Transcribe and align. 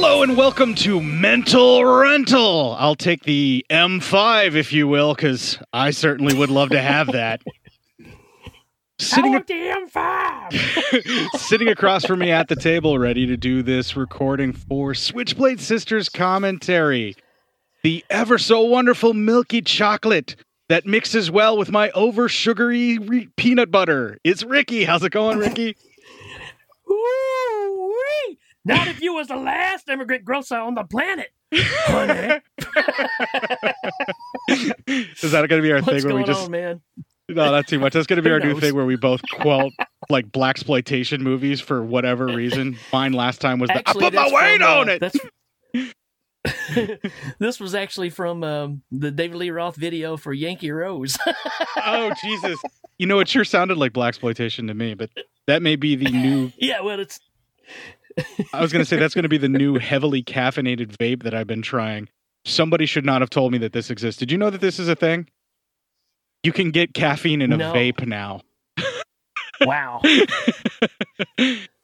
Hello 0.00 0.22
and 0.22 0.36
welcome 0.36 0.76
to 0.76 1.00
Mental 1.00 1.84
Rental. 1.84 2.76
I'll 2.78 2.94
take 2.94 3.24
the 3.24 3.66
M5 3.68 4.54
if 4.54 4.72
you 4.72 4.86
will, 4.86 5.12
because 5.12 5.58
I 5.72 5.90
certainly 5.90 6.38
would 6.38 6.50
love 6.50 6.70
to 6.70 6.80
have 6.80 7.08
that. 7.08 7.42
Sitting, 9.00 9.32
want 9.32 9.48
the 9.48 9.54
M5. 9.54 11.30
sitting 11.40 11.66
across 11.66 12.04
from 12.04 12.20
me 12.20 12.30
at 12.30 12.46
the 12.46 12.54
table, 12.54 12.96
ready 12.96 13.26
to 13.26 13.36
do 13.36 13.60
this 13.60 13.96
recording 13.96 14.52
for 14.52 14.94
Switchblade 14.94 15.58
Sisters 15.58 16.08
commentary. 16.08 17.16
The 17.82 18.04
ever 18.08 18.38
so 18.38 18.60
wonderful 18.60 19.14
milky 19.14 19.62
chocolate 19.62 20.36
that 20.68 20.86
mixes 20.86 21.28
well 21.28 21.58
with 21.58 21.72
my 21.72 21.90
over 21.90 22.28
sugary 22.28 22.98
re- 22.98 23.28
peanut 23.36 23.72
butter. 23.72 24.18
It's 24.22 24.44
Ricky. 24.44 24.84
How's 24.84 25.02
it 25.02 25.10
going, 25.10 25.38
Ricky? 25.38 25.76
Ooh-wee. 26.88 28.38
Not 28.68 28.86
if 28.86 29.00
you 29.00 29.14
was 29.14 29.28
the 29.28 29.36
last 29.36 29.88
immigrant 29.88 30.24
grocer 30.24 30.58
on 30.58 30.74
the 30.74 30.84
planet, 30.84 31.28
honey. 31.52 32.40
Is 35.22 35.32
that 35.32 35.48
going 35.48 35.60
to 35.60 35.62
be 35.62 35.72
our 35.72 35.80
What's 35.80 36.02
thing 36.02 36.04
where 36.04 36.14
we 36.14 36.24
just 36.24 36.44
on, 36.44 36.50
man? 36.50 36.82
No, 37.30 37.50
not 37.50 37.66
too 37.66 37.78
much. 37.78 37.94
That's 37.94 38.06
going 38.06 38.18
to 38.18 38.22
be 38.22 38.28
Who 38.28 38.34
our 38.34 38.40
new 38.40 38.60
thing 38.60 38.74
where 38.74 38.84
we 38.84 38.96
both 38.96 39.22
quote 39.40 39.72
like 40.10 40.30
black 40.32 40.56
exploitation 40.56 41.22
movies 41.22 41.62
for 41.62 41.82
whatever 41.82 42.26
reason. 42.26 42.76
Mine 42.92 43.12
last 43.14 43.40
time 43.40 43.58
was 43.58 43.68
the, 43.68 43.88
I 43.88 43.92
put 43.92 44.02
my 44.02 44.10
that's 44.10 44.32
weight 44.32 44.60
from, 44.60 44.70
uh, 44.70 44.80
on 44.80 44.88
it. 44.90 45.00
That's 45.00 45.16
this 47.38 47.58
was 47.58 47.74
actually 47.74 48.10
from 48.10 48.44
um, 48.44 48.82
the 48.90 49.10
David 49.10 49.36
Lee 49.38 49.50
Roth 49.50 49.76
video 49.76 50.18
for 50.18 50.34
Yankee 50.34 50.70
Rose. 50.70 51.16
oh 51.76 52.12
Jesus! 52.22 52.60
You 52.98 53.06
know, 53.06 53.20
it 53.20 53.28
sure 53.28 53.44
sounded 53.44 53.78
like 53.78 53.94
black 53.94 54.08
exploitation 54.08 54.66
to 54.66 54.74
me, 54.74 54.92
but 54.94 55.08
that 55.46 55.62
may 55.62 55.76
be 55.76 55.96
the 55.96 56.10
new. 56.10 56.52
yeah, 56.58 56.80
well, 56.80 57.00
it's 57.00 57.20
I 58.52 58.60
was 58.60 58.72
going 58.72 58.82
to 58.84 58.88
say 58.88 58.96
that's 58.96 59.14
going 59.14 59.24
to 59.24 59.28
be 59.28 59.38
the 59.38 59.48
new 59.48 59.78
heavily 59.78 60.22
caffeinated 60.22 60.96
vape 60.96 61.22
that 61.24 61.34
I've 61.34 61.46
been 61.46 61.62
trying. 61.62 62.08
Somebody 62.44 62.86
should 62.86 63.04
not 63.04 63.20
have 63.20 63.30
told 63.30 63.52
me 63.52 63.58
that 63.58 63.72
this 63.72 63.90
exists. 63.90 64.18
Did 64.18 64.30
you 64.32 64.38
know 64.38 64.50
that 64.50 64.60
this 64.60 64.78
is 64.78 64.88
a 64.88 64.94
thing? 64.96 65.28
You 66.42 66.52
can 66.52 66.70
get 66.70 66.94
caffeine 66.94 67.42
in 67.42 67.52
a 67.52 67.56
No. 67.56 67.72
vape 67.72 68.06
now. 68.06 68.40
wow. 69.62 70.00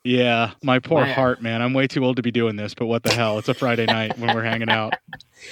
Yeah, 0.06 0.50
my 0.62 0.80
poor 0.80 1.00
Wow. 1.00 1.14
heart, 1.14 1.40
man. 1.40 1.62
I'm 1.62 1.72
way 1.72 1.86
too 1.86 2.04
old 2.04 2.16
to 2.16 2.22
be 2.22 2.30
doing 2.30 2.56
this, 2.56 2.74
but 2.74 2.84
what 2.84 3.04
the 3.04 3.14
hell? 3.14 3.38
It's 3.38 3.48
a 3.48 3.54
Friday 3.54 3.86
night 3.86 4.18
when 4.18 4.34
we're 4.34 4.42
hanging 4.42 4.68
out. 4.68 4.92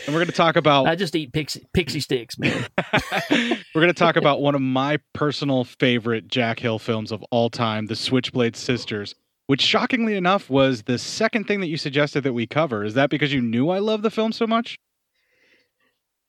And 0.06 0.14
we're 0.14 0.20
going 0.20 0.26
to 0.26 0.32
talk 0.32 0.56
about 0.56 0.86
I 0.86 0.94
just 0.94 1.16
eat 1.16 1.32
pixie 1.32 1.66
pixie 1.72 2.00
sticks, 2.00 2.38
man. 2.38 2.66
we're 3.30 3.56
going 3.80 3.86
to 3.88 3.94
talk 3.94 4.16
about 4.16 4.42
one 4.42 4.54
of 4.54 4.60
my 4.60 4.98
personal 5.14 5.64
favorite 5.64 6.28
Jack 6.28 6.58
Hill 6.60 6.78
films 6.78 7.12
of 7.12 7.22
all 7.30 7.48
time, 7.48 7.86
The 7.86 7.96
Switchblade 7.96 8.54
Sisters, 8.54 9.14
which 9.46 9.60
shockingly 9.60 10.16
enough 10.16 10.48
was 10.48 10.82
the 10.82 10.98
second 10.98 11.46
thing 11.46 11.60
that 11.60 11.68
you 11.68 11.76
suggested 11.76 12.22
that 12.24 12.32
we 12.32 12.46
cover. 12.46 12.84
Is 12.84 12.94
that 12.94 13.10
because 13.10 13.32
you 13.32 13.40
knew 13.40 13.70
I 13.70 13.78
love 13.78 14.02
the 14.02 14.10
film 14.10 14.32
so 14.32 14.46
much? 14.46 14.78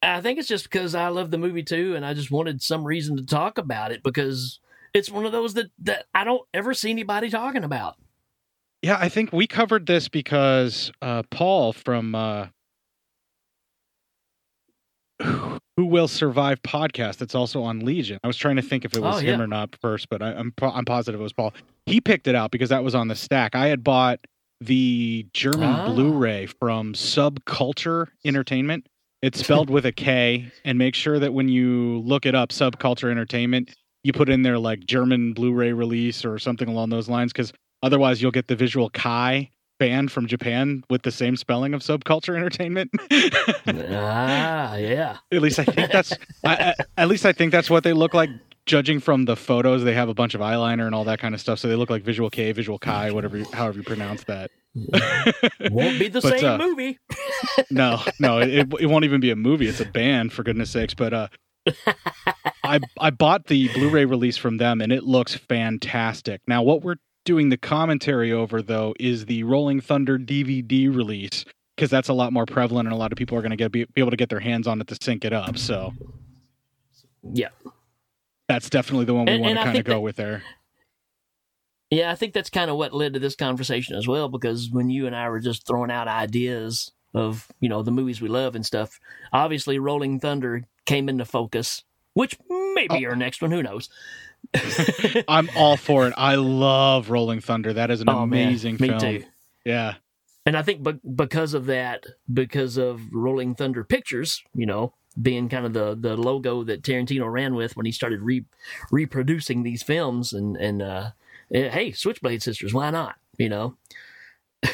I 0.01 0.21
think 0.21 0.37
it's 0.37 0.47
just 0.47 0.65
because 0.65 0.95
I 0.95 1.07
love 1.07 1.31
the 1.31 1.37
movie 1.37 1.63
too, 1.63 1.95
and 1.95 2.05
I 2.05 2.13
just 2.13 2.31
wanted 2.31 2.61
some 2.61 2.83
reason 2.83 3.15
to 3.17 3.25
talk 3.25 3.57
about 3.57 3.91
it 3.91 4.03
because 4.03 4.59
it's 4.93 5.09
one 5.09 5.25
of 5.25 5.31
those 5.31 5.53
that 5.53 5.67
that 5.79 6.05
I 6.13 6.23
don't 6.23 6.45
ever 6.53 6.73
see 6.73 6.89
anybody 6.89 7.29
talking 7.29 7.63
about. 7.63 7.95
Yeah, 8.81 8.97
I 8.99 9.07
think 9.07 9.31
we 9.31 9.47
covered 9.47 9.85
this 9.85 10.09
because 10.09 10.91
uh, 11.01 11.23
Paul 11.31 11.71
from 11.71 12.15
uh, 12.15 12.47
Who 15.77 15.85
Will 15.85 16.07
Survive 16.07 16.61
podcast 16.61 17.17
that's 17.17 17.33
also 17.35 17.63
on 17.63 17.79
Legion. 17.79 18.19
I 18.23 18.27
was 18.27 18.37
trying 18.37 18.57
to 18.57 18.61
think 18.61 18.85
if 18.85 18.93
it 18.95 19.01
was 19.01 19.15
Oh, 19.15 19.19
him 19.19 19.41
or 19.41 19.47
not 19.47 19.75
first, 19.81 20.07
but 20.09 20.21
I, 20.21 20.33
I'm 20.33 20.53
I'm 20.61 20.85
positive 20.85 21.19
it 21.19 21.23
was 21.23 21.33
Paul. 21.33 21.53
He 21.87 21.99
picked 21.99 22.27
it 22.27 22.35
out 22.35 22.51
because 22.51 22.69
that 22.69 22.83
was 22.83 22.93
on 22.93 23.07
the 23.07 23.15
stack. 23.15 23.55
I 23.55 23.67
had 23.67 23.83
bought 23.83 24.19
the 24.61 25.25
German 25.33 25.69
Ah. 25.69 25.87
Blu-ray 25.87 26.45
from 26.45 26.93
Subkultur 26.93 28.07
Entertainment. 28.23 28.85
It's 29.21 29.39
spelled 29.39 29.69
with 29.69 29.85
a 29.85 29.91
K, 29.91 30.51
and 30.65 30.77
make 30.77 30.95
sure 30.95 31.17
that 31.17 31.33
when 31.33 31.47
you 31.49 31.99
look 32.05 32.25
it 32.25 32.35
up, 32.35 32.49
Subkultur 32.49 33.09
Entertainment, 33.09 33.73
you 34.03 34.13
put 34.13 34.29
in 34.29 34.41
there 34.43 34.59
like 34.59 34.81
German 34.85 35.33
Blu-ray 35.33 35.71
release 35.73 36.23
or 36.25 36.37
something 36.37 36.67
along 36.67 36.89
those 36.89 37.09
lines, 37.09 37.31
because 37.33 37.51
otherwise 37.81 38.21
you'll 38.21 38.31
get 38.31 38.47
the 38.47 38.55
visual 38.55 38.89
Kai 38.89 39.49
band 39.83 40.11
from 40.11 40.27
Japan 40.27 40.83
with 40.89 41.01
the 41.01 41.11
same 41.11 41.35
spelling 41.35 41.73
of 41.73 41.81
Subkultur 41.81 42.35
Entertainment. 42.37 42.89
ah, 43.91 44.75
yeah. 44.75 45.17
At 45.31 45.41
least 45.41 45.59
I 45.59 45.65
think 45.65 45.91
that's. 45.91 46.13
I, 46.43 46.55
I, 46.55 46.75
at 46.97 47.07
least 47.09 47.25
I 47.25 47.33
think 47.33 47.51
that's 47.51 47.69
what 47.69 47.83
they 47.83 47.91
look 47.93 48.13
like. 48.13 48.29
Judging 48.65 49.01
from 49.01 49.25
the 49.25 49.35
photos, 49.35 49.83
they 49.83 49.93
have 49.93 50.07
a 50.07 50.13
bunch 50.13 50.35
of 50.35 50.39
eyeliner 50.39 50.85
and 50.85 50.95
all 50.95 51.03
that 51.03 51.19
kind 51.19 51.35
of 51.35 51.41
stuff, 51.41 51.59
so 51.59 51.67
they 51.67 51.75
look 51.75 51.89
like 51.89 52.01
Visual 52.01 52.29
K, 52.29 52.53
Visual 52.53 52.79
Kai, 52.79 53.11
whatever, 53.11 53.37
you- 53.37 53.45
however 53.51 53.79
you 53.79 53.83
pronounce 53.83 54.23
that. 54.23 54.51
Won't 55.69 55.99
be 55.99 56.07
the 56.07 56.21
But, 56.21 56.39
same 56.39 56.45
uh, 56.45 56.57
movie. 56.57 56.97
no, 57.69 57.99
no, 58.21 58.39
it, 58.39 58.73
it 58.79 58.85
won't 58.85 59.03
even 59.03 59.19
be 59.19 59.31
a 59.31 59.35
movie. 59.35 59.67
It's 59.67 59.81
a 59.81 59.85
band, 59.85 60.31
for 60.31 60.43
goodness 60.43 60.69
sakes. 60.71 60.93
But 60.93 61.13
uh, 61.13 61.27
I 62.63 62.79
I 62.99 63.09
bought 63.09 63.47
the 63.47 63.67
Blu-ray 63.73 64.05
release 64.05 64.37
from 64.37 64.57
them, 64.57 64.79
and 64.79 64.93
it 64.93 65.03
looks 65.03 65.35
fantastic. 65.35 66.39
Now, 66.47 66.63
what 66.63 66.83
we're 66.83 66.95
doing 67.25 67.49
the 67.49 67.57
commentary 67.57 68.31
over 68.31 68.61
though 68.61 68.93
is 68.99 69.25
the 69.25 69.43
Rolling 69.43 69.81
Thunder 69.81 70.17
DVD 70.17 70.93
release 70.93 71.45
because 71.75 71.89
that's 71.89 72.09
a 72.09 72.13
lot 72.13 72.31
more 72.33 72.45
prevalent, 72.45 72.87
and 72.87 72.93
a 72.93 72.97
lot 72.97 73.11
of 73.11 73.17
people 73.17 73.37
are 73.37 73.41
going 73.41 73.49
to 73.51 73.57
get 73.57 73.71
be, 73.71 73.85
be 73.85 74.01
able 74.01 74.11
to 74.11 74.17
get 74.17 74.29
their 74.29 74.39
hands 74.39 74.67
on 74.67 74.79
it 74.79 74.87
to 74.87 74.97
sync 75.01 75.25
it 75.25 75.33
up. 75.33 75.57
So 75.57 75.93
Yeah. 77.33 77.49
that's 78.47 78.69
definitely 78.69 79.05
the 79.05 79.13
one 79.15 79.25
we 79.25 79.31
And- 79.33 79.41
want 79.41 79.51
and 79.51 79.59
to 79.59 79.63
kind 79.65 79.77
of 79.79 79.85
go 79.85 79.93
that- 79.93 79.99
with 80.01 80.15
there. 80.17 80.43
Yeah, 81.89 82.11
I 82.11 82.15
think 82.15 82.33
that's 82.33 82.49
kind 82.49 82.71
of 82.71 82.77
what 82.77 82.93
led 82.93 83.13
to 83.13 83.19
this 83.19 83.35
conversation 83.35 83.95
as 83.95 84.07
well, 84.07 84.27
because 84.27 84.69
when 84.71 84.89
you 84.89 85.05
and 85.05 85.15
I 85.15 85.29
were 85.29 85.39
just 85.39 85.67
throwing 85.67 85.91
out 85.91 86.07
ideas 86.07 86.91
of, 87.13 87.51
you 87.59 87.69
know, 87.69 87.83
the 87.83 87.91
movies 87.91 88.19
we 88.19 88.29
love 88.29 88.55
and 88.55 88.65
stuff, 88.65 88.99
obviously 89.31 89.77
Rolling 89.77 90.19
Thunder 90.19 90.65
came 90.87 91.07
into 91.07 91.23
focus, 91.25 91.83
which 92.15 92.35
may 92.87 92.99
be 92.99 93.05
our 93.05 93.15
next 93.15 93.41
one, 93.41 93.51
who 93.51 93.63
knows? 93.63 93.89
I'm 95.27 95.49
all 95.55 95.77
for 95.77 96.07
it. 96.07 96.13
I 96.17 96.35
love 96.35 97.09
Rolling 97.09 97.39
Thunder. 97.41 97.73
That 97.73 97.91
is 97.91 98.01
an 98.01 98.09
Oh, 98.09 98.25
man, 98.25 98.47
amazing 98.47 98.77
me 98.79 98.89
film. 98.89 98.99
too. 98.99 99.23
Yeah. 99.65 99.95
And 100.45 100.57
I 100.57 100.61
think 100.61 100.83
be- 100.83 100.99
because 101.15 101.53
of 101.53 101.67
that, 101.67 102.05
because 102.31 102.77
of 102.77 103.01
Rolling 103.13 103.55
Thunder 103.55 103.83
Pictures, 103.85 104.43
you 104.53 104.65
know, 104.65 104.93
being 105.21 105.47
kind 105.47 105.65
of 105.65 105.73
the, 105.73 105.95
the 105.95 106.17
logo 106.17 106.63
that 106.65 106.81
Tarantino 106.83 107.31
ran 107.31 107.55
with 107.55 107.77
when 107.77 107.85
he 107.85 107.91
started 107.93 108.21
re- 108.21 108.45
reproducing 108.91 109.63
these 109.63 109.81
films, 109.83 110.33
and 110.33 110.57
and 110.57 110.81
uh, 110.81 111.11
eh, 111.53 111.69
hey, 111.69 111.91
Switchblade 111.93 112.43
Sisters, 112.43 112.73
why 112.73 112.89
not? 112.89 113.15
You 113.37 113.47
know, 113.49 113.77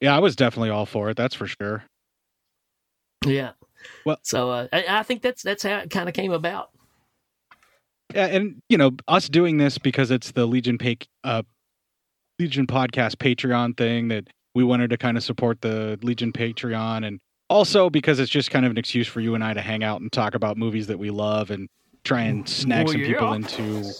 Yeah, 0.00 0.16
I 0.16 0.20
was 0.20 0.36
definitely 0.36 0.70
all 0.70 0.86
for 0.86 1.10
it. 1.10 1.16
That's 1.16 1.34
for 1.34 1.46
sure. 1.46 1.84
yeah. 3.26 3.52
Well- 4.06 4.18
so 4.22 4.50
uh, 4.50 4.68
I, 4.72 4.84
I 4.88 5.02
think 5.02 5.20
that's 5.22 5.42
that's 5.42 5.62
how 5.62 5.78
it 5.78 5.90
kind 5.90 6.08
of 6.08 6.14
came 6.14 6.32
about. 6.32 6.70
Yeah, 8.14 8.26
and 8.26 8.62
you 8.68 8.78
know, 8.78 8.92
us 9.08 9.28
doing 9.28 9.58
this 9.58 9.76
because 9.78 10.10
it's 10.10 10.32
the 10.32 10.46
Legion 10.46 10.78
pa- 10.78 11.06
uh 11.24 11.42
Legion 12.38 12.66
podcast 12.66 13.16
Patreon 13.16 13.76
thing 13.76 14.08
that 14.08 14.28
we 14.54 14.64
wanted 14.64 14.90
to 14.90 14.96
kind 14.96 15.16
of 15.16 15.24
support 15.24 15.60
the 15.60 15.98
Legion 16.02 16.32
Patreon 16.32 17.06
and 17.06 17.20
also 17.50 17.90
because 17.90 18.18
it's 18.18 18.30
just 18.30 18.50
kind 18.50 18.64
of 18.64 18.70
an 18.70 18.78
excuse 18.78 19.06
for 19.06 19.20
you 19.20 19.34
and 19.34 19.44
I 19.44 19.52
to 19.54 19.60
hang 19.60 19.84
out 19.84 20.00
and 20.00 20.10
talk 20.10 20.34
about 20.34 20.56
movies 20.56 20.86
that 20.86 20.98
we 20.98 21.10
love 21.10 21.50
and 21.50 21.68
try 22.04 22.22
and 22.22 22.48
snag 22.48 22.86
Well, 22.86 22.92
some 22.92 23.02
people 23.02 23.32
into 23.32 23.92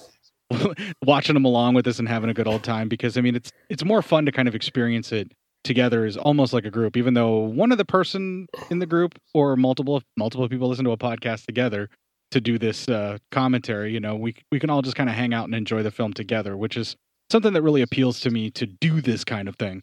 watching 1.04 1.34
them 1.34 1.44
along 1.44 1.74
with 1.74 1.86
us 1.86 1.98
and 1.98 2.08
having 2.08 2.30
a 2.30 2.34
good 2.34 2.46
old 2.46 2.62
time 2.62 2.88
because 2.88 3.16
I 3.16 3.20
mean 3.20 3.34
it's 3.34 3.50
it's 3.68 3.84
more 3.84 4.02
fun 4.02 4.26
to 4.26 4.32
kind 4.32 4.48
of 4.48 4.54
experience 4.54 5.12
it 5.12 5.32
together 5.64 6.04
as 6.04 6.16
almost 6.16 6.52
like 6.52 6.66
a 6.66 6.70
group 6.70 6.96
even 6.96 7.14
though 7.14 7.38
one 7.38 7.72
of 7.72 7.78
the 7.78 7.84
person 7.84 8.46
in 8.70 8.78
the 8.78 8.86
group 8.86 9.18
or 9.32 9.56
multiple 9.56 10.02
multiple 10.16 10.48
people 10.48 10.68
listen 10.68 10.84
to 10.84 10.90
a 10.90 10.98
podcast 10.98 11.46
together 11.46 11.88
to 12.34 12.40
do 12.40 12.58
this 12.58 12.88
uh, 12.88 13.16
commentary 13.30 13.92
you 13.92 14.00
know 14.00 14.16
we 14.16 14.34
we 14.50 14.58
can 14.58 14.68
all 14.68 14.82
just 14.82 14.96
kind 14.96 15.08
of 15.08 15.14
hang 15.14 15.32
out 15.32 15.44
and 15.44 15.54
enjoy 15.54 15.82
the 15.82 15.90
film 15.90 16.12
together 16.12 16.56
which 16.56 16.76
is 16.76 16.96
something 17.30 17.52
that 17.52 17.62
really 17.62 17.80
appeals 17.80 18.20
to 18.20 18.30
me 18.30 18.50
to 18.50 18.66
do 18.66 19.00
this 19.00 19.24
kind 19.24 19.48
of 19.48 19.56
thing 19.56 19.80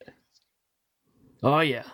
Oh 1.44 1.62
yeah, 1.62 1.86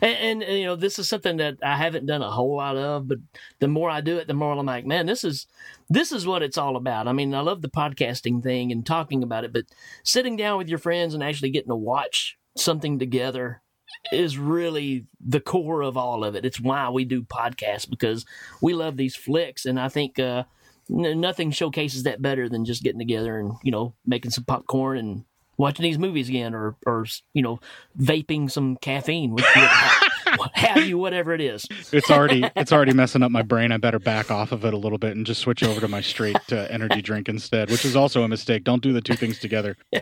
and, 0.00 0.42
and, 0.42 0.58
you 0.58 0.64
know 0.64 0.74
this 0.74 0.98
is 0.98 1.06
something 1.06 1.36
that 1.36 1.58
I 1.62 1.76
haven't 1.76 2.06
done 2.06 2.22
a 2.22 2.30
whole 2.30 2.56
lot 2.56 2.78
of, 2.78 3.06
but 3.06 3.18
the 3.58 3.68
more 3.68 3.90
I 3.90 4.00
do 4.00 4.16
it, 4.16 4.26
the 4.26 4.32
more 4.32 4.54
I'm 4.54 4.64
like, 4.64 4.86
man, 4.86 5.04
this 5.04 5.22
is 5.22 5.46
this 5.90 6.12
is 6.12 6.26
what 6.26 6.42
it's 6.42 6.56
all 6.56 6.76
about. 6.76 7.06
I 7.06 7.12
mean, 7.12 7.34
I 7.34 7.40
love 7.40 7.60
the 7.60 7.68
podcasting 7.68 8.42
thing 8.42 8.72
and 8.72 8.86
talking 8.86 9.22
about 9.22 9.44
it, 9.44 9.52
but 9.52 9.66
sitting 10.02 10.34
down 10.34 10.56
with 10.56 10.70
your 10.70 10.78
friends 10.78 11.12
and 11.12 11.22
actually 11.22 11.50
getting 11.50 11.68
to 11.68 11.76
watch 11.76 12.38
something 12.56 12.98
together 12.98 13.60
is 14.12 14.38
really 14.38 15.06
the 15.20 15.40
core 15.40 15.82
of 15.82 15.96
all 15.96 16.24
of 16.24 16.34
it. 16.34 16.44
It's 16.44 16.60
why 16.60 16.88
we 16.90 17.04
do 17.04 17.22
podcasts 17.22 17.88
because 17.88 18.24
we 18.60 18.74
love 18.74 18.96
these 18.96 19.16
flicks, 19.16 19.64
and 19.66 19.78
I 19.80 19.88
think 19.88 20.18
uh, 20.18 20.44
n- 20.90 21.20
nothing 21.20 21.50
showcases 21.50 22.04
that 22.04 22.22
better 22.22 22.48
than 22.48 22.64
just 22.64 22.82
getting 22.82 23.00
together 23.00 23.38
and 23.38 23.52
you 23.62 23.70
know 23.70 23.94
making 24.06 24.30
some 24.30 24.44
popcorn 24.44 24.98
and 24.98 25.24
watching 25.56 25.84
these 25.84 25.98
movies 25.98 26.28
again, 26.28 26.54
or 26.54 26.76
or 26.86 27.06
you 27.32 27.42
know 27.42 27.60
vaping 27.98 28.50
some 28.50 28.76
caffeine, 28.76 29.32
what 29.32 29.44
have 30.54 30.86
you, 30.86 30.98
whatever 30.98 31.32
it 31.32 31.40
is. 31.40 31.66
it's 31.92 32.10
already 32.10 32.44
it's 32.56 32.72
already 32.72 32.92
messing 32.92 33.22
up 33.22 33.30
my 33.30 33.42
brain 33.42 33.72
i 33.72 33.76
better 33.76 33.98
back 33.98 34.30
off 34.30 34.52
of 34.52 34.64
it 34.64 34.74
a 34.74 34.76
little 34.76 34.98
bit 34.98 35.16
and 35.16 35.26
just 35.26 35.40
switch 35.40 35.62
over 35.62 35.80
to 35.80 35.88
my 35.88 36.00
straight 36.00 36.36
uh, 36.52 36.66
energy 36.70 37.02
drink 37.02 37.28
instead 37.28 37.70
which 37.70 37.84
is 37.84 37.96
also 37.96 38.22
a 38.22 38.28
mistake 38.28 38.64
don't 38.64 38.82
do 38.82 38.92
the 38.92 39.00
two 39.00 39.14
things 39.14 39.38
together 39.38 39.76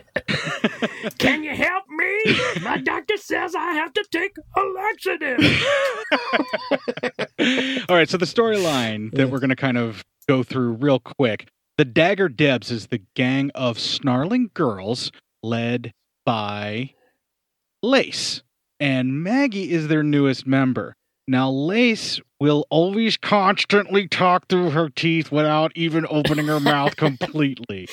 Can 1.17 1.43
you 1.43 1.55
help 1.55 1.83
me? 1.89 1.95
me. 2.25 2.35
My 2.61 2.77
doctor 2.77 3.17
says 3.17 3.55
I 3.55 3.73
have 3.73 3.93
to 3.93 4.05
take 4.11 4.35
a 4.55 4.61
laxative. 4.61 5.39
All 7.89 7.95
right, 7.95 8.09
so 8.09 8.17
the 8.17 8.25
storyline 8.25 9.11
that 9.13 9.29
we're 9.29 9.39
going 9.39 9.49
to 9.49 9.55
kind 9.55 9.77
of 9.77 10.03
go 10.27 10.43
through 10.43 10.73
real 10.73 10.99
quick. 10.99 11.47
The 11.77 11.85
Dagger 11.85 12.29
Debs 12.29 12.71
is 12.71 12.87
the 12.87 13.01
gang 13.15 13.51
of 13.53 13.77
snarling 13.79 14.51
girls 14.53 15.11
led 15.43 15.93
by 16.25 16.93
Lace, 17.83 18.41
and 18.79 19.23
Maggie 19.23 19.71
is 19.71 19.87
their 19.87 20.03
newest 20.03 20.45
member. 20.45 20.95
Now, 21.27 21.49
Lace 21.49 22.19
will 22.39 22.67
always 22.69 23.17
constantly 23.17 24.07
talk 24.07 24.47
through 24.47 24.71
her 24.71 24.89
teeth 24.89 25.31
without 25.31 25.71
even 25.75 26.05
opening 26.09 26.45
her 26.47 26.59
mouth 26.59 26.95
completely. 26.97 27.87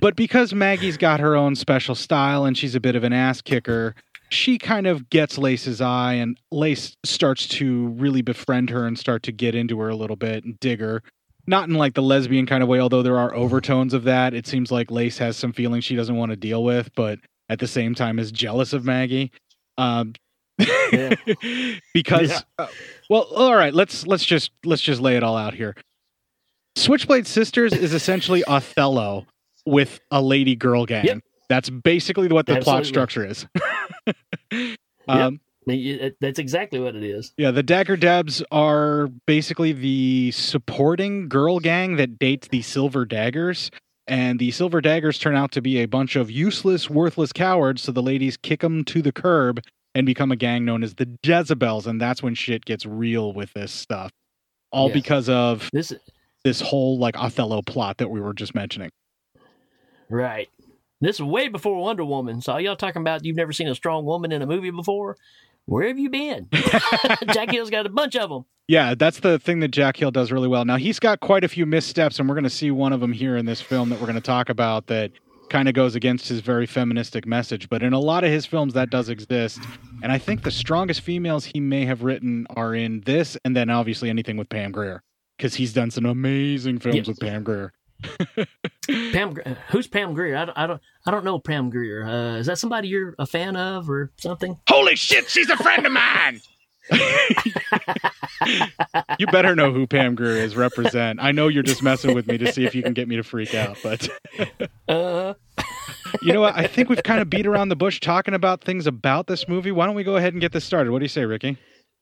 but 0.00 0.16
because 0.16 0.52
Maggie's 0.52 0.96
got 0.96 1.20
her 1.20 1.36
own 1.36 1.54
special 1.54 1.94
style 1.94 2.44
and 2.44 2.58
she's 2.58 2.74
a 2.74 2.80
bit 2.80 2.96
of 2.96 3.04
an 3.04 3.12
ass 3.12 3.40
kicker, 3.40 3.94
she 4.28 4.58
kind 4.58 4.86
of 4.86 5.10
gets 5.10 5.38
Lace's 5.38 5.80
eye, 5.80 6.14
and 6.14 6.38
Lace 6.50 6.96
starts 7.04 7.46
to 7.46 7.88
really 7.88 8.22
befriend 8.22 8.70
her 8.70 8.86
and 8.86 8.98
start 8.98 9.22
to 9.24 9.32
get 9.32 9.54
into 9.54 9.78
her 9.80 9.90
a 9.90 9.96
little 9.96 10.16
bit 10.16 10.44
and 10.44 10.58
dig 10.58 10.80
her. 10.80 11.02
Not 11.46 11.68
in 11.68 11.74
like 11.74 11.94
the 11.94 12.02
lesbian 12.02 12.46
kind 12.46 12.62
of 12.62 12.68
way, 12.68 12.80
although 12.80 13.02
there 13.02 13.18
are 13.18 13.34
overtones 13.34 13.94
of 13.94 14.04
that. 14.04 14.32
It 14.32 14.46
seems 14.46 14.72
like 14.72 14.90
Lace 14.90 15.18
has 15.18 15.36
some 15.36 15.52
feelings 15.52 15.84
she 15.84 15.96
doesn't 15.96 16.16
want 16.16 16.30
to 16.30 16.36
deal 16.36 16.64
with, 16.64 16.94
but 16.94 17.18
at 17.48 17.58
the 17.58 17.66
same 17.66 17.94
time 17.94 18.18
is 18.18 18.32
jealous 18.32 18.72
of 18.72 18.84
Maggie. 18.84 19.30
Um, 19.78 20.14
Yeah. 20.92 21.14
because 21.94 22.30
Yeah. 22.30 22.40
uh, 22.58 22.66
well 23.10 23.22
all 23.34 23.54
right 23.56 23.72
let's 23.74 24.06
let's 24.06 24.24
just 24.24 24.52
let's 24.64 24.82
just 24.82 25.00
lay 25.00 25.16
it 25.16 25.22
all 25.22 25.36
out 25.36 25.54
here 25.54 25.74
switchblade 26.76 27.26
sisters 27.26 27.72
is 27.72 27.92
essentially 27.94 28.44
othello 28.44 29.26
with 29.66 29.98
a 30.10 30.20
lady 30.22 30.54
girl 30.54 30.84
gang 30.86 31.04
Yep. 31.06 31.18
that's 31.48 31.70
basically 31.70 32.28
what 32.28 32.46
the 32.46 32.60
plot 32.60 32.84
structure 32.86 33.24
is 33.26 33.46
um 35.08 35.40
mean, 35.66 36.12
That's 36.20 36.38
exactly 36.38 36.80
what 36.80 36.94
it 36.96 37.02
is. 37.04 37.32
yeah 37.38 37.50
the 37.50 37.62
dagger 37.62 37.96
debs 37.96 38.42
are 38.52 39.08
basically 39.26 39.72
the 39.72 40.30
supporting 40.32 41.28
girl 41.28 41.60
gang 41.60 41.96
that 41.96 42.18
dates 42.18 42.48
the 42.48 42.62
silver 42.62 43.04
daggers 43.04 43.70
and 44.06 44.38
the 44.38 44.50
silver 44.50 44.80
daggers 44.80 45.18
turn 45.18 45.36
out 45.36 45.52
to 45.52 45.60
be 45.62 45.78
a 45.78 45.86
bunch 45.86 46.16
of 46.16 46.30
useless 46.30 46.90
worthless 46.90 47.32
cowards 47.32 47.82
so 47.82 47.92
the 47.92 48.02
ladies 48.02 48.36
kick 48.36 48.60
them 48.60 48.84
to 48.84 49.00
the 49.02 49.12
curb 49.12 49.60
and 49.94 50.06
become 50.06 50.32
a 50.32 50.36
gang 50.36 50.64
known 50.64 50.82
as 50.82 50.94
the 50.94 51.18
Jezebels, 51.22 51.86
and 51.86 52.00
that's 52.00 52.22
when 52.22 52.34
shit 52.34 52.64
gets 52.64 52.86
real 52.86 53.32
with 53.32 53.52
this 53.52 53.70
stuff. 53.72 54.10
All 54.70 54.88
Yes. 54.88 54.94
because 54.94 55.28
of 55.28 55.68
This 55.72 55.92
this 56.44 56.60
whole 56.60 56.98
like 56.98 57.16
Othello 57.16 57.62
plot 57.62 57.98
that 57.98 58.08
we 58.08 58.20
were 58.20 58.34
just 58.34 58.54
mentioning. 58.54 58.90
right. 60.08 60.48
This 61.00 61.16
is 61.16 61.22
way 61.22 61.48
before 61.48 61.80
Wonder 61.80 62.04
Woman. 62.04 62.40
So 62.40 62.56
y'all 62.58 62.76
talking 62.76 63.02
about 63.02 63.24
you've 63.24 63.36
never 63.36 63.52
seen 63.52 63.68
a 63.68 63.74
strong 63.74 64.04
woman 64.04 64.30
in 64.32 64.40
a 64.40 64.46
movie 64.46 64.70
before? 64.70 65.16
Where 65.66 65.86
have 65.88 65.98
you 65.98 66.10
been? 66.10 66.48
Jack 67.32 67.50
Hill's 67.50 67.70
got 67.70 67.86
a 67.86 67.90
bunch 67.90 68.16
of 68.16 68.30
them. 68.30 68.44
Yeah, 68.68 68.94
that's 68.94 69.20
the 69.20 69.38
thing 69.38 69.60
that 69.60 69.68
Jack 69.68 69.96
Hill 69.96 70.10
does 70.10 70.32
really 70.32 70.48
well. 70.48 70.64
Now 70.64 70.76
he's 70.76 70.98
got 70.98 71.20
quite 71.20 71.44
a 71.44 71.48
few 71.48 71.66
missteps, 71.66 72.18
and 72.18 72.28
we're 72.28 72.34
going 72.34 72.44
to 72.44 72.50
see 72.50 72.70
one 72.70 72.92
of 72.92 73.00
them 73.00 73.12
here 73.12 73.36
in 73.36 73.44
this 73.46 73.60
film 73.60 73.88
that 73.90 74.00
we're 74.00 74.06
going 74.06 74.14
to 74.16 74.20
talk 74.20 74.48
about 74.48 74.86
that 74.86 75.12
kind 75.50 75.68
of 75.68 75.74
goes 75.74 75.94
against 75.94 76.28
his 76.28 76.40
very 76.40 76.64
feministic 76.66 77.26
message. 77.26 77.68
But 77.68 77.82
in 77.82 77.92
a 77.92 77.98
lot 77.98 78.24
of 78.24 78.30
his 78.30 78.46
films, 78.46 78.72
that 78.74 78.88
does 78.90 79.08
exist. 79.08 79.60
And 80.02 80.10
I 80.10 80.18
think 80.18 80.42
the 80.42 80.50
strongest 80.50 81.02
females 81.02 81.44
he 81.44 81.60
may 81.60 81.84
have 81.84 82.02
written 82.02 82.46
are 82.56 82.74
in 82.74 83.02
this, 83.02 83.36
and 83.44 83.54
then 83.54 83.68
obviously 83.68 84.08
anything 84.08 84.36
with 84.36 84.48
Pam 84.48 84.72
Grier, 84.72 85.02
because 85.36 85.54
he's 85.56 85.72
done 85.72 85.90
some 85.90 86.06
amazing 86.06 86.78
films 86.78 86.96
Yes. 86.96 87.06
with 87.08 87.20
Pam 87.20 87.42
Grier. 87.42 87.72
Pam, 89.12 89.34
who's 89.68 89.86
Pam 89.86 90.14
Grier? 90.14 90.36
I 90.36 90.44
don't, 90.44 90.58
I 90.58 90.66
don't, 90.66 90.82
I 91.06 91.10
don't 91.10 91.24
know 91.24 91.38
Pam 91.38 91.70
Grier. 91.70 92.04
Uh, 92.04 92.36
is 92.36 92.46
that 92.46 92.58
somebody 92.58 92.88
you're 92.88 93.14
a 93.18 93.26
fan 93.26 93.56
of 93.56 93.88
or 93.88 94.10
something? 94.16 94.58
Holy 94.68 94.96
shit, 94.96 95.28
she's 95.28 95.50
a 95.50 95.56
friend 95.56 95.86
of 95.86 95.92
mine. 95.92 96.40
you 99.18 99.26
better 99.28 99.54
know 99.54 99.72
who 99.72 99.86
Pam 99.86 100.14
Grier 100.14 100.36
is. 100.36 100.56
Represent. 100.56 101.20
I 101.22 101.30
know 101.32 101.48
you're 101.48 101.62
just 101.62 101.82
messing 101.82 102.14
with 102.14 102.26
me 102.26 102.38
to 102.38 102.52
see 102.52 102.64
if 102.64 102.74
you 102.74 102.82
can 102.82 102.92
get 102.92 103.06
me 103.08 103.16
to 103.16 103.22
freak 103.22 103.54
out, 103.54 103.78
but 103.82 104.08
Uh, 104.88 105.34
you 106.22 106.32
know 106.32 106.40
what? 106.40 106.56
I 106.56 106.66
think 106.66 106.88
we've 106.88 107.02
kind 107.02 107.20
of 107.20 107.30
beat 107.30 107.46
around 107.46 107.68
the 107.68 107.76
bush 107.76 108.00
talking 108.00 108.34
about 108.34 108.62
things 108.62 108.86
about 108.86 109.26
this 109.26 109.48
movie. 109.48 109.70
Why 109.72 109.86
don't 109.86 109.94
we 109.94 110.04
go 110.04 110.16
ahead 110.16 110.34
and 110.34 110.40
get 110.40 110.52
this 110.52 110.64
started? 110.64 110.90
What 110.90 110.98
do 110.98 111.04
you 111.04 111.08
say, 111.08 111.24
Ricky? 111.24 111.56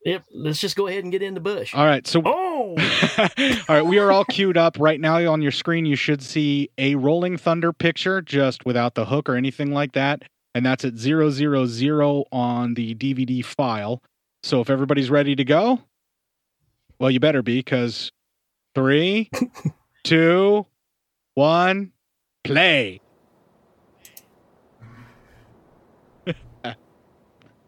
Yep. 0.05 0.25
Let's 0.35 0.61
just 0.61 0.77
go 0.77 0.87
ahead 0.87 1.05
and 1.05 1.13
get 1.13 1.23
in 1.23 1.35
the 1.35 1.41
bush. 1.41 1.75
All 1.75 1.85
right, 1.85 2.07
so 2.07 2.23
Oh, 2.61 2.77
all 3.19 3.29
right, 3.69 3.85
we 3.85 3.99
are 3.99 4.13
all 4.13 4.25
queued 4.25 4.57
up 4.57 4.77
right 4.79 5.01
now 5.01 5.31
on 5.33 5.41
your 5.41 5.51
screen. 5.51 5.87
You 5.87 5.97
should 5.97 6.23
see 6.23 6.69
a 6.79 6.95
Rolling 6.95 7.37
Thunder 7.37 7.73
picture, 7.73 8.21
just 8.21 8.67
without 8.67 8.95
the 8.95 9.07
hook 9.07 9.29
or 9.29 9.35
anything 9.35 9.73
like 9.73 9.93
that, 9.93 10.23
and 10.55 10.65
that's 10.65 10.85
at 10.85 10.97
zero 10.97 11.31
zero 11.31 11.65
zero 11.67 12.25
on 12.33 12.75
the 12.75 12.95
DVD 12.95 13.45
file. 13.45 14.03
So 14.43 14.61
if 14.61 14.69
everybody's 14.71 15.11
ready 15.11 15.35
to 15.37 15.45
go, 15.45 15.81
well, 16.99 17.11
you 17.11 17.19
better 17.19 17.43
be, 17.43 17.59
because 17.59 18.11
three, 18.75 19.31
two, 20.05 20.67
one, 21.35 21.93
play. 22.45 23.01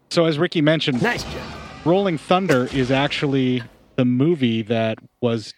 so 0.09 0.25
as 0.25 0.37
Ricky 0.37 0.61
mentioned, 0.61 1.01
nice 1.01 1.23
job. 1.23 1.62
Rolling 1.85 2.17
Thunder 2.17 2.67
is 2.73 2.91
actually 2.91 3.61
the 3.95 4.05
movie 4.05 4.61
that 4.63 4.97
was 5.21 5.53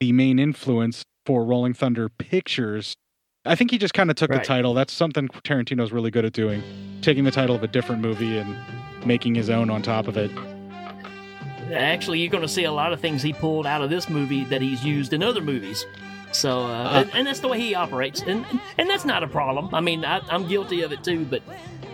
the 0.00 0.12
main 0.12 0.38
influence 0.38 1.04
for 1.26 1.44
Rolling 1.44 1.74
Thunder 1.74 2.08
Pictures. 2.08 2.94
I 3.44 3.54
think 3.56 3.70
he 3.72 3.78
just 3.78 3.92
kind 3.92 4.08
of 4.10 4.16
took 4.16 4.30
Right. 4.30 4.40
the 4.40 4.46
title. 4.46 4.72
That's 4.74 4.92
something 4.92 5.28
Tarantino's 5.28 5.92
really 5.92 6.10
good 6.10 6.24
at 6.24 6.32
doing, 6.32 6.62
taking 7.02 7.24
the 7.24 7.30
title 7.30 7.56
of 7.56 7.62
a 7.62 7.66
different 7.66 8.00
movie 8.02 8.38
and 8.38 8.56
making 9.04 9.34
his 9.34 9.50
own 9.50 9.68
on 9.68 9.82
top 9.82 10.06
of 10.06 10.16
it. 10.16 10.30
Actually, 11.72 12.20
you're 12.20 12.30
going 12.30 12.42
to 12.42 12.48
see 12.48 12.64
a 12.64 12.72
lot 12.72 12.92
of 12.92 13.00
things 13.00 13.22
he 13.22 13.32
pulled 13.32 13.66
out 13.66 13.82
of 13.82 13.90
this 13.90 14.08
movie 14.08 14.44
that 14.44 14.62
he's 14.62 14.84
used 14.84 15.12
in 15.12 15.22
other 15.22 15.40
movies. 15.40 15.84
So, 16.34 16.62
uh, 16.62 16.64
Uh, 16.64 16.90
and, 17.00 17.14
and 17.14 17.26
that's 17.26 17.40
the 17.40 17.48
way 17.48 17.60
he 17.60 17.74
operates, 17.74 18.20
and 18.22 18.44
and 18.76 18.88
that's 18.90 19.04
not 19.04 19.22
a 19.22 19.28
problem. 19.28 19.74
I 19.74 19.80
mean, 19.80 20.04
I, 20.04 20.20
I'm 20.28 20.46
guilty 20.48 20.82
of 20.82 20.92
it 20.92 21.04
too, 21.04 21.24
but 21.24 21.42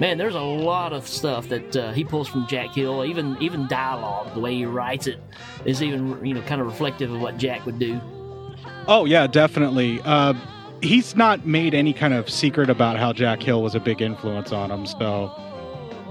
man, 0.00 0.16
there's 0.19 0.34
a 0.34 0.40
lot 0.40 0.92
of 0.92 1.06
stuff 1.06 1.48
that 1.48 1.76
uh, 1.76 1.92
he 1.92 2.04
pulls 2.04 2.26
from 2.26 2.46
Jack 2.46 2.70
Hill. 2.75 3.04
Even 3.04 3.37
even 3.40 3.69
dialogue, 3.69 4.32
the 4.34 4.40
way 4.40 4.54
he 4.54 4.64
writes 4.64 5.06
it, 5.06 5.20
is 5.64 5.82
even 5.82 6.25
you 6.25 6.34
know 6.34 6.42
kind 6.42 6.60
of 6.60 6.66
reflective 6.66 7.12
of 7.12 7.20
what 7.20 7.37
Jack 7.37 7.66
would 7.66 7.78
do. 7.78 8.00
Oh 8.88 9.04
yeah, 9.04 9.26
definitely. 9.26 10.00
Uh, 10.04 10.34
he's 10.82 11.14
not 11.14 11.46
made 11.46 11.75
any 11.75 11.93
kind 11.93 12.14
of 12.14 12.31
secret 12.31 12.70
about 12.70 12.96
how 12.98 13.12
Jack 13.12 13.43
Hill 13.43 13.62
was 13.62 13.75
a 13.75 13.81
big 13.81 14.00
influence 14.00 14.52
on 14.52 14.70
him, 14.70 14.86
so 14.86 15.31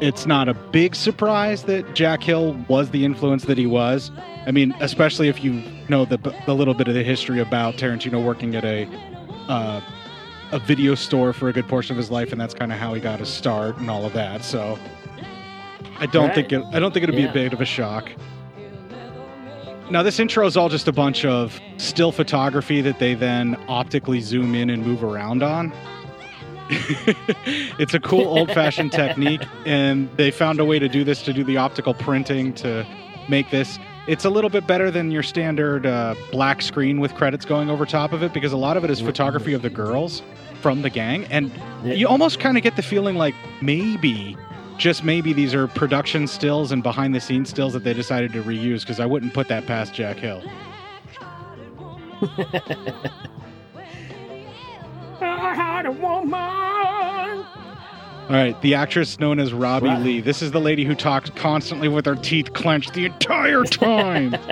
it's 0.02 0.26
not 0.26 0.48
a 0.48 0.54
big 0.54 0.96
surprise 0.96 1.64
that 1.64 1.96
Jack 1.96 2.24
Hill 2.24 2.56
was 2.68 2.92
the 2.92 3.04
influence 3.04 3.46
that 3.46 3.58
he 3.58 3.66
was. 3.66 4.12
I 4.50 4.52
mean, 4.52 4.76
especially 4.80 5.28
if 5.28 5.44
you 5.44 5.62
know 5.90 6.06
the 6.06 6.18
the 6.48 6.56
little 6.56 6.74
bit 6.74 6.88
of 6.88 6.96
the 6.96 7.04
history 7.04 7.40
about 7.40 7.76
Tarantino 7.76 8.22
working 8.26 8.56
at 8.56 8.66
a 8.66 8.88
uh, 9.48 9.80
a 10.52 10.58
video 10.58 10.96
store 10.96 11.34
for 11.34 11.50
a 11.50 11.54
good 11.54 11.68
portion 11.68 11.94
of 11.94 11.98
his 11.98 12.10
life, 12.10 12.32
and 12.32 12.42
that's 12.42 12.56
kind 12.56 12.74
of 12.74 12.80
how 12.80 12.96
he 12.96 13.00
got 13.00 13.20
his 13.20 13.30
start 13.30 13.78
and 13.78 13.92
all 13.92 14.06
of 14.06 14.14
that. 14.14 14.44
So 14.44 14.80
I 16.00 16.08
don't 16.08 16.30
Right. 16.30 16.36
think 16.36 16.52
it, 16.52 16.64
I 16.74 16.80
don't 16.80 16.92
think 16.96 17.06
be 17.12 17.22
Yeah. 17.22 17.30
a 17.30 17.34
bit 17.34 17.54
of 17.54 17.62
a 17.62 17.66
shock. 17.66 18.12
Now, 19.92 20.02
this 20.02 20.20
intro 20.20 20.48
is 20.48 20.58
all 20.58 20.70
just 20.70 20.88
a 20.88 20.92
bunch 20.92 21.26
of 21.26 21.60
still 21.78 22.12
photography 22.12 22.82
that 22.82 22.98
they 22.98 23.14
then 23.14 23.56
optically 23.68 24.20
zoom 24.20 24.56
in 24.56 24.72
and 24.72 24.84
move 24.84 25.04
around 25.04 25.44
on. 25.44 25.72
it's 27.78 27.94
a 27.94 28.00
cool 28.00 28.26
old 28.26 28.52
fashioned 28.52 28.92
technique, 29.04 29.44
and 29.68 30.10
they 30.18 30.32
found 30.32 30.60
a 30.60 30.66
way 30.66 30.80
to 30.80 30.90
do 30.90 31.04
this 31.04 31.22
to 31.24 31.34
do 31.34 31.44
the 31.44 31.58
optical 31.58 31.94
printing 31.94 32.52
to 32.54 32.84
make 33.28 33.52
this. 33.52 33.78
It's 34.10 34.26
a 34.26 34.30
little 34.32 34.50
bit 34.50 34.66
better 34.66 34.90
than 34.90 35.12
your 35.12 35.22
standard 35.22 35.86
uh, 35.86 36.16
black 36.32 36.64
screen 36.64 37.00
with 37.00 37.14
credits 37.14 37.46
going 37.46 37.70
over 37.70 37.86
top 37.86 38.12
of 38.12 38.24
it 38.24 38.34
because 38.34 38.52
a 38.52 38.58
lot 38.58 38.76
of 38.76 38.84
it 38.84 38.90
is 38.90 39.00
photography 39.00 39.54
of 39.54 39.62
the 39.62 39.70
girls 39.70 40.24
from 40.62 40.82
the 40.82 40.90
gang, 40.90 41.26
and 41.26 41.52
you 41.84 42.08
almost 42.08 42.40
kind 42.40 42.58
of 42.58 42.64
get 42.64 42.76
the 42.76 42.82
feeling 42.82 43.18
like 43.18 43.36
maybe 43.62 44.36
just 44.80 45.04
maybe 45.04 45.32
these 45.32 45.54
are 45.54 45.68
production 45.68 46.26
stills 46.26 46.72
and 46.72 46.82
behind 46.82 47.14
the 47.14 47.20
scenes 47.20 47.52
stills 47.52 47.72
that 47.74 47.84
they 47.84 47.94
decided 47.94 48.34
to 48.34 48.42
reuse 48.42 48.80
because 48.80 49.00
I 49.00 49.06
wouldn't 49.06 49.36
put 49.36 49.48
that 49.50 49.68
past 49.68 49.94
Jack 49.94 50.18
Hill. 50.18 50.42
I 55.22 55.54
had 55.54 55.86
a 55.86 55.92
woman. 55.92 57.46
All 58.30 58.36
right, 58.36 58.60
the 58.62 58.76
actress 58.76 59.20
known 59.20 59.40
as 59.40 59.54
Robbie 59.54 59.88
Right. 59.88 60.02
Lee. 60.04 60.22
This 60.22 60.44
is 60.44 60.52
the 60.52 60.62
lady 60.62 60.86
who 60.86 60.94
talks 60.94 61.32
constantly 61.32 61.88
with 61.88 62.06
her 62.06 62.16
teeth 62.16 62.54
clenched 62.54 62.94
the 62.94 63.06
entire 63.06 63.64
time. 63.64 64.36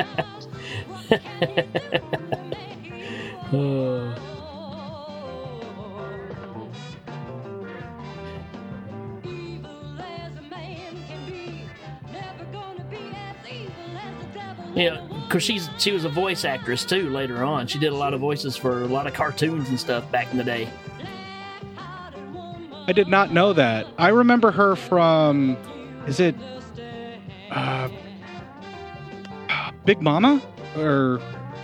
You 14.76 14.96
because 15.26 15.44
she's 15.44 15.70
she 15.80 15.92
was 15.92 16.06
a 16.06 16.10
voice 16.10 16.46
actress 16.46 16.86
too. 16.86 17.10
Later 17.10 17.44
on, 17.44 17.66
she 17.68 17.80
did 17.80 17.92
a 17.92 17.96
lot 17.96 18.14
of 18.14 18.20
voices 18.20 18.56
for 18.56 18.84
a 18.84 18.88
lot 18.88 19.08
of 19.08 19.14
cartoons 19.14 19.70
and 19.70 19.80
stuff 19.80 20.10
back 20.12 20.32
in 20.32 20.38
the 20.38 20.44
day. 20.44 20.70
I 22.88 22.94
did 22.94 23.08
not 23.08 23.32
know 23.34 23.54
that. 23.54 23.88
I 23.98 24.10
remember 24.10 24.52
her 24.52 24.76
from, 24.76 25.58
is 26.08 26.20
it 26.20 26.36
uh, 27.52 27.90
Big 29.86 30.02
Mama 30.02 30.42
or 30.78 31.20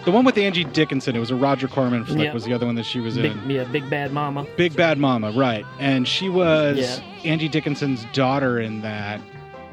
the 0.05 0.11
one 0.11 0.25
with 0.25 0.37
Angie 0.37 0.65
Dickinson? 0.65 1.15
It 1.15 1.19
was 1.19 1.31
a 1.31 1.35
Roger 1.35 1.67
Corman 1.69 2.03
flick. 2.05 2.19
Yep. 2.25 2.33
Was 2.33 2.43
the 2.45 2.53
other 2.53 2.65
one 2.65 2.75
that 2.75 2.85
she 2.85 2.99
was 2.99 3.15
Big, 3.15 3.31
in? 3.31 3.49
yeah, 3.49 3.63
Big 3.65 3.89
Bad 3.89 4.11
Mama. 4.11 4.45
Big 4.57 4.75
Bad 4.75 4.97
Mama, 4.97 5.31
right? 5.31 5.65
And 5.79 6.07
she 6.07 6.27
was 6.29 6.77
Yeah. 6.77 6.99
Angie 7.31 7.47
Dickinson's 7.49 8.05
daughter 8.13 8.59
in 8.59 8.81
that. 8.81 9.21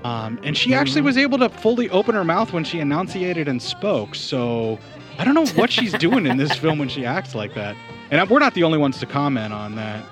Um, 0.04 0.38
and 0.45 0.57
she 0.57 0.73
actually 0.73 1.02
Mhm. 1.02 1.07
was 1.07 1.19
able 1.19 1.38
to 1.38 1.49
fully 1.49 1.90
open 1.90 2.14
her 2.14 2.25
mouth 2.25 2.52
when 2.52 2.64
she 2.64 2.78
enunciated 2.80 3.49
and 3.49 3.61
spoke. 3.61 4.14
So 4.14 4.78
I 5.19 5.25
don't 5.25 5.35
know 5.35 5.45
what 5.61 5.71
she's 5.71 5.92
doing 5.95 6.26
in 6.26 6.37
this 6.38 6.52
film 6.57 6.78
when 6.78 6.88
she 6.88 7.04
acts 7.04 7.35
like 7.35 7.54
that. 7.54 7.75
And 8.11 8.28
we're 8.30 8.38
not 8.38 8.54
the 8.54 8.62
only 8.62 8.78
ones 8.78 8.99
to 9.00 9.07
comment 9.07 9.52
on 9.52 9.75
that. 9.75 10.02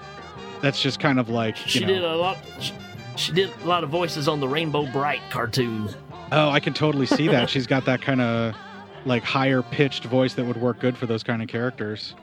That's 0.62 0.80
just 0.82 1.00
kind 1.00 1.18
of 1.18 1.28
like 1.28 1.56
you 1.64 1.70
She 1.70 1.80
know. 1.80 1.86
did 1.86 2.04
a 2.04 2.16
lot. 2.16 2.38
She, 2.60 2.72
she 3.16 3.32
did 3.32 3.50
a 3.62 3.66
lot 3.66 3.84
of 3.84 3.90
voices 3.90 4.28
on 4.28 4.40
the 4.40 4.48
Rainbow 4.48 4.86
Brite 4.92 5.22
cartoon. 5.30 5.88
Oh, 6.30 6.50
I 6.50 6.60
can 6.60 6.74
totally 6.74 7.06
see 7.06 7.28
that. 7.28 7.48
She's 7.48 7.66
got 7.66 7.84
that 7.86 8.02
kind 8.02 8.20
of 8.20 8.54
like 9.04 9.22
higher 9.22 9.62
pitched 9.62 10.04
voice 10.04 10.34
that 10.34 10.44
would 10.44 10.56
work 10.60 10.80
good 10.80 10.96
for 10.96 11.06
those 11.06 11.22
kind 11.22 11.40
of 11.42 11.48
characters. 11.48 12.14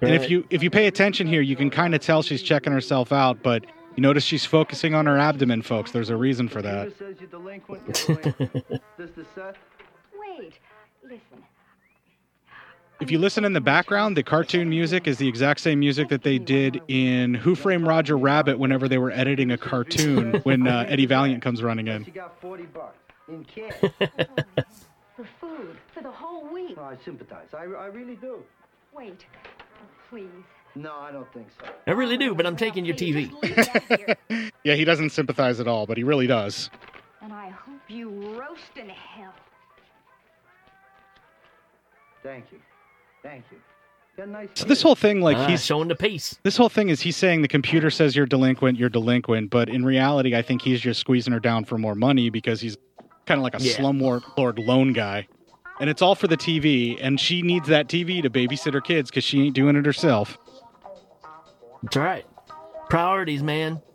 And 0.00 0.14
if 0.14 0.30
you 0.30 0.46
if 0.50 0.62
you 0.62 0.70
pay 0.70 0.86
attention 0.86 1.26
here, 1.26 1.40
you 1.40 1.56
can 1.56 1.70
kind 1.70 1.94
of 1.94 2.00
tell 2.00 2.22
she's 2.22 2.42
checking 2.42 2.72
herself 2.72 3.12
out, 3.12 3.42
but 3.42 3.64
you 3.96 4.02
notice 4.02 4.22
she's 4.24 4.44
focusing 4.44 4.94
on 4.94 5.06
her 5.06 5.18
abdomen, 5.18 5.62
folks. 5.62 5.90
There's 5.90 6.10
a 6.10 6.16
reason 6.16 6.48
for 6.48 6.62
that. 6.62 6.92
Wait, 10.14 10.52
you're 11.02 11.10
If 13.00 13.12
you 13.12 13.18
listen 13.18 13.44
in 13.44 13.52
the 13.52 13.60
background, 13.60 14.16
the 14.16 14.24
cartoon 14.24 14.68
music 14.68 15.06
is 15.06 15.18
the 15.18 15.28
exact 15.28 15.60
same 15.60 15.78
music 15.78 16.08
that 16.08 16.24
they 16.24 16.36
did 16.38 16.82
in 16.88 17.32
Who 17.34 17.54
Framed 17.54 17.86
Roger 17.86 18.18
Rabbit 18.18 18.58
whenever 18.58 18.88
they 18.88 18.98
were 18.98 19.12
editing 19.12 19.52
a 19.52 19.58
cartoon 19.58 20.34
when 20.42 20.66
uh, 20.66 20.84
Eddie 20.88 21.06
Valiant 21.06 21.40
comes 21.40 21.62
running 21.62 21.86
in. 21.86 22.04
She 22.04 22.10
got 22.10 22.40
40 22.40 22.64
bucks 22.64 22.96
in 23.28 23.44
cash. 23.44 23.72
For 25.16 25.26
food, 25.40 25.76
for 25.92 26.00
the 26.00 26.10
whole 26.12 26.46
week. 26.46 26.76
Oh, 26.78 26.84
I 26.84 26.96
sympathize. 27.04 27.48
I, 27.52 27.62
I 27.64 27.86
really 27.86 28.14
do. 28.14 28.40
Wait, 28.96 29.26
please. 30.08 30.28
No, 30.76 30.94
I 30.94 31.10
don't 31.10 31.26
think 31.32 31.48
so. 31.58 31.66
I 31.88 31.90
really 31.90 32.16
do, 32.16 32.36
but 32.36 32.46
I'm 32.46 32.54
taking 32.56 32.84
your 32.84 32.94
TV. 32.94 33.28
Just 33.28 33.42
leave 33.42 33.56
that 33.88 34.16
here, 34.28 34.50
Yeah, 34.64 34.74
he 34.76 34.84
doesn't 34.84 35.10
sympathize 35.10 35.58
at 35.58 35.66
all, 35.66 35.86
but 35.86 35.96
he 35.96 36.04
really 36.04 36.28
does. 36.28 36.70
and 37.20 37.32
I 37.32 37.48
hope 37.48 37.80
you 37.88 38.10
roast 38.38 38.76
in 38.76 38.88
hell. 38.88 39.34
Thank 42.22 42.44
you. 42.52 42.60
Thank 43.28 43.44
you. 43.50 44.26
Nice 44.26 44.48
So 44.54 44.64
this 44.64 44.80
whole 44.82 44.94
thing, 44.96 45.20
like 45.20 45.36
Ah, 45.36 45.46
he's 45.46 45.62
showing 45.64 45.86
the 45.86 45.94
piece. 45.94 46.38
this 46.42 46.56
whole 46.56 46.68
thing 46.70 46.88
is 46.88 47.00
he's 47.02 47.16
saying 47.16 47.42
the 47.42 47.46
computer 47.48 47.88
says 47.90 48.16
you're 48.16 48.26
delinquent, 48.26 48.76
you're 48.78 48.88
delinquent, 48.88 49.50
but 49.50 49.68
in 49.68 49.84
reality, 49.84 50.34
I 50.34 50.42
think 50.42 50.62
he's 50.62 50.80
just 50.80 50.98
squeezing 50.98 51.32
her 51.34 51.38
down 51.38 51.64
for 51.66 51.76
more 51.78 51.94
money 51.94 52.28
because 52.30 52.60
he's 52.60 52.76
kind 53.26 53.38
of 53.38 53.44
like 53.44 53.54
a 53.54 53.62
Yeah. 53.62 53.74
slumlord 53.76 54.22
loan 54.66 54.92
guy, 54.92 55.28
and 55.78 55.88
it's 55.88 56.02
all 56.02 56.14
for 56.16 56.26
the 56.26 56.36
TV, 56.38 56.98
and 57.00 57.20
she 57.20 57.42
needs 57.42 57.68
that 57.68 57.86
TV 57.88 58.20
to 58.22 58.30
babysit 58.30 58.72
her 58.72 58.80
kids 58.80 59.08
because 59.10 59.22
she 59.24 59.42
ain't 59.44 59.54
doing 59.54 59.76
it 59.76 59.84
herself. 59.86 60.36
That's 61.84 61.96
right. 61.96 62.24
Priorities, 62.88 63.42
man. 63.42 63.80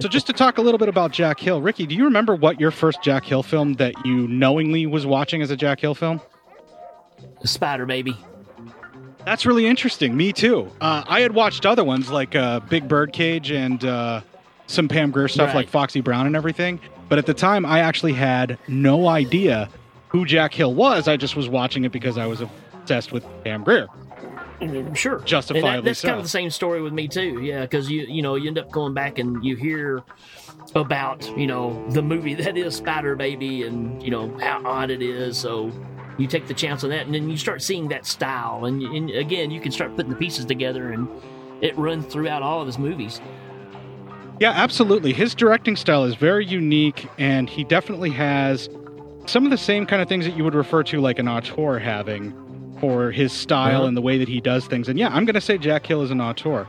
So 0.00 0.08
just 0.08 0.28
to 0.28 0.32
talk 0.32 0.58
a 0.58 0.62
little 0.62 0.78
bit 0.78 0.88
about 0.88 1.10
Jack 1.12 1.40
Hill, 1.40 1.60
Ricky, 1.60 1.84
do 1.84 1.94
you 1.96 2.04
remember 2.04 2.34
what 2.36 2.60
your 2.60 2.70
first 2.70 3.02
Jack 3.02 3.24
Hill 3.24 3.42
film 3.42 3.74
that 3.74 3.92
you 4.06 4.28
knowingly 4.28 4.86
was 4.86 5.04
watching 5.04 5.42
as 5.42 5.50
a 5.50 5.56
Jack 5.56 5.80
Hill 5.80 5.94
film? 5.96 6.20
Spider 7.44 7.86
Baby. 7.86 8.16
That's 9.24 9.44
really 9.44 9.66
interesting. 9.66 10.16
Me 10.16 10.32
too. 10.32 10.70
Uh, 10.80 11.04
I 11.06 11.20
had 11.20 11.34
watched 11.34 11.66
other 11.66 11.84
ones 11.84 12.10
like 12.10 12.34
uh, 12.34 12.60
Big 12.60 12.88
Birdcage 12.88 13.50
and 13.50 13.84
uh, 13.84 14.20
some 14.66 14.88
Pam 14.88 15.10
Grier 15.10 15.28
stuff 15.28 15.48
Right. 15.48 15.56
like 15.56 15.68
Foxy 15.68 16.00
Brown 16.00 16.26
and 16.26 16.34
everything. 16.36 16.80
But 17.08 17.18
at 17.18 17.26
the 17.26 17.34
time, 17.34 17.66
I 17.66 17.80
actually 17.80 18.12
had 18.14 18.58
no 18.68 19.08
idea 19.08 19.68
who 20.08 20.24
Jack 20.24 20.54
Hill 20.54 20.74
was. 20.74 21.08
I 21.08 21.16
just 21.16 21.36
was 21.36 21.48
watching 21.48 21.84
it 21.84 21.92
because 21.92 22.16
I 22.16 22.26
was 22.26 22.40
obsessed 22.40 23.12
with 23.12 23.24
Pam 23.44 23.64
Grier. 23.64 23.86
Mm, 24.62 24.96
Sure, 24.96 25.20
Justifiably 25.20 25.70
that- 25.76 25.84
that's 25.84 26.00
so. 26.00 26.08
kind 26.08 26.18
of 26.18 26.24
the 26.24 26.28
same 26.30 26.50
story 26.50 26.80
with 26.82 26.92
me 26.92 27.06
too. 27.06 27.40
Yeah, 27.42 27.62
because 27.62 27.88
you 27.90 28.02
you 28.08 28.22
know 28.22 28.34
you 28.34 28.48
end 28.48 28.58
up 28.58 28.70
going 28.72 28.92
back 28.92 29.18
and 29.18 29.44
you 29.44 29.54
hear 29.56 30.02
about 30.74 31.24
you 31.38 31.46
know 31.46 31.84
the 31.90 32.02
movie 32.02 32.34
that 32.42 32.56
is 32.56 32.74
Spider 32.74 33.14
Baby 33.14 33.64
and 33.64 34.02
you 34.02 34.10
know 34.10 34.36
how 34.38 34.60
odd 34.66 34.90
it 34.90 35.00
is. 35.02 35.36
So 35.38 35.70
you 36.18 36.26
take 36.26 36.46
the 36.48 36.54
chance 36.54 36.84
on 36.84 36.90
that, 36.90 37.06
and 37.06 37.14
then 37.14 37.30
you 37.30 37.36
start 37.36 37.62
seeing 37.62 37.88
that 37.88 38.04
style, 38.06 38.64
and, 38.64 38.82
and 38.82 39.10
again 39.10 39.50
you 39.50 39.60
can 39.60 39.72
start 39.72 39.94
putting 39.96 40.10
the 40.10 40.16
pieces 40.16 40.44
together, 40.44 40.92
and 40.92 41.08
it 41.60 41.76
runs 41.78 42.06
throughout 42.06 42.42
all 42.42 42.60
of 42.60 42.66
his 42.66 42.78
movies. 42.78 43.20
Yeah, 44.40 44.50
absolutely. 44.52 45.12
His 45.12 45.34
directing 45.34 45.74
style 45.76 46.04
is 46.04 46.14
very 46.14 46.46
unique, 46.46 47.08
and 47.18 47.48
he 47.50 47.64
definitely 47.64 48.10
has 48.10 48.68
some 49.26 49.44
of 49.44 49.50
the 49.50 49.58
same 49.58 49.84
kind 49.84 50.00
of 50.00 50.08
things 50.08 50.24
that 50.26 50.36
you 50.36 50.44
would 50.44 50.54
refer 50.54 50.82
to 50.84 51.00
like 51.00 51.18
an 51.18 51.26
auteur 51.28 51.78
having 51.78 52.32
for 52.80 53.10
his 53.10 53.32
style 53.32 53.78
Uh-huh. 53.78 53.86
and 53.86 53.96
the 53.96 54.00
way 54.00 54.16
that 54.18 54.28
he 54.28 54.40
does 54.40 54.66
things. 54.66 54.88
And 54.88 54.96
yeah, 54.98 55.08
I'm 55.08 55.24
going 55.24 55.34
to 55.34 55.40
say 55.40 55.58
Jack 55.58 55.84
Hill 55.86 56.02
is 56.02 56.12
an 56.12 56.20
auteur. 56.20 56.66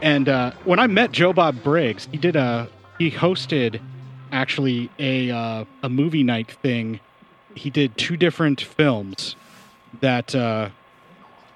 And 0.00 0.28
uh, 0.28 0.52
when 0.64 0.78
I 0.78 0.86
met 0.86 1.10
Joe 1.10 1.32
Bob 1.32 1.60
Briggs, 1.64 2.06
he 2.12 2.18
did 2.18 2.36
a 2.36 2.68
he 3.00 3.10
hosted 3.10 3.80
actually 4.30 4.88
a 5.00 5.30
uh, 5.32 5.64
a 5.82 5.88
movie 5.88 6.22
night 6.22 6.52
thing. 6.62 7.00
He 7.58 7.70
did 7.70 7.96
two 7.96 8.16
different 8.16 8.60
films 8.60 9.36
that 10.00 10.34
uh, 10.34 10.70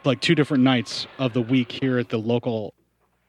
like 0.05 0.21
two 0.21 0.35
different 0.35 0.65
nights 0.65 1.07
of 1.19 1.33
the 1.33 1.41
week 1.41 1.73
here 1.73 1.99
at 1.99 2.09
the 2.09 2.19
local 2.19 2.75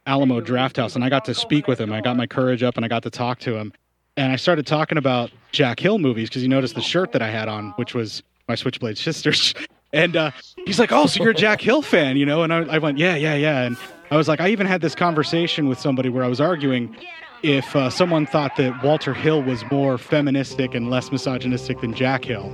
Alamo 0.05 0.41
Drafthouse, 0.41 0.95
and 0.95 1.03
I 1.03 1.09
got 1.09 1.25
to 1.25 1.33
speak 1.33 1.67
with 1.67 1.79
him. 1.79 1.93
I 1.93 2.01
got 2.01 2.17
my 2.17 2.27
courage 2.27 2.63
up, 2.63 2.75
and 2.75 2.83
I 2.83 2.89
got 2.89 3.03
to 3.03 3.09
talk 3.09 3.39
to 3.39 3.55
him. 3.55 3.71
And 4.17 4.31
I 4.31 4.35
started 4.35 4.67
talking 4.67 4.97
about 4.97 5.31
Jack 5.51 5.79
Hill 5.79 5.97
movies 5.97 6.29
because 6.29 6.41
he 6.41 6.47
noticed 6.47 6.75
the 6.75 6.81
shirt 6.81 7.13
that 7.13 7.21
I 7.21 7.29
had 7.29 7.47
on, 7.47 7.71
which 7.77 7.93
was 7.93 8.21
my 8.47 8.55
Switchblade 8.55 8.97
Sisters. 8.97 9.53
And 9.95 10.17
uh, 10.17 10.31
he's 10.65 10.79
like, 10.79 10.91
"Oh, 10.91 11.05
so 11.05 11.21
you're 11.21 11.33
a 11.33 11.35
Jack 11.35 11.61
Hill 11.61 11.83
fan, 11.83 12.17
you 12.17 12.25
know?" 12.25 12.41
And 12.41 12.51
I, 12.51 12.61
I 12.63 12.77
went, 12.79 12.97
"Yeah, 12.97 13.15
yeah, 13.15 13.35
yeah." 13.35 13.61
And 13.61 13.77
I 14.09 14.17
was 14.17 14.27
like, 14.27 14.41
I 14.41 14.49
even 14.49 14.65
had 14.65 14.81
this 14.81 14.95
conversation 14.95 15.69
with 15.69 15.79
somebody 15.79 16.09
where 16.09 16.23
I 16.23 16.27
was 16.27 16.41
arguing 16.41 16.97
if 17.43 17.75
uh, 17.75 17.89
someone 17.89 18.25
thought 18.25 18.55
that 18.57 18.83
Walter 18.83 19.13
Hill 19.13 19.43
was 19.43 19.63
more 19.71 19.97
feministic 19.97 20.73
and 20.73 20.89
less 20.89 21.12
misogynistic 21.12 21.81
than 21.81 21.93
Jack 21.93 22.25
Hill. 22.25 22.50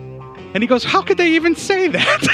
And 0.53 0.63
he 0.63 0.67
goes, 0.67 0.83
"How 0.83 1.01
could 1.01 1.17
they 1.17 1.29
even 1.31 1.55
say 1.55 1.87
that?" 1.89 2.27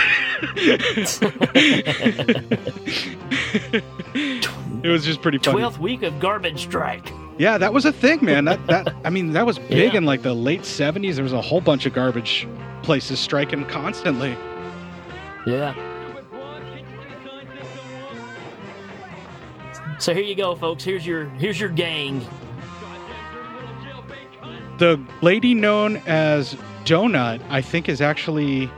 it 4.83 4.89
was 4.89 5.05
just 5.05 5.21
pretty 5.21 5.37
funny. 5.37 5.57
Twelfth 5.57 5.79
week 5.79 6.03
of 6.03 6.19
garbage 6.19 6.61
strike. 6.61 7.11
Yeah, 7.37 7.57
that 7.57 7.73
was 7.73 7.85
a 7.85 7.91
thing, 7.91 8.23
man. 8.23 8.45
That 8.45 8.65
that 8.67 8.95
I 9.03 9.09
mean, 9.09 9.33
that 9.33 9.45
was 9.45 9.59
big 9.59 9.93
Yeah. 9.93 9.97
in 9.97 10.05
like 10.05 10.21
the 10.21 10.33
late 10.33 10.61
'70s. 10.61 11.15
There 11.15 11.23
was 11.23 11.33
a 11.33 11.41
whole 11.41 11.61
bunch 11.61 11.85
of 11.85 11.93
garbage 11.93 12.47
places 12.83 13.19
striking 13.19 13.65
constantly. 13.65 14.35
Yeah. 15.45 15.73
So 19.99 20.13
here 20.13 20.23
you 20.23 20.35
go, 20.35 20.55
folks. 20.55 20.83
Here's 20.83 21.05
your 21.05 21.25
here's 21.31 21.59
your 21.59 21.69
gang. 21.69 22.25
The 24.77 25.01
lady 25.21 25.53
known 25.53 25.97
as 26.05 26.55
Donut, 26.83 27.41
I 27.49 27.61
think, 27.61 27.87
is 27.89 28.01
actually. 28.01 28.69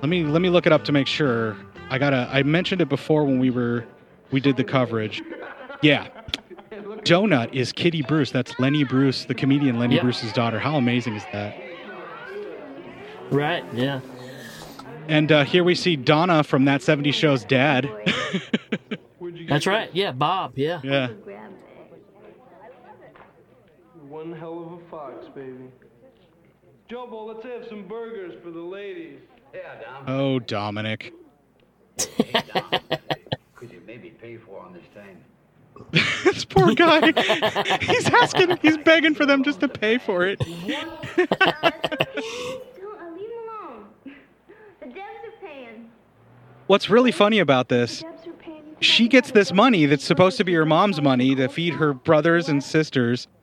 Let 0.00 0.08
me 0.08 0.24
let 0.24 0.42
me 0.42 0.48
look 0.50 0.66
it 0.66 0.72
up 0.72 0.84
to 0.84 0.92
make 0.92 1.06
sure. 1.06 1.56
I 1.90 1.98
gotta. 1.98 2.28
I 2.32 2.42
mentioned 2.42 2.80
it 2.80 2.88
before 2.88 3.24
when 3.24 3.38
we 3.38 3.50
were 3.50 3.84
we 4.30 4.40
did 4.40 4.56
the 4.56 4.64
coverage. 4.64 5.22
Yeah, 5.82 6.08
Donut 7.04 7.52
is 7.52 7.72
Kitty 7.72 8.02
Bruce. 8.02 8.30
That's 8.30 8.58
Lenny 8.58 8.84
Bruce, 8.84 9.24
the 9.24 9.34
comedian 9.34 9.78
Lenny 9.78 9.96
Yep. 9.96 10.02
Bruce's 10.04 10.32
daughter. 10.32 10.58
How 10.58 10.76
amazing 10.76 11.14
is 11.16 11.24
that? 11.32 11.56
Right? 13.30 13.64
Yeah. 13.74 14.00
And 15.08 15.32
uh, 15.32 15.44
here 15.44 15.64
we 15.64 15.74
see 15.74 15.96
Donna 15.96 16.44
from 16.44 16.64
that 16.66 16.80
'70s 16.82 17.14
show's 17.14 17.44
dad. 17.44 17.90
That's 19.48 19.66
right. 19.66 19.90
Yeah, 19.92 20.12
Bob. 20.12 20.52
Yeah. 20.56 20.80
yeah. 20.84 21.08
One 24.22 24.38
hell 24.38 24.60
of 24.60 24.72
a 24.74 24.78
fox, 24.88 25.26
baby. 25.34 25.68
Jobo, 26.88 27.26
let's 27.26 27.44
have 27.44 27.66
some 27.68 27.88
burgers 27.88 28.32
for 28.40 28.52
the 28.52 28.60
ladies. 28.60 29.18
Yeah, 29.52 29.80
Dom. 29.82 30.04
Oh, 30.06 30.38
Dominic. 30.38 31.12
Could 33.56 33.72
you 33.72 33.82
maybe 33.84 34.10
pay 34.10 34.36
for 34.36 34.60
on 34.60 34.74
this 34.74 34.84
time? 34.94 35.18
this 36.24 36.44
poor 36.44 36.72
guy. 36.72 37.06
he's 37.80 38.08
asking, 38.10 38.58
he's 38.62 38.76
begging 38.78 39.16
for 39.16 39.26
them 39.26 39.42
just 39.42 39.58
to 39.58 39.66
pay 39.66 39.98
for 39.98 40.24
it. 40.24 40.38
Don't 40.38 40.48
uh, 40.48 41.72
leave 43.16 43.28
him 43.28 43.48
alone. 43.48 43.86
The 44.04 44.86
devs 44.86 44.98
are 45.00 45.40
paying. 45.44 45.90
What's 46.68 46.88
really 46.88 47.10
funny 47.10 47.40
about 47.40 47.68
this, 47.70 47.98
The 47.98 48.06
devs 48.06 48.28
are 48.28 48.32
paying. 48.34 48.56
You 48.68 48.76
she 48.78 49.08
gets 49.08 49.32
this 49.32 49.52
money 49.52 49.86
that's 49.86 50.04
supposed 50.04 50.36
to 50.36 50.44
be 50.44 50.54
her 50.54 50.64
mom's 50.64 51.02
money 51.02 51.34
to 51.34 51.48
feed 51.48 51.74
her 51.74 51.92
brothers 51.92 52.48
and 52.48 52.62
sisters, 52.62 53.26
I'm 53.26 53.26
really 53.26 53.41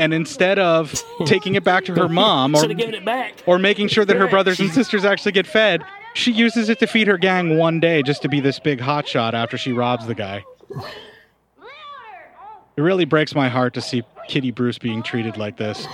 and 0.00 0.12
instead 0.14 0.58
of 0.58 1.00
taking 1.26 1.54
it 1.54 1.62
back 1.62 1.84
to 1.84 1.94
her 1.94 2.08
mom 2.08 2.54
or, 2.54 2.60
Should 2.62 2.80
it 2.80 3.04
back. 3.04 3.34
or 3.46 3.58
making 3.58 3.88
sure 3.88 4.04
that 4.04 4.16
her 4.16 4.26
brothers 4.28 4.58
and 4.58 4.70
sisters 4.72 5.04
actually 5.04 5.32
get 5.32 5.46
fed, 5.46 5.82
she 6.14 6.32
uses 6.32 6.68
it 6.70 6.78
to 6.80 6.86
feed 6.86 7.06
her 7.06 7.18
gang 7.18 7.56
one 7.58 7.78
day 7.80 8.02
just 8.02 8.22
to 8.22 8.28
be 8.28 8.40
this 8.40 8.58
big 8.58 8.80
hotshot 8.80 9.34
after 9.34 9.56
she 9.58 9.72
robs 9.72 10.06
the 10.06 10.14
guy. 10.14 10.42
It 12.76 12.80
really 12.82 13.04
breaks 13.04 13.34
my 13.34 13.48
heart 13.48 13.74
to 13.74 13.80
see 13.82 14.02
Kitty 14.26 14.50
Bruce 14.52 14.78
being 14.78 15.02
treated 15.02 15.36
like 15.36 15.56
this. 15.58 15.86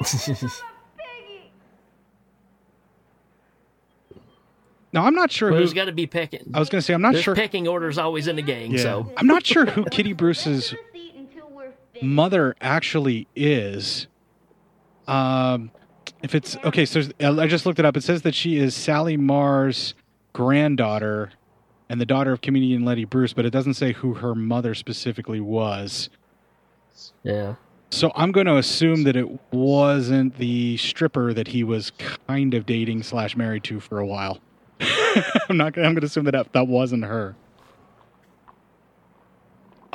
Now 4.92 5.04
I'm 5.04 5.14
not 5.14 5.30
sure 5.30 5.50
Well, 5.50 5.58
who. 5.58 5.64
there's 5.64 5.74
got 5.74 5.86
to 5.86 5.92
be 5.92 6.06
pecking. 6.06 6.50
I 6.54 6.58
was 6.58 6.68
going 6.68 6.80
to 6.80 6.82
say 6.86 6.94
I'm 6.94 7.02
not 7.02 7.12
There's 7.12 7.24
sure. 7.24 7.34
pecking 7.34 7.68
orders 7.68 7.98
always 7.98 8.28
in 8.28 8.36
the 8.36 8.42
gang. 8.42 8.70
yeah, 8.72 8.78
So 8.82 9.12
I'm 9.16 9.26
not 9.26 9.44
sure 9.44 9.66
who 9.66 9.84
Kitty 9.84 10.12
Bruce's 10.14 10.70
Have 10.70 10.78
a 10.78 10.98
seat 10.98 11.14
until 11.16 11.48
we're 11.50 11.64
finished. 11.64 11.76
Mother 12.02 12.54
actually 12.60 13.26
is. 13.36 14.06
Um, 15.06 15.70
if 16.22 16.34
it's 16.34 16.56
okay, 16.64 16.84
so 16.86 17.02
I 17.20 17.46
just 17.46 17.66
looked 17.66 17.78
it 17.78 17.84
up. 17.84 17.96
It 17.96 18.02
says 18.02 18.22
that 18.22 18.34
she 18.34 18.56
is 18.58 18.74
Sally 18.74 19.16
Marr's 19.16 19.94
granddaughter 20.32 21.30
and 21.88 22.00
the 22.00 22.06
daughter 22.06 22.32
of 22.32 22.40
comedian 22.40 22.84
Lenny 22.84 23.04
Bruce, 23.04 23.32
but 23.32 23.44
it 23.46 23.50
doesn't 23.50 23.74
say 23.74 23.92
who 23.92 24.14
her 24.14 24.34
mother 24.34 24.74
specifically 24.74 25.40
was. 25.40 26.08
yeah. 27.22 27.54
So 27.90 28.10
I'm 28.16 28.32
going 28.32 28.46
to 28.46 28.56
assume 28.56 29.04
that 29.04 29.14
it 29.14 29.28
wasn't 29.52 30.38
the 30.38 30.76
stripper 30.76 31.32
that 31.32 31.46
he 31.46 31.62
was 31.62 31.92
kind 32.26 32.52
of 32.52 32.66
dating 32.66 33.04
slash 33.04 33.36
married 33.36 33.62
to 33.64 33.78
for 33.78 34.00
a 34.00 34.06
while. 34.06 34.40
I'm 35.48 35.56
not. 35.56 35.72
Gonna, 35.72 35.86
I'm 35.86 35.94
going 35.94 36.00
to 36.00 36.06
assume 36.06 36.24
that 36.24 36.32
that- 36.32 36.52
that 36.52 36.66
wasn't 36.66 37.04
her. 37.04 37.36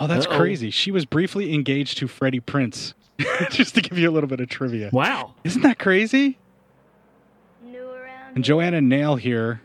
Oh, 0.02 0.08
that's 0.08 0.26
Uh-oh. 0.26 0.36
crazy. 0.38 0.72
She 0.72 0.90
was 0.92 1.06
briefly 1.06 1.54
engaged 1.54 1.98
to 2.00 2.08
Freddie 2.08 2.40
Prinze. 2.42 2.94
Just 3.52 3.76
to 3.76 3.82
give 3.82 3.98
you 4.00 4.10
a 4.10 4.12
little 4.12 4.28
bit 4.28 4.40
of 4.40 4.50
trivia. 4.50 4.90
Wow. 4.92 5.36
Isn't 5.44 5.62
that 5.62 5.78
crazy? 5.78 6.40
New 7.64 7.88
around 7.88 8.36
And 8.36 8.44
Joanna 8.44 8.82
Nail 8.82 9.16
here 9.16 9.62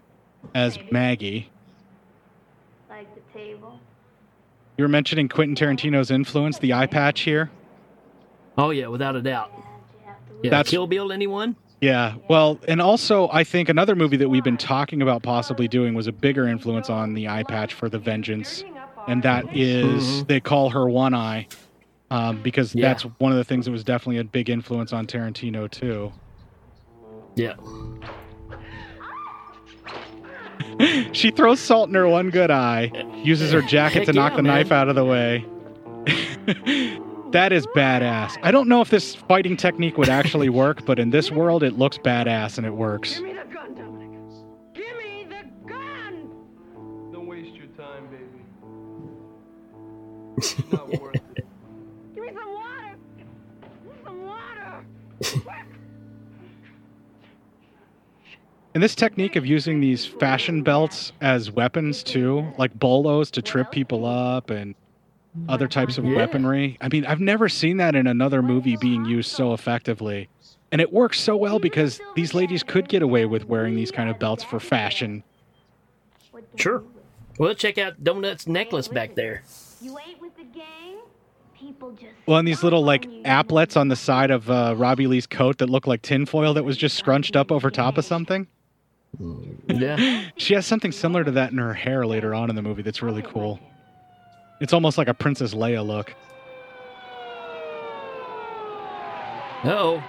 as 0.55 0.78
Maggie. 0.93 1.49
like 2.90 3.09
the 3.14 3.38
table. 3.38 3.81
You 4.76 4.85
were 4.85 4.88
mentioning 4.88 5.28
Quentin 5.31 5.57
Tarantino's 5.57 6.11
influence, 6.11 6.59
the 6.59 6.75
eye 6.75 6.87
patch 6.87 7.21
here. 7.23 7.50
Oh 8.59 8.71
yeah, 8.71 8.88
without 8.88 9.16
a 9.16 9.23
doubt. 9.23 9.50
You 9.57 9.62
have 10.07 10.16
to 10.28 10.33
Yeah. 10.43 10.50
That's- 10.50 10.69
Kill 10.71 10.87
Bill. 10.87 11.11
Anyone? 11.12 11.57
Yeah, 11.81 12.14
well, 12.28 12.59
and 12.69 12.81
also 12.81 13.28
I 13.33 13.45
think 13.45 13.69
another 13.69 13.95
movie 13.95 14.16
that 14.19 14.28
we've 14.31 14.45
been 14.45 14.57
talking 14.57 15.00
about 15.02 15.23
possibly 15.23 15.69
doing 15.69 15.95
was 15.95 16.07
a 16.07 16.12
bigger 16.12 16.47
influence 16.49 16.88
on 16.90 17.12
the 17.14 17.28
eye 17.28 17.43
patch 17.43 17.75
for 17.75 17.88
The 17.90 17.99
Vengeance, 17.99 18.64
and 19.07 19.23
that 19.23 19.45
is 19.57 20.03
Mhm. 20.23 20.27
they 20.29 20.41
call 20.41 20.71
her 20.71 20.89
One 20.89 21.15
Eye, 21.15 21.47
um, 22.11 22.41
because 22.43 22.75
Yeah. 22.75 22.89
that's 22.89 23.03
one 23.19 23.33
of 23.33 23.39
the 23.39 23.45
things 23.45 23.65
that 23.67 23.71
was 23.73 23.85
definitely 23.85 24.19
a 24.19 24.25
big 24.25 24.49
influence 24.51 24.93
on 24.93 25.07
Tarantino 25.07 25.71
too. 25.71 26.13
Yeah. 27.35 27.55
She 31.13 31.31
throws 31.31 31.59
salt 31.61 31.89
in 31.89 31.95
her 31.95 32.07
one 32.07 32.29
good 32.31 32.51
eye, 32.51 32.91
uses 33.25 33.51
her 33.53 33.63
jacket 33.63 34.01
Heck 34.01 34.07
to 34.09 34.13
knock 34.13 34.33
yeah, 34.33 34.37
the 34.37 34.43
man. 34.43 34.55
knife 34.57 34.73
out 34.73 34.89
of 34.91 34.95
the 34.95 35.05
way. 35.07 35.45
that 37.33 37.51
is 37.53 37.67
badass. 37.69 38.37
I 38.43 38.51
don't 38.51 38.69
know 38.69 38.83
if 38.83 38.91
this 38.91 39.15
fighting 39.15 39.57
technique 39.57 39.97
would 39.97 40.11
actually 40.11 40.51
work, 40.51 40.85
but 40.85 40.99
in 40.99 41.11
this 41.11 41.31
world, 41.31 41.63
it 41.63 41.79
looks 41.79 41.97
badass 41.99 42.59
and 42.59 42.67
it 42.67 42.75
works. 42.75 43.21
Not 50.73 50.88
worth 51.00 51.14
it. 51.37 51.47
Give 52.14 52.25
me 52.25 52.33
some 52.35 52.52
water. 52.52 52.97
Some 54.05 54.26
water. 54.26 54.85
And 58.75 58.83
this 58.83 58.95
technique 58.95 59.37
of 59.37 59.47
using 59.47 59.81
these 59.81 60.05
fashion 60.05 60.62
belts 60.62 61.12
as 61.23 61.50
weapons 61.50 62.02
too, 62.02 62.47
like 62.59 62.78
bolos 62.78 63.31
to 63.33 63.43
trip 63.43 63.71
people 63.71 64.05
up 64.05 64.50
and 64.50 64.75
other 65.49 65.66
types 65.66 65.97
of 65.97 66.05
Yeah. 66.05 66.16
weaponry. 66.16 66.76
I 66.81 66.88
mean, 66.88 67.07
I've 67.07 67.21
never 67.21 67.49
seen 67.49 67.78
that 67.78 67.95
in 67.95 68.07
another 68.07 68.43
movie 68.43 68.76
being 68.76 69.05
used 69.07 69.31
so 69.31 69.55
effectively. 69.55 70.28
And 70.73 70.81
it 70.81 70.93
works 70.93 71.21
so 71.21 71.37
well 71.37 71.59
because 71.59 72.00
these 72.14 72.35
ladies 72.35 72.63
could 72.63 72.89
get 72.89 73.00
away 73.02 73.25
with 73.25 73.47
wearing 73.47 73.76
these 73.76 73.91
kind 73.91 74.11
of 74.11 74.19
belts 74.19 74.43
for 74.45 74.61
fashion. 74.61 75.23
Sure. 76.56 76.80
you 76.80 76.87
with? 76.95 77.39
Well, 77.39 77.54
check 77.54 77.78
out 77.78 78.02
Donut's 78.02 78.47
necklace 78.47 78.89
back 78.89 79.15
there. 79.15 79.43
You 79.80 79.99
ain't 79.99 80.21
with 80.21 80.36
the 80.36 80.45
gang? 80.45 80.99
People 81.54 81.93
just. 81.93 82.12
Well, 82.26 82.39
and 82.39 82.47
these 82.47 82.62
little 82.62 82.82
like 82.82 83.04
stop 83.04 83.15
on 83.15 83.23
applets 83.25 83.76
on 83.76 83.89
the 83.89 83.97
side 83.97 84.30
of 84.30 84.50
uh, 84.50 84.75
Robbie 84.76 85.06
Lee's 85.06 85.26
coat 85.26 85.58
that 85.58 85.71
look 85.71 85.86
like 85.86 86.02
tinfoil 86.02 86.54
that 86.54 86.65
was 86.65 86.76
just 86.76 86.97
scrunched 86.97 87.36
up 87.36 87.50
over 87.50 87.71
top 87.71 87.99
of 87.99 88.04
something. 88.04 88.47
Yeah. 89.69 90.25
She 90.36 90.52
has 90.52 90.67
something 90.67 90.93
similar 90.93 91.25
to 91.25 91.30
that 91.32 91.50
in 91.52 91.58
her 91.58 91.73
hair 91.73 92.04
later 92.06 92.34
on 92.34 92.50
in 92.50 92.56
the 92.56 92.62
movie 92.62 92.82
that's 92.82 93.02
really 93.02 93.23
cool. 93.23 93.58
It's 94.60 94.75
almost 94.75 94.99
like 94.99 95.08
a 95.08 95.15
Princess 95.15 95.54
Leia 95.54 95.84
look. 95.86 96.15
Oh, 99.65 100.02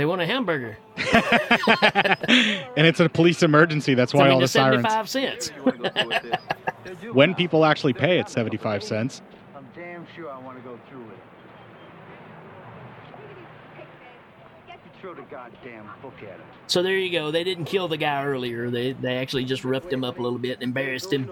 they 0.00 0.06
want 0.06 0.22
a 0.22 0.26
hamburger. 0.26 0.78
and 0.96 2.86
it's 2.86 3.00
a 3.00 3.08
police 3.10 3.42
emergency. 3.42 3.92
That's 3.92 4.14
why 4.14 4.22
I 4.22 4.24
mean, 4.24 4.32
all 4.32 4.38
the 4.38 4.44
it's 4.44 4.52
sirens. 4.54 4.82
seventy-five 4.82 5.08
cents. 5.10 5.52
You 5.54 5.62
wanna 5.62 5.78
go 5.78 5.90
through 5.90 6.08
with 6.08 6.22
this? 7.02 7.14
When 7.14 7.34
people 7.34 7.66
actually 7.66 7.92
pay, 7.92 8.18
it's 8.18 8.32
75 8.32 8.82
cents. 8.82 9.20
I'm 9.54 9.66
damn 9.74 10.06
sure 10.16 10.30
I 10.30 10.38
want 10.38 10.56
to 10.56 10.62
go 10.62 10.78
through 10.88 11.02
with 11.02 11.12
it. 11.12 11.18
You 14.68 14.90
throw 15.02 15.14
the 15.14 15.22
goddamn 15.22 15.88
book 16.02 16.14
at 16.22 16.28
him. 16.38 16.40
So 16.66 16.82
there 16.82 16.96
you 16.96 17.12
go. 17.12 17.30
They 17.30 17.44
didn't 17.44 17.66
kill 17.66 17.86
the 17.88 17.96
guy 17.98 18.24
earlier. 18.24 18.70
They 18.70 18.92
they 18.92 19.16
actually 19.18 19.44
just 19.44 19.64
roughed 19.64 19.92
him 19.92 20.02
up 20.04 20.18
a 20.18 20.22
little 20.22 20.38
bit 20.38 20.54
and 20.54 20.62
embarrassed 20.62 21.12
him. 21.12 21.30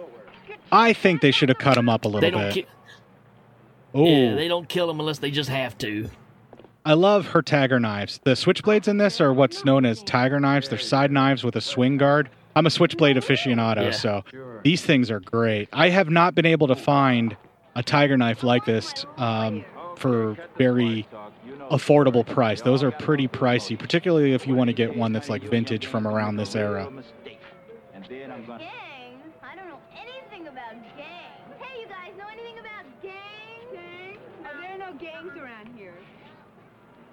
I 0.70 0.92
think 0.92 1.22
they 1.22 1.31
should 1.31 1.48
have 1.48 1.59
cut 1.59 1.76
him 1.78 1.88
up 1.88 2.04
a 2.04 2.09
They 2.09 2.14
little 2.14 2.31
don't. 2.40 2.48
bit. 2.54 2.54
Ki- 2.66 2.66
Oh, 3.94 4.04
yeah, 4.04 4.35
they 4.35 4.48
don't 4.48 4.68
kill 4.68 4.90
him 4.90 5.00
unless 5.00 5.18
they 5.18 5.31
just 5.31 5.48
have 5.48 5.76
to. 5.78 6.11
I 6.88 6.94
love 6.94 7.27
her 7.29 7.42
tagger 7.42 7.79
knives. 7.79 8.18
The 8.24 8.31
switchblades 8.31 8.88
in 8.88 8.96
this 8.96 9.20
are 9.20 9.31
what's 9.31 9.62
known 9.62 9.85
as 9.85 10.03
tiger 10.03 10.40
knives. 10.40 10.70
They're 10.70 10.79
side 10.79 11.12
knives 11.12 11.44
with 11.44 11.55
a 11.55 11.61
swing 11.61 11.98
guard. 11.98 12.31
I'm 12.57 12.64
a 12.64 12.70
switchblade 12.70 13.16
aficionado, 13.16 13.85
Yeah. 13.85 13.90
so 13.90 14.24
these 14.64 14.81
things 14.81 15.11
are 15.11 15.20
great. 15.20 15.68
I 15.70 15.90
have 15.90 16.09
not 16.09 16.35
been 16.35 16.46
able 16.46 16.66
to 16.68 16.74
find 16.74 17.37
a 17.77 17.83
tiger 17.83 18.16
knife 18.16 18.42
like 18.42 18.64
this 18.64 19.05
um, 19.18 19.66
for 19.96 20.38
very 20.57 21.07
affordable 21.70 22.24
price. 22.27 22.62
Those 22.62 22.83
are 22.83 22.90
pretty 22.90 23.29
pricey, 23.29 23.79
particularly 23.79 24.33
if 24.33 24.46
you 24.46 24.55
want 24.55 24.68
to 24.68 24.74
get 24.74 24.96
one 24.96 25.12
that's 25.12 25.29
like 25.29 25.42
vintage 25.42 25.85
from 25.85 26.07
around 26.07 26.37
this 26.37 26.57
era. 26.57 26.90
And 27.92 28.05
then 28.09 28.33
I'm 28.33 28.46
gonna. 28.46 28.61
Gang? 28.61 29.20
I 29.42 29.55
don't 29.55 29.68
know 29.68 29.79
anything 29.92 30.46
about 30.48 30.72
gangs. 30.96 31.61
Hey, 31.61 31.81
you 31.83 31.87
guys 31.87 32.16
know 32.18 32.24
anything 32.33 32.59
about 32.59 32.85
gangs? 33.03 33.74
Gang? 33.74 34.16
Are 34.46 34.59
there 34.59 34.79
no 34.79 34.94
gangs 34.98 35.37
around 35.37 35.68
here? 35.77 35.92
Yeah? 35.92 35.98
Well, 35.98 36.07
what's 36.09 37.08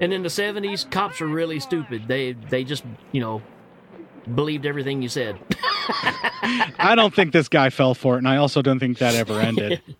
And 0.00 0.12
in 0.12 0.22
the 0.22 0.30
seventies, 0.30 0.86
cops 0.90 1.20
were 1.20 1.26
really 1.26 1.60
stupid. 1.60 2.08
They 2.08 2.32
they 2.32 2.64
just 2.64 2.84
you 3.12 3.20
know 3.20 3.42
believed 4.34 4.66
everything 4.66 5.02
you 5.02 5.08
said. 5.08 5.38
I 6.78 6.94
don't 6.94 7.14
think 7.14 7.32
this 7.32 7.48
guy 7.48 7.70
fell 7.70 7.94
for 7.94 8.14
it, 8.14 8.18
and 8.18 8.28
I 8.28 8.36
also 8.36 8.62
don't 8.62 8.78
think 8.78 8.98
that 8.98 9.14
ever 9.14 9.40
ended. 9.40 9.82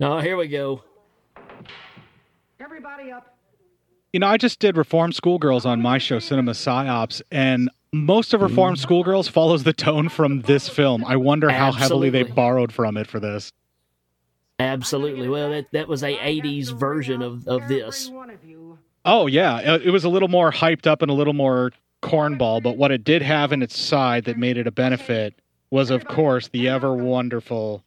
Oh, 0.00 0.20
here 0.20 0.36
we 0.36 0.46
go. 0.46 0.84
Everybody 2.60 3.10
up. 3.10 3.36
You 4.12 4.20
know, 4.20 4.28
I 4.28 4.36
just 4.36 4.60
did 4.60 4.76
Reformed 4.76 5.16
Schoolgirls 5.16 5.66
on 5.66 5.82
my 5.82 5.98
show, 5.98 6.20
Cinema 6.20 6.52
Psyops, 6.52 7.20
and 7.32 7.68
most 7.92 8.32
of 8.32 8.40
Reformed 8.40 8.76
mm-hmm. 8.76 8.82
Schoolgirls 8.82 9.26
follows 9.26 9.64
the 9.64 9.72
tone 9.72 10.08
from 10.08 10.42
this 10.42 10.68
film. 10.68 11.04
I 11.04 11.16
wonder 11.16 11.50
how 11.50 11.72
heavily 11.72 12.10
they 12.10 12.22
borrowed 12.22 12.72
from 12.72 12.96
it 12.96 13.08
for 13.08 13.18
this. 13.18 13.52
Absolutely. 14.58 15.28
Well, 15.28 15.50
that 15.50 15.66
that 15.72 15.88
was 15.88 16.02
a 16.02 16.16
'80s 16.16 16.76
version 16.76 17.22
of 17.22 17.46
of 17.46 17.68
this. 17.68 18.06
Every 18.06 18.16
one 18.16 18.30
of 18.30 18.44
you. 18.44 18.78
Oh 19.04 19.26
yeah, 19.26 19.74
it 19.76 19.86
it 19.86 19.90
was 19.90 20.04
a 20.04 20.08
little 20.08 20.28
more 20.28 20.50
hyped 20.50 20.86
up 20.86 21.02
and 21.02 21.10
a 21.10 21.14
little 21.14 21.32
more 21.32 21.72
cornball, 22.02 22.62
but 22.62 22.76
what 22.76 22.90
it 22.90 23.04
did 23.04 23.22
have 23.22 23.52
in 23.52 23.62
its 23.62 23.78
side 23.78 24.24
that 24.24 24.38
made 24.38 24.56
it 24.56 24.66
a 24.66 24.70
benefit 24.70 25.34
was, 25.70 25.90
of 25.90 26.04
course, 26.06 26.48
the 26.48 26.68
ever 26.68 26.94
wonderful 26.94 27.84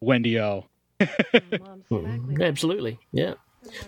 Wendy 0.00 0.38
O. 0.38 0.66
Absolutely. 2.40 2.98
Yeah. 3.12 3.34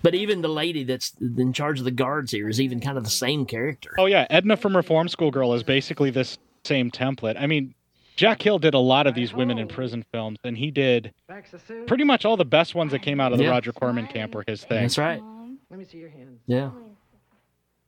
But 0.03 0.15
even 0.15 0.41
the 0.41 0.49
lady 0.49 0.85
that's 0.85 1.13
in 1.21 1.53
charge 1.53 1.79
of 1.79 1.85
the 1.85 1.91
guards 1.91 2.33
here 2.33 2.49
is 2.49 2.61
even 2.61 2.81
kind 2.81 2.97
of 2.97 3.05
the 3.05 3.11
same 3.11 3.45
character. 3.45 3.95
Oh 3.99 4.07
yeah, 4.07 4.27
Edna 4.31 4.57
from 4.57 4.75
Reform 4.77 5.09
School 5.09 5.31
Girl 5.31 5.53
is 5.55 5.63
basically 5.63 6.11
this 6.11 6.39
same 6.65 6.91
template. 6.91 7.37
I 7.39 7.47
mean, 7.47 7.75
Jack 8.17 8.41
Hill 8.41 8.59
did 8.59 8.73
a 8.75 8.79
lot 8.79 9.07
of 9.07 9.15
these 9.15 9.35
women 9.35 9.59
in 9.59 9.69
prison 9.69 10.05
films, 10.11 10.39
and 10.43 10.57
he 10.57 10.71
did 10.71 11.13
Backs 11.29 11.51
the 11.51 11.59
suit. 11.59 11.87
pretty 11.87 12.05
much 12.05 12.25
all 12.25 12.37
the 12.39 12.45
best 12.47 12.75
ones 12.75 12.93
that 12.93 13.01
came 13.03 13.21
out 13.21 13.33
of 13.33 13.39
the 13.39 13.45
Yeah. 13.45 13.51
Roger 13.51 13.73
Corman 13.73 14.07
camp 14.07 14.35
were 14.35 14.45
his 14.47 14.65
thing. 14.65 14.81
That's 14.83 14.97
right. 14.99 15.23
Let 15.71 15.79
me 15.79 15.85
see 15.85 15.99
your 15.99 16.09
hands. 16.09 16.41
Yeah. 16.47 16.71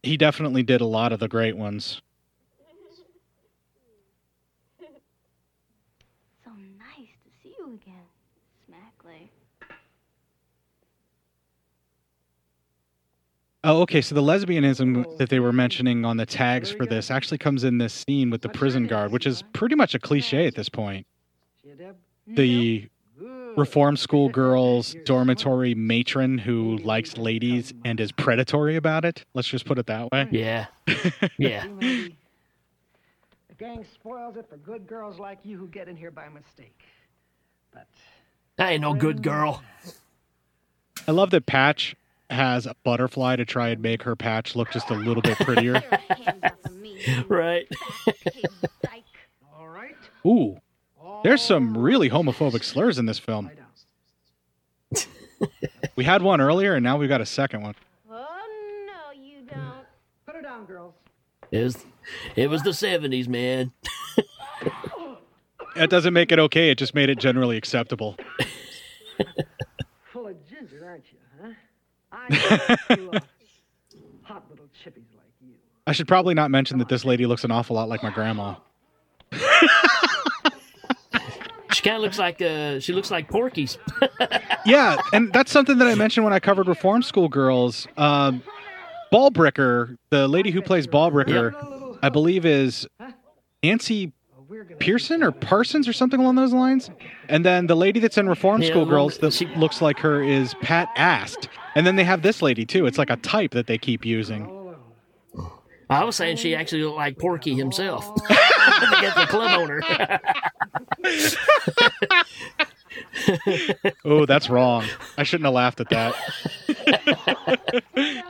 He 0.03 0.17
definitely 0.19 0.63
did 0.63 0.81
a 0.83 0.87
lot 0.87 1.13
of 1.13 1.19
the 1.21 1.29
great 1.29 1.57
ones. 1.57 2.03
So 6.45 6.51
nice 6.79 7.09
to 7.25 7.31
see 7.43 7.55
you 7.59 7.75
again, 7.83 8.05
Smackley. 8.67 9.31
Oh, 13.65 13.83
okay. 13.83 14.01
So 14.01 14.15
the 14.15 14.23
lesbianism 14.23 15.05
oh. 15.07 15.17
that 15.17 15.31
they 15.31 15.41
were 15.41 15.53
mentioning 15.53 16.05
on 16.05 16.17
the 16.17 16.27
tags 16.27 16.71
for 16.71 16.87
this 16.87 17.11
actually 17.11 17.39
comes 17.39 17.65
in 17.65 17.79
this 17.79 18.05
scene 18.07 18.31
with 18.31 18.43
the 18.43 18.49
prison 18.49 18.87
guard, 18.87 19.11
which 19.11 19.27
is 19.27 19.43
pretty 19.53 19.75
much 19.75 19.95
a 19.95 19.99
cliche 19.99 20.47
at 20.47 20.55
this 20.55 20.69
point. 20.69 21.07
The 22.27 22.89
reform 23.57 23.97
school 23.97 24.29
girls 24.29 24.95
dormitory 25.05 25.75
matron 25.75 26.39
who 26.39 26.77
likes 26.79 27.17
ladies 27.17 27.73
and 27.85 27.99
is 27.99 28.13
predatory 28.13 28.77
about 28.77 29.05
it. 29.05 29.25
Let's 29.35 29.49
just 29.49 29.65
put 29.65 29.79
it 29.79 29.87
that 29.87 30.11
way. 30.13 30.29
Yeah. 30.31 30.67
Yeah. 31.37 31.67
The 31.67 32.13
gang 33.59 33.85
spoils 33.93 34.37
it 34.37 34.47
for 34.49 34.57
good 34.57 34.87
girls 34.87 35.19
like 35.19 35.39
you 35.43 35.59
who 35.59 35.67
get 35.69 35.89
in 35.89 35.97
here 35.97 36.13
by 36.13 36.29
mistake. 36.29 36.81
But 37.73 37.89
I 38.59 38.73
ain't 38.73 38.83
no 38.83 38.95
good 38.95 39.23
girl. 39.23 39.63
I 41.09 41.13
love 41.13 41.31
that 41.31 41.47
Patch 41.47 41.97
has 42.31 42.67
a 42.67 42.75
butterfly 42.85 43.37
to 43.37 43.45
try 43.45 43.69
and 43.69 43.81
make 43.81 44.03
her 44.03 44.15
patch 44.17 44.55
look 44.57 44.71
just 44.71 44.91
a 44.91 44.95
little 44.95 45.23
bit 45.23 45.39
prettier. 45.39 45.83
Right. 47.29 47.69
all 49.57 49.69
right, 49.69 49.95
Ooh, 50.27 50.59
there's 51.23 51.41
some 51.41 51.79
really 51.79 52.11
homophobic 52.11 52.65
slurs 52.65 52.99
in 52.99 53.07
this 53.07 53.21
film. 53.21 53.51
We 55.95 56.05
had 56.05 56.23
one 56.23 56.41
earlier, 56.41 56.75
and 56.75 56.83
now 56.83 56.97
we've 56.97 57.09
got 57.09 57.21
a 57.21 57.27
second 57.27 57.63
one. 57.63 57.75
Oh, 58.11 58.85
no, 58.87 59.13
you 59.21 59.43
don't. 59.43 59.85
put 60.27 60.35
her 60.35 60.43
down, 60.43 60.65
girls. 60.65 60.95
It 61.53 61.63
was, 61.63 61.87
it 62.35 62.51
was 62.51 62.63
the 62.63 62.71
70s, 62.71 63.29
man. 63.29 63.73
That 65.77 65.91
doesn't 65.91 66.13
make 66.13 66.33
it 66.33 66.41
okay. 66.41 66.71
It 66.71 66.79
just 66.79 66.95
made 66.95 67.09
it 67.11 67.19
generally 67.19 67.57
acceptable. 67.57 68.17
Full 70.13 70.27
of 70.27 70.37
ginger, 70.49 70.85
aren't 70.85 71.05
you, 71.13 71.19
huh? 71.41 71.49
I 71.49 71.53
know 71.53 71.53
you 71.53 71.53
are. 71.53 71.53
hot 71.53 71.53
little 71.53 71.59
chippies 71.59 72.03
like 72.03 72.08
you. 72.91 73.13
I 75.87 75.93
should 75.93 76.09
probably 76.09 76.35
not 76.35 76.51
mention 76.51 76.79
that 76.79 76.89
this 76.89 77.05
lady 77.05 77.25
looks 77.25 77.45
an 77.45 77.51
awful 77.51 77.77
lot 77.77 77.89
like 77.89 78.03
my 78.03 78.11
grandma. 78.11 78.57
She 81.79 81.83
kind 81.83 81.97
of 81.97 82.03
looks 82.03 82.19
like 82.19 82.43
uh, 82.43 82.81
she 82.81 82.93
looks 82.93 83.09
like 83.09 83.29
Porky's. 83.29 83.79
Yeah, 84.67 85.01
and 85.15 85.33
that's 85.33 85.51
something 85.53 85.79
that 85.79 85.87
I 85.87 85.95
mentioned 85.95 86.25
when 86.25 86.33
I 86.35 86.41
covered 86.41 86.69
Reform 86.69 87.03
School 87.03 87.29
Girls. 87.29 87.87
Um, 87.97 88.43
Ballbricker, 89.11 89.97
the 90.11 90.29
lady 90.29 90.51
who 90.51 90.61
plays 90.61 90.87
Ballbricker, 90.87 91.97
I 92.03 92.11
believe 92.11 92.45
is 92.45 92.87
Nancy 93.63 94.13
Pearson 94.79 95.23
or 95.23 95.31
Parsons 95.31 95.89
or 95.89 95.95
something 95.95 96.21
along 96.21 96.35
those 96.35 96.53
lines. 96.53 96.91
And 97.31 97.47
then 97.47 97.67
the 97.67 97.77
lady 97.77 97.99
that's 98.01 98.19
in 98.19 98.29
Reform 98.29 98.61
Yeah, 98.61 98.71
School 98.71 98.85
Girls 98.85 99.19
that 99.19 99.41
looks 99.57 99.81
like 99.81 100.01
her 100.01 100.23
is 100.23 100.53
Pat 100.61 100.91
Ast. 100.97 101.49
And 101.79 101.87
then 101.87 101.95
they 101.95 102.03
have 102.03 102.23
this 102.23 102.43
lady 102.43 102.67
too. 102.67 102.87
It's 102.87 102.99
like 102.99 103.09
a 103.09 103.15
type 103.19 103.53
that 103.53 103.69
they 103.69 103.79
keep 103.79 104.05
using. 104.05 104.75
I 105.89 106.03
was 106.03 106.17
saying 106.17 106.39
she 106.39 106.57
actually 106.57 106.83
looked 106.83 106.97
like 106.97 107.17
Porky 107.17 107.55
himself. 107.55 108.13
to 108.27 108.99
get 109.01 109.15
the 109.15 109.27
club 109.29 109.61
owner. 109.61 109.81
Oh, 114.05 114.27
that's 114.27 114.51
wrong. 114.51 114.85
I 115.17 115.23
shouldn't 115.23 115.45
have 115.45 115.55
laughed 115.55 115.81
at 115.81 115.89
that. 115.91 116.15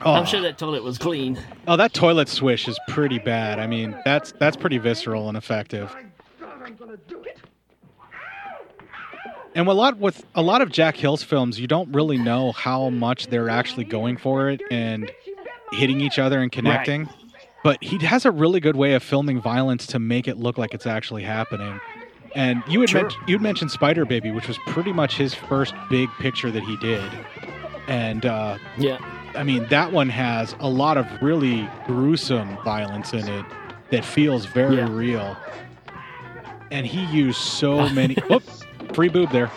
I'm 0.00 0.22
oh. 0.22 0.24
sure 0.24 0.42
that 0.42 0.58
toilet 0.58 0.82
was 0.82 0.98
clean. 0.98 1.38
Oh, 1.66 1.76
that 1.76 1.94
toilet 1.94 2.28
swish 2.28 2.68
is 2.68 2.78
pretty 2.88 3.18
bad. 3.18 3.58
I 3.58 3.66
mean, 3.66 3.96
that's 4.04 4.32
that's 4.32 4.56
pretty 4.56 4.78
visceral 4.78 5.28
and 5.28 5.38
effective. 5.38 5.94
And 9.54 9.68
a 9.68 9.72
lot 9.72 9.98
with 9.98 10.24
a 10.34 10.42
lot 10.42 10.62
of 10.62 10.70
Jack 10.72 10.96
Hill's 10.96 11.22
films, 11.22 11.60
you 11.60 11.66
don't 11.66 11.92
really 11.92 12.16
know 12.16 12.52
how 12.52 12.88
much 12.88 13.26
they're 13.26 13.50
actually 13.50 13.84
going 13.84 14.16
for 14.16 14.48
it 14.48 14.62
and 14.70 15.10
hitting 15.72 16.00
each 16.00 16.18
other 16.18 16.40
and 16.40 16.50
connecting. 16.50 17.08
But 17.62 17.82
he 17.82 17.98
has 17.98 18.24
a 18.24 18.30
really 18.30 18.60
good 18.60 18.76
way 18.76 18.94
of 18.94 19.02
filming 19.02 19.40
violence 19.40 19.86
to 19.88 19.98
make 19.98 20.26
it 20.26 20.38
look 20.38 20.56
like 20.58 20.74
it's 20.74 20.86
actually 20.86 21.22
happening. 21.22 21.80
And 22.34 22.62
you 22.66 22.80
had 22.80 22.88
Sure. 22.88 23.02
men- 23.02 23.12
you'd 23.26 23.42
mentioned 23.42 23.70
Spider 23.70 24.04
Baby, 24.06 24.30
which 24.30 24.48
was 24.48 24.56
pretty 24.66 24.92
much 24.92 25.16
his 25.18 25.34
first 25.34 25.74
big 25.90 26.08
picture 26.18 26.50
that 26.50 26.62
he 26.62 26.76
did. 26.78 27.04
And 27.88 28.24
uh, 28.24 28.56
Yeah. 28.78 28.98
I 29.36 29.42
mean, 29.44 29.66
that 29.68 29.92
one 29.92 30.08
has 30.08 30.56
a 30.60 30.68
lot 30.68 30.96
of 30.96 31.06
really 31.22 31.68
gruesome 31.86 32.56
violence 32.64 33.12
in 33.12 33.28
it 33.28 33.44
that 33.90 34.04
feels 34.04 34.46
very 34.46 34.76
Yeah. 34.76 34.88
real. 34.90 35.36
And 36.70 36.86
he 36.86 37.04
used 37.14 37.38
so 37.38 37.88
many. 37.90 38.14
Whoop, 38.28 38.42
free 38.94 39.08
boob 39.08 39.30
there. 39.30 39.50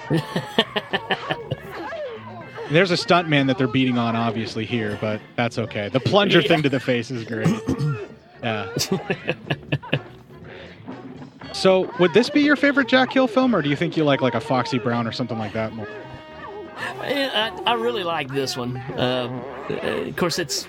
There's 2.71 2.89
a 2.89 2.97
stunt 2.97 3.29
man 3.29 3.47
that 3.47 3.57
they're 3.59 3.67
beating 3.67 3.97
on, 3.97 4.15
obviously, 4.15 4.65
here, 4.65 4.97
but 4.99 5.21
that's 5.35 5.59
okay. 5.59 5.89
The 5.89 5.99
plunger 5.99 6.41
thing 6.41 6.63
to 6.63 6.69
the 6.69 6.79
face 6.79 7.11
is 7.11 7.23
great. 7.23 7.47
Yeah. 8.43 8.75
so, 11.53 11.91
would 11.99 12.13
this 12.13 12.29
be 12.29 12.41
your 12.41 12.55
favorite 12.55 12.87
Jack 12.87 13.13
Hill 13.13 13.27
film, 13.27 13.55
or 13.55 13.61
do 13.61 13.69
you 13.69 13.75
think 13.75 13.97
you 13.97 14.03
like 14.03 14.21
like 14.21 14.35
a 14.35 14.39
Foxy 14.41 14.77
Brown 14.79 15.07
or 15.07 15.11
something 15.11 15.37
like 15.37 15.53
that 15.53 15.73
more? 15.73 15.87
I, 16.77 17.51
I 17.65 17.73
really 17.73 18.03
like 18.03 18.29
this 18.29 18.57
one. 18.57 18.77
Um, 18.97 19.43
uh, 19.69 19.73
of 20.07 20.15
course, 20.15 20.39
it's 20.39 20.67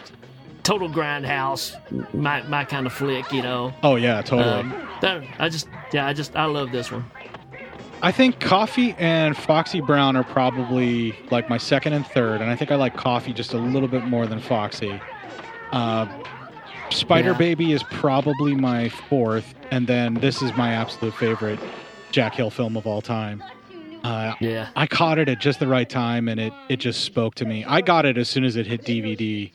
total 0.63 0.89
grindhouse, 0.89 1.75
my 2.15 2.43
my 2.43 2.65
kind 2.65 2.87
of 2.87 2.93
flick, 2.93 3.33
you 3.33 3.43
know. 3.43 3.73
Oh 3.83 3.97
yeah, 3.97 4.23
totally. 4.23 4.73
Um, 5.03 5.27
I 5.39 5.49
just, 5.49 5.69
yeah, 5.93 6.07
I 6.07 6.13
just, 6.13 6.35
I 6.37 6.45
love 6.45 6.73
this 6.73 6.91
one. 6.91 7.05
I 8.03 8.13
think 8.13 8.41
Coffy 8.41 8.95
and 8.99 9.37
Foxy 9.37 9.81
Brown 9.81 10.17
are 10.17 10.25
probably 10.25 11.19
like 11.31 11.49
my 11.49 11.59
second 11.59 11.95
and 11.95 12.07
third, 12.07 12.41
and 12.41 12.51
I 12.51 12.57
think 12.57 12.71
I 12.71 12.77
like 12.77 12.95
Coffy 12.97 13.33
just 13.33 13.53
a 13.55 13.59
little 13.59 13.89
bit 13.89 14.05
more 14.05 14.27
than 14.27 14.39
Foxy. 14.41 15.01
Uh, 15.73 16.07
Spider 16.91 17.33
Yeah. 17.33 17.39
Baby 17.39 17.73
is 17.73 17.83
probably 17.85 18.55
my 18.55 18.89
fourth, 18.89 19.55
and 19.71 19.87
then 19.87 20.15
this 20.15 20.41
is 20.43 20.55
my 20.57 20.73
absolute 20.73 21.15
favorite 21.15 21.59
Jack 22.13 22.35
Hill 22.35 22.51
film 22.51 22.77
of 22.77 22.87
all 22.87 23.01
time. 23.03 23.43
Uh, 24.05 24.35
Yeah. 24.41 24.69
I 24.77 24.87
caught 24.87 25.19
it 25.19 25.29
at 25.29 25.41
just 25.41 25.59
the 25.59 25.67
right 25.67 25.89
time, 25.89 26.29
and 26.29 26.39
it 26.39 26.53
it 26.69 26.77
just 26.77 27.01
spoke 27.03 27.35
to 27.37 27.45
me. 27.45 27.65
I 27.65 27.81
got 27.81 28.05
it 28.05 28.19
as 28.19 28.29
soon 28.29 28.45
as 28.45 28.57
it 28.57 28.67
hit 28.67 28.85
DVD, 28.85 29.51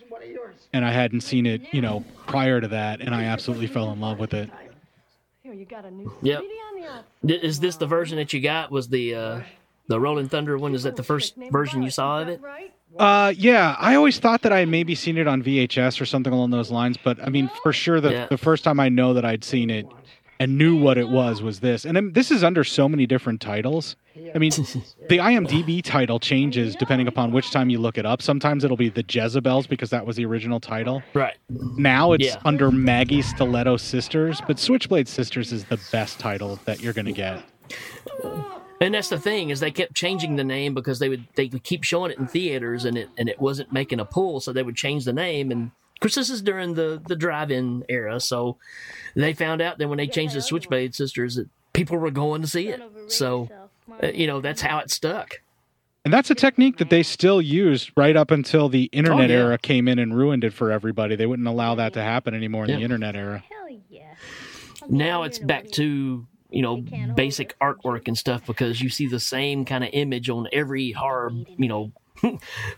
and 0.73 0.83
I 0.83 0.91
hadn't 0.91 1.21
seen 1.21 1.45
it, 1.45 1.61
you 1.73 1.81
know, 1.81 2.03
prior 2.27 2.59
to 2.59 2.67
that, 2.69 2.99
and 3.01 3.15
I 3.15 3.25
absolutely 3.25 3.67
fell 3.67 3.91
in 3.93 4.01
love 4.01 4.19
with 4.19 4.33
it. 4.33 4.49
Here, 5.51 5.59
you 5.59 5.65
got 5.65 5.85
a 5.85 5.91
new 5.91 6.11
Yep. 6.21 6.41
CD 6.41 6.53
on 6.89 7.03
the 7.23 7.45
Is 7.45 7.59
this 7.59 7.75
the 7.75 7.85
version 7.85 8.17
that 8.17 8.31
you 8.31 8.39
got? 8.39 8.71
Was 8.71 8.87
the 8.87 9.15
uh, 9.15 9.41
the 9.87 9.99
Rolling 9.99 10.29
Thunder 10.29 10.57
one? 10.57 10.73
Is 10.73 10.83
that 10.83 10.95
the 10.95 11.03
first 11.03 11.35
version 11.51 11.83
you 11.83 11.89
saw 11.89 12.21
of 12.21 12.29
it? 12.29 12.41
Uh, 12.97 13.33
yeah, 13.35 13.75
I 13.79 13.95
always 13.95 14.19
thought 14.19 14.41
that 14.43 14.51
I 14.51 14.59
had 14.59 14.69
maybe 14.69 14.95
seen 14.95 15.17
it 15.17 15.27
on 15.27 15.41
VHS 15.43 15.99
or 16.01 16.05
something 16.05 16.31
along 16.31 16.51
those 16.51 16.71
lines, 16.71 16.97
but 17.01 17.21
I 17.21 17.29
mean, 17.29 17.49
for 17.63 17.71
sure, 17.73 17.99
the 18.01 18.11
Yeah. 18.11 18.27
the 18.27 18.37
first 18.37 18.63
time 18.63 18.79
I 18.79 18.89
know 18.89 19.13
that 19.13 19.25
I'd 19.25 19.43
seen 19.43 19.69
it 19.69 19.87
and 20.41 20.57
knew 20.57 20.75
what 20.75 20.97
it 20.97 21.07
was 21.07 21.39
was 21.43 21.59
this, 21.59 21.85
and 21.85 22.15
this 22.15 22.31
is 22.31 22.43
under 22.43 22.63
so 22.63 22.89
many 22.89 23.05
different 23.05 23.39
titles. 23.39 23.95
I 24.33 24.39
mean, 24.39 24.49
the 25.07 25.19
IMDb 25.19 25.83
title 25.83 26.19
changes 26.19 26.75
depending 26.75 27.07
upon 27.07 27.31
which 27.31 27.51
time 27.51 27.69
you 27.69 27.77
look 27.77 27.99
it 27.99 28.07
up. 28.07 28.23
Sometimes 28.23 28.63
it'll 28.63 28.75
be 28.75 28.89
the 28.89 29.05
Jezebels 29.07 29.67
because 29.67 29.91
that 29.91 30.03
was 30.03 30.15
the 30.15 30.25
original 30.25 30.59
title. 30.59 31.03
Right. 31.13 31.37
Now 31.49 32.13
it's 32.13 32.25
Yeah. 32.25 32.37
under 32.43 32.71
Maggie 32.71 33.21
Stiletto 33.21 33.77
Sisters, 33.77 34.41
but 34.47 34.57
Switchblade 34.57 35.07
Sisters 35.07 35.53
is 35.53 35.65
the 35.65 35.79
best 35.91 36.19
title 36.19 36.59
that 36.65 36.81
you're 36.81 36.93
gonna 36.93 37.11
get. 37.11 37.43
And 38.81 38.95
that's 38.95 39.09
the 39.09 39.19
thing 39.19 39.51
is 39.51 39.59
they 39.59 39.69
kept 39.69 39.93
changing 39.93 40.37
the 40.37 40.43
name 40.43 40.73
because 40.73 40.97
they 40.97 41.07
would 41.07 41.27
they 41.35 41.45
would 41.45 41.63
keep 41.63 41.83
showing 41.83 42.09
it 42.11 42.17
in 42.17 42.25
theaters 42.25 42.83
and 42.83 42.97
it 42.97 43.09
and 43.15 43.29
it 43.29 43.39
wasn't 43.39 43.71
making 43.71 43.99
a 43.99 44.05
pull, 44.05 44.39
so 44.39 44.51
they 44.51 44.63
would 44.63 44.75
change 44.75 45.05
the 45.05 45.13
name. 45.13 45.51
And 45.51 45.65
of 45.67 45.71
course, 46.01 46.15
this 46.15 46.29
is 46.29 46.41
during 46.41 46.73
the 46.73 47.01
the 47.07 47.15
drive-in 47.15 47.85
era, 47.87 48.19
so 48.19 48.57
they 49.15 49.33
found 49.33 49.61
out 49.61 49.77
that 49.77 49.87
when 49.87 49.97
they 49.97 50.07
changed 50.07 50.35
the 50.35 50.41
Switchblade 50.41 50.93
Sisters, 50.95 51.35
that 51.35 51.47
people 51.73 51.97
were 51.97 52.11
going 52.11 52.41
to 52.41 52.47
see 52.47 52.67
it. 52.67 52.81
So 53.07 53.49
uh, 54.03 54.07
you 54.07 54.27
know 54.27 54.41
that's 54.41 54.61
how 54.61 54.79
it 54.79 54.91
stuck. 54.91 55.41
And 56.03 56.11
that's 56.13 56.31
a 56.31 56.35
technique 56.35 56.77
that 56.77 56.89
they 56.89 57.03
still 57.03 57.39
used 57.41 57.91
right 57.95 58.15
up 58.17 58.31
until 58.31 58.69
the 58.69 58.85
internet 58.85 59.29
Oh, 59.29 59.33
yeah. 59.33 59.39
era 59.39 59.57
came 59.59 59.87
in 59.87 59.99
and 59.99 60.17
ruined 60.17 60.43
it 60.43 60.51
for 60.51 60.71
everybody. 60.71 61.15
They 61.15 61.27
wouldn't 61.27 61.47
allow 61.47 61.75
that 61.75 61.93
to 61.93 62.01
happen 62.01 62.33
anymore 62.33 62.65
in 62.65 62.71
the 62.71 62.81
internet 62.83 63.15
era. 63.15 63.43
Hell 63.47 63.77
yeah. 63.87 64.15
Now 64.89 65.21
it's 65.23 65.37
back 65.37 65.69
to 65.71 66.25
you 66.49 66.61
know 66.61 66.83
basic 67.15 67.55
artwork 67.59 68.07
and 68.07 68.17
stuff 68.17 68.45
because 68.45 68.81
you 68.81 68.89
see 68.89 69.07
the 69.07 69.19
same 69.19 69.63
kind 69.63 69.83
of 69.83 69.91
image 69.93 70.29
on 70.29 70.47
every 70.51 70.91
horror 70.91 71.31
you 71.57 71.67
know 71.69 71.91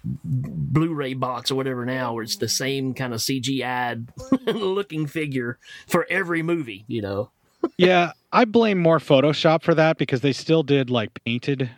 Blu-ray 0.03 1.13
box 1.13 1.51
or 1.51 1.55
whatever 1.55 1.85
now, 1.85 2.13
where 2.13 2.23
it's 2.23 2.37
the 2.37 2.47
same 2.49 2.93
kind 2.93 3.13
of 3.13 3.19
CGI 3.19 4.07
looking 4.47 5.07
figure 5.07 5.57
for 5.87 6.05
every 6.09 6.41
movie. 6.41 6.85
You 6.87 7.01
know, 7.01 7.31
yeah, 7.77 8.11
I 8.31 8.45
blame 8.45 8.79
more 8.79 8.99
Photoshop 8.99 9.63
for 9.63 9.73
that 9.75 9.97
because 9.97 10.21
they 10.21 10.33
still 10.33 10.63
did 10.63 10.89
like 10.89 11.09
painted 11.25 11.69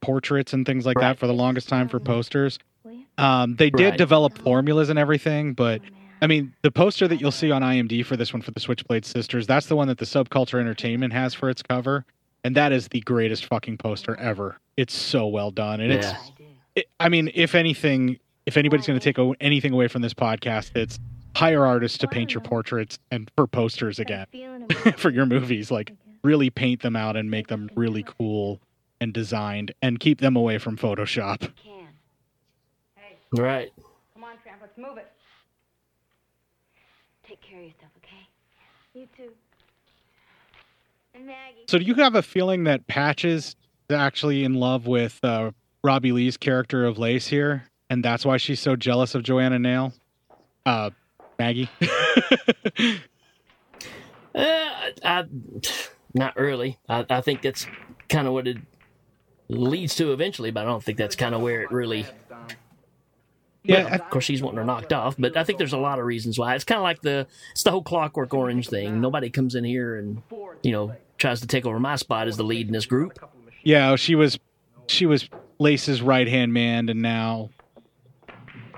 portraits 0.00 0.52
and 0.52 0.64
things 0.64 0.86
like 0.86 0.98
that 1.00 1.18
for 1.18 1.26
the 1.26 1.34
longest 1.34 1.68
time 1.68 1.88
for 1.88 1.98
posters. 2.00 2.58
Um, 3.18 3.56
they 3.56 3.70
did 3.70 3.90
Right. 3.90 3.98
develop 3.98 4.38
formulas 4.38 4.90
and 4.90 4.98
everything, 4.98 5.52
but 5.54 5.82
I 6.22 6.26
mean, 6.26 6.52
the 6.62 6.70
poster 6.70 7.06
that 7.08 7.20
you'll 7.20 7.30
see 7.32 7.50
on 7.50 7.62
IMD 7.62 8.04
for 8.04 8.16
this 8.16 8.32
one 8.32 8.42
for 8.42 8.50
the 8.52 8.60
Switchblade 8.60 9.04
Sisters, 9.04 9.46
that's 9.46 9.66
the 9.66 9.76
one 9.76 9.88
that 9.88 9.98
the 9.98 10.04
Subkultur 10.04 10.60
Entertainment 10.60 11.12
has 11.12 11.34
for 11.34 11.48
its 11.50 11.62
cover, 11.62 12.04
and 12.44 12.56
that 12.56 12.72
is 12.72 12.88
the 12.88 13.00
greatest 13.00 13.44
fucking 13.46 13.78
poster 13.78 14.16
ever. 14.16 14.58
It's 14.76 14.94
so 14.94 15.26
well 15.26 15.50
done, 15.50 15.80
and 15.80 15.92
it's 15.92 16.06
Yeah. 16.06 16.16
it, 16.37 16.37
I 17.00 17.08
mean, 17.08 17.30
if 17.34 17.54
anything, 17.54 18.18
if 18.46 18.56
anybody's 18.56 18.86
going 18.86 18.98
to 18.98 19.12
take 19.12 19.36
anything 19.40 19.72
away 19.72 19.88
from 19.88 20.02
this 20.02 20.14
podcast, 20.14 20.76
it's 20.76 20.98
hire 21.36 21.64
artists 21.64 21.98
to 21.98 22.08
paint 22.08 22.34
your 22.34 22.40
portraits 22.40 22.98
and 23.10 23.30
for 23.36 23.46
posters 23.46 23.98
again 23.98 24.26
for 24.96 25.10
your 25.10 25.26
movies. 25.26 25.70
Like 25.70 25.92
really 26.22 26.50
paint 26.50 26.82
them 26.82 26.96
out 26.96 27.16
and 27.16 27.30
make 27.30 27.48
them 27.48 27.70
really 27.74 28.04
cool 28.04 28.60
and 29.00 29.12
designed, 29.12 29.72
and 29.80 30.00
keep 30.00 30.20
them 30.20 30.34
away 30.34 30.58
from 30.58 30.76
Photoshop. 30.76 31.40
Can. 31.62 31.86
Right. 33.32 33.70
Come 34.14 34.24
on, 34.24 34.34
Tramp, 34.42 34.60
let's 34.60 34.76
move 34.76 34.96
it. 34.98 35.06
Take 37.26 37.40
care 37.40 37.60
of 37.60 37.66
yourself, 37.66 37.92
okay? 37.98 38.26
You 38.94 39.06
too. 39.16 39.32
And 41.14 41.26
Maggie. 41.26 41.64
So, 41.68 41.78
do 41.78 41.84
you 41.84 41.94
have 41.94 42.14
a 42.14 42.22
feeling 42.22 42.64
that 42.64 42.86
Patches 42.86 43.54
is 43.88 43.96
actually 43.96 44.44
in 44.44 44.54
love 44.54 44.86
with 44.86 45.20
uh, 45.22 45.52
Robbie 45.82 46.12
Lee's 46.12 46.36
character 46.36 46.84
of 46.84 46.98
Lace 46.98 47.28
here, 47.28 47.64
and 47.88 48.04
that's 48.04 48.24
why 48.24 48.36
she's 48.36 48.60
so 48.60 48.76
jealous 48.76 49.14
of 49.14 49.22
Joanna 49.22 49.58
Nail? 49.58 49.92
Uh, 50.66 50.90
Maggie. 51.38 51.68
Uh, 54.34 54.40
I, 54.44 54.92
I, 55.02 55.24
not 56.14 56.36
really. 56.36 56.78
I, 56.88 57.04
I 57.10 57.20
think 57.22 57.42
that's 57.42 57.66
kind 58.08 58.28
of 58.28 58.34
what 58.34 58.46
it 58.46 58.58
leads 59.48 59.96
to 59.96 60.12
eventually, 60.12 60.52
but 60.52 60.60
I 60.60 60.64
don't 60.66 60.84
think 60.84 60.96
that's 60.96 61.16
kind 61.16 61.34
of 61.34 61.40
where 61.40 61.62
it 61.62 61.72
really. 61.72 62.06
Yeah, 63.64 63.84
Well, 63.84 63.94
of 63.94 64.10
course, 64.10 64.24
she's 64.24 64.40
wanting 64.40 64.58
her 64.58 64.64
knocked 64.64 64.92
off, 64.92 65.16
but 65.18 65.36
I 65.36 65.42
think 65.42 65.58
there's 65.58 65.72
a 65.72 65.78
lot 65.78 65.98
of 65.98 66.04
reasons 66.04 66.38
why. 66.38 66.54
It's 66.54 66.64
kind 66.64 66.78
of 66.78 66.84
like 66.84 67.02
the 67.02 67.26
it's 67.50 67.64
the 67.64 67.70
whole 67.72 67.82
Clockwork 67.82 68.32
Orange 68.32 68.68
thing. 68.68 69.00
Nobody 69.00 69.28
comes 69.28 69.54
in 69.56 69.64
here 69.64 69.96
and 69.96 70.22
you 70.62 70.70
know 70.72 70.94
tries 71.18 71.40
to 71.40 71.46
take 71.46 71.66
over 71.66 71.80
my 71.80 71.96
spot 71.96 72.28
as 72.28 72.36
the 72.36 72.44
lead 72.44 72.68
in 72.68 72.72
this 72.72 72.86
group. 72.86 73.18
Yeah, 73.64 73.96
she 73.96 74.14
was 74.14 74.38
she 74.86 75.04
was 75.04 75.28
Lace's 75.58 76.00
right 76.02 76.28
hand 76.28 76.52
man, 76.52 76.88
and 76.88 77.02
now 77.02 77.50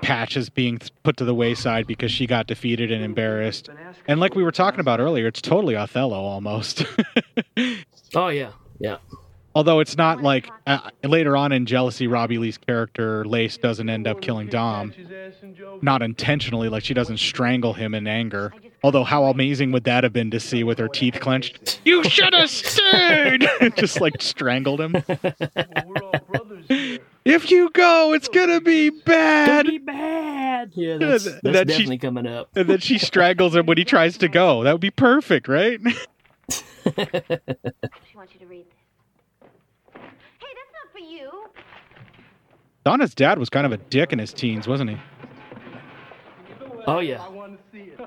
Patch 0.02 0.36
is 0.36 0.48
being 0.48 0.78
th- 0.78 0.90
put 1.02 1.16
to 1.18 1.24
the 1.24 1.34
wayside 1.34 1.86
because 1.86 2.10
she 2.10 2.26
got 2.26 2.46
defeated 2.46 2.90
and 2.90 3.04
embarrassed. 3.04 3.68
And 4.08 4.18
like 4.20 4.34
we 4.34 4.42
were 4.42 4.52
talking 4.52 4.80
about 4.80 4.98
earlier, 5.00 5.26
it's 5.26 5.42
totally 5.42 5.76
Othello 5.76 6.18
almost. 6.18 6.84
Oh 8.14 8.26
yeah, 8.26 8.50
yeah. 8.80 8.96
Although 9.54 9.78
it's 9.78 9.96
not 9.96 10.20
like 10.20 10.48
uh, 10.66 10.90
later 11.04 11.36
on 11.36 11.52
in 11.52 11.64
Jealousy, 11.66 12.08
Robbie 12.08 12.38
Lee's 12.38 12.58
character 12.58 13.24
Lace 13.24 13.56
doesn't 13.56 13.88
end 13.88 14.08
up 14.08 14.20
killing 14.20 14.48
Dom, 14.48 14.92
not 15.80 16.02
intentionally. 16.02 16.68
Like 16.68 16.82
she 16.82 16.94
doesn't 16.94 17.18
strangle 17.18 17.72
him 17.72 17.94
in 17.94 18.08
anger. 18.08 18.52
Although 18.82 19.04
how 19.04 19.24
amazing 19.26 19.72
would 19.72 19.84
that 19.84 20.04
have 20.04 20.12
been 20.12 20.30
to 20.30 20.40
see 20.40 20.64
with 20.64 20.78
her 20.78 20.88
teeth 20.88 21.18
clenched? 21.20 21.80
You 21.84 22.02
should 22.04 22.32
have 22.32 22.48
stayed. 22.48 23.46
Just 23.76 24.00
like 24.00 24.20
strangled 24.22 24.80
him. 24.80 24.96
If 27.22 27.50
you 27.50 27.68
go, 27.70 28.14
it's 28.14 28.28
gonna 28.28 28.60
be 28.62 28.88
bad. 28.88 29.66
Gonna 29.66 29.78
be 29.78 29.78
bad. 29.78 30.70
Yeah, 30.74 30.96
that's, 30.96 31.24
that's 31.24 31.40
that 31.42 31.58
she- 31.68 31.72
definitely 31.72 31.98
coming 31.98 32.26
up. 32.26 32.48
And 32.56 32.66
then 32.68 32.78
she 32.78 32.96
strangles 32.96 33.54
him 33.54 33.66
when 33.66 33.76
he 33.76 33.84
tries 33.84 34.16
to 34.18 34.28
go. 34.28 34.62
That 34.64 34.72
would 34.72 34.80
be 34.80 34.90
perfect, 34.90 35.46
right? 35.48 35.78
She 36.50 38.16
wants 38.16 38.32
you 38.32 38.40
to 38.40 38.46
read 38.46 38.64
this. 38.64 39.50
Hey, 39.92 40.00
that's 40.00 40.72
not 40.72 40.92
for 40.92 40.98
you. 40.98 41.30
Donna's 42.84 43.14
dad 43.14 43.38
was 43.38 43.50
kind 43.50 43.66
of 43.66 43.72
a 43.72 43.76
dick 43.76 44.12
in 44.14 44.18
his 44.18 44.32
teens, 44.32 44.66
wasn't 44.66 44.90
he? 44.90 44.96
Oh 46.86 47.00
yeah. 47.00 47.22
I 47.22 47.28
want 47.28 47.58
to 47.58 47.58
see 47.70 47.90
it. 47.92 48.00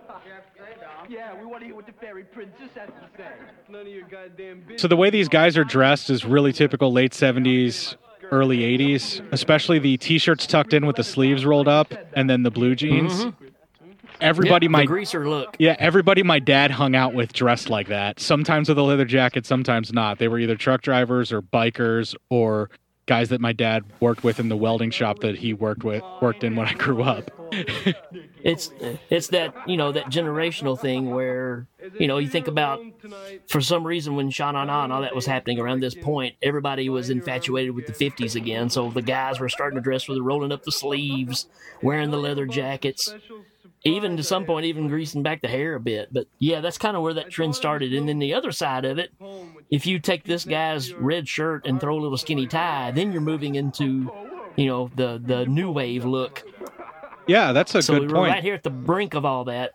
Yeah, 1.14 1.40
we 1.40 1.46
want 1.46 1.62
to 1.62 1.68
hear 1.68 1.76
what 1.76 1.86
the 1.86 1.94
fairy 1.94 2.24
princess 2.24 2.70
has 2.76 2.90
to 2.90 3.18
say. 3.18 3.30
None 3.70 3.82
of 3.82 3.88
your 3.88 4.08
goddamn 4.08 4.62
business. 4.62 4.82
So 4.82 4.88
the 4.88 4.98
way 4.98 5.10
these 5.10 5.30
guys 5.30 5.58
are 5.58 5.64
dressed 5.64 6.10
is 6.10 6.26
really 6.26 6.52
typical 6.52 6.92
late 6.92 7.12
70s, 7.12 7.96
early 8.32 8.60
80s, 8.60 9.22
especially 9.32 9.80
the 9.80 9.98
t-shirts 9.98 10.48
tucked 10.48 10.74
in 10.74 10.86
with 10.86 10.96
the 10.96 11.04
sleeves 11.04 11.46
rolled 11.46 11.68
up 11.68 11.94
and 12.14 12.30
then 12.30 12.44
the 12.44 12.52
blue 12.52 12.76
jeans. 12.76 13.26
Mm-hmm. 13.26 13.46
Everybody 14.22 14.66
Yep, 14.68 14.72
my 14.72 14.82
the 14.82 14.88
greaser 14.88 15.28
look. 15.28 15.56
yeah, 15.60 15.76
everybody 15.80 16.24
my 16.24 16.40
dad 16.40 16.72
hung 16.72 16.96
out 16.96 17.14
with 17.14 17.34
dressed 17.34 17.70
like 17.70 17.88
that. 17.90 18.20
Sometimes 18.20 18.70
with 18.70 18.78
a 18.78 18.82
leather 18.82 19.06
jacket, 19.06 19.46
sometimes 19.46 19.92
not. 19.92 20.18
They 20.20 20.28
were 20.28 20.40
either 20.40 20.56
truck 20.56 20.82
drivers 20.82 21.34
or 21.34 21.42
bikers 21.42 22.16
or 22.30 22.70
guys 23.06 23.30
that 23.30 23.42
my 23.42 23.54
dad 23.54 23.84
worked 24.00 24.24
with 24.24 24.40
in 24.40 24.50
the 24.50 24.58
welding 24.58 24.92
shop 24.92 25.20
that 25.20 25.38
he 25.38 25.54
worked 25.54 25.84
with 25.84 26.04
worked 26.22 26.44
in 26.44 26.56
when 26.56 26.68
I 26.68 26.74
grew 26.74 27.04
up. 27.04 27.32
It's 28.44 28.72
it's 29.10 29.28
that 29.28 29.56
you 29.68 29.78
know 29.78 29.94
that 29.94 30.08
generational 30.08 30.78
thing 30.78 31.12
where 31.12 31.66
you 31.98 32.08
know 32.08 32.18
you 32.18 32.28
think 32.28 32.50
about 32.50 32.82
for 33.48 33.62
some 33.62 33.88
reason 33.88 34.18
when 34.18 34.30
Sha 34.32 34.52
Na 34.52 34.66
Na 34.66 34.84
and 34.84 34.92
all 34.92 35.02
that 35.02 35.16
was 35.16 35.26
happening 35.26 35.60
around 35.60 35.80
this 35.80 35.96
point, 35.96 36.36
everybody 36.42 36.90
was 36.90 37.10
infatuated 37.10 37.74
with 37.74 37.86
the 37.88 37.94
'50s 37.94 38.36
again. 38.36 38.70
So 38.70 38.90
the 38.90 39.02
guys 39.02 39.40
were 39.40 39.48
starting 39.48 39.78
to 39.78 39.82
dress 39.82 40.10
with 40.10 40.18
rolling 40.20 40.52
up 40.52 40.64
the 40.64 40.74
sleeves, 40.74 41.48
wearing 41.82 42.12
the 42.12 42.18
leather 42.18 42.46
jackets, 42.46 43.16
even 43.86 44.16
to 44.18 44.24
some 44.24 44.46
point 44.46 44.66
even 44.66 44.88
greasing 44.88 45.24
back 45.24 45.42
the 45.42 45.48
hair 45.48 45.76
a 45.76 45.80
bit. 45.80 46.10
But 46.12 46.28
yeah, 46.40 46.62
that's 46.62 46.78
kind 46.78 46.96
of 46.96 47.04
where 47.04 47.14
that 47.16 47.30
trend 47.30 47.56
started. 47.56 47.94
And 47.94 48.08
then 48.08 48.20
the 48.20 48.34
other 48.34 48.52
side 48.52 48.86
of 48.86 48.98
it, 48.98 49.12
if 49.70 49.86
you 49.86 50.00
take 50.00 50.24
this 50.24 50.46
guy's 50.46 50.94
red 50.94 51.28
shirt 51.28 51.66
and 51.68 51.80
throw 51.82 51.98
a 51.98 52.02
little 52.02 52.18
skinny 52.18 52.48
tie, 52.48 52.92
then 52.92 53.12
you're 53.12 53.22
moving 53.22 53.56
into 53.56 54.12
you 54.56 54.68
know 54.68 54.90
the 54.96 55.22
the 55.24 55.46
new 55.46 55.72
wave 55.72 56.06
look. 56.06 56.44
Yeah, 57.28 57.52
that's 57.54 57.74
a 57.76 57.82
So 57.82 57.94
we 57.94 58.00
good 58.02 58.12
were 58.12 58.18
point. 58.18 58.34
right 58.34 58.44
here 58.44 58.54
at 58.54 58.64
the 58.64 58.70
brink 58.70 59.14
of 59.14 59.26
all 59.26 59.46
that. 59.46 59.74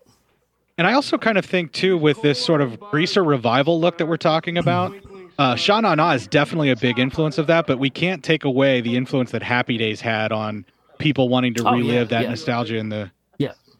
And 0.77 0.87
I 0.87 0.93
also 0.93 1.19
kind 1.19 1.37
of 1.39 1.45
think 1.45 1.73
too 1.73 1.97
with 1.99 2.23
this 2.23 2.43
sort 2.43 2.61
of 2.61 2.79
greaser 2.79 3.25
revival 3.25 3.81
look 3.81 3.99
that 3.99 4.07
we're 4.07 4.17
talking 4.17 4.57
about, 4.59 4.95
uh, 5.39 5.57
Sha 5.57 5.81
Na 5.81 5.95
Na 5.97 6.13
is 6.13 6.27
definitely 6.29 6.71
a 6.71 6.77
big 6.77 6.99
influence 6.99 7.37
of 7.37 7.47
that. 7.49 7.67
But 7.67 7.79
we 7.79 7.91
can't 7.91 8.23
take 8.23 8.45
away 8.45 8.81
the 8.81 8.97
influence 8.97 9.33
that 9.33 9.43
Happy 9.43 9.77
Days 9.77 10.01
had 10.01 10.31
on 10.31 10.65
people 10.99 11.29
wanting 11.29 11.55
to 11.55 11.67
Oh, 11.67 11.73
yeah, 11.75 11.79
relive 11.79 12.09
that 12.11 12.23
yeah. 12.25 12.31
nostalgia 12.31 12.77
in 12.77 12.89
the. 12.91 13.11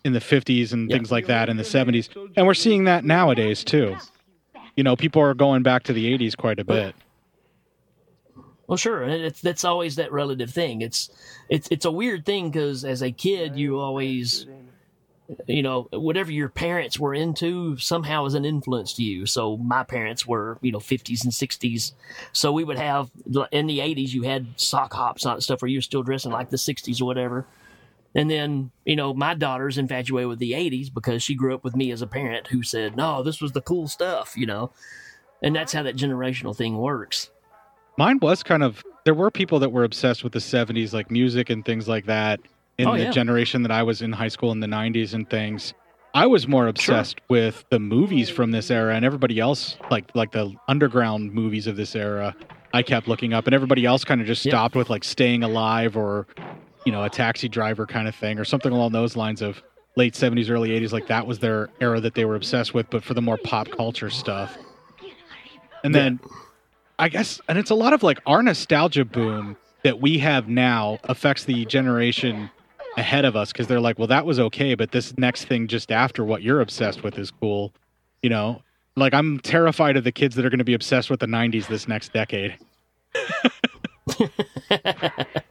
In 0.05 0.13
the 0.13 0.21
50s 0.21 0.73
and 0.73 0.89
Yeah. 0.89 0.97
things 0.97 1.11
like 1.11 1.27
that 1.27 1.49
in 1.49 1.57
the 1.57 1.65
70s, 1.65 2.09
and 2.37 2.47
we're 2.47 2.55
seeing 2.55 2.85
that 2.85 3.05
nowadays 3.05 3.65
too. 3.65 3.97
You 4.77 4.85
know, 4.85 4.95
people 4.97 5.21
are 5.23 5.35
going 5.35 5.63
back 5.63 5.83
to 5.85 5.93
the 5.93 6.07
80s 6.13 6.37
quite 6.37 6.59
a 6.61 6.65
bit. 6.65 6.95
Well, 8.67 8.77
sure, 8.77 9.03
and 9.03 9.13
it's 9.25 9.41
that's 9.41 9.65
always 9.65 9.97
that 9.97 10.13
relative 10.13 10.51
thing. 10.51 10.83
It's 10.83 11.09
it's 11.49 11.69
it's 11.71 11.87
a 11.87 11.91
weird 11.91 12.27
thing 12.27 12.51
because 12.51 12.85
as 12.85 13.01
a 13.03 13.11
kid, 13.11 13.57
you 13.57 13.79
always, 13.79 14.47
you 15.47 15.63
know, 15.63 15.89
whatever 15.91 16.31
your 16.31 16.51
parents 16.51 16.99
were 17.01 17.15
into 17.15 17.79
somehow 17.79 18.27
is 18.27 18.35
an 18.35 18.45
influence 18.45 18.93
to 18.95 19.03
you. 19.03 19.25
So 19.25 19.57
my 19.57 19.85
parents 19.85 20.27
were, 20.27 20.59
you 20.61 20.71
know, 20.71 20.81
fifties 20.81 21.25
and 21.25 21.33
sixties, 21.33 21.95
so 22.33 22.53
we 22.53 22.63
would 22.63 22.77
have 22.79 23.11
in 23.51 23.67
the 23.69 23.81
eighties 23.81 24.13
you 24.15 24.25
had 24.25 24.49
sock 24.57 24.93
hops 24.93 25.25
and 25.25 25.43
stuff 25.43 25.63
where 25.63 25.71
you're 25.71 25.81
still 25.81 26.03
dressing 26.03 26.31
like 26.31 26.51
the 26.51 26.59
sixties 26.59 27.01
or 27.01 27.07
whatever. 27.07 27.47
And 28.15 28.31
then, 28.31 28.71
you 28.85 28.97
know, 28.97 29.13
my 29.15 29.35
daughter's 29.35 29.79
infatuated 29.79 30.29
with 30.29 30.39
the 30.39 30.53
80s 30.53 30.93
because 30.93 31.23
she 31.23 31.35
grew 31.35 31.55
up 31.55 31.63
with 31.63 31.77
me 31.77 31.91
as 31.93 32.03
a 32.03 32.07
parent 32.07 32.49
who 32.49 32.63
said, 32.63 32.97
no, 32.97 33.23
this 33.23 33.41
was 33.41 33.53
the 33.53 33.61
cool 33.61 33.87
stuff, 33.87 34.35
you 34.37 34.47
know? 34.47 34.73
And 35.43 35.55
that's 35.55 35.73
how 35.73 35.83
that 35.85 35.97
generational 35.97 36.57
thing 36.57 36.79
works. 36.79 37.31
Mine 37.97 38.19
was 38.21 38.43
kind 38.43 38.63
of 38.63 38.83
there 39.05 39.15
were 39.15 39.31
people 39.31 39.59
that 39.61 39.71
were 39.71 39.85
obsessed 39.85 40.25
with 40.25 40.33
the 40.33 40.39
70s 40.39 40.93
like 40.93 41.11
music 41.11 41.51
and 41.51 41.65
things 41.65 41.89
like 41.89 42.07
that 42.07 42.41
in 42.79 42.89
Oh, 42.89 42.95
the 42.95 43.05
yeah. 43.05 43.11
generation 43.11 43.63
that 43.63 43.73
I 43.73 43.83
was 43.83 44.03
in 44.03 44.13
high 44.13 44.29
school 44.29 44.53
in 44.53 44.61
the 44.61 44.67
90s 44.67 45.15
and 45.15 45.29
things. 45.29 45.75
I 46.15 46.27
was 46.27 46.49
more 46.49 46.67
obsessed 46.69 47.21
with 47.29 47.65
the 47.71 47.79
movies 47.79 48.31
from 48.31 48.51
this 48.51 48.71
era 48.71 48.95
and 48.95 49.05
everybody 49.05 49.39
else 49.39 49.77
like 49.91 50.05
like 50.15 50.33
the 50.33 50.53
underground 50.69 51.33
movies 51.33 51.67
of 51.67 51.77
this 51.77 51.95
era. 51.95 52.35
I 52.73 52.83
kept 52.83 53.09
looking 53.09 53.33
up 53.33 53.47
and 53.47 53.55
everybody 53.55 53.85
else 53.85 54.05
kind 54.05 54.21
of 54.21 54.27
just 54.27 54.45
Yep. 54.45 54.53
stopped 54.53 54.75
with 54.77 54.91
like 54.91 55.05
staying 55.05 55.43
alive 55.43 55.97
or 55.97 56.27
you 56.89 56.93
know, 56.93 57.05
a 57.05 57.11
taxi 57.11 57.51
driver 57.51 57.85
kind 57.85 58.09
of 58.09 58.15
thing 58.15 58.39
or 58.39 58.47
something 58.47 58.73
along 58.73 58.93
those 58.93 59.15
lines 59.15 59.43
of 59.43 59.63
late 59.97 60.15
70s 60.15 60.49
early 60.49 60.71
80s 60.71 60.91
like 60.91 61.07
that 61.09 61.27
was 61.27 61.39
their 61.39 61.69
era 61.83 62.01
that 62.01 62.15
they 62.15 62.25
were 62.25 62.35
obsessed 62.35 62.73
with 62.73 62.89
but 62.89 63.05
for 63.05 63.13
the 63.13 63.21
more 63.21 63.37
pop 63.37 63.69
culture 63.69 64.09
stuff. 64.09 64.57
And 65.85 65.95
then 65.95 66.19
I 66.99 67.11
guess, 67.11 67.43
and 67.47 67.59
it's 67.59 67.69
a 67.69 67.75
lot 67.75 67.93
of 67.93 68.03
like 68.03 68.21
our 68.25 68.43
nostalgia 68.43 69.05
boom 69.05 69.59
that 69.83 70.01
we 70.01 70.17
have 70.17 70.49
now 70.49 70.99
affects 71.05 71.45
the 71.45 71.67
generation 71.67 72.51
ahead 72.97 73.27
of 73.27 73.37
us 73.37 73.53
because 73.53 73.67
they're 73.67 73.81
like, 73.81 73.99
well, 73.99 74.09
that 74.09 74.25
was 74.25 74.41
okay, 74.41 74.75
but 74.75 74.91
this 74.91 75.19
next 75.19 75.45
thing 75.45 75.67
just 75.67 75.93
after 75.93 76.25
what 76.25 76.41
you're 76.41 76.63
obsessed 76.63 77.03
with 77.03 77.19
is 77.19 77.31
cool. 77.31 77.75
You 78.23 78.31
know, 78.31 78.63
like 78.97 79.13
I'm 79.13 79.41
terrified 79.41 79.99
of 79.99 80.05
the 80.05 80.13
kids 80.13 80.37
that 80.37 80.47
are 80.47 80.51
going 80.51 80.57
to 80.57 80.65
be 80.65 80.73
obsessed 80.73 81.11
with 81.11 81.21
the 81.21 81.27
90s 81.27 81.67
this 81.67 81.87
next 81.87 82.15
decade. 82.15 82.57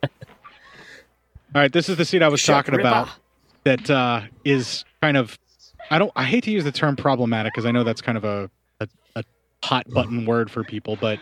All 1.56 1.62
right, 1.62 1.72
this 1.72 1.90
is 1.90 1.98
the 1.98 2.06
scene 2.06 2.24
I 2.24 2.28
was 2.28 2.44
talking 2.44 2.80
about 2.80 3.10
that 3.64 3.90
uh, 3.90 4.22
is 4.44 4.86
kind 5.02 5.18
of 5.18 5.38
I 5.90 6.00
don't 6.00 6.12
I 6.16 6.24
hate 6.24 6.44
to 6.46 6.52
use 6.52 6.64
the 6.64 6.72
term 6.72 6.96
problematic 6.96 7.54
because 7.54 7.66
I 7.66 7.72
know 7.72 7.84
that's 7.84 8.02
kind 8.02 8.18
of 8.18 8.26
a, 8.26 8.50
a 8.80 8.88
a 9.16 9.24
hot 9.64 9.90
button 9.90 10.26
word 10.26 10.52
for 10.52 10.64
people, 10.64 10.98
but 11.00 11.20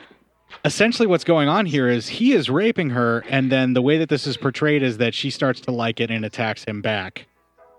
essentially 0.63 1.07
what's 1.07 1.23
going 1.23 1.47
on 1.47 1.65
here 1.65 1.87
is 1.87 2.07
he 2.07 2.33
is 2.33 2.49
raping 2.49 2.89
her 2.91 3.23
and 3.29 3.51
then 3.51 3.73
the 3.73 3.81
way 3.81 3.97
that 3.97 4.09
this 4.09 4.25
is 4.25 4.37
portrayed 4.37 4.83
is 4.83 4.97
that 4.97 5.13
she 5.13 5.29
starts 5.29 5.59
to 5.61 5.71
like 5.71 5.99
it 5.99 6.09
and 6.09 6.25
attacks 6.25 6.63
him 6.63 6.81
back. 6.81 7.27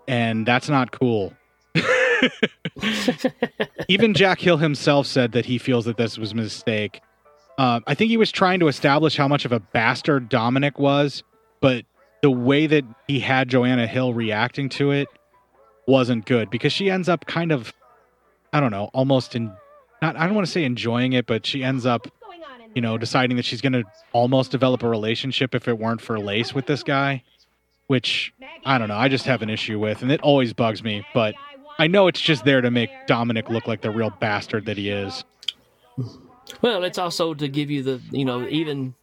And 0.07 0.45
that's 0.45 0.69
not 0.69 0.91
cool. 0.91 1.33
Even 3.87 4.13
Jack 4.13 4.39
Hill 4.39 4.57
himself 4.57 5.05
said 5.07 5.33
that 5.33 5.45
he 5.45 5.57
feels 5.57 5.85
that 5.85 5.97
this 5.97 6.17
was 6.17 6.31
a 6.31 6.35
mistake. 6.35 7.01
Uh, 7.57 7.81
I 7.87 7.93
think 7.93 8.09
he 8.09 8.17
was 8.17 8.31
trying 8.31 8.59
to 8.61 8.67
establish 8.67 9.17
how 9.17 9.27
much 9.27 9.43
of 9.43 9.51
a 9.51 9.59
bastard 9.59 10.29
Dominic 10.29 10.79
was, 10.79 11.23
but 11.59 11.85
the 12.21 12.31
way 12.31 12.67
that 12.67 12.83
he 13.07 13.19
had 13.19 13.49
Joanna 13.49 13.87
Hill 13.87 14.13
reacting 14.13 14.69
to 14.69 14.91
it 14.91 15.07
wasn't 15.87 16.25
good 16.25 16.49
because 16.49 16.73
she 16.73 16.89
ends 16.89 17.07
up 17.07 17.25
kind 17.25 17.51
of 17.51 17.73
I 18.53 18.59
don't 18.59 18.71
know, 18.71 18.89
almost 18.93 19.35
in 19.35 19.51
not 20.01 20.15
I 20.15 20.25
don't 20.25 20.35
want 20.35 20.45
to 20.45 20.51
say 20.51 20.63
enjoying 20.63 21.13
it, 21.13 21.25
but 21.25 21.45
she 21.45 21.63
ends 21.63 21.85
up 21.85 22.07
you 22.77 22.81
know, 22.81 22.95
deciding 22.95 23.37
that 23.37 23.45
she's 23.45 23.61
going 23.61 23.73
to 23.73 23.83
almost 24.13 24.51
develop 24.51 24.83
a 24.83 24.87
relationship 24.87 25.55
if 25.55 25.67
it 25.67 25.79
weren't 25.79 25.99
for 25.99 26.19
Lace 26.19 26.53
with 26.53 26.67
this 26.67 26.83
guy, 26.83 27.23
which 27.87 28.31
I 28.65 28.77
don't 28.77 28.87
know, 28.87 28.97
I 28.97 29.07
just 29.07 29.25
have 29.25 29.41
an 29.41 29.49
issue 29.49 29.79
with 29.79 30.03
and 30.03 30.11
it 30.11 30.21
always 30.21 30.53
bugs 30.53 30.83
me, 30.83 31.03
but 31.13 31.33
I 31.79 31.87
know 31.87 32.07
it's 32.07 32.21
just 32.21 32.45
there 32.45 32.61
to 32.61 32.69
make 32.69 32.91
Dominic 33.07 33.49
look 33.49 33.67
like 33.67 33.81
the 33.81 33.89
real 33.89 34.11
bastard 34.11 34.65
that 34.65 34.77
he 34.77 34.89
is. 34.89 35.23
Well, 36.61 36.83
it's 36.83 36.97
also 36.97 37.33
to 37.33 37.47
give 37.47 37.71
you 37.71 37.83
the, 37.83 38.01
you 38.11 38.25
know, 38.25 38.47
even 38.47 38.93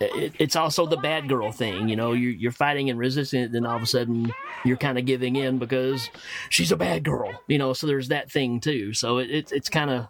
it, 0.00 0.32
it's 0.38 0.56
also 0.56 0.86
the 0.86 0.96
bad 0.96 1.28
girl 1.28 1.52
thing. 1.52 1.88
You 1.88 1.96
know, 1.96 2.12
you're, 2.12 2.32
you're 2.32 2.52
fighting 2.52 2.90
and 2.90 2.98
resisting 2.98 3.42
it, 3.42 3.52
then 3.52 3.66
all 3.66 3.76
of 3.76 3.82
a 3.82 3.86
sudden 3.86 4.32
you're 4.64 4.76
kind 4.76 4.98
of 4.98 5.04
giving 5.04 5.36
in 5.36 5.58
because 5.58 6.10
she's 6.48 6.72
a 6.72 6.76
bad 6.76 7.04
girl. 7.04 7.32
You 7.46 7.58
know, 7.58 7.72
so 7.72 7.86
there's 7.86 8.08
that 8.08 8.30
thing 8.30 8.60
too. 8.60 8.92
So 8.94 9.18
it, 9.18 9.30
it 9.30 9.52
it's 9.52 9.68
kind 9.68 9.90
of 9.90 10.08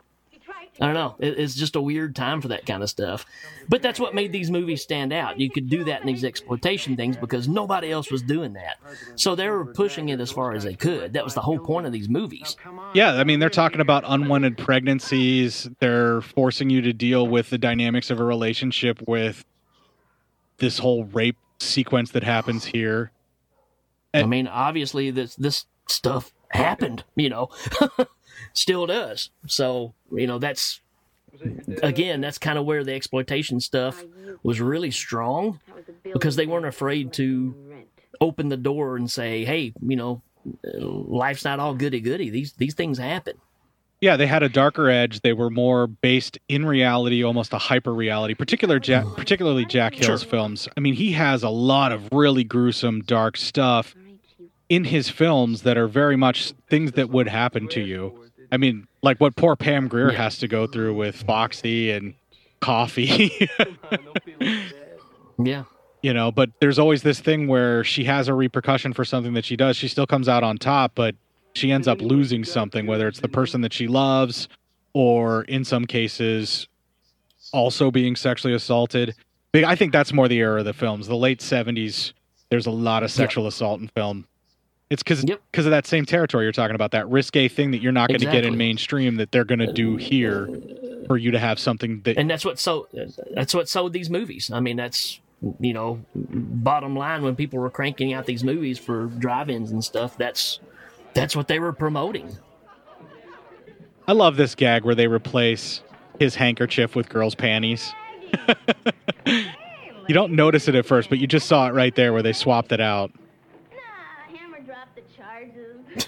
I 0.81 0.87
don't 0.87 0.95
know. 0.95 1.17
It, 1.19 1.39
it's 1.39 1.55
just 1.55 1.77
a 1.77 1.81
weird 1.81 2.17
time 2.17 2.41
for 2.41 2.49
that 2.49 2.65
kind 2.65 2.83
of 2.83 2.89
stuff. 2.89 3.27
But 3.69 3.83
that's 3.83 4.01
what 4.01 4.15
made 4.15 4.33
these 4.33 4.51
movies 4.51 4.83
stand 4.83 5.13
out. 5.13 5.39
You 5.39 5.51
could 5.51 5.69
do 5.69 5.85
that 5.85 6.01
in 6.01 6.07
these 6.07 6.25
exploitation 6.25 6.97
things 6.97 7.19
because 7.19 7.49
nobody 7.49 7.91
else 7.91 8.11
was 8.11 8.23
doing 8.23 8.55
that. 8.55 8.77
So 9.15 9.35
they 9.35 9.49
were 9.49 9.67
pushing 9.67 10.09
it 10.09 10.21
as 10.21 10.31
far 10.31 10.53
as 10.53 10.65
they 10.65 10.75
could. 10.75 11.13
That 11.13 11.25
was 11.25 11.35
the 11.35 11.43
whole 11.43 11.59
point 11.59 11.87
of 11.87 11.93
these 11.93 12.09
movies. 12.09 12.57
Yeah, 12.95 13.15
I 13.15 13.25
mean, 13.25 13.41
they're 13.41 13.51
talking 13.51 13.81
about 13.81 14.05
unwanted 14.07 14.57
pregnancies. 14.57 15.69
They're 15.81 16.23
forcing 16.23 16.71
you 16.71 16.81
to 16.83 16.95
deal 16.95 17.27
with 17.27 17.51
the 17.51 17.59
dynamics 17.59 18.11
of 18.11 18.19
a 18.19 18.25
relationship 18.25 19.03
with 19.07 19.45
this 20.61 20.79
whole 20.79 21.05
rape 21.05 21.37
sequence 21.59 22.13
that 22.13 22.23
happens 22.23 22.65
here. 22.65 23.11
I 24.15 24.25
mean, 24.25 24.47
obviously, 24.47 25.11
this 25.11 25.35
this 25.37 25.67
stuff 25.89 26.33
happened. 26.51 27.05
You 27.17 27.31
know, 27.31 27.51
still 28.53 28.87
does. 28.87 29.31
So 29.47 29.95
you 30.13 30.27
know, 30.27 30.39
that's 30.39 30.81
again, 31.83 32.21
that's 32.21 32.39
kind 32.39 32.59
of 32.59 32.65
where 32.65 32.85
the 32.85 32.95
exploitation 32.95 33.61
stuff 33.61 34.05
was 34.43 34.61
really 34.61 34.91
strong 34.91 35.61
because 36.05 36.37
they 36.37 36.47
weren't 36.47 36.67
afraid 36.67 37.13
to 37.15 37.55
open 38.21 38.49
the 38.49 38.57
door 38.57 38.97
and 38.97 39.11
say, 39.11 39.45
"Hey, 39.45 39.73
you 39.81 39.97
know, 39.97 40.23
life's 40.65 41.45
not 41.45 41.61
all 41.61 41.75
goody 41.75 42.01
goody. 42.01 42.31
These 42.31 42.53
these 42.55 42.75
things 42.75 42.99
happen." 42.99 43.35
Yeah, 44.01 44.17
they 44.17 44.27
had 44.27 44.43
a 44.43 44.49
darker 44.49 44.89
edge. 44.89 45.21
They 45.21 45.35
were 45.35 45.51
more 45.51 45.87
based 45.87 46.39
in 46.49 46.65
reality, 46.65 47.23
almost 47.23 47.53
a 47.53 47.59
hyper 47.59 47.93
reality. 47.93 48.33
Particular, 48.35 48.79
Jack, 48.79 49.05
oh. 49.07 49.11
particularly 49.15 49.67
Jack 49.67 49.95
Hill's 49.95 50.23
Sure. 50.23 50.31
films. 50.31 50.69
I 50.77 50.81
mean, 50.81 50.95
he 50.95 51.13
has 51.13 51.43
a 51.43 51.51
lot 51.51 51.93
of 51.93 52.09
really 52.11 52.43
gruesome, 52.45 53.03
dark 53.03 53.37
stuff 53.37 53.95
in 54.71 54.85
his 54.85 55.11
films 55.11 55.63
that 55.63 55.77
are 55.77 55.87
very 55.89 56.17
much 56.17 56.53
things 56.71 56.93
that 56.93 57.11
would 57.11 57.29
happen 57.29 57.69
to 57.69 57.81
you. 57.83 58.31
I 58.51 58.57
mean, 58.57 58.87
like 59.03 59.21
what 59.21 59.37
poor 59.37 59.55
Pam 59.55 59.87
Grier 59.89 60.13
has 60.13 60.39
to 60.39 60.49
go 60.49 60.67
through 60.67 60.95
with 60.95 61.17
Foxy 61.17 61.91
and 61.91 62.15
Coffy. 62.61 63.49
Yeah. 65.43 65.65
you 66.03 66.13
know 66.13 66.31
but 66.31 66.51
there's 66.61 66.79
always 66.79 67.03
this 67.03 67.19
thing 67.19 67.49
where 67.49 67.83
she 67.83 68.05
has 68.05 68.29
a 68.29 68.35
repercussion 68.35 68.93
for 68.93 69.07
something 69.07 69.33
that 69.33 69.47
she 69.47 69.57
does 69.57 69.75
she 69.75 69.89
still 69.89 70.07
comes 70.07 70.29
out 70.29 70.43
on 70.43 70.59
top 70.59 70.93
but 70.95 71.15
she 71.55 71.73
ends 71.73 71.89
up 71.89 72.01
losing 72.01 72.45
something 72.45 72.87
whether 72.87 73.09
it's 73.09 73.21
the 73.21 73.29
person 73.29 73.61
that 73.61 73.73
she 73.73 73.89
loves 73.89 74.49
or 74.93 75.43
in 75.45 75.65
some 75.65 75.85
cases 75.85 76.69
also 77.53 77.91
being 77.91 78.17
sexually 78.17 78.55
assaulted. 78.55 79.15
I 79.55 79.75
think 79.75 79.93
that's 79.93 80.13
more 80.13 80.29
the 80.29 80.39
era 80.39 80.61
of 80.61 80.65
the 80.65 80.73
films. 80.73 81.07
The 81.07 81.17
late 81.17 81.41
70s 81.41 82.13
there's 82.51 82.67
a 82.67 82.71
lot 82.71 83.03
of 83.03 83.11
sexual 83.13 83.47
assault 83.47 83.81
in 83.81 83.89
film. 83.89 84.27
It's 84.91 85.05
because 85.05 85.25
because 85.25 85.67
of 85.67 85.71
that 85.71 85.87
same 85.87 86.05
territory 86.05 86.45
you're 86.45 86.53
talking 86.53 86.75
about 86.75 86.91
that 86.93 87.09
risque 87.09 87.47
thing 87.47 87.71
that 87.71 87.81
you're 87.81 87.93
not 87.93 88.09
going 88.09 88.21
to 88.21 88.31
get 88.31 88.45
in 88.45 88.57
mainstream 88.57 89.17
that 89.17 89.31
they're 89.31 89.45
going 89.45 89.61
to 89.61 89.73
do 89.73 89.97
here 89.97 90.49
for 91.07 91.17
you 91.17 91.31
to 91.31 91.39
have 91.39 91.59
something 91.59 92.01
that 92.03 92.17
and 92.17 92.29
that's 92.29 92.45
what 92.45 92.59
so 92.59 92.89
that's 93.35 93.55
what 93.55 93.69
sold 93.69 93.93
these 93.93 94.11
movies. 94.11 94.51
I 94.53 94.59
mean, 94.59 94.77
that's 94.77 95.21
you 95.59 95.73
know, 95.73 96.05
bottom 96.15 96.97
line 96.97 97.23
when 97.23 97.35
people 97.35 97.59
were 97.59 97.71
cranking 97.71 98.13
out 98.13 98.27
these 98.27 98.45
movies 98.45 98.79
for 98.79 99.07
drive-ins 99.07 99.71
and 99.71 99.83
stuff. 99.83 100.17
That's 100.19 100.61
that's 101.15 101.35
what 101.37 101.49
they 101.49 101.59
were 101.59 101.73
promoting. 101.73 102.37
I 104.07 104.13
love 104.13 104.37
this 104.37 104.55
gag 104.55 104.85
where 104.85 104.95
they 104.95 105.07
replace 105.07 105.83
his 106.19 106.35
handkerchief 106.35 106.97
with 106.97 107.09
girls' 107.09 107.35
panties. 107.35 107.93
you 109.27 110.15
don't 110.15 110.33
notice 110.33 110.69
it 110.69 110.75
at 110.75 110.85
first, 110.87 111.09
but 111.09 111.19
you 111.19 111.27
just 111.27 111.47
saw 111.47 111.69
it 111.69 111.75
right 111.75 111.95
there 111.95 112.13
where 112.13 112.23
they 112.23 112.33
swapped 112.33 112.73
it 112.73 112.81
out. 112.81 113.13
Nah, 113.71 114.37
Hammer 114.37 114.61
dropped 114.61 114.97
the 114.97 115.03
charges. 115.17 115.81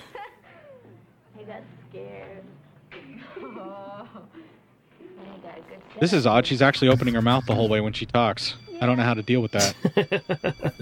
I 1.38 1.42
got 1.44 1.62
scared. 1.88 2.42
oh, 3.40 4.08
got 5.42 6.00
This 6.00 6.12
is 6.12 6.26
odd. 6.26 6.46
She's 6.46 6.62
actually 6.62 6.88
opening 6.88 7.14
her 7.14 7.22
mouth 7.22 7.46
the 7.46 7.54
whole 7.54 7.68
way 7.68 7.80
when 7.80 7.92
she 7.92 8.06
talks. 8.06 8.54
I 8.80 8.86
don't 8.86 8.96
know 8.96 9.04
how 9.04 9.14
to 9.14 9.22
deal 9.22 9.40
with 9.40 9.52
that. 9.52 10.74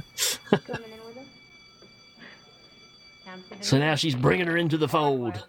So 3.60 3.78
now 3.78 3.94
she's 3.94 4.14
bringing 4.14 4.46
her 4.46 4.56
into 4.56 4.76
the 4.76 4.88
fold. 4.88 5.46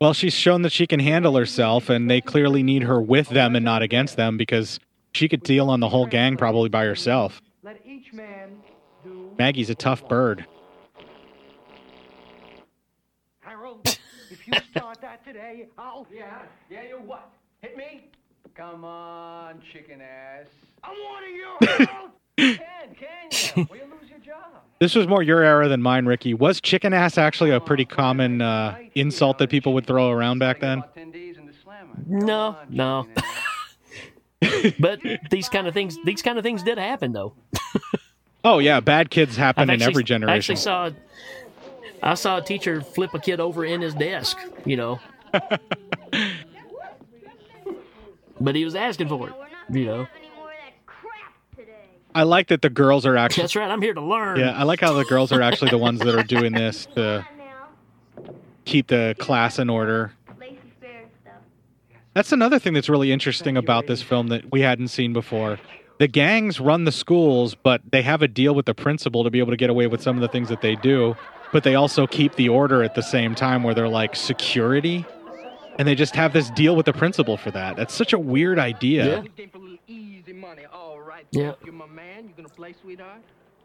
Well, 0.00 0.12
she's 0.14 0.34
shown 0.34 0.62
that 0.62 0.72
she 0.72 0.86
can 0.86 0.98
handle 0.98 1.36
herself, 1.36 1.88
and 1.88 2.10
they 2.10 2.20
clearly 2.20 2.62
need 2.62 2.82
her 2.82 3.00
with 3.00 3.28
them 3.28 3.54
and 3.54 3.64
not 3.64 3.82
against 3.82 4.16
them 4.16 4.36
because 4.36 4.80
she 5.12 5.28
could 5.28 5.44
deal 5.44 5.70
on 5.70 5.78
the 5.78 5.88
whole 5.88 6.06
gang 6.06 6.36
probably 6.36 6.68
by 6.68 6.84
herself. 6.84 7.40
Let 7.62 7.80
each 7.86 8.12
man 8.12 8.60
do. 9.04 9.30
Maggie's 9.38 9.70
a 9.70 9.76
tough 9.76 10.08
bird. 10.08 10.44
Harold, 13.40 13.96
if 14.30 14.48
you 14.48 14.54
start 14.72 15.00
that 15.02 15.24
today, 15.24 15.68
I'll. 15.78 16.04
Yeah, 16.12 16.42
yeah, 16.68 16.82
you 16.82 16.96
what? 16.96 17.30
Hit 17.60 17.76
me? 17.76 18.10
Come 18.56 18.84
on, 18.84 19.62
chicken 19.72 20.00
ass. 20.00 20.46
I'm 20.82 20.96
one 21.04 21.22
of 21.22 21.30
you, 21.30 21.86
Harold. 21.86 22.10
Can, 22.38 22.58
can 22.94 23.30
you? 23.56 23.66
Or 23.70 23.76
you 23.76 23.82
lose 23.84 24.10
your 24.10 24.18
job. 24.20 24.44
This 24.78 24.94
was 24.94 25.06
more 25.06 25.22
your 25.22 25.42
era 25.42 25.68
than 25.68 25.82
mine, 25.82 26.06
Ricky. 26.06 26.34
Was 26.34 26.60
chicken 26.60 26.92
ass 26.92 27.16
actually 27.18 27.50
a 27.50 27.60
pretty 27.60 27.84
common 27.84 28.40
uh, 28.42 28.76
insult 28.94 29.38
that 29.38 29.48
people 29.50 29.74
would 29.74 29.86
throw 29.86 30.10
around 30.10 30.38
back 30.38 30.60
then? 30.60 30.82
No, 32.06 32.56
no. 32.68 33.06
but 34.80 35.00
these 35.30 35.48
kind 35.48 35.68
of 35.68 35.74
things, 35.74 35.96
these 36.04 36.20
kind 36.22 36.36
of 36.38 36.42
things 36.42 36.62
did 36.62 36.78
happen 36.78 37.12
though. 37.12 37.34
Oh 38.44 38.58
yeah, 38.58 38.80
bad 38.80 39.08
kids 39.10 39.36
happen 39.36 39.62
I've 39.62 39.68
in 39.68 39.82
actually- 39.82 39.92
every 39.92 40.02
I 40.02 40.06
generation. 40.06 40.54
actually 40.54 40.56
saw, 40.56 40.90
I 42.02 42.14
saw 42.14 42.38
a 42.38 42.42
teacher 42.42 42.80
flip 42.80 43.14
a 43.14 43.20
kid 43.20 43.38
over 43.38 43.64
in 43.64 43.80
his 43.80 43.94
desk. 43.94 44.36
You 44.64 44.76
know, 44.76 44.98
but 48.40 48.54
he 48.56 48.64
was 48.64 48.74
asking 48.74 49.08
for 49.08 49.28
it. 49.28 49.34
You 49.70 49.84
know, 49.84 50.06
I 52.14 52.24
like 52.24 52.48
that 52.48 52.62
the 52.62 52.70
girls 52.70 53.06
are 53.06 53.16
actually. 53.16 53.44
that's 53.44 53.56
right. 53.56 53.70
I'm 53.70 53.82
here 53.82 53.94
to 53.94 54.00
learn. 54.00 54.38
Yeah, 54.38 54.50
I 54.52 54.64
like 54.64 54.80
how 54.80 54.92
the 54.92 55.04
girls 55.04 55.32
are 55.32 55.42
actually 55.42 55.70
the 55.70 55.78
ones 55.78 56.00
that 56.00 56.14
are 56.14 56.22
doing 56.22 56.52
this 56.52 56.86
to 56.94 57.26
keep 58.64 58.88
the 58.88 59.16
class 59.18 59.58
in 59.58 59.70
order. 59.70 60.12
That's 62.14 62.30
another 62.30 62.58
thing 62.58 62.74
that's 62.74 62.90
really 62.90 63.10
interesting 63.10 63.56
about 63.56 63.86
this 63.86 64.02
film 64.02 64.28
that 64.28 64.52
we 64.52 64.60
hadn't 64.60 64.88
seen 64.88 65.14
before. 65.14 65.58
The 65.98 66.08
gangs 66.08 66.60
run 66.60 66.84
the 66.84 66.92
schools, 66.92 67.54
but 67.54 67.80
they 67.90 68.02
have 68.02 68.20
a 68.20 68.28
deal 68.28 68.54
with 68.54 68.66
the 68.66 68.74
principal 68.74 69.24
to 69.24 69.30
be 69.30 69.38
able 69.38 69.52
to 69.52 69.56
get 69.56 69.70
away 69.70 69.86
with 69.86 70.02
some 70.02 70.16
of 70.16 70.20
the 70.20 70.28
things 70.28 70.50
that 70.50 70.60
they 70.60 70.76
do. 70.76 71.16
But 71.52 71.64
they 71.64 71.74
also 71.74 72.06
keep 72.06 72.34
the 72.34 72.50
order 72.50 72.82
at 72.82 72.94
the 72.94 73.02
same 73.02 73.34
time 73.34 73.62
where 73.62 73.74
they're 73.74 73.88
like 73.88 74.14
security. 74.14 75.06
And 75.78 75.88
they 75.88 75.94
just 75.94 76.14
have 76.14 76.34
this 76.34 76.50
deal 76.50 76.76
with 76.76 76.84
the 76.84 76.92
principal 76.92 77.38
for 77.38 77.50
that. 77.52 77.76
That's 77.76 77.94
such 77.94 78.12
a 78.12 78.18
weird 78.18 78.58
idea. 78.58 79.24
Easy 80.32 80.40
money. 80.40 80.62
All 80.72 81.00
right. 81.00 81.26
Yeah. 81.30 81.52
You're 81.64 81.74
my 81.74 81.86
man. 81.86 82.24
You 82.28 82.32
gonna 82.36 82.48
play, 82.48 82.74
sweetheart? 82.82 83.20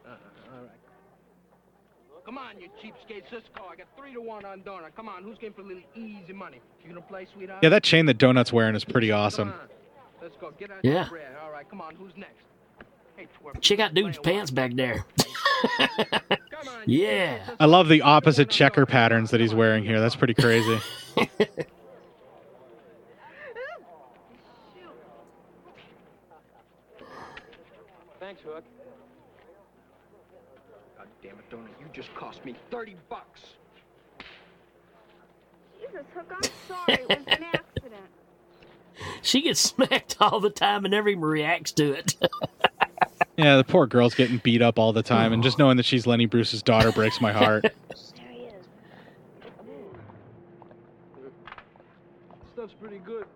Uh, 0.06 0.10
all 0.10 0.62
right. 0.64 0.72
Come 2.26 2.38
on, 2.38 2.60
you 2.60 2.68
cheapskate. 2.84 3.24
Cisco, 3.30 3.64
I 3.72 3.78
got 3.78 3.88
three 3.98 4.14
to 4.14 4.20
one 4.20 4.44
on 4.44 4.62
Donna. 4.64 4.88
Come 4.94 5.08
on, 5.08 5.24
who's 5.24 5.38
game 5.38 5.54
for 5.54 5.62
a 5.62 5.64
little 5.64 5.84
easy 5.96 6.34
money? 6.34 6.60
You 6.84 6.90
gonna 6.90 7.02
play, 7.02 7.26
sweetheart? 7.34 7.64
Yeah, 7.64 7.70
that 7.70 7.84
chain 7.84 8.06
that 8.08 8.18
Donut's 8.18 8.52
wearing 8.52 8.76
is 8.76 8.84
pretty 8.84 9.12
awesome. 9.12 9.54
Let's 10.22 10.36
go. 10.42 10.52
Get 10.60 10.72
out 10.72 10.84
Yeah. 10.84 10.92
your 10.94 11.06
bread. 11.06 11.38
All 11.42 11.52
right, 11.52 11.70
come 11.70 11.80
on. 11.80 11.96
Who's 11.96 12.12
next? 12.18 12.34
Hey, 13.16 13.28
twerp. 13.42 13.62
Check 13.62 13.80
out 13.80 13.94
dude's 13.94 14.20
pants 14.20 14.52
back 14.52 14.74
there. 14.74 15.06
yeah. 16.86 17.50
I 17.62 17.66
love 17.66 17.88
the 17.88 18.02
opposite 18.02 18.50
checker 18.50 18.86
patterns 18.86 19.32
that 19.32 19.40
he's 19.40 19.56
wearing 19.56 19.86
here. 19.86 20.02
That's 20.02 20.16
pretty 20.18 20.34
crazy. 20.34 20.80
Thanks, 28.20 28.42
Hook. 28.42 28.64
God 30.98 31.08
damn 31.24 31.32
it, 31.40 31.50
Donna. 31.50 31.64
You 31.80 31.87
just 31.98 32.14
cost 32.14 32.46
me 32.46 32.54
30 32.70 32.96
bucks. 33.10 33.42
Jesus, 35.80 36.06
Hook, 36.14 36.32
I'm 36.32 36.52
sorry. 36.68 37.02
It 37.02 37.10
was 37.10 37.28
an 37.28 37.44
accident. 37.44 37.94
She 39.22 39.44
gets 39.44 39.60
smacked 39.60 40.18
all 40.20 40.40
the 40.40 40.50
time 40.50 40.84
and 40.84 40.92
never 40.92 41.10
even 41.10 41.22
reacts 41.22 41.72
to 41.74 41.92
it. 41.92 42.16
Yeah, 43.38 43.58
the 43.58 43.64
poor 43.64 43.86
girl's 43.86 44.16
getting 44.16 44.38
beat 44.38 44.64
up 44.64 44.80
all 44.80 44.94
the 44.94 45.04
time, 45.04 45.32
and 45.32 45.44
just 45.44 45.60
oh. 45.60 45.66
knowing 45.66 45.78
that 45.78 45.86
she's 45.86 46.08
Lenny 46.08 46.26
Bruce's 46.26 46.64
daughter 46.64 46.92
breaks 46.92 47.22
my 47.22 47.32
heart. 47.32 47.66
There 48.16 48.32
he 48.32 48.40
is. 48.46 48.66
Stuff's 52.54 52.74
pretty 52.82 52.98
good. 52.98 53.28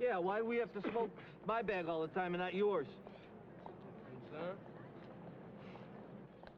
Yeah, 0.00 0.18
why 0.18 0.38
do 0.38 0.44
we 0.44 0.56
have 0.58 0.72
to 0.74 0.90
smoke 0.92 1.10
my 1.48 1.62
bag 1.62 1.88
all 1.88 2.00
the 2.02 2.08
time 2.08 2.34
and 2.34 2.40
not 2.40 2.54
yours? 2.54 2.86
Son? 4.30 4.56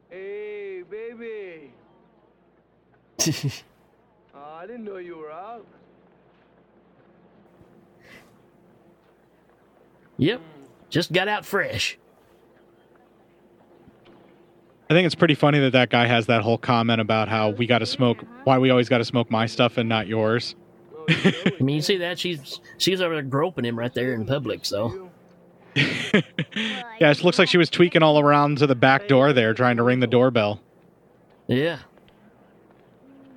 Hey, 0.09 0.83
baby. 0.89 1.71
Oh, 4.33 4.39
I 4.59 4.65
didn't 4.65 4.85
know 4.85 4.97
you 4.97 5.17
were 5.17 5.31
out. 5.31 5.65
Yep. 10.17 10.41
Just 10.89 11.11
got 11.11 11.27
out 11.27 11.45
fresh. 11.45 11.97
I 14.89 14.93
think 14.93 15.05
it's 15.05 15.15
pretty 15.15 15.35
funny 15.35 15.59
that 15.59 15.73
that 15.73 15.89
guy 15.89 16.07
has 16.07 16.27
that 16.27 16.41
whole 16.41 16.57
comment 16.57 17.01
about 17.01 17.27
how 17.27 17.49
we 17.49 17.67
got 17.67 17.79
to 17.79 17.85
smoke, 17.85 18.23
why 18.45 18.57
we 18.57 18.69
always 18.69 18.87
got 18.87 18.99
to 18.99 19.05
smoke 19.05 19.29
my 19.29 19.45
stuff 19.45 19.77
and 19.77 19.89
not 19.89 20.07
yours. 20.07 20.55
Oh, 20.95 21.05
I 21.09 21.53
mean, 21.59 21.75
you 21.75 21.81
see 21.81 21.97
that 21.97 22.17
she's 22.17 22.61
she's 22.77 23.01
over 23.01 23.13
there 23.13 23.23
groping 23.23 23.65
him 23.65 23.77
right 23.77 23.93
there 23.93 24.13
in 24.13 24.25
public. 24.25 24.65
So 24.65 25.11
yeah, 26.99 27.11
it 27.11 27.23
looks 27.23 27.37
like 27.39 27.47
she 27.49 27.57
was 27.57 27.69
tweaking 27.69 28.03
all 28.03 28.19
around 28.19 28.57
to 28.59 28.67
the 28.67 28.75
back 28.75 29.07
door 29.07 29.33
there, 29.33 29.53
trying 29.53 29.77
to 29.77 29.83
ring 29.83 29.99
the 29.99 30.07
doorbell. 30.07 30.59
yeah. 31.47 31.79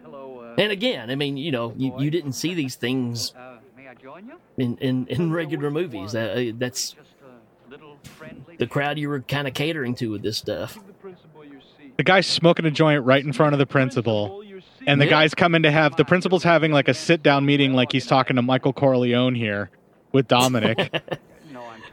Hello, 0.05 0.41
uh, 0.41 0.55
And 0.61 0.72
again, 0.72 1.11
I 1.11 1.14
mean, 1.14 1.36
you 1.36 1.51
know, 1.53 1.72
you, 1.76 1.95
you 1.99 2.11
didn't 2.11 2.32
see 2.32 2.55
these 2.55 2.74
things 2.76 3.34
uh, 3.36 3.59
may 3.76 3.88
I 3.88 3.95
join 3.95 4.26
you? 4.26 4.34
in 4.57 4.76
in, 4.78 5.07
in 5.09 5.32
regular 5.32 5.70
movies. 5.70 6.14
Uh, 6.14 6.53
that's 6.59 6.93
Just 6.93 7.11
a 7.26 7.70
little 7.70 7.99
friendly. 8.03 8.57
the 8.59 8.66
crowd 8.66 8.99
you 8.99 9.09
were 9.09 9.20
kind 9.20 9.47
of 9.47 9.55
catering 9.55 9.95
to 9.97 10.11
with 10.11 10.22
this 10.22 10.38
stuff. 10.38 10.74
The 10.86 10.93
principal 10.95 11.45
your 11.45 11.61
seat. 11.61 11.97
The 11.97 12.03
guy's 12.05 12.26
smoking 12.26 12.64
a 12.66 12.70
joint 12.70 13.05
right 13.05 13.24
in 13.24 13.32
front 13.32 13.53
of 13.53 13.59
the 13.59 13.66
principal, 13.66 14.43
and 14.86 15.01
the 15.01 15.05
Yeah. 15.05 15.11
guy's 15.11 15.34
coming 15.34 15.62
to 15.64 15.70
have 15.70 15.97
the 15.97 16.05
principal's 16.05 16.43
having 16.43 16.72
like 16.72 16.88
a 16.88 16.95
sit 16.95 17.22
down 17.22 17.45
meeting, 17.47 17.74
like 17.74 17.93
he's 17.93 18.07
talking 18.07 18.36
to 18.36 18.43
Michael 18.43 18.72
Corleone 18.72 19.34
here 19.34 19.70
with 20.12 20.26
Dominic. 20.28 20.78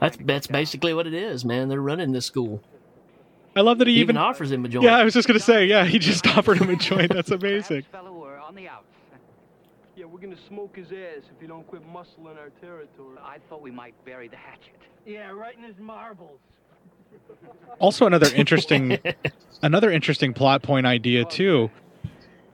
No, 0.02 0.06
I'm 0.08 0.12
That's 0.12 0.18
that's 0.26 0.48
basically 0.48 0.94
what 0.94 1.08
it 1.08 1.14
is, 1.14 1.44
man. 1.46 1.70
They're 1.70 1.82
running 1.82 2.12
this 2.12 2.26
school. 2.26 2.62
I 3.56 3.62
love 3.62 3.80
that 3.80 3.88
he 3.88 3.96
He 3.96 4.00
even. 4.02 4.16
even 4.16 4.18
offers 4.18 4.52
him 4.52 4.64
a 4.66 4.68
joint. 4.70 4.86
Yeah, 4.86 4.98
I 4.98 5.04
was 5.04 5.14
just 5.14 5.28
gonna 5.28 5.40
say, 5.40 5.66
yeah, 5.66 5.86
he 5.86 5.98
just 6.00 6.26
offered 6.38 6.60
him 6.60 6.70
a 6.70 6.76
joint. 6.76 7.12
That's 7.14 7.32
amazing. 7.32 7.84
Fellow, 7.92 8.12
we're 8.14 8.38
on 8.38 8.54
the 8.56 8.68
outs. 8.68 8.86
Yeah, 9.96 10.06
we're 10.06 10.20
gonna 10.20 10.36
smoke 10.48 10.76
his 10.76 10.88
ass 10.92 11.24
if 11.34 11.42
he 11.42 11.48
don't 11.48 11.66
quit 11.68 11.82
muscling 11.92 12.38
our 12.38 12.50
territory. 12.62 13.18
I 13.24 13.38
thought 13.50 13.62
we 13.62 13.72
might 13.72 13.94
bury 14.06 14.28
the 14.28 14.36
hatchet. 14.38 14.76
Yeah, 15.06 15.32
right 15.32 15.58
in 15.58 15.64
his 15.64 15.78
marbles. 15.80 16.40
Also, 17.80 18.06
another 18.06 18.28
interesting, 18.36 18.98
another 19.62 19.92
interesting 19.92 20.34
plot 20.34 20.62
point 20.62 20.86
idea 20.86 21.24
too. 21.26 21.70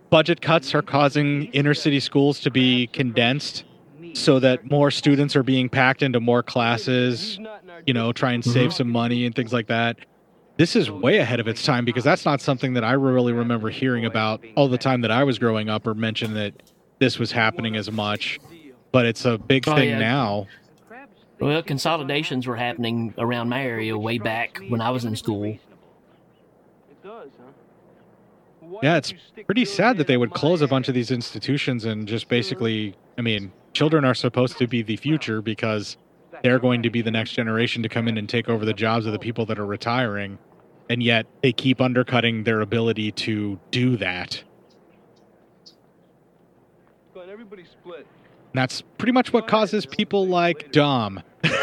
Budget 0.10 0.42
cuts 0.42 0.76
are 0.76 0.82
causing 0.82 1.46
inner 1.54 1.74
city 1.74 2.00
schools 2.00 2.40
to 2.42 2.52
be 2.52 2.88
condensed, 2.88 3.64
so 4.14 4.40
that 4.40 4.70
more 4.70 4.92
students 4.92 5.36
are 5.36 5.44
being 5.44 5.70
packed 5.70 6.02
into 6.02 6.20
more 6.20 6.44
classes. 6.44 7.22
He's 7.22 7.40
not 7.40 7.64
in 7.64 7.70
our 7.70 7.82
You 7.86 7.94
know, 7.94 8.12
try 8.14 8.34
and 8.34 8.44
save 8.44 8.70
mm-hmm. 8.70 8.78
some 8.78 8.90
money 8.90 9.26
and 9.26 9.36
things 9.36 9.54
like 9.54 9.68
that. 9.68 9.98
This 10.58 10.76
is 10.76 10.92
way 10.92 11.18
ahead 11.18 11.40
of 11.40 11.48
its 11.48 11.64
time 11.64 11.84
because 11.84 12.04
that's 12.04 12.26
not 12.26 12.40
something 12.40 12.74
that 12.74 12.84
I 12.84 12.92
really 12.94 13.34
remember 13.34 13.70
hearing 13.70 14.06
about 14.06 14.44
all 14.56 14.68
the 14.68 14.78
time 14.78 15.02
that 15.02 15.12
I 15.12 15.24
was 15.24 15.40
growing 15.40 15.68
up 15.68 15.88
or 15.88 15.96
mention 15.96 16.36
that 16.36 16.54
this 17.00 17.18
was 17.18 17.32
happening 17.32 17.76
as 17.76 17.92
much. 17.92 18.40
But 18.92 19.08
it's 19.08 19.26
a 19.26 19.40
big 19.40 19.68
Oh, 19.68 19.76
thing 19.76 19.90
yeah. 19.90 19.98
now. 20.00 20.48
Well, 21.40 21.64
consolidations 21.64 22.46
were 22.46 22.56
happening 22.56 23.14
around 23.18 23.50
my 23.50 23.66
area 23.66 23.98
way 23.98 24.20
back 24.20 24.62
when 24.70 24.80
I 24.80 24.92
was 24.92 25.04
in 25.04 25.16
school. 25.16 25.44
It 25.44 25.60
does, 27.04 27.32
huh? 27.38 27.52
Why 28.62 28.80
Yeah, 28.84 28.98
it's 28.98 29.14
pretty 29.46 29.66
sad 29.66 29.98
that 29.98 30.08
they 30.08 30.18
would 30.18 30.32
close 30.32 30.62
a 30.62 30.68
bunch 30.68 30.88
of 30.88 30.94
these 30.94 31.12
institutions 31.12 31.84
and 31.84 32.08
just 32.08 32.30
basically, 32.30 32.96
I 33.18 33.22
mean, 33.22 33.52
children 33.74 34.06
are 34.06 34.14
supposed 34.14 34.58
to 34.60 34.68
be 34.68 34.82
the 34.82 34.96
future 34.96 35.42
because 35.42 35.98
they're 36.44 36.60
going 36.60 36.84
to 36.84 36.90
be 36.90 37.02
the 37.02 37.12
next 37.12 37.32
generation 37.32 37.84
to 37.84 37.90
come 37.90 38.08
in 38.08 38.18
and 38.18 38.30
take 38.30 38.50
over 38.50 38.66
the 38.66 38.74
jobs 38.74 39.06
of 39.06 39.12
the 39.12 39.20
people 39.20 39.46
that 39.48 39.60
are 39.60 39.66
retiring. 39.66 40.38
And 40.90 41.02
yet 41.02 41.26
they 41.42 41.52
keep 41.52 41.82
undercutting 41.82 42.44
their 42.44 42.62
ability 42.62 43.12
to 43.12 43.60
do 43.72 43.98
that. 43.98 44.44
But 47.14 47.30
everybody 47.30 47.66
split. 47.66 48.06
And 48.54 48.62
that's 48.62 48.82
pretty 48.98 49.14
much 49.14 49.34
what 49.34 49.48
causes 49.48 49.86
people 49.86 50.28
like 50.28 50.72
Dom. 50.72 51.24
Quite 51.44 51.54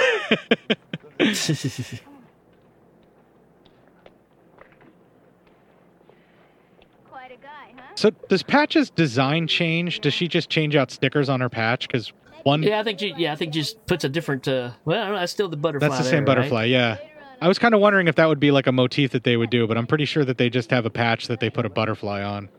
a 7.33 7.37
guy, 7.37 7.75
huh? 7.77 7.80
So 7.95 8.11
does 8.28 8.43
Patch's 8.43 8.91
design 8.91 9.47
change? 9.47 10.01
Does 10.01 10.14
she 10.14 10.28
just 10.28 10.49
change 10.49 10.76
out 10.76 10.91
stickers 10.91 11.28
on 11.28 11.41
her 11.41 11.49
patch? 11.49 11.86
Because 11.86 12.12
one, 12.45 12.62
yeah, 12.62 12.80
I 12.80 12.82
think 12.82 12.99
she, 13.01 13.14
yeah, 13.16 13.32
I 13.32 13.36
think 13.36 13.53
just 13.53 13.84
puts 13.86 14.05
a 14.05 14.09
different. 14.09 14.49
Uh, 14.49 14.70
well, 14.84 15.01
I 15.01 15.05
don't 15.05 15.14
know, 15.14 15.20
that's 15.20 15.32
still 15.32 15.49
the 15.49 15.57
butterfly. 15.57 15.88
that's 15.88 15.99
the 15.99 16.05
there, 16.05 16.11
same 16.11 16.18
right? 16.20 16.36
butterfly, 16.36 16.64
yeah. 16.64 16.97
I 17.43 17.49
was 17.49 17.59
kind 17.59 17.74
of 17.74 17.80
wondering 17.80 18.07
if 18.09 18.16
that 18.16 18.26
would 18.28 18.41
be 18.41 18.51
like 18.51 18.66
a 18.66 18.72
motif 18.72 19.12
that 19.12 19.24
they 19.24 19.36
would 19.36 19.51
do, 19.51 19.66
but 19.66 19.78
I'm 19.78 19.86
pretty 19.86 20.05
sure 20.05 20.24
that 20.24 20.36
they 20.36 20.51
just 20.51 20.70
have 20.70 20.84
a 20.84 20.91
patch 20.91 21.26
that 21.28 21.41
they 21.41 21.49
put 21.49 21.64
a 21.64 21.70
butterfly 21.70 22.22
on. 22.22 22.51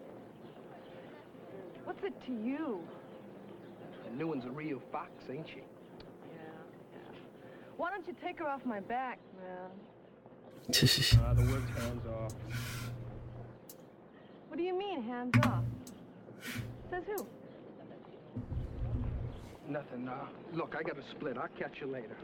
What's 1.85 2.03
it 2.03 2.13
to 2.25 2.31
you? 2.31 2.79
The 4.09 4.17
new 4.17 4.27
one's 4.27 4.45
a 4.45 4.49
real 4.49 4.81
fox, 4.91 5.11
ain't 5.29 5.47
she? 5.47 5.57
Yeah, 5.57 6.37
yeah. 6.93 6.99
Why 7.77 7.91
don't 7.91 8.07
you 8.07 8.15
take 8.23 8.39
her 8.39 8.47
off 8.47 8.65
my 8.65 8.79
back, 8.79 9.19
man? 9.39 9.69
Uh, 10.71 11.33
the 11.33 11.41
word's 11.43 11.69
hands 11.77 12.05
off. 12.07 12.33
What 14.51 14.57
do 14.57 14.63
you 14.65 14.77
mean, 14.77 15.01
hands 15.03 15.33
off? 15.45 15.63
Says 16.89 17.03
who? 17.07 17.25
Nothing. 19.69 20.09
Uh, 20.09 20.25
look, 20.53 20.75
I 20.77 20.83
got 20.83 20.97
to 20.97 21.03
split. 21.11 21.37
I'll 21.37 21.47
catch 21.57 21.79
you 21.79 21.87
later. 21.87 22.17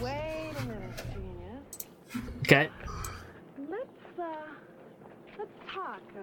Wait 0.00 0.52
a 0.56 0.64
minute, 0.64 1.02
genius. 1.12 1.86
okay. 2.38 2.70
Let's, 3.68 4.18
uh, 4.18 4.24
let's 5.38 5.50
talk. 5.70 6.00
Uh, 6.16 6.20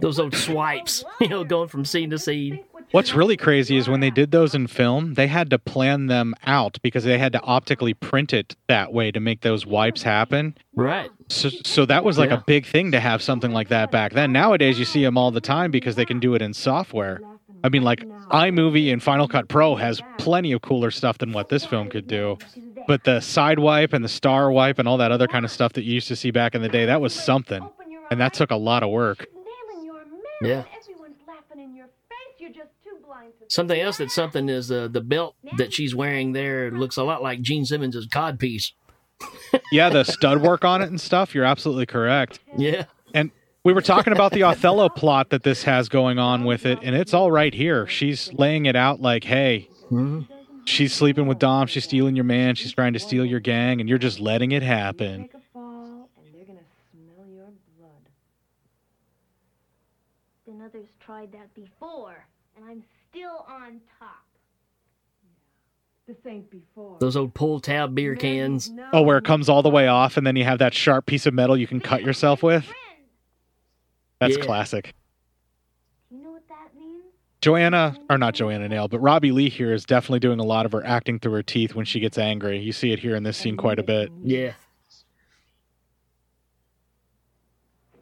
Those 0.01 0.19
old 0.19 0.35
swipes, 0.35 1.05
you 1.21 1.29
know, 1.29 1.45
going 1.45 1.69
from 1.69 1.85
scene 1.85 2.11
to 2.11 2.19
scene. 2.19 2.61
What's 2.93 3.15
really 3.15 3.37
crazy 3.37 3.77
is 3.77 3.89
when 3.89 4.01
they 4.01 4.11
did 4.11 4.31
those 4.31 4.55
in 4.55 4.67
film, 4.67 5.15
they 5.15 5.27
had 5.27 5.51
to 5.51 5.59
plan 5.59 6.07
them 6.07 6.35
out 6.45 6.79
because 6.83 7.05
they 7.05 7.19
had 7.19 7.33
to 7.33 7.41
optically 7.43 7.95
print 7.95 8.33
it 8.33 8.57
that 8.69 8.93
way 8.93 9.11
to 9.13 9.21
make 9.21 9.43
those 9.43 9.65
wipes 9.67 10.03
happen. 10.03 10.57
Right. 10.75 11.11
So, 11.29 11.51
so 11.65 11.85
that 11.87 12.03
was 12.05 12.19
like 12.19 12.31
Yeah. 12.31 12.39
a 12.39 12.45
big 12.47 12.67
thing 12.67 12.91
to 12.93 13.01
have 13.01 13.23
something 13.23 13.53
like 13.53 13.69
that 13.69 13.91
back 13.91 14.13
then. 14.13 14.33
Nowadays, 14.33 14.79
you 14.79 14.85
see 14.85 15.05
them 15.05 15.17
all 15.19 15.31
the 15.31 15.41
time 15.41 15.71
because 15.71 15.95
they 15.97 16.07
can 16.07 16.19
do 16.19 16.35
it 16.35 16.43
in 16.43 16.53
software. 16.55 17.21
I 17.63 17.69
mean, 17.69 17.83
like 17.83 18.01
iMovie 18.31 18.91
and 18.93 19.03
Final 19.03 19.29
Cut 19.29 19.49
Pro 19.49 19.77
has 19.77 20.01
plenty 20.19 20.53
of 20.53 20.63
cooler 20.63 20.91
stuff 20.91 21.19
than 21.19 21.33
what 21.33 21.51
this 21.51 21.65
film 21.67 21.91
could 21.91 22.07
do. 22.07 22.39
But 22.89 23.05
the 23.05 23.21
side 23.21 23.59
wipe 23.59 23.93
and 23.93 24.03
the 24.03 24.09
star 24.09 24.51
wipe 24.51 24.79
and 24.79 24.89
all 24.89 24.97
that 24.97 25.13
other 25.13 25.29
kind 25.29 25.45
of 25.45 25.51
stuff 25.51 25.75
that 25.75 25.85
you 25.85 25.93
used 25.93 26.09
to 26.09 26.17
see 26.17 26.31
back 26.31 26.55
in 26.55 26.63
the 26.63 26.69
day, 26.69 26.87
that 26.87 27.01
was 27.03 27.13
something. 27.15 27.69
And 28.11 28.21
that 28.21 28.35
took 28.35 28.51
a 28.51 28.57
lot 28.57 28.83
of 28.83 28.91
work. 28.91 29.27
Nailing 29.35 29.87
your 29.87 29.95
man. 30.05 30.21
Yeah. 30.43 30.65
Everyone's 30.81 31.17
laughing 31.29 31.63
in 31.63 31.75
your 31.77 31.87
face. 31.87 32.17
You're 32.39 32.51
just 32.51 32.71
too 32.83 32.97
blind 33.07 33.33
to 33.41 33.47
Something 33.55 33.81
else 33.81 33.99
that's 33.99 34.15
something 34.15 34.49
is 34.49 34.71
uh, 34.73 34.89
the 34.91 35.01
belt 35.01 35.37
that 35.59 35.73
she's 35.73 35.95
wearing 35.95 36.33
there 36.33 36.71
looks 36.71 36.97
a 36.97 37.05
lot 37.05 37.23
like 37.23 37.41
Gene 37.41 37.65
Simmons' 37.65 38.07
codpiece. 38.09 38.73
Yeah, 39.73 39.89
the 39.89 40.03
stud 40.05 40.43
work 40.43 40.65
on 40.65 40.83
it 40.83 40.89
and 40.89 41.01
stuff, 41.01 41.33
you're 41.35 41.45
absolutely 41.45 41.87
correct. 41.87 42.41
Yeah. 42.57 42.85
And 43.15 43.31
we 43.65 43.73
were 43.73 43.83
talking 43.83 44.13
about 44.13 44.33
the 44.33 44.43
Othello 44.45 44.89
plot 44.89 45.31
that 45.31 45.43
this 45.45 45.63
has 45.65 45.89
going 45.89 46.19
on 46.19 46.45
with 46.45 46.67
it, 46.67 46.79
and 46.83 46.97
it's 46.97 47.13
all 47.15 47.31
right 47.31 47.53
here. 47.55 47.87
She's 47.87 48.33
laying 48.33 48.67
it 48.67 48.75
out 48.75 49.01
like, 49.01 49.23
hey, 49.25 49.69
Mhm. 49.93 50.27
she's 50.65 50.93
sleeping 50.93 51.27
with 51.27 51.39
Dom, 51.39 51.67
she's 51.69 51.85
stealing 51.85 52.17
your 52.17 52.25
man, 52.25 52.55
she's 52.57 52.73
trying 52.73 52.93
to 52.95 52.99
steal 52.99 53.25
your 53.25 53.39
gang, 53.41 53.79
and 53.81 53.89
you're 53.89 53.99
just 53.99 54.19
letting 54.21 54.51
it 54.53 54.63
happen. 54.63 55.23
Take 55.23 55.35
a 55.35 55.41
fall, 55.53 56.09
and 56.17 56.35
they're 56.35 56.45
gonna 56.47 56.61
smell 56.93 57.27
your 57.29 57.47
blood. 57.79 58.09
Then 60.47 60.63
others 60.65 60.89
tried 61.11 61.33
that 61.33 61.53
before, 61.55 62.25
and 62.57 62.65
I'm 62.65 62.85
still 63.09 63.45
on 63.49 63.81
top. 63.99 64.25
This 66.07 66.17
ain't 66.25 66.49
before. 66.51 66.99
Those 67.01 67.17
old 67.17 67.35
pull 67.35 67.59
tab 67.59 67.97
beer 67.97 68.15
cans. 68.15 68.71
Oh, 68.93 69.03
where 69.03 69.19
it 69.19 69.25
comes 69.25 69.49
all 69.49 69.63
the 69.63 69.71
way 69.71 69.89
off, 69.89 70.17
and 70.17 70.25
then 70.25 70.37
you 70.37 70.45
have 70.45 70.61
that 70.61 70.73
sharp 70.73 71.07
piece 71.07 71.27
of 71.27 71.35
metal 71.35 71.57
you 71.57 71.67
can 71.67 71.81
cut 71.81 72.03
yourself 72.03 72.45
with? 72.45 72.65
That's 74.21 74.37
Yeah. 74.37 74.45
classic. 74.45 74.95
you 76.13 76.19
know 76.19 76.31
what 76.31 76.47
that 76.49 76.77
means? 76.79 77.05
Joanna, 77.41 77.97
or 78.09 78.17
not 78.17 78.35
Joanna 78.35 78.69
Nail, 78.69 78.87
but 78.87 79.01
Robbie 79.01 79.33
Lee 79.33 79.49
here 79.49 79.73
is 79.73 79.85
definitely 79.85 80.21
doing 80.21 80.39
a 80.39 80.45
lot 80.45 80.65
of 80.65 80.71
her 80.73 80.85
acting 80.87 81.19
through 81.19 81.33
her 81.33 81.43
teeth 81.43 81.75
when 81.75 81.87
she 81.87 81.99
gets 81.99 82.19
angry. 82.19 82.59
You 82.61 82.73
see 82.73 82.93
it 82.93 83.01
here 83.01 83.17
in 83.17 83.25
this 83.25 83.37
scene 83.37 83.57
quite 83.57 83.81
a 83.81 83.83
bit. 83.83 84.13
Yeah. 84.23 84.53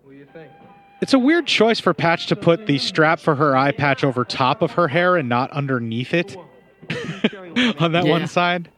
What 0.03 0.13
do 0.13 0.19
you 0.19 0.27
think? 0.27 0.51
It's 1.01 1.15
a 1.15 1.19
weird 1.19 1.47
choice 1.47 1.79
for 1.79 1.95
Patch 1.95 2.27
to 2.27 2.37
put 2.37 2.67
the 2.67 2.79
strap 2.79 3.21
for 3.21 3.37
her 3.37 3.57
eye 3.57 3.71
patch 3.73 4.03
over 4.03 4.25
top 4.25 4.63
of 4.63 4.73
her 4.73 4.89
hair 4.89 5.17
and 5.17 5.29
not 5.29 5.51
underneath 5.53 6.13
it 6.13 6.37
on 7.79 7.93
that 7.93 8.05
Yeah. 8.05 8.11
one 8.11 8.27
side. 8.27 8.69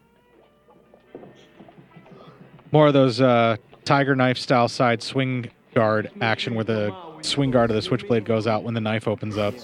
More 2.73 2.89
of 2.89 2.93
those 2.93 3.21
uh, 3.21 3.57
tiger 3.85 4.15
knife 4.15 4.39
style 4.39 4.69
side 4.69 5.03
swing 5.03 5.51
guard 5.75 6.11
action 6.21 6.55
where 6.55 6.65
the 6.65 6.95
swing 7.23 7.51
guard 7.51 7.71
of 7.71 7.75
the 7.77 7.83
switchblade 7.83 8.25
goes 8.25 8.47
out 8.47 8.65
when 8.65 8.75
the 8.75 8.81
knife 8.81 9.09
opens 9.09 9.37
up. 9.39 9.55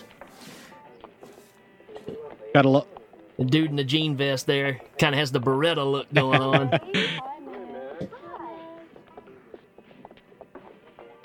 Got 2.54 2.64
a 2.64 2.68
look. 2.70 2.88
The 3.38 3.44
dude 3.44 3.68
in 3.70 3.76
the 3.76 3.84
jean 3.84 4.16
vest 4.16 4.46
there 4.46 4.80
kind 4.98 5.14
of 5.14 5.18
has 5.18 5.30
the 5.30 5.40
Baretta 5.40 5.88
look 5.90 6.12
going 6.12 6.40
on. 6.40 6.80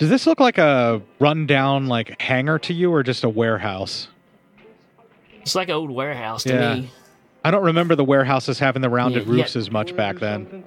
Does 0.02 0.10
this 0.10 0.26
look 0.26 0.40
like 0.40 0.58
a 0.58 1.00
rundown 1.20 1.86
like 1.86 2.20
hangar 2.20 2.58
to 2.58 2.72
you 2.74 2.92
or 2.92 3.04
just 3.04 3.22
a 3.22 3.28
warehouse? 3.28 4.08
it's 5.42 5.54
like 5.54 5.68
an 5.68 5.76
old 5.76 5.92
warehouse 5.92 6.42
to 6.42 6.52
Yeah. 6.54 6.74
me. 6.74 6.90
I 7.44 7.52
don't 7.52 7.62
remember 7.62 7.94
the 7.94 8.02
warehouses 8.02 8.58
having 8.58 8.82
the 8.82 8.90
rounded 8.90 9.28
Yeah, 9.28 9.32
yeah. 9.32 9.42
roofs 9.42 9.54
as 9.54 9.70
much 9.70 9.94
back 9.94 10.18
then. 10.18 10.64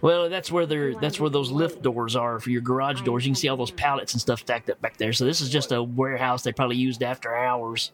Well, 0.00 0.28
that's 0.28 0.50
where 0.50 0.66
they're 0.66 0.96
that's 0.96 1.20
where 1.20 1.30
those 1.30 1.52
lift 1.52 1.80
doors 1.80 2.16
are 2.16 2.40
for 2.40 2.50
your 2.50 2.60
garage 2.60 3.02
doors. 3.02 3.24
You 3.24 3.30
can 3.30 3.36
see 3.36 3.46
all 3.46 3.56
those 3.56 3.70
pallets 3.70 4.14
and 4.14 4.20
stuff 4.20 4.40
stacked 4.40 4.68
up 4.68 4.80
back 4.80 4.96
there. 4.96 5.12
So 5.12 5.24
this 5.24 5.40
is 5.40 5.48
just 5.48 5.70
a 5.70 5.80
warehouse 5.80 6.42
they 6.42 6.50
probably 6.52 6.76
used 6.76 7.04
after 7.04 7.32
hours. 7.36 7.92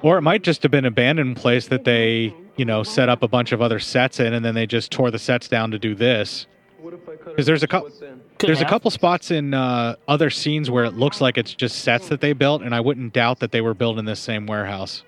Or 0.00 0.16
it 0.16 0.22
might 0.22 0.42
just 0.42 0.62
have 0.62 0.70
been 0.72 0.86
an 0.86 0.92
abandoned 0.92 1.36
place 1.36 1.68
that 1.68 1.84
they, 1.84 2.32
you 2.56 2.64
know, 2.64 2.82
set 2.82 3.10
up 3.10 3.22
a 3.22 3.28
bunch 3.28 3.52
of 3.52 3.60
other 3.60 3.78
sets 3.78 4.20
in 4.20 4.32
and 4.32 4.42
then 4.42 4.54
they 4.54 4.66
just 4.66 4.90
tore 4.90 5.10
the 5.10 5.18
sets 5.18 5.48
down 5.48 5.70
to 5.72 5.78
do 5.78 5.94
this. 5.94 6.46
What 6.80 6.94
if 6.94 7.08
I 7.08 7.16
cut 7.16 7.36
'Cause 7.36 7.46
there's 7.46 7.62
a 7.62 7.66
her 7.66 7.80
cou- 7.80 7.88
foot 7.90 8.38
There's 8.38 8.60
a 8.60 8.64
couple 8.64 8.90
spots 8.90 9.30
in 9.32 9.52
uh, 9.52 9.96
other 10.06 10.30
scenes 10.30 10.70
where 10.70 10.84
it 10.84 10.94
looks 10.94 11.20
like 11.20 11.36
it's 11.36 11.52
just 11.52 11.80
sets 11.80 12.08
that 12.08 12.20
they 12.20 12.32
built, 12.32 12.62
and 12.62 12.74
I 12.74 12.80
wouldn't 12.80 13.12
doubt 13.12 13.40
that 13.40 13.50
they 13.50 13.60
were 13.60 13.74
built 13.74 13.98
in 13.98 14.04
this 14.04 14.20
same 14.20 14.46
warehouse. 14.46 15.02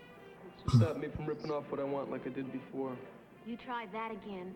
Stop 0.68 0.96
me 0.98 1.08
from 1.14 1.26
ripping 1.26 1.50
off 1.50 1.64
what 1.70 1.80
I 1.80 1.84
want 1.84 2.10
like 2.10 2.26
I 2.26 2.30
did 2.30 2.50
before. 2.52 2.92
You 3.46 3.56
try 3.56 3.86
that 3.92 4.10
again, 4.10 4.52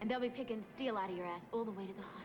and 0.00 0.10
they'll 0.10 0.20
be 0.20 0.28
picking 0.28 0.62
steel 0.74 0.96
out 0.96 1.08
of 1.10 1.16
your 1.16 1.26
ass 1.26 1.40
all 1.52 1.64
the 1.64 1.70
way 1.70 1.86
to 1.86 1.92
the 1.92 2.02
hospital. 2.02 2.22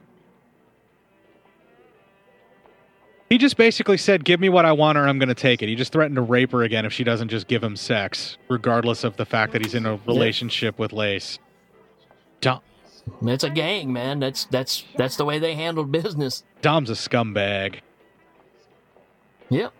He 3.30 3.38
just 3.38 3.56
basically 3.58 3.98
said, 3.98 4.26
"Give 4.26 4.40
me 4.40 4.50
what 4.50 4.66
I 4.66 4.74
want, 4.74 4.98
or 4.98 5.08
I'm 5.08 5.18
going 5.18 5.30
to 5.30 5.36
take 5.36 5.62
it." 5.62 5.70
He 5.70 5.76
just 5.76 5.94
threatened 5.94 6.16
to 6.18 6.22
rape 6.22 6.52
her 6.52 6.64
again 6.64 6.86
if 6.86 6.92
she 6.92 7.04
doesn't 7.06 7.30
just 7.30 7.48
give 7.48 7.64
him 7.64 7.76
sex, 7.78 8.38
regardless 8.50 9.04
of 9.04 9.16
the 9.18 9.26
fact 9.26 9.54
that 9.54 9.64
he's 9.64 9.74
in 9.74 9.86
a 9.86 9.98
relationship 10.06 10.78
with 10.78 10.92
Lace. 10.92 11.40
Dom, 12.42 12.60
It's 13.24 13.44
a 13.44 13.50
gang, 13.50 13.92
man. 13.94 14.20
That's 14.20 14.46
that's 14.46 14.84
that's 14.98 15.16
the 15.16 15.26
way 15.26 15.40
they 15.40 15.56
handled 15.56 15.92
business. 15.92 16.44
Dom's 16.62 16.90
a 16.90 16.94
scumbag. 16.94 17.80
Yep. 19.50 19.74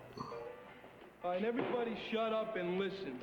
All 1.24 1.32
right, 1.32 1.44
everybody 1.44 1.98
shut 2.12 2.34
up 2.34 2.56
and 2.56 2.78
listen. 2.78 3.20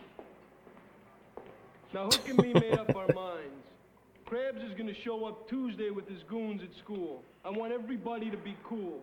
Now, 1.93 2.05
Hook 2.05 2.29
and 2.29 2.39
me 2.39 2.53
made 2.53 2.75
up 2.75 2.95
our 2.95 3.07
minds. 3.15 3.55
Crabs 4.25 4.63
is 4.63 4.75
gonna 4.77 4.95
show 5.05 5.25
up 5.25 5.49
Tuesday 5.49 5.91
with 5.91 6.09
his 6.09 6.23
goons 6.25 6.63
at 6.63 6.77
school. 6.79 7.23
I 7.45 7.51
want 7.51 7.73
everybody 7.73 8.31
to 8.31 8.37
be 8.37 8.57
cool. 8.63 9.01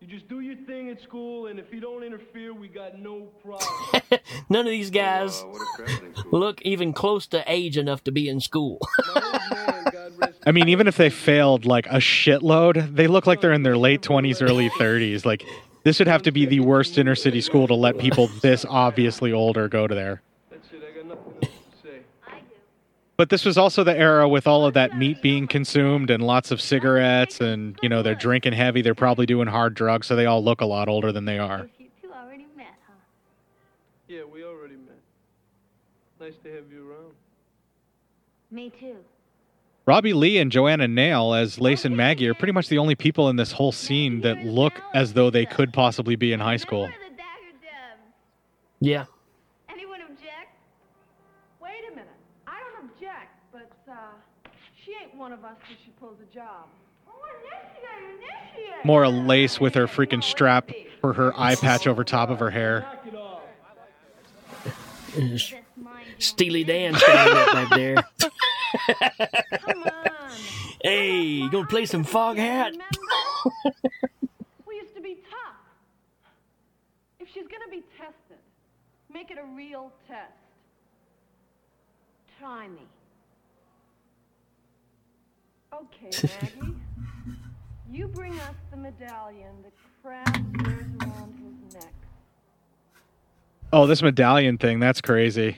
You 0.00 0.06
just 0.06 0.28
do 0.28 0.40
your 0.40 0.56
thing 0.66 0.90
at 0.90 1.00
school, 1.02 1.46
and 1.46 1.58
if 1.58 1.72
you 1.72 1.80
don't 1.80 2.02
interfere, 2.02 2.52
we 2.52 2.68
got 2.68 2.98
no 2.98 3.28
problem. 3.42 4.20
None 4.50 4.66
of 4.66 4.70
these 4.70 4.90
guys 4.90 5.42
look 6.30 6.60
even 6.62 6.92
close 6.92 7.26
to 7.28 7.42
age 7.46 7.78
enough 7.78 8.04
to 8.04 8.12
be 8.12 8.28
in 8.28 8.40
school. 8.40 8.78
My 9.14 9.22
old 9.22 9.50
man, 9.50 9.56
God 9.56 9.74
rest 9.74 9.75
I 10.46 10.52
mean, 10.52 10.68
even 10.68 10.86
if 10.86 10.96
they 10.96 11.10
failed 11.10 11.66
like 11.66 11.86
a 11.86 11.96
shitload, 11.96 12.94
they 12.94 13.08
look 13.08 13.26
like 13.26 13.40
they're 13.40 13.52
in 13.52 13.64
their 13.64 13.76
late 13.76 14.00
20s, 14.00 14.40
early 14.40 14.70
30s. 14.70 15.26
Like, 15.26 15.44
this 15.82 15.98
would 15.98 16.06
have 16.06 16.22
to 16.22 16.30
be 16.30 16.46
the 16.46 16.60
worst 16.60 16.98
inner 16.98 17.16
city 17.16 17.40
school 17.40 17.66
to 17.66 17.74
let 17.74 17.98
people 17.98 18.28
this 18.42 18.64
obviously 18.68 19.32
older 19.32 19.68
go 19.68 19.88
to 19.88 19.94
there. 19.94 20.22
That's 20.48 20.68
it. 20.72 20.82
I 20.88 20.96
got 20.96 21.06
nothing 21.06 21.32
else 21.42 21.52
to 21.82 21.88
say. 21.88 21.98
But 23.16 23.30
this 23.30 23.44
was 23.44 23.58
also 23.58 23.82
the 23.82 23.98
era 23.98 24.28
with 24.28 24.46
all 24.46 24.64
of 24.64 24.74
that 24.74 24.96
meat 24.96 25.20
being 25.20 25.48
consumed 25.48 26.10
and 26.10 26.22
lots 26.22 26.52
of 26.52 26.60
cigarettes, 26.60 27.40
and, 27.40 27.76
you 27.82 27.88
know, 27.88 28.04
they're 28.04 28.14
drinking 28.14 28.52
heavy. 28.52 28.82
They're 28.82 28.94
probably 28.94 29.26
doing 29.26 29.48
hard 29.48 29.74
drugs, 29.74 30.06
so 30.06 30.14
they 30.14 30.26
all 30.26 30.44
look 30.44 30.60
a 30.60 30.66
lot 30.66 30.88
older 30.88 31.10
than 31.10 31.24
they 31.24 31.40
are. 31.40 31.68
You 31.76 31.88
two 32.00 32.12
already 32.12 32.46
met, 32.56 32.66
huh? 32.86 32.92
Yeah, 34.06 34.22
we 34.22 34.44
already 34.44 34.76
met. 34.76 35.00
Nice 36.20 36.34
to 36.44 36.52
have 36.52 36.70
you 36.72 36.88
around. 36.88 37.14
Me 38.52 38.70
too. 38.70 38.96
Robbie 39.86 40.14
Lee 40.14 40.38
and 40.38 40.50
Joanna 40.50 40.88
Nail 40.88 41.32
as 41.32 41.60
Lace 41.60 41.84
and 41.84 41.96
Maggie 41.96 42.26
are 42.28 42.34
pretty 42.34 42.52
much 42.52 42.68
the 42.68 42.78
only 42.78 42.96
people 42.96 43.28
in 43.28 43.36
this 43.36 43.52
whole 43.52 43.70
scene 43.70 44.20
that 44.22 44.44
look 44.44 44.74
as 44.94 45.12
though 45.12 45.30
they 45.30 45.46
could 45.46 45.72
possibly 45.72 46.16
be 46.16 46.32
in 46.32 46.40
high 46.40 46.56
school. 46.56 46.82
Remember 46.82 47.04
the 47.04 47.16
Dagger 47.16 47.52
Debs? 47.62 48.02
yeah. 48.80 49.04
Anyone 49.68 50.00
object? 50.02 50.50
Wait 51.62 51.70
a 51.86 51.90
minute. 51.90 52.08
I 52.48 52.58
don't 52.58 52.90
object, 52.90 53.30
but 53.52 53.70
uh, 53.88 53.94
she 54.84 54.90
ain't 55.00 55.14
one 55.14 55.32
of 55.32 55.44
us 55.44 55.54
till 55.68 55.76
she 55.84 55.92
pulls 56.00 56.18
a 56.20 56.34
job. 56.34 56.66
Oh, 57.08 57.12
initiate, 57.44 58.18
initiate. 58.56 58.84
More 58.84 59.04
a 59.04 59.08
lace 59.08 59.60
with 59.60 59.76
her 59.76 59.86
freaking 59.86 60.24
strap 60.24 60.68
for 61.00 61.12
her 61.12 61.32
eye 61.38 61.54
patch 61.54 61.86
over 61.86 62.02
top 62.02 62.30
of 62.30 62.40
her 62.40 62.50
hair. 62.50 62.84
Steely 66.18 66.64
Dan 66.64 66.94
standing 66.94 67.36
up 67.36 67.52
back 67.52 67.70
there. 67.70 68.04
Come 69.60 69.82
on. 69.82 70.30
Hey, 70.82 71.20
you 71.20 71.50
gonna 71.50 71.66
play 71.66 71.86
some 71.86 72.04
Foghat? 72.04 72.76
We 74.66 74.76
used 74.76 74.94
to 74.94 75.00
be 75.00 75.18
tough. 75.30 75.56
If 77.20 77.28
she's 77.32 77.46
gonna 77.48 77.70
be 77.70 77.82
tested, 77.98 78.38
make 79.12 79.30
it 79.30 79.38
a 79.38 79.44
real 79.56 79.92
test. 80.06 80.32
Try 82.38 82.68
me. 82.68 82.82
Okay, 85.72 86.28
Maggie. 86.42 86.76
you 87.90 88.06
bring 88.08 88.38
us 88.40 88.54
the 88.70 88.76
medallion 88.76 89.54
that 89.62 89.72
Crabs 90.02 90.38
wears 90.62 90.86
around 91.00 91.34
his 91.34 91.74
neck. 91.74 91.92
Oh, 93.72 93.86
this 93.86 94.02
medallion 94.02 94.58
thing, 94.58 94.78
that's 94.78 95.00
crazy. 95.00 95.56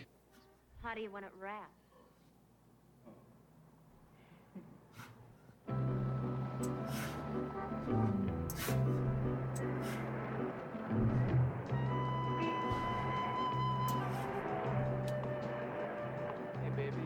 How 0.99 1.01
do 1.01 1.05
you 1.05 1.13
want 1.13 1.27
it 1.27 1.33
wrapped? 1.41 1.71
Hey, 16.65 16.71
baby. 16.75 16.97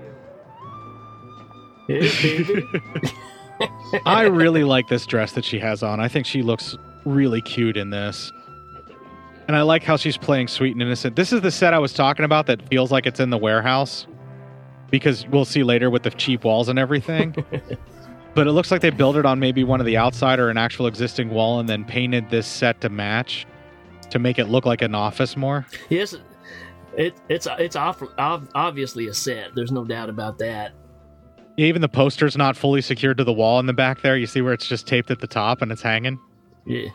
Yeah, 1.86 2.00
baby. 3.60 4.00
I 4.06 4.22
really 4.22 4.64
like 4.64 4.88
this 4.88 5.04
dress 5.04 5.32
that 5.32 5.44
she 5.44 5.58
has 5.58 5.82
on. 5.82 6.00
I 6.00 6.08
think 6.08 6.24
she 6.24 6.40
looks 6.40 6.78
really 7.04 7.42
cute 7.42 7.76
in 7.76 7.90
this. 7.90 8.32
And 9.48 9.56
I 9.56 9.62
like 9.62 9.82
how 9.82 9.96
she's 9.96 10.16
playing 10.16 10.48
sweet 10.48 10.72
and 10.72 10.82
innocent. 10.82 11.16
This 11.16 11.32
is 11.32 11.40
the 11.40 11.50
set 11.50 11.74
I 11.74 11.78
was 11.78 11.92
talking 11.92 12.24
about 12.24 12.46
that 12.46 12.66
feels 12.68 12.92
like 12.92 13.06
it's 13.06 13.20
in 13.20 13.30
the 13.30 13.38
warehouse. 13.38 14.06
Because 14.90 15.26
we'll 15.28 15.46
see 15.46 15.62
later 15.62 15.88
with 15.90 16.02
the 16.02 16.10
cheap 16.10 16.44
walls 16.44 16.68
and 16.68 16.78
everything. 16.78 17.34
but 18.34 18.46
it 18.46 18.52
looks 18.52 18.70
like 18.70 18.82
they 18.82 18.90
built 18.90 19.16
it 19.16 19.24
on 19.24 19.40
maybe 19.40 19.64
one 19.64 19.80
of 19.80 19.86
the 19.86 19.96
outside 19.96 20.38
or 20.38 20.50
an 20.50 20.58
actual 20.58 20.86
existing 20.86 21.30
wall 21.30 21.60
and 21.60 21.68
then 21.68 21.84
painted 21.84 22.28
this 22.30 22.46
set 22.46 22.80
to 22.82 22.88
match 22.88 23.46
to 24.10 24.18
make 24.18 24.38
it 24.38 24.46
look 24.46 24.66
like 24.66 24.82
an 24.82 24.94
office 24.94 25.36
more. 25.36 25.66
yes, 25.88 26.14
it, 26.96 27.14
it's 27.30 27.48
it's 27.58 27.76
off, 27.76 28.02
ob- 28.18 28.50
obviously 28.54 29.06
a 29.08 29.14
set. 29.14 29.54
There's 29.54 29.72
no 29.72 29.84
doubt 29.84 30.10
about 30.10 30.38
that. 30.38 30.72
Even 31.56 31.80
the 31.82 31.88
poster's 31.88 32.36
not 32.36 32.56
fully 32.56 32.80
secured 32.80 33.18
to 33.18 33.24
the 33.24 33.32
wall 33.32 33.58
in 33.60 33.66
the 33.66 33.72
back 33.72 34.02
there. 34.02 34.16
You 34.16 34.26
see 34.26 34.40
where 34.40 34.52
it's 34.52 34.66
just 34.66 34.86
taped 34.86 35.10
at 35.10 35.20
the 35.20 35.26
top 35.26 35.62
and 35.62 35.72
it's 35.72 35.82
hanging? 35.82 36.18
Yeah, 36.66 36.88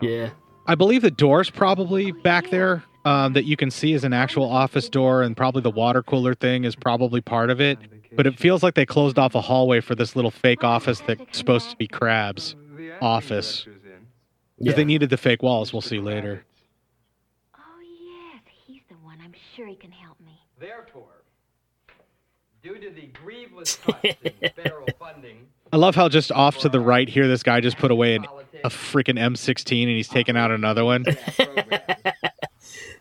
yeah. 0.00 0.30
I 0.68 0.74
believe 0.74 1.00
the 1.00 1.10
door's 1.10 1.48
probably 1.48 2.12
back 2.12 2.50
there 2.50 2.84
um, 3.06 3.32
that 3.32 3.46
you 3.46 3.56
can 3.56 3.70
see 3.70 3.94
is 3.94 4.04
an 4.04 4.12
actual 4.12 4.44
office 4.44 4.90
door, 4.90 5.22
and 5.22 5.34
probably 5.34 5.62
the 5.62 5.70
water 5.70 6.02
cooler 6.02 6.34
thing 6.34 6.64
is 6.64 6.76
probably 6.76 7.22
part 7.22 7.48
of 7.48 7.58
it. 7.58 7.78
But 8.14 8.26
it 8.26 8.38
feels 8.38 8.62
like 8.62 8.74
they 8.74 8.84
closed 8.84 9.18
off 9.18 9.34
a 9.34 9.40
hallway 9.40 9.80
for 9.80 9.94
this 9.94 10.14
little 10.14 10.30
fake 10.30 10.62
office 10.62 11.00
that's 11.00 11.38
supposed 11.38 11.70
to 11.70 11.76
be 11.76 11.88
Crab's 11.88 12.54
office. 13.00 13.64
Because 13.64 13.78
yeah. 14.58 14.72
they 14.74 14.84
needed 14.84 15.08
the 15.08 15.16
fake 15.16 15.42
walls, 15.42 15.72
we'll 15.72 15.80
see 15.80 16.00
later. 16.00 16.44
Oh, 17.56 17.60
yes, 17.80 18.42
he's 18.66 18.82
the 18.90 18.96
one. 18.96 19.18
I'm 19.24 19.34
sure 19.56 19.66
he 19.66 19.76
can 19.76 19.92
help 19.92 20.20
me. 20.20 20.38
Therefore, 20.60 21.22
due 22.62 22.78
to 22.78 22.90
the 22.90 23.06
grievous 23.06 23.76
cuts 23.76 24.16
in 24.22 24.50
federal 24.54 24.88
funding, 24.98 25.46
I 25.72 25.76
love 25.76 25.94
how 25.94 26.08
just 26.08 26.32
off 26.32 26.58
to 26.58 26.68
the 26.68 26.80
right 26.80 27.08
here, 27.08 27.28
this 27.28 27.42
guy 27.42 27.60
just 27.60 27.78
put 27.78 27.90
away 27.90 28.16
an, 28.16 28.26
a 28.64 28.68
freaking 28.68 29.18
M16 29.18 29.82
and 29.82 29.90
he's 29.90 30.08
taking 30.08 30.36
out 30.36 30.50
another 30.50 30.84
one. 30.84 31.04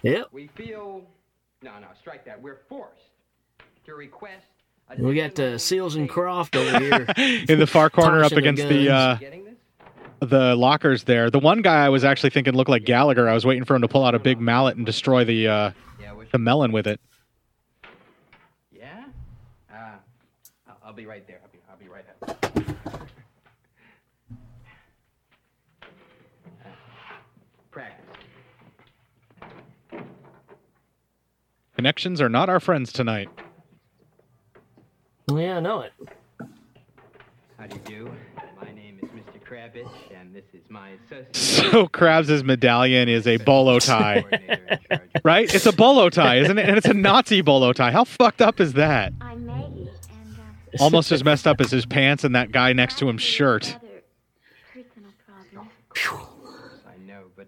Yep. 0.03 0.27
we 0.31 0.47
feel 0.47 1.01
no, 1.63 1.71
no, 1.79 1.87
strike 1.99 2.23
that. 2.25 2.39
We're 2.41 2.59
forced 2.69 3.09
to 3.85 3.95
request. 3.95 4.45
We 4.97 5.15
got 5.15 5.37
uh, 5.39 5.57
Seals 5.57 5.95
and 5.95 6.07
Crofts 6.07 6.55
over 6.55 6.79
here. 6.79 7.05
In 7.49 7.59
the 7.59 7.67
far 7.67 7.89
corner 7.89 8.23
up 8.23 8.31
Polishing 8.31 8.35
the 8.35 8.49
against 8.49 8.69
the 8.69 8.89
uh, 8.89 9.17
the 10.19 10.55
lockers 10.55 11.03
there. 11.03 11.29
The 11.29 11.39
one 11.39 11.61
guy 11.61 11.83
I 11.85 11.89
was 11.89 12.05
actually 12.05 12.29
thinking 12.29 12.53
looked 12.53 12.69
like 12.69 12.85
Gallagher. 12.85 13.27
I 13.27 13.33
was 13.33 13.45
waiting 13.45 13.65
for 13.65 13.75
him 13.75 13.81
to 13.81 13.87
pull 13.87 14.05
out 14.05 14.15
a 14.15 14.19
big 14.19 14.39
mallet 14.39 14.77
and 14.77 14.85
destroy 14.85 15.25
the 15.25 15.47
uh, 15.47 15.71
the 16.31 16.37
melon 16.37 16.71
with 16.71 16.87
it. 16.87 17.01
Yeah? 18.71 19.05
Uh, 19.71 19.75
I'll, 20.67 20.77
I'll 20.85 20.93
be 20.93 21.05
right 21.05 21.25
there. 21.27 21.41
I'll 21.43 21.49
be, 21.51 21.59
I'll 21.69 21.77
be 21.77 21.87
right 21.89 22.05
out. 22.21 22.29
Uh, 26.63 26.69
practice. 27.71 28.05
Connections 31.77 32.19
are 32.21 32.29
not 32.29 32.49
our 32.49 32.59
friends 32.59 32.91
tonight. 32.91 33.29
Yeah, 35.31 35.57
I 35.57 35.59
know 35.59 35.81
it. 35.81 35.93
How 37.59 37.67
do 37.67 37.75
you 37.75 37.81
do? 38.05 38.11
My 38.59 38.71
name 38.73 38.99
is 39.01 39.09
Mr. 39.09 39.39
Kravitz, 39.47 39.87
and 40.19 40.33
this 40.33 40.45
is 40.53 40.61
my 40.69 40.89
associate. 41.05 41.35
So 41.67 41.87
Crabs' 41.87 42.43
medallion 42.43 43.09
is 43.09 43.27
a 43.27 43.37
bolo 43.37 43.77
tie, 43.79 44.23
right? 45.23 45.53
It's 45.53 45.65
a 45.65 45.71
bolo 45.73 46.09
tie, 46.09 46.37
isn't 46.39 46.57
it? 46.57 46.67
And 46.67 46.77
it's 46.77 46.87
a 46.87 46.93
Nazi 46.95 47.41
bolo 47.41 47.73
tie. 47.73 47.91
How 47.91 48.05
fucked 48.05 48.41
up 48.41 48.59
is 48.59 48.73
that? 48.73 49.13
I'm 49.21 49.45
Maggie, 49.45 49.89
and 50.09 50.39
uh, 50.79 50.83
Almost 50.83 51.11
as 51.11 51.23
messed 51.23 51.45
up 51.45 51.59
as 51.61 51.69
his 51.69 51.85
pants 51.85 52.23
and 52.23 52.35
that 52.35 52.51
guy 52.51 52.73
next 52.73 52.97
to 52.99 53.09
him 53.09 53.17
shirt. 53.17 53.75
other 53.75 54.01
personal 54.73 55.13
problems. 55.89 56.81
I 56.87 56.97
know, 57.05 57.23
but 57.35 57.47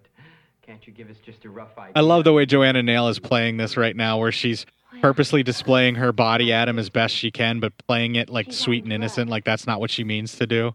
can't 0.62 0.86
you 0.86 0.89
give 1.00 1.10
us 1.10 1.16
just 1.24 1.46
a 1.46 1.48
rough 1.48 1.78
idea? 1.78 1.92
I 1.96 2.00
love 2.00 2.24
the 2.24 2.32
way 2.32 2.44
Joanna 2.44 2.82
Nail 2.82 3.08
is 3.08 3.18
playing 3.18 3.56
this 3.56 3.78
right 3.78 3.96
now, 3.96 4.18
where 4.18 4.30
she's 4.30 4.66
purposely 5.00 5.42
displaying 5.42 5.94
her 5.94 6.12
body 6.12 6.52
at 6.52 6.68
him 6.68 6.78
as 6.78 6.90
best 6.90 7.14
she 7.14 7.30
can, 7.30 7.58
but 7.58 7.72
playing 7.86 8.16
it 8.16 8.28
like 8.28 8.52
sweet 8.52 8.84
and 8.84 8.92
innocent, 8.92 9.30
like 9.30 9.44
that's 9.44 9.66
not 9.66 9.80
what 9.80 9.90
she 9.90 10.04
means 10.04 10.36
to 10.36 10.46
do. 10.46 10.74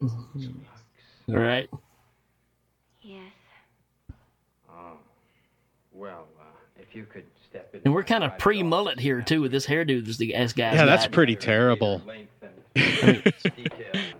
All 0.00 0.10
right. 1.28 1.68
Yes. 3.02 3.32
Oh, 4.70 4.92
well, 5.92 6.28
uh, 6.38 6.44
if 6.80 6.94
you 6.94 7.04
could 7.04 7.24
step 7.50 7.74
in. 7.74 7.80
And 7.84 7.92
we're 7.92 8.04
kind 8.04 8.22
of 8.22 8.38
pre 8.38 8.62
mullet 8.62 9.00
here 9.00 9.22
too 9.22 9.40
with 9.40 9.50
this 9.50 9.66
hairdo 9.66 10.06
this 10.06 10.18
the 10.18 10.36
ass 10.36 10.52
guys. 10.52 10.76
Yeah, 10.76 10.84
that's 10.84 11.06
got. 11.06 11.12
pretty 11.12 11.34
terrible. 11.34 12.00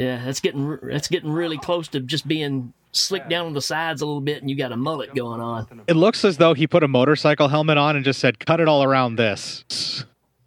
Yeah, 0.00 0.24
that's 0.24 0.40
getting 0.40 0.78
that's 0.82 1.08
getting 1.08 1.30
really 1.30 1.58
close 1.58 1.86
to 1.88 2.00
just 2.00 2.26
being 2.26 2.72
slicked 2.92 3.28
down 3.28 3.44
on 3.44 3.52
the 3.52 3.60
sides 3.60 4.00
a 4.00 4.06
little 4.06 4.22
bit, 4.22 4.40
and 4.40 4.48
you 4.48 4.56
got 4.56 4.72
a 4.72 4.76
mullet 4.76 5.14
going 5.14 5.42
on. 5.42 5.82
It 5.86 5.94
looks 5.94 6.24
as 6.24 6.38
though 6.38 6.54
he 6.54 6.66
put 6.66 6.82
a 6.82 6.88
motorcycle 6.88 7.48
helmet 7.48 7.76
on 7.76 7.96
and 7.96 8.04
just 8.04 8.18
said, 8.18 8.38
"Cut 8.38 8.60
it 8.60 8.68
all 8.68 8.82
around 8.82 9.16
this." 9.16 9.62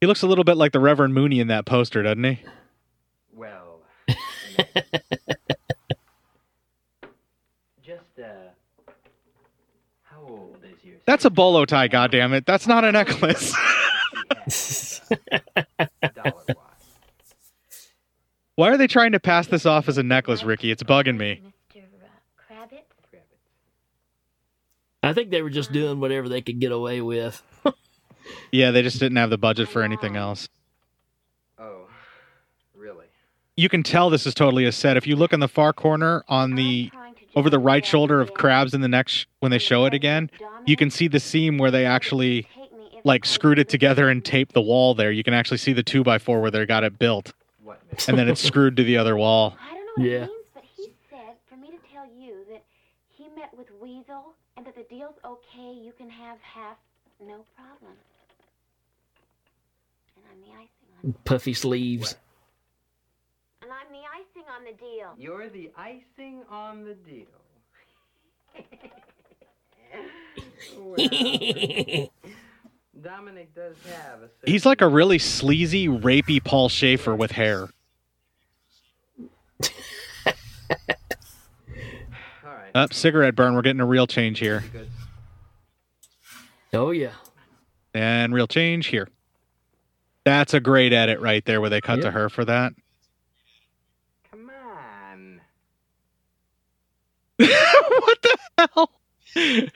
he 0.00 0.08
looks 0.08 0.22
a 0.22 0.26
little 0.26 0.42
bit 0.42 0.56
like 0.56 0.72
the 0.72 0.80
Reverend 0.80 1.14
Mooney 1.14 1.38
in 1.38 1.46
that 1.46 1.66
poster, 1.66 2.02
doesn't 2.02 2.24
he? 2.24 2.40
Well, 3.32 3.82
just, 7.84 8.18
uh, 8.18 8.50
how 10.02 10.22
old 10.28 10.58
is 10.64 10.84
your 10.84 10.98
That's 11.10 11.24
a 11.24 11.30
bolo 11.30 11.64
tie, 11.64 11.88
goddamn 11.88 12.32
it! 12.34 12.46
That's 12.46 12.68
not 12.68 12.84
a 12.84 12.92
necklace. 12.92 13.52
Why 18.54 18.70
are 18.70 18.76
they 18.76 18.86
trying 18.86 19.10
to 19.10 19.18
pass 19.18 19.48
this 19.48 19.66
off 19.66 19.88
as 19.88 19.98
a 19.98 20.04
necklace, 20.04 20.44
Ricky? 20.44 20.70
It's 20.70 20.84
bugging 20.84 21.16
me. 21.16 21.42
I 25.02 25.12
think 25.12 25.30
they 25.30 25.42
were 25.42 25.50
just 25.50 25.72
doing 25.72 25.98
whatever 25.98 26.28
they 26.28 26.42
could 26.42 26.60
get 26.60 26.70
away 26.70 27.00
with. 27.00 27.42
Yeah, 28.52 28.70
they 28.70 28.82
just 28.82 29.00
didn't 29.00 29.16
have 29.16 29.30
the 29.30 29.38
budget 29.38 29.68
for 29.68 29.82
anything 29.82 30.14
else. 30.14 30.48
Oh, 31.58 31.88
really? 32.76 33.06
You 33.56 33.68
can 33.68 33.82
tell 33.82 34.10
this 34.10 34.24
is 34.24 34.34
totally 34.34 34.66
a 34.66 34.72
set. 34.72 34.96
If 34.96 35.08
you 35.08 35.16
look 35.16 35.32
in 35.32 35.40
the 35.40 35.48
far 35.48 35.72
corner 35.72 36.22
on 36.28 36.54
the 36.54 36.92
over 37.36 37.50
the 37.50 37.58
right 37.58 37.84
shoulder 37.84 38.20
of 38.20 38.34
Crabs 38.34 38.74
in 38.74 38.80
the 38.80 38.88
next 38.88 39.26
when 39.40 39.50
they 39.50 39.58
show 39.58 39.84
it 39.84 39.94
again, 39.94 40.30
you 40.66 40.76
can 40.76 40.90
see 40.90 41.08
the 41.08 41.20
seam 41.20 41.58
where 41.58 41.70
they 41.70 41.84
actually 41.84 42.46
like 43.04 43.24
screwed 43.24 43.58
it 43.58 43.68
together 43.68 44.08
and 44.08 44.24
taped 44.24 44.52
the 44.52 44.60
wall 44.60 44.94
there. 44.94 45.10
You 45.10 45.22
can 45.22 45.34
actually 45.34 45.58
see 45.58 45.72
the 45.72 45.82
two 45.82 46.02
by 46.02 46.18
four 46.18 46.40
where 46.40 46.50
they 46.50 46.64
got 46.66 46.84
it 46.84 46.98
built. 46.98 47.32
And 48.06 48.18
then 48.18 48.28
it's 48.28 48.42
screwed 48.42 48.76
to 48.76 48.84
the 48.84 48.96
other 48.96 49.16
wall. 49.16 49.56
Yeah. 49.98 50.28
But 50.54 50.62
he 50.76 50.92
said 51.10 51.34
for 51.48 51.56
me 51.56 51.66
to 51.66 51.76
tell 51.92 52.06
you 52.06 52.44
that 52.48 52.62
he 53.08 53.24
met 53.36 53.50
with 53.58 53.66
Weasel 53.82 54.32
and 54.56 54.64
that 54.64 54.76
the 54.76 54.84
deal's 54.84 55.16
okay. 55.24 55.72
You 55.74 55.92
can 55.98 56.08
have 56.08 56.38
half, 56.40 56.76
no 57.20 57.44
problem. 57.56 57.92
And 60.16 60.24
I'm 60.30 60.40
the 60.40 60.56
icing 60.56 60.68
on 61.04 61.14
Puffy 61.24 61.52
sleeves. 61.52 62.14
And 63.90 63.96
I'm 63.96 64.02
the 64.02 64.08
icing 64.14 64.44
on 64.54 64.64
the 64.64 64.72
deal. 64.72 65.14
You're 65.18 65.48
the 65.48 65.70
icing 65.76 66.42
on 66.48 66.84
the 66.84 66.94
deal. 66.94 67.26
Well, 70.78 70.94
Dominic 73.00 73.52
does 73.54 73.76
have 73.86 74.22
a. 74.22 74.28
He's 74.48 74.64
like 74.64 74.82
a 74.82 74.86
really 74.86 75.18
sleazy, 75.18 75.88
rapey 75.88 76.42
Paul 76.42 76.68
Shaffer 76.68 77.16
with 77.16 77.32
hair. 77.32 77.68
All 79.62 79.68
right. 82.44 82.70
Up, 82.74 82.92
cigarette 82.92 83.34
burn. 83.34 83.54
We're 83.54 83.62
getting 83.62 83.80
a 83.80 83.86
real 83.86 84.06
change 84.06 84.38
here. 84.38 84.62
Oh 86.72 86.92
yeah. 86.92 87.14
And 87.94 88.32
real 88.32 88.46
change 88.46 88.86
here. 88.86 89.08
That's 90.24 90.54
a 90.54 90.60
great 90.60 90.92
edit 90.92 91.18
right 91.20 91.44
there 91.44 91.60
where 91.60 91.70
they 91.70 91.80
cut 91.80 92.02
to 92.02 92.12
her 92.12 92.28
for 92.28 92.44
that. 92.44 92.74
Come 94.30 94.50
on. 94.50 95.40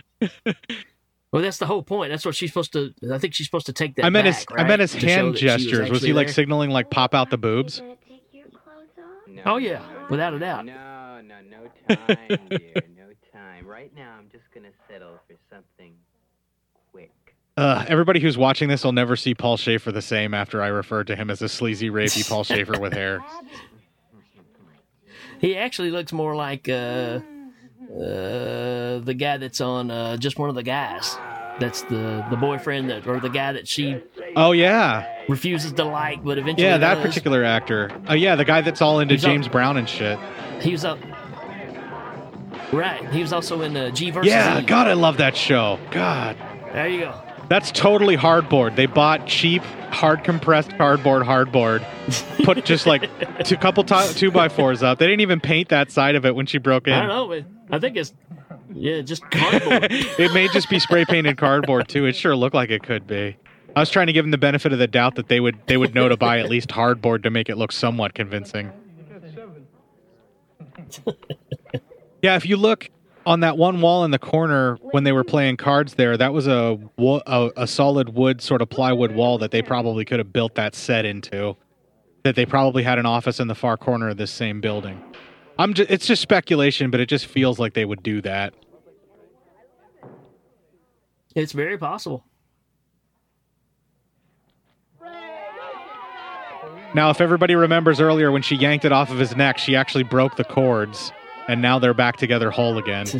Well, 1.32 1.42
that's 1.42 1.58
the 1.58 1.66
whole 1.66 1.82
point. 1.82 2.12
That's 2.12 2.24
what 2.24 2.36
she's 2.36 2.50
supposed 2.50 2.72
to. 2.74 2.94
I 3.12 3.18
think 3.18 3.34
she's 3.34 3.48
supposed 3.48 3.66
to 3.66 3.72
take 3.72 3.96
that. 3.96 4.04
I 4.04 4.08
meant 4.08 4.28
his 4.28 4.46
back, 4.46 4.60
I 4.60 4.68
meant 4.68 4.80
his 4.80 4.92
To 4.92 5.00
hand 5.00 5.34
gestures. 5.34 5.80
Was, 5.80 5.90
actually 5.90 6.06
he 6.06 6.12
like 6.12 6.28
there. 6.28 6.34
signaling 6.34 6.70
like 6.70 6.90
pop 6.90 7.12
out 7.12 7.30
the 7.30 7.36
boobs? 7.36 7.82
Oh 9.44 9.56
yeah, 9.56 9.82
without 10.08 10.32
a 10.32 10.38
doubt. 10.38 10.64
No, 10.64 11.20
no, 11.22 11.34
no 11.40 11.96
time, 11.96 12.16
dear. 12.48 12.82
No 12.96 13.06
time. 13.32 13.66
Right 13.66 13.92
now, 13.96 14.14
I'm 14.16 14.28
just 14.30 14.44
gonna 14.54 14.68
settle 14.88 15.18
for 15.26 15.34
something 15.50 15.94
quick. 16.92 17.10
Uh, 17.56 17.84
everybody 17.88 18.20
who's 18.20 18.38
watching 18.38 18.68
this 18.68 18.84
will 18.84 18.92
never 18.92 19.16
see 19.16 19.34
Paul 19.34 19.56
Shaffer 19.56 19.90
the 19.90 20.02
same 20.02 20.34
after 20.34 20.62
I 20.62 20.68
referred 20.68 21.08
to 21.08 21.16
him 21.16 21.30
as 21.30 21.42
a 21.42 21.48
sleazy, 21.48 21.90
rapey 21.90 22.28
Paul 22.28 22.44
Shaffer 22.44 22.78
with 22.78 22.92
hair. 22.92 23.24
He 25.40 25.56
actually 25.58 25.90
looks 25.90 26.12
more 26.12 26.34
like 26.34 26.68
uh, 26.70 27.18
uh, 27.90 28.98
the 29.00 29.14
guy 29.16 29.36
that's 29.36 29.60
on 29.60 29.90
uh, 29.90 30.16
just 30.16 30.38
one 30.38 30.48
of 30.48 30.54
the 30.54 30.62
guys. 30.62 31.16
That's 31.60 31.82
the 31.82 32.24
the 32.30 32.36
boyfriend 32.36 32.90
that 32.90 33.06
or 33.06 33.20
the 33.20 33.28
guy 33.28 33.52
that 33.52 33.68
she 33.68 34.02
Oh 34.34 34.50
yeah, 34.52 35.06
refuses 35.28 35.72
to 35.74 35.84
like, 35.84 36.24
but 36.24 36.36
eventually 36.36 36.66
yeah, 36.66 36.78
that 36.78 36.96
does. 36.96 37.06
particular 37.06 37.44
actor. 37.44 37.92
Oh 38.08 38.14
yeah, 38.14 38.34
the 38.34 38.44
guy 38.44 38.60
that's 38.60 38.82
all 38.82 38.98
into 38.98 39.14
He's 39.14 39.22
James 39.22 39.46
Brown 39.46 39.76
and 39.76 39.88
shit. 39.88 40.18
He 40.60 40.72
was 40.72 40.84
up. 40.84 40.98
Right. 42.72 43.08
He 43.12 43.20
was 43.20 43.32
also 43.32 43.60
in 43.62 43.76
uh, 43.76 43.90
G 43.90 44.10
versus 44.10 44.30
Yeah, 44.32 44.60
E. 44.60 44.62
God, 44.64 44.88
I 44.88 44.94
love 44.94 45.18
that 45.18 45.36
show. 45.36 45.78
God, 45.92 46.36
There 46.72 46.88
you 46.88 47.00
go. 47.00 47.14
That's 47.48 47.70
totally 47.72 48.16
hardboard. 48.16 48.76
They 48.76 48.86
bought 48.86 49.26
cheap, 49.26 49.62
hard 49.90 50.24
compressed 50.24 50.76
cardboard, 50.76 51.22
hardboard. 51.22 51.84
Put 52.44 52.64
just 52.64 52.86
like 52.86 53.10
a 53.20 53.56
couple 53.56 53.84
ti 53.84 54.08
two 54.14 54.30
by 54.30 54.48
fours 54.48 54.82
up. 54.82 54.98
They 54.98 55.06
didn't 55.06 55.20
even 55.20 55.40
paint 55.40 55.68
that 55.68 55.90
side 55.90 56.14
of 56.14 56.24
it 56.24 56.34
when 56.34 56.46
she 56.46 56.58
broke 56.58 56.86
in. 56.86 56.94
I 56.94 57.06
don't 57.06 57.30
know. 57.30 57.44
I 57.70 57.78
think 57.78 57.96
it's 57.96 58.12
yeah, 58.72 59.00
just 59.00 59.22
cardboard. 59.30 59.86
it 59.90 60.32
may 60.32 60.48
just 60.48 60.68
be 60.68 60.78
spray 60.78 61.04
painted 61.04 61.38
cardboard 61.38 61.88
too. 61.88 62.06
It 62.06 62.16
sure 62.16 62.36
looked 62.36 62.54
like 62.54 62.70
it 62.70 62.82
could 62.82 63.06
be. 63.06 63.36
I 63.76 63.80
was 63.80 63.90
trying 63.90 64.06
to 64.06 64.12
give 64.12 64.24
them 64.24 64.30
the 64.30 64.38
benefit 64.38 64.72
of 64.72 64.78
the 64.78 64.86
doubt 64.86 65.16
that 65.16 65.28
they 65.28 65.40
would 65.40 65.58
they 65.66 65.76
would 65.76 65.94
know 65.94 66.08
to 66.08 66.16
buy 66.16 66.38
at 66.38 66.48
least 66.48 66.68
hardboard 66.68 67.22
to 67.24 67.30
make 67.30 67.48
it 67.48 67.56
look 67.56 67.72
somewhat 67.72 68.14
convincing. 68.14 68.72
Yeah, 72.22 72.36
if 72.36 72.46
you 72.46 72.56
look 72.56 72.88
on 73.26 73.40
that 73.40 73.56
one 73.56 73.80
wall 73.80 74.04
in 74.04 74.10
the 74.10 74.18
corner 74.18 74.76
when 74.90 75.04
they 75.04 75.12
were 75.12 75.24
playing 75.24 75.56
cards 75.56 75.94
there, 75.94 76.16
that 76.16 76.32
was 76.32 76.46
a 76.46 76.78
a, 76.98 77.50
a 77.56 77.66
solid 77.66 78.14
wood 78.14 78.40
sort 78.40 78.62
of 78.62 78.68
plywood 78.68 79.12
wall 79.12 79.38
that 79.38 79.50
they 79.50 79.62
probably 79.62 80.04
could 80.04 80.18
have 80.18 80.32
built 80.32 80.54
that 80.56 80.74
set 80.74 81.04
into. 81.04 81.56
That 82.22 82.36
they 82.36 82.46
probably 82.46 82.82
had 82.82 82.98
an 82.98 83.06
office 83.06 83.38
in 83.38 83.48
the 83.48 83.54
far 83.54 83.76
corner 83.76 84.08
of 84.08 84.16
this 84.16 84.30
same 84.30 84.60
building. 84.60 85.02
I'm 85.58 85.74
just, 85.74 85.90
it's 85.90 86.06
just 86.06 86.22
speculation, 86.22 86.90
but 86.90 87.00
it 87.00 87.06
just 87.06 87.26
feels 87.26 87.58
like 87.58 87.74
they 87.74 87.84
would 87.84 88.02
do 88.02 88.20
that. 88.22 88.54
it's 91.34 91.52
very 91.52 91.76
possible. 91.76 92.24
Now, 96.94 97.10
if 97.10 97.20
everybody 97.20 97.56
remembers 97.56 98.00
earlier 98.00 98.30
when 98.30 98.42
she 98.42 98.54
yanked 98.54 98.84
it 98.84 98.92
off 98.92 99.10
of 99.10 99.18
his 99.18 99.34
neck, 99.34 99.58
she 99.58 99.74
actually 99.74 100.04
broke 100.04 100.36
the 100.36 100.44
cords, 100.44 101.12
and 101.48 101.60
now 101.60 101.78
they're 101.78 101.94
back 101.94 102.16
together 102.16 102.50
whole 102.50 102.78
again. 102.78 103.06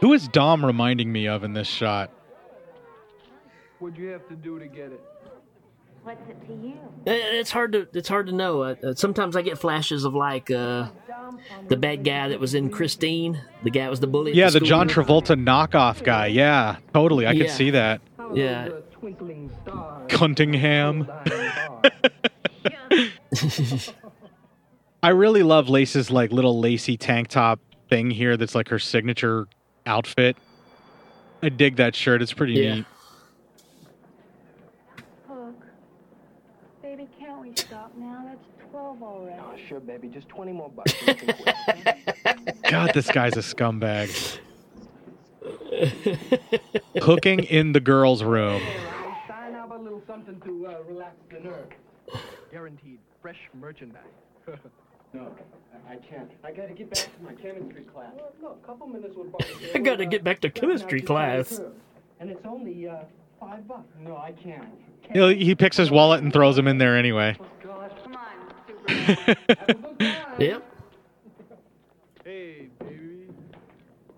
Who 0.00 0.14
is 0.14 0.28
Dom 0.28 0.64
reminding 0.64 1.12
me 1.12 1.28
of 1.28 1.44
in 1.44 1.52
this 1.52 1.68
shot? 1.68 2.10
What'd 3.78 3.98
you 3.98 4.08
have 4.08 4.26
to 4.28 4.34
do 4.34 4.58
to 4.58 4.66
get 4.66 4.92
it? 4.92 5.00
What's 6.10 6.28
it 6.28 6.46
to 6.48 6.52
you? 6.54 6.74
Eh, 7.06 7.38
It's 7.38 7.50
hard 7.52 7.72
to 7.72 7.86
it's 7.94 8.08
hard 8.08 8.26
to 8.26 8.32
know. 8.32 8.62
Uh, 8.62 8.74
uh, 8.84 8.94
sometimes 8.94 9.36
I 9.36 9.42
get 9.42 9.58
flashes 9.58 10.04
of 10.04 10.14
like 10.14 10.50
uh, 10.50 10.88
the 11.68 11.76
bad 11.76 12.02
guy 12.04 12.28
that 12.28 12.40
was 12.40 12.54
in 12.54 12.68
Christine. 12.70 13.40
The 13.62 13.70
guy 13.70 13.82
that 13.82 13.90
was 13.90 14.00
the 14.00 14.06
bully. 14.08 14.32
Yeah, 14.34 14.46
the 14.46 14.58
school. 14.58 14.66
John 14.68 14.88
Travolta 14.88 15.40
knockoff 15.40 16.02
guy. 16.02 16.26
Yeah, 16.26 16.76
totally. 16.92 17.26
I 17.28 17.36
could 17.36 17.50
see 17.50 17.70
that. 17.70 18.00
Yeah. 18.34 18.68
Twinkling 18.92 19.50
star. 19.62 20.02
Cuntingham. 20.08 21.08
I 25.02 25.08
really 25.10 25.42
love 25.42 25.68
Lace's 25.68 26.10
like 26.10 26.30
little 26.32 26.58
lacy 26.60 26.96
tank 26.96 27.28
top 27.28 27.60
thing 27.88 28.10
here. 28.10 28.36
That's 28.36 28.54
like 28.54 28.68
her 28.68 28.78
signature 28.78 29.46
outfit. 29.86 30.36
I 31.42 31.48
dig 31.48 31.76
that 31.76 31.94
shirt. 31.94 32.20
It's 32.20 32.32
pretty 32.34 32.52
Yeah. 32.54 32.74
neat. 32.74 32.84
Hook. 35.26 35.54
Baby, 36.82 37.08
can't 37.18 37.40
we 37.40 37.52
stop 37.54 37.92
now? 37.96 38.24
That's 38.26 38.46
12 38.70 39.02
already. 39.02 39.40
Oh, 39.42 39.56
sure, 39.70 39.80
baby. 39.80 40.08
Just 40.08 40.28
20 40.28 40.52
more 40.52 40.68
bucks. 40.68 40.92
We 41.06 41.14
can 41.14 41.34
quit. 41.34 42.62
God, 42.70 42.90
this 42.92 43.10
guy's 43.10 43.36
a 43.36 43.40
scumbag. 43.40 44.10
Hooking 47.00 47.40
in 47.44 47.72
the 47.72 47.80
girls' 47.80 48.22
room. 48.24 48.60
Sign 49.28 49.54
out 49.54 49.70
a 49.70 49.78
little 49.78 50.02
something 50.06 50.40
to 50.40 50.66
uh, 50.66 50.74
relax 50.88 51.14
the 51.30 51.40
nerve. 51.40 51.68
Guaranteed 52.50 52.98
fresh 53.22 53.38
merchandise. 53.58 54.02
No, 55.12 55.26
I 55.88 55.94
I 55.94 55.96
can't. 55.96 56.30
I 56.44 56.52
gotta 56.52 56.72
get 56.72 56.88
back 56.88 57.02
to 57.02 57.24
my 57.24 57.32
chemistry 57.32 57.82
class. 57.82 58.12
Well, 58.16 58.32
look, 58.40 58.60
a 58.62 58.64
couple 58.64 58.86
minutes 58.86 59.16
with 59.16 59.32
Bucky. 59.32 59.44
I 59.74 59.78
gotta 59.78 60.06
get 60.06 60.22
back 60.22 60.38
to 60.42 60.50
chemistry 60.50 61.00
class. 61.00 61.60
And 62.20 62.30
it's 62.30 62.46
only 62.46 62.86
uh, 62.86 62.98
five 63.40 63.66
bucks. 63.66 63.88
No, 64.00 64.16
I 64.16 64.30
can't. 64.30 64.68
He 65.12 65.44
he 65.44 65.56
picks 65.56 65.76
his 65.76 65.90
wallet 65.90 66.22
and 66.22 66.32
throws 66.32 66.56
him 66.56 66.68
in 66.68 66.78
there 66.78 66.96
anyway. 66.96 67.36
Come 67.60 67.70
on, 67.72 67.90
Superman. 67.90 68.09
Yep. 70.38 70.64
Hey, 72.24 72.68
baby. 72.78 73.26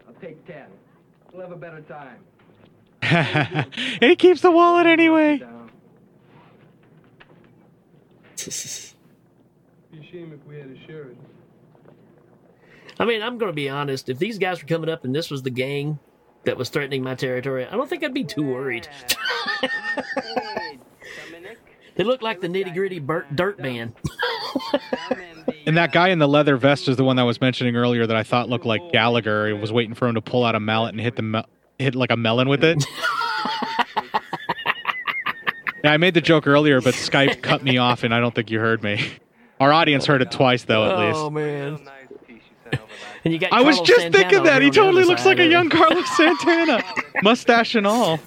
I'll 0.07 0.14
take 0.20 0.45
ten. 0.47 0.66
We'll 1.33 1.43
have 1.43 1.51
a 1.51 1.57
better 1.57 1.81
time. 1.81 2.18
and 3.03 4.03
he 4.03 4.14
keeps 4.14 4.41
the 4.41 4.53
wallet 4.53 4.87
anyway. 4.87 5.39
Down. 5.39 5.70
Be 8.37 9.99
a 9.99 10.05
shame 10.11 10.33
if 10.33 10.47
we 10.47 10.59
had 10.59 10.73
to 10.73 10.87
share 10.87 11.09
it. 11.09 11.16
I 13.01 13.05
mean, 13.05 13.20
I'm 13.20 13.39
going 13.39 13.51
to 13.51 13.57
be 13.57 13.68
honest. 13.68 14.09
If 14.09 14.18
these 14.18 14.39
guys 14.39 14.62
were 14.62 14.68
coming 14.68 14.89
up 14.89 15.05
and 15.05 15.12
this 15.12 15.29
was 15.29 15.43
the 15.43 15.51
gang 15.51 15.99
that 16.45 16.57
was 16.57 16.68
threatening 16.68 17.03
my 17.03 17.16
territory, 17.16 17.66
I 17.66 17.73
don't 17.73 17.91
think 17.91 18.05
I'd 18.05 18.14
be 18.14 18.25
too 18.25 18.45
worried. 18.45 18.87
They 21.95 22.05
look 22.05 22.23
like 22.23 22.41
the 22.41 22.49
nitty 22.49 22.75
gritty 22.75 23.01
dirt 23.35 23.59
band. 23.59 23.93
Dom 24.53 25.20
and 25.66 25.76
that 25.76 25.92
guy 25.92 26.09
in 26.09 26.18
the 26.18 26.28
leather 26.28 26.57
vest 26.57 26.88
is 26.88 26.96
the 26.96 27.05
one 27.05 27.16
that 27.16 27.22
I 27.22 27.26
was 27.26 27.40
mentioning 27.40 27.76
earlier 27.76 28.07
that 28.07 28.16
I 28.16 28.22
thought 28.22 28.48
looked 28.48 28.66
like 28.66 28.92
Gallagher. 28.92 29.48
I 29.48 29.53
was 29.53 29.72
waiting 29.72 29.94
for 29.94 30.09
him 30.09 30.14
to 30.14 30.20
pull 30.20 30.44
out 30.44 30.55
a 30.55 30.61
mallet 30.61 30.92
and 30.92 31.00
hit 31.00 31.16
the 31.16 31.22
mel- 31.22 31.48
hit 31.78 31.94
like 31.94 32.11
a 32.11 32.16
melon 32.16 32.48
with 32.48 32.64
it. 32.64 32.84
yeah, 35.84 35.92
I 35.92 35.96
made 35.96 36.14
the 36.14 36.20
joke 36.20 36.46
earlier, 36.46 36.80
but 36.80 36.94
Skype 36.94 37.42
cut 37.42 37.62
me 37.62 37.78
off, 37.78 38.05
and 38.05 38.14
I 38.14 38.20
don't 38.20 38.34
think 38.34 38.50
you 38.50 38.61
heard 38.61 38.82
me. 38.82 39.05
Our 39.61 39.72
audience 39.72 40.07
heard 40.07 40.22
it 40.22 40.30
twice, 40.30 40.64
though, 40.64 40.90
at 40.90 40.98
least. 40.98 41.18
Oh 41.18 41.30
man! 41.30 41.74
nice 41.84 42.09
piece 42.26 42.42
you 42.42 42.57
sent 42.64 42.74
over 42.74 42.92
last 42.92 43.20
And 43.24 43.32
you 43.32 43.38
got. 43.38 43.53
I 43.53 43.62
was 43.62 43.80
just 43.80 44.00
Santana 44.00 44.24
thinking 44.24 44.42
that. 44.44 44.62
He 44.62 44.70
here 44.70 44.82
on 44.82 44.94
the 44.94 45.00
totally 45.00 45.05
looks 45.05 45.24
like 45.24 45.38
a 45.38 45.46
young 45.46 45.66
it. 45.66 45.72
Carlos 45.72 46.16
Santana, 46.16 46.82
mustache 47.22 47.74
and 47.76 47.86
all. 47.86 48.18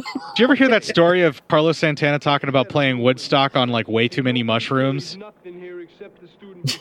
Did 0.34 0.38
you 0.38 0.44
ever 0.44 0.54
hear 0.54 0.68
that 0.68 0.84
story 0.84 1.22
of 1.22 1.46
Carlos 1.48 1.78
Santana 1.78 2.18
talking 2.18 2.48
about 2.48 2.68
playing 2.68 3.00
Woodstock 3.00 3.56
on 3.56 3.68
like 3.68 3.88
way 3.88 4.08
too 4.08 4.22
many 4.22 4.42
mushrooms? 4.42 5.18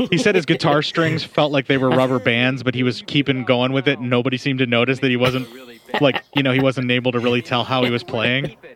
He 0.10 0.18
said 0.18 0.36
his 0.36 0.46
guitar 0.46 0.82
strings 0.82 1.24
felt 1.24 1.52
like 1.52 1.68
they 1.68 1.78
were 1.78 1.90
rubber 1.90 2.20
bands, 2.20 2.64
but 2.64 2.76
he 2.76 2.84
was 2.84 3.04
keeping 3.08 3.44
going 3.46 3.72
with 3.72 3.88
it, 3.88 4.00
and 4.00 4.10
nobody 4.10 4.38
seemed 4.38 4.60
to 4.60 4.66
notice 4.66 5.00
that 5.00 5.10
he 5.10 5.18
wasn't 5.18 5.48
like 6.02 6.24
you 6.36 6.44
know 6.44 6.52
he 6.52 6.60
wasn't 6.60 6.90
able 6.92 7.12
to 7.12 7.20
really 7.20 7.42
tell 7.42 7.64
how 7.64 7.84
he 7.84 7.90
was 7.90 8.04
playing. 8.04 8.56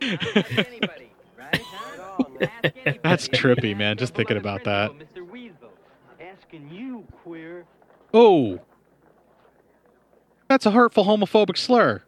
That's 3.02 3.28
trippy, 3.28 3.76
man. 3.76 3.96
Just 3.96 4.14
thinking 4.14 4.36
about 4.36 4.64
that. 4.64 4.90
Oh, 8.12 8.60
that's 10.48 10.66
a 10.66 10.70
hurtful 10.70 11.04
homophobic 11.04 11.58
slur. 11.58 12.03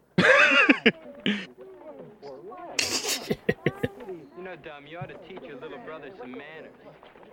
You 3.28 4.42
know, 4.42 4.56
Dom, 4.56 4.86
you 4.86 4.98
ought 4.98 5.08
to 5.08 5.16
teach 5.28 5.42
your 5.42 5.56
little 5.60 5.78
brother 5.78 6.10
some 6.18 6.30
manners. 6.32 6.72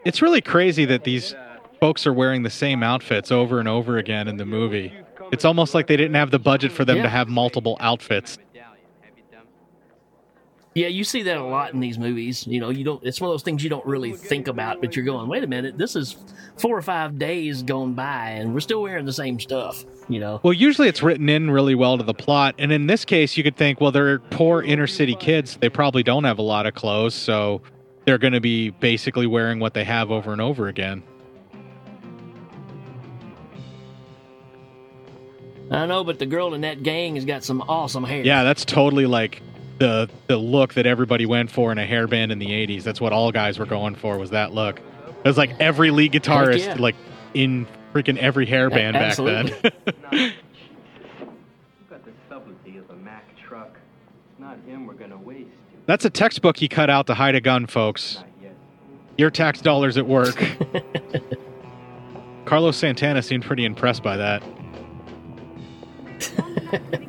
It's 0.06 0.22
really 0.22 0.42
crazy 0.42 0.86
that 0.86 1.04
these 1.04 1.36
folks 1.80 2.08
are 2.08 2.14
wearing 2.14 2.44
the 2.44 2.50
same 2.50 2.82
outfits 2.84 3.32
over 3.32 3.60
and 3.60 3.68
over 3.68 3.98
again 3.98 4.28
in 4.28 4.38
the 4.38 4.46
movie. 4.46 4.94
It's 5.32 5.46
almost 5.46 5.74
like 5.74 5.88
they 5.88 5.98
didn't 5.98 6.16
have 6.16 6.32
the 6.32 6.40
budget 6.40 6.72
for 6.72 6.86
them 6.86 6.98
Yeah. 6.98 7.04
to 7.04 7.10
have 7.10 7.28
multiple 7.28 7.78
outfits. 7.80 8.38
Medallion, 8.54 8.78
have 9.02 9.18
you, 9.18 9.24
Dom? 9.32 9.42
Yeah, 10.76 10.88
you 10.88 11.04
see 11.04 11.22
that 11.24 11.38
a 11.38 11.44
lot 11.44 11.74
in 11.74 11.80
these 11.80 12.00
movies. 12.00 12.48
You 12.48 12.60
know, 12.60 12.72
you 12.72 12.84
don't. 12.84 13.04
It's 13.04 13.22
one 13.22 13.30
of 13.30 13.34
those 13.34 13.44
things 13.44 13.64
you 13.64 13.70
don't 13.70 13.86
really 13.86 14.14
think 14.14 14.48
about, 14.48 14.82
but 14.82 14.96
you're 14.96 15.06
going, 15.06 15.30
wait 15.30 15.44
a 15.44 15.48
minute, 15.48 15.78
this 15.78 15.96
is 15.96 16.18
four 16.58 16.76
or 16.76 16.82
five 16.82 17.20
days 17.20 17.62
gone 17.62 17.94
by, 17.94 18.30
and 18.30 18.54
we're 18.54 18.60
still 18.60 18.82
wearing 18.82 19.06
the 19.06 19.14
same 19.14 19.40
stuff. 19.40 19.86
You 20.10 20.20
know. 20.20 20.40
Well, 20.42 20.54
usually 20.54 20.88
it's 20.88 21.04
written 21.04 21.30
in 21.30 21.52
really 21.52 21.76
well 21.76 21.98
to 21.98 22.04
the 22.04 22.14
plot, 22.14 22.56
and 22.58 22.72
in 22.72 22.88
this 22.88 23.06
case, 23.06 23.38
you 23.38 23.44
could 23.44 23.56
think, 23.56 23.82
well, 23.82 23.92
they're 23.92 24.20
poor 24.20 24.64
inner 24.64 24.88
city 24.88 25.16
kids. 25.16 25.58
They 25.62 25.70
probably 25.70 26.02
don't 26.02 26.24
have 26.24 26.40
a 26.40 26.44
lot 26.44 26.66
of 26.66 26.74
clothes, 26.74 27.14
so 27.14 27.62
they're 28.06 28.18
going 28.18 28.34
to 28.34 28.42
be 28.42 28.72
basically 28.72 29.28
wearing 29.28 29.60
what 29.60 29.76
they 29.76 29.84
have 29.84 30.10
over 30.10 30.32
and 30.32 30.42
over 30.42 30.68
again. 30.68 31.04
I 35.72 35.86
know, 35.86 36.04
but 36.04 36.20
the 36.20 36.26
girl 36.26 36.54
in 36.54 36.62
that 36.62 36.84
gang 36.84 37.16
has 37.16 37.26
got 37.26 37.44
some 37.44 37.62
awesome 37.62 38.04
hair. 38.04 38.24
Yeah, 38.24 38.44
that's 38.44 38.66
totally 38.66 39.06
like 39.06 39.42
the 39.84 40.10
the 40.28 40.38
look 40.38 40.76
that 40.76 40.86
everybody 40.86 41.26
went 41.26 41.52
for 41.52 41.70
in 41.74 41.78
a 41.78 41.86
hairband 41.86 42.32
in 42.32 42.40
the 42.40 42.48
80s. 42.48 42.84
That's 42.84 43.02
what 43.02 43.12
all 43.12 43.34
guys 43.34 43.60
were 43.60 43.66
going 43.66 43.96
for 43.96 44.18
was 44.18 44.30
that 44.30 44.54
look. 44.54 44.80
It 44.80 45.28
was 45.28 45.38
like 45.38 45.60
every 45.60 45.92
lead 45.92 46.14
guitarist 46.14 46.66
yeah. 46.66 46.76
like 46.76 46.96
in 47.34 47.68
freaking 47.94 48.18
every 48.18 48.48
hairband 48.48 48.92
A- 48.92 48.94
back 48.94 49.18
then. 49.18 49.48
You've 49.50 50.34
got 51.90 52.06
the 52.06 52.12
subtlety 52.30 52.78
of 52.78 52.90
a 52.92 52.96
Mack 52.96 53.26
truck. 53.38 53.76
It's 54.32 54.40
not 54.40 54.58
him 54.66 54.88
we're 54.88 54.94
gonna 54.94 55.18
waste. 55.18 55.50
That's 55.86 56.06
a 56.06 56.10
textbook 56.10 56.56
he 56.56 56.70
cut 56.70 56.90
out 56.90 57.08
to 57.08 57.14
hide 57.14 57.36
a 57.36 57.42
gun, 57.42 57.68
folks. 57.68 58.24
Your 59.18 59.32
tax 59.32 59.60
dollars 59.60 59.98
at 59.98 60.08
work. 60.08 60.42
Carlos 62.46 62.78
Santana 62.78 63.22
seemed 63.22 63.44
pretty 63.44 63.66
impressed 63.66 64.02
by 64.02 64.16
that. 64.16 64.44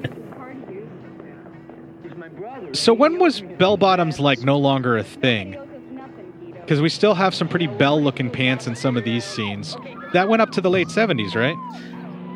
He's 2.74 2.88
my 2.88 2.94
brother. 2.94 2.94
So 2.94 2.94
when 2.94 3.18
was 3.18 3.40
bell 3.58 3.76
bottoms 3.76 4.20
like 4.20 4.40
no 4.42 4.58
longer 4.58 4.96
a 4.96 5.04
thing? 5.04 5.56
Because 6.52 6.80
we 6.80 6.88
still 6.88 7.14
have 7.14 7.34
some 7.34 7.48
pretty 7.48 7.66
bell 7.66 8.00
looking 8.00 8.30
pants 8.30 8.66
in 8.66 8.74
some 8.74 8.96
of 8.96 9.04
these 9.04 9.24
scenes. 9.24 9.76
That 10.12 10.28
went 10.28 10.40
up 10.42 10.50
to 10.52 10.60
the 10.60 10.70
late 10.70 10.88
70s, 10.88 11.34
right? 11.34 11.56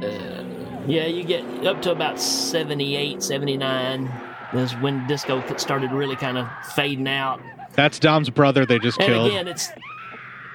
Uh, 0.04 0.44
yeah, 0.86 1.06
you 1.06 1.24
get 1.24 1.44
up 1.66 1.80
to 1.82 1.92
about 1.92 2.20
78, 2.20 3.22
79. 3.22 4.10
Is 4.54 4.72
when 4.76 5.06
disco 5.06 5.42
started 5.56 5.92
really 5.92 6.16
kind 6.16 6.38
of 6.38 6.48
fading 6.74 7.06
out. 7.08 7.42
That's 7.72 7.98
Dom's 7.98 8.30
brother 8.30 8.64
they 8.64 8.78
just 8.78 8.98
And 8.98 9.06
killed. 9.06 9.26
again, 9.26 9.46
it's 9.46 9.68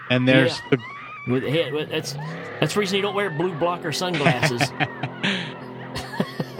and 0.10 0.28
there's 0.28 0.60
yeah. 0.60 0.78
the 1.26 1.32
with 1.32 1.44
the 1.44 1.52
head. 1.52 1.90
That's 1.90 2.14
that's 2.60 2.74
the 2.74 2.80
reason 2.80 2.96
you 2.96 3.02
don't 3.04 3.14
wear 3.14 3.30
blue 3.30 3.54
blocker 3.54 3.92
sunglasses. 3.92 4.72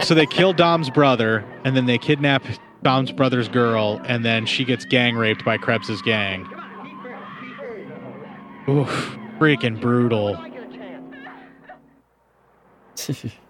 so 0.00 0.14
they 0.14 0.26
kill 0.26 0.52
Dom's 0.52 0.90
brother, 0.90 1.44
and 1.64 1.76
then 1.76 1.86
they 1.86 1.98
kidnap 1.98 2.44
Dom's 2.84 3.10
brother's 3.10 3.48
girl, 3.48 4.00
and 4.04 4.24
then 4.24 4.46
she 4.46 4.64
gets 4.64 4.84
gang 4.84 5.16
raped 5.16 5.44
by 5.44 5.58
Krebs's 5.58 6.02
gang. 6.02 6.46
Oof, 8.68 9.18
freaking 9.38 9.80
brutal. 9.80 10.38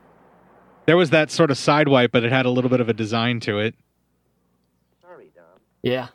There 0.87 0.97
was 0.99 1.11
that 1.11 1.31
sort 1.31 1.51
of 1.51 1.57
side 1.57 1.89
wipe, 1.89 2.13
but 2.13 2.25
it 2.25 2.33
had 2.33 2.45
a 2.45 2.51
little 2.51 2.69
bit 2.69 2.81
of 2.81 2.89
a 2.89 2.93
design 2.93 3.41
to 3.41 3.59
it. 3.59 3.75
Sorry, 5.01 5.33
Dom. 5.35 5.45
yeah. 5.83 6.09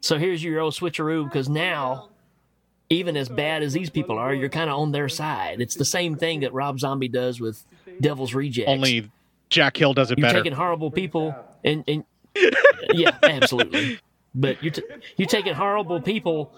So 0.00 0.18
here's 0.18 0.42
your 0.42 0.58
old 0.60 0.72
switcheroo 0.72 1.24
because 1.24 1.48
now, 1.48 2.08
even 2.92 3.16
as 3.16 3.28
bad 3.28 3.62
as 3.62 3.72
these 3.72 3.90
people 3.90 4.18
are, 4.18 4.34
you're 4.34 4.48
kind 4.48 4.70
of 4.70 4.78
on 4.78 4.92
their 4.92 5.08
side. 5.08 5.60
It's 5.60 5.74
the 5.74 5.84
same 5.84 6.16
thing 6.16 6.40
that 6.40 6.52
Rob 6.52 6.78
Zombie 6.78 7.08
does 7.08 7.40
with 7.40 7.64
Devil's 8.00 8.34
Rejects. 8.34 8.68
Only 8.70 9.10
Jack 9.48 9.76
Hill 9.76 9.94
does 9.94 10.10
it 10.10 10.16
better. 10.20 10.34
you're 10.34 10.44
taking 10.44 10.56
horrible 10.56 10.90
people 10.90 11.34
and, 11.64 11.84
and 11.86 12.04
yeah, 12.92 13.16
absolutely. 13.22 13.98
But 14.34 14.62
you're 14.62 14.72
t- 14.72 14.82
you're 15.16 15.28
taking 15.28 15.54
horrible 15.54 16.00
people 16.00 16.52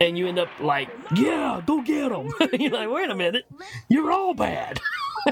and 0.00 0.16
you 0.16 0.28
end 0.28 0.38
up 0.38 0.48
like, 0.60 0.88
yeah, 1.14 1.60
go 1.66 1.82
get 1.82 2.10
them. 2.10 2.30
You're 2.58 2.70
like, 2.70 2.88
wait 2.88 3.10
a 3.10 3.14
minute, 3.14 3.44
you're 3.88 4.10
all 4.10 4.32
bad. 4.32 4.80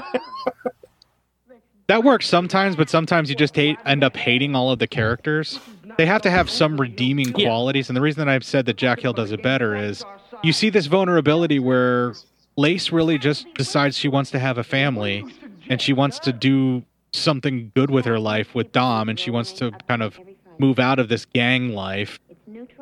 That 1.87 2.03
works 2.03 2.27
sometimes, 2.27 2.75
but 2.75 2.89
sometimes 2.89 3.29
you 3.29 3.35
just 3.35 3.55
hate 3.55 3.77
end 3.85 4.03
up 4.03 4.17
hating 4.17 4.55
all 4.55 4.71
of 4.71 4.79
the 4.79 4.87
characters. 4.87 5.59
They 5.97 6.05
have 6.05 6.21
to 6.23 6.29
have 6.29 6.49
some 6.49 6.77
redeeming 6.79 7.33
Yeah. 7.37 7.45
qualities, 7.47 7.89
and 7.89 7.95
the 7.95 8.01
reason 8.01 8.25
that 8.25 8.31
I've 8.31 8.43
said 8.43 8.65
that 8.65 8.77
Jack 8.77 8.99
Hill 9.01 9.13
does 9.13 9.31
it 9.31 9.41
better 9.41 9.75
is 9.75 10.03
you 10.43 10.51
see 10.53 10.69
this 10.69 10.87
vulnerability 10.87 11.59
where 11.59 12.13
Lace 12.57 12.91
really 12.91 13.17
just 13.17 13.51
decides 13.55 13.97
she 13.97 14.07
wants 14.07 14.31
to 14.31 14.39
have 14.39 14.57
a 14.57 14.63
family 14.63 15.25
and 15.69 15.81
she 15.81 15.93
wants 15.93 16.19
to 16.19 16.31
do 16.33 16.83
something 17.13 17.71
good 17.75 17.89
with 17.89 18.05
her 18.05 18.19
life 18.19 18.53
with 18.53 18.71
Dom, 18.71 19.09
and 19.09 19.19
she 19.19 19.31
wants 19.31 19.53
to 19.53 19.71
kind 19.87 20.03
of 20.03 20.19
move 20.59 20.79
out 20.79 20.99
of 20.99 21.07
this 21.09 21.25
gang 21.25 21.73
life. 21.73 22.19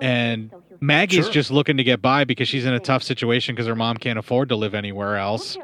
And 0.02 0.52
Maggie's 0.82 1.26
Sure. 1.26 1.34
just 1.34 1.52
looking 1.52 1.78
to 1.78 1.84
get 1.84 2.02
by 2.02 2.24
because 2.24 2.48
she's 2.50 2.66
in 2.66 2.74
a 2.74 2.80
tough 2.80 3.04
situation 3.04 3.56
because 3.56 3.68
her 3.68 3.76
mom 3.76 3.98
can't 3.98 4.20
afford 4.20 4.50
to 4.50 4.56
live 4.56 4.74
anywhere 4.76 5.18
else. 5.18 5.58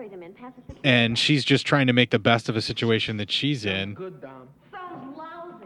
And 0.83 1.17
she's 1.19 1.43
just 1.43 1.65
trying 1.65 1.87
to 1.87 1.93
make 1.93 2.11
the 2.11 2.19
best 2.19 2.47
of 2.47 2.55
a 2.55 2.61
situation 2.61 3.17
that 3.17 3.29
she's 3.29 3.65
in. 3.65 3.95
Good, 3.95 4.21
Dom. 4.21 4.47
Sounds 4.71 5.17
lousy. 5.17 5.65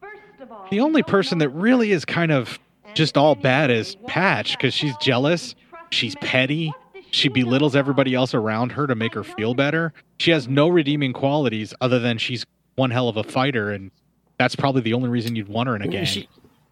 First 0.00 0.39
of 0.39 0.39
all, 0.39 0.39
The 0.70 0.80
only 0.80 1.02
person 1.02 1.38
that 1.38 1.48
really 1.50 1.92
is 1.92 2.04
kind 2.04 2.32
of 2.32 2.58
just 2.94 3.16
all 3.16 3.34
bad 3.34 3.70
is 3.70 3.96
Patch 4.06 4.56
because 4.56 4.74
she's 4.74 4.96
jealous, 4.98 5.54
she's 5.90 6.14
petty, 6.16 6.72
she 7.10 7.28
belittles 7.28 7.74
everybody 7.76 8.14
else 8.14 8.34
around 8.34 8.72
her 8.72 8.86
to 8.86 8.94
make 8.94 9.14
her 9.14 9.24
feel 9.24 9.54
better. 9.54 9.92
She 10.18 10.30
has 10.30 10.48
no 10.48 10.68
redeeming 10.68 11.12
qualities 11.12 11.72
other 11.80 11.98
than 11.98 12.18
she's 12.18 12.44
one 12.76 12.90
hell 12.90 13.08
of 13.08 13.16
a 13.16 13.24
fighter, 13.24 13.70
and 13.70 13.90
that's 14.38 14.56
probably 14.56 14.80
the 14.82 14.94
only 14.94 15.08
reason 15.08 15.36
you'd 15.36 15.48
want 15.48 15.68
her 15.68 15.76
in 15.76 15.82
a 15.82 15.88
gang. 15.88 16.04
She, 16.04 16.28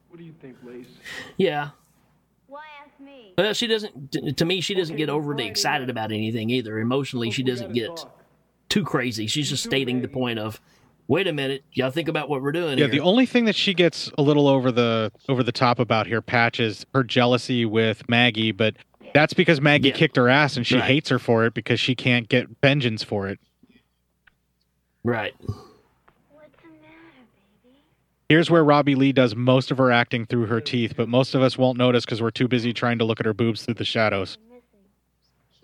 What 0.08 0.18
do 0.18 0.24
you 0.24 0.32
think, 0.40 0.56
Lace? 0.64 0.86
yeah. 1.36 1.70
Why 2.46 2.62
ask 2.84 2.98
me? 3.00 3.34
Well, 3.36 3.52
she 3.52 3.66
doesn't. 3.66 4.36
To 4.38 4.44
me, 4.44 4.60
she 4.60 4.74
doesn't 4.74 4.96
get 4.96 5.08
overly 5.08 5.46
excited 5.46 5.90
about 5.90 6.12
anything 6.12 6.50
either. 6.50 6.78
Emotionally, 6.78 7.30
she 7.30 7.42
doesn't 7.42 7.72
get 7.74 8.04
too 8.68 8.84
crazy. 8.84 9.26
She's 9.26 9.48
just 9.50 9.64
stating 9.64 10.02
the 10.02 10.08
point 10.08 10.38
of, 10.38 10.60
wait 11.08 11.26
a 11.26 11.32
minute, 11.32 11.64
y'all 11.72 11.90
think 11.90 12.06
about 12.08 12.28
what 12.28 12.42
we're 12.42 12.52
doing 12.52 12.78
yeah, 12.78 12.84
here. 12.84 12.88
the 12.92 13.00
only 13.00 13.26
thing 13.26 13.46
that 13.46 13.56
she 13.56 13.74
gets 13.74 14.10
a 14.18 14.22
little 14.22 14.46
over 14.46 14.70
the 14.70 15.10
over 15.28 15.42
the 15.42 15.52
top 15.52 15.78
about 15.78 16.06
here, 16.06 16.20
Patch, 16.22 16.60
is 16.60 16.86
her 16.94 17.02
jealousy 17.02 17.64
with 17.64 18.08
Maggie, 18.08 18.52
but 18.52 18.76
that's 19.14 19.32
because 19.34 19.60
Maggie 19.60 19.88
Yeah. 19.88 19.94
kicked 19.94 20.16
her 20.16 20.28
ass 20.28 20.56
and 20.56 20.66
she 20.66 20.76
Right. 20.76 20.84
hates 20.84 21.08
her 21.08 21.18
for 21.18 21.44
it 21.46 21.54
because 21.54 21.80
she 21.80 21.94
can't 21.94 22.28
get 22.28 22.46
vengeance 22.62 23.02
for 23.02 23.26
it. 23.28 23.40
right. 25.04 25.34
What's 25.40 25.56
the 26.62 26.68
matter, 26.68 27.26
baby? 27.64 27.78
Here's 28.28 28.50
where 28.50 28.62
Robbie 28.62 28.94
Lee 28.94 29.12
does 29.12 29.34
most 29.34 29.70
of 29.70 29.78
her 29.78 29.90
acting 29.90 30.26
through 30.26 30.46
her 30.46 30.60
teeth, 30.60 30.94
but 30.96 31.08
most 31.08 31.34
of 31.34 31.40
us 31.40 31.56
won't 31.56 31.78
notice 31.78 32.04
because 32.04 32.20
we're 32.20 32.30
too 32.30 32.46
busy 32.48 32.74
trying 32.74 32.98
to 32.98 33.04
look 33.06 33.18
at 33.20 33.24
her 33.26 33.32
boobs 33.32 33.64
through 33.64 33.74
the 33.74 33.84
shadows. 33.86 34.36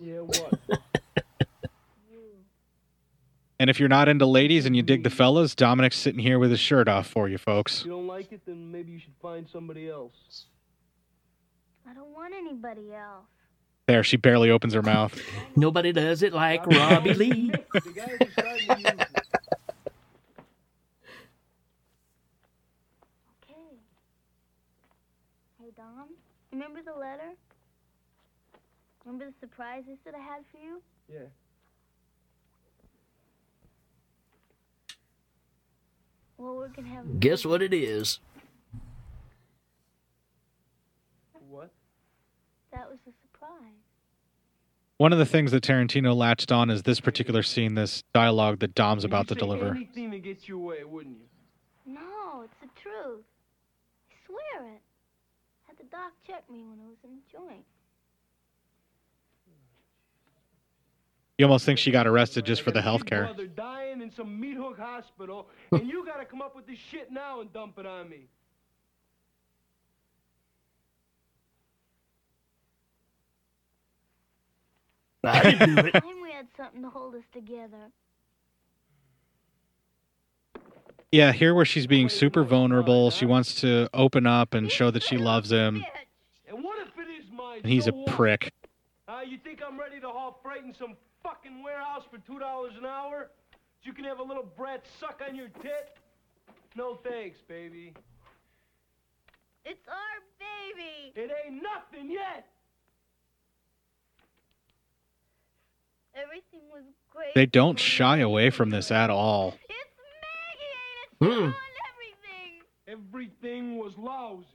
Yeah, 0.01 0.21
what? 0.21 0.59
And 3.65 3.71
if 3.71 3.81
you're 3.81 3.89
not 3.89 4.11
into 4.11 4.27
ladies 4.27 4.67
and 4.67 4.77
you 4.77 4.83
dig 4.83 5.05
the 5.05 5.09
mm-hmm. 5.09 5.17
fellas, 5.17 5.55
Dominic's 5.55 5.97
sitting 5.97 6.21
here 6.21 6.39
with 6.39 6.51
his 6.51 6.61
shirt 6.61 6.87
off 6.87 7.07
for 7.07 7.31
you, 7.31 7.39
folks. 7.39 7.79
If 7.79 7.87
you 7.87 7.93
don't 7.93 8.07
like 8.07 8.31
it, 8.31 8.43
then 8.45 8.71
maybe 8.71 8.93
you 8.93 8.99
should 8.99 9.15
find 9.23 9.49
somebody 9.49 9.89
else. 9.89 10.45
I 11.89 11.95
don't 11.95 12.11
want 12.11 12.35
anybody 12.35 12.93
else. 12.93 13.25
There, 13.87 14.05
she 14.05 14.19
barely 14.19 14.51
opens 14.51 14.75
her 14.75 14.83
mouth. 14.83 15.19
Nobody 15.57 15.93
does 15.93 16.23
it 16.23 16.35
like 16.35 16.67
Robbie 16.67 17.15
Lee. 17.15 17.53
The 17.73 17.81
guys 17.91 18.19
are 18.21 18.31
starting 18.33 18.67
to 18.67 18.77
use 18.77 18.85
it. 18.85 19.01
Okay. 23.33 23.79
Hey, 25.59 25.71
Dom, 25.75 26.11
remember 26.53 26.83
the 26.83 26.93
letter? 26.93 27.33
Remember 29.07 29.25
the 29.25 29.35
surprises 29.41 29.97
that 30.05 30.15
I 30.15 30.19
had 30.19 30.43
for 30.53 30.59
you? 30.59 30.83
Yeah. 31.11 31.29
Well, 36.39 36.57
we're 36.57 36.69
gonna 36.69 36.89
have. 36.89 37.21
Guess 37.21 37.45
what 37.45 37.63
it 37.63 37.73
is? 37.73 38.21
What? 41.49 41.71
That 42.73 42.89
was 42.91 42.99
a 43.07 43.13
surprise. 43.23 43.61
One 44.99 45.13
of 45.13 45.19
the 45.19 45.27
things 45.27 45.51
that 45.53 45.63
Tarantino 45.63 46.15
latched 46.15 46.53
on 46.53 46.71
is 46.71 46.83
this 46.83 47.01
particular 47.01 47.43
scene, 47.43 47.75
this 47.75 48.03
dialogue 48.13 48.61
that 48.61 48.75
Dom's 48.75 49.05
about 49.05 49.29
to 49.29 49.35
You'd 49.35 49.41
deliver. 49.41 49.71
Anything 49.71 50.11
to 50.13 50.19
get 50.19 50.49
you 50.49 50.59
away, 50.59 50.85
wouldn't 50.85 51.17
you? 51.19 51.95
No, 51.95 52.43
it's 52.43 52.55
the 52.61 52.69
truth. 52.81 53.25
I 54.11 54.15
swear 54.27 54.69
it. 54.75 54.81
Had 55.67 55.77
the 55.79 55.85
doc 55.85 56.13
check 56.27 56.49
me 56.51 56.65
when 56.65 56.79
I 56.81 56.89
was 56.89 56.97
in 57.05 57.11
the 57.17 57.23
joint. 57.31 57.65
You 61.39 61.47
almost 61.47 61.67
think 61.67 61.79
she 61.81 61.91
got 61.91 62.07
arrested 62.07 62.45
just 62.45 62.63
for 62.63 62.71
the 62.71 62.79
I 62.79 62.83
got 62.83 62.85
health 62.85 63.01
your 63.01 63.07
care. 63.07 63.25
brother 63.25 63.47
dying 63.49 64.01
in 64.03 64.11
some 64.13 64.39
meat 64.39 64.57
hook 64.57 64.79
hospital, 64.79 65.49
and 65.73 65.89
you 65.89 66.05
gotta 66.07 66.25
come 66.25 66.41
up 66.41 66.55
with 66.55 66.67
this 66.67 66.79
shit 66.79 67.11
now 67.11 67.41
and 67.41 67.53
dump 67.53 67.79
it 67.79 67.87
on 67.87 68.09
me. 68.09 68.29
I 75.25 75.43
didn't 75.51 75.75
do 75.77 75.87
it. 75.89 75.93
Time 75.93 76.23
we 76.23 76.31
had 76.31 76.47
something 76.57 76.83
to 76.83 76.91
hold 76.91 77.15
us 77.15 77.23
together. 77.33 77.91
Yeah, 81.11 81.33
here 81.33 81.55
where 81.55 81.65
she's 81.65 81.87
being 81.87 82.09
super 82.09 82.43
vulnerable, 82.43 83.11
she 83.11 83.25
wants 83.25 83.55
to 83.61 83.89
open 83.95 84.27
up 84.27 84.53
and 84.53 84.71
show 84.71 84.91
that 84.91 85.03
she 85.03 85.17
loves 85.17 85.51
him, 85.51 85.85
And 86.49 86.63
what 86.63 86.79
if 86.81 86.89
it 86.99 87.09
is 87.09 87.31
mine? 87.33 87.61
and 87.63 87.73
he's 87.73 87.87
a 87.87 87.93
prick. 88.09 88.53
Uh, 89.07 89.21
you 89.27 89.39
think 89.39 89.61
I'm 89.67 89.79
ready 89.79 90.01
to 90.01 90.09
haul 90.09 90.39
freight 90.43 90.65
in 90.65 90.75
some 90.75 90.95
fucking 91.25 91.63
warehouse 91.65 92.05
for 92.11 92.19
two 92.19 92.39
dollars 92.39 92.75
an 92.79 92.87
hour? 92.87 93.31
So 93.53 93.89
you 93.89 93.93
can 93.93 94.05
have 94.05 94.21
a 94.21 94.23
little 94.23 94.45
brat 94.57 94.85
suck 95.01 95.21
on 95.29 95.35
your 95.35 95.49
tit? 95.49 95.97
No 96.77 96.97
thanks, 97.03 97.39
baby. 97.49 97.93
It's 99.65 99.89
our 99.89 100.21
baby. 100.39 101.13
It 101.17 101.31
ain't 101.45 101.63
nothing 101.63 102.11
yet. 102.11 102.47
Everything 106.15 106.61
was 106.73 106.85
great. 107.11 107.35
They 107.35 107.47
don't 107.47 107.79
shy 107.79 108.19
away 108.19 108.51
from 108.51 108.71
this 108.71 108.91
at 108.91 109.11
all. 109.11 109.55
It's 109.69 109.91
Maggie, 111.21 111.33
ain't 111.33 111.33
it? 111.33 111.41
Hmm. 111.41 111.51
Everything. 112.87 113.03
Everything 113.43 113.79
was 113.79 113.97
lousy. 113.99 114.47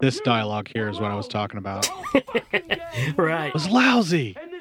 This 0.00 0.20
dialogue 0.20 0.68
here 0.72 0.88
is 0.88 0.98
what 1.00 1.10
I 1.10 1.14
was 1.14 1.28
talking 1.28 1.58
about. 1.58 1.82
The 1.84 1.88
whole 1.90 2.20
fucking 2.20 2.68
gang 2.68 3.06
was 3.06 3.14
Right. 3.16 3.46
It 3.48 3.54
was 3.54 3.68
lousy. 3.68 4.36
And 4.40 4.52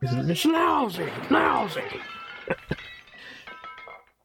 this 0.00 0.10
whole 0.10 0.30
It's 0.30 0.44
lousy, 0.44 1.08
lousy. 1.30 1.82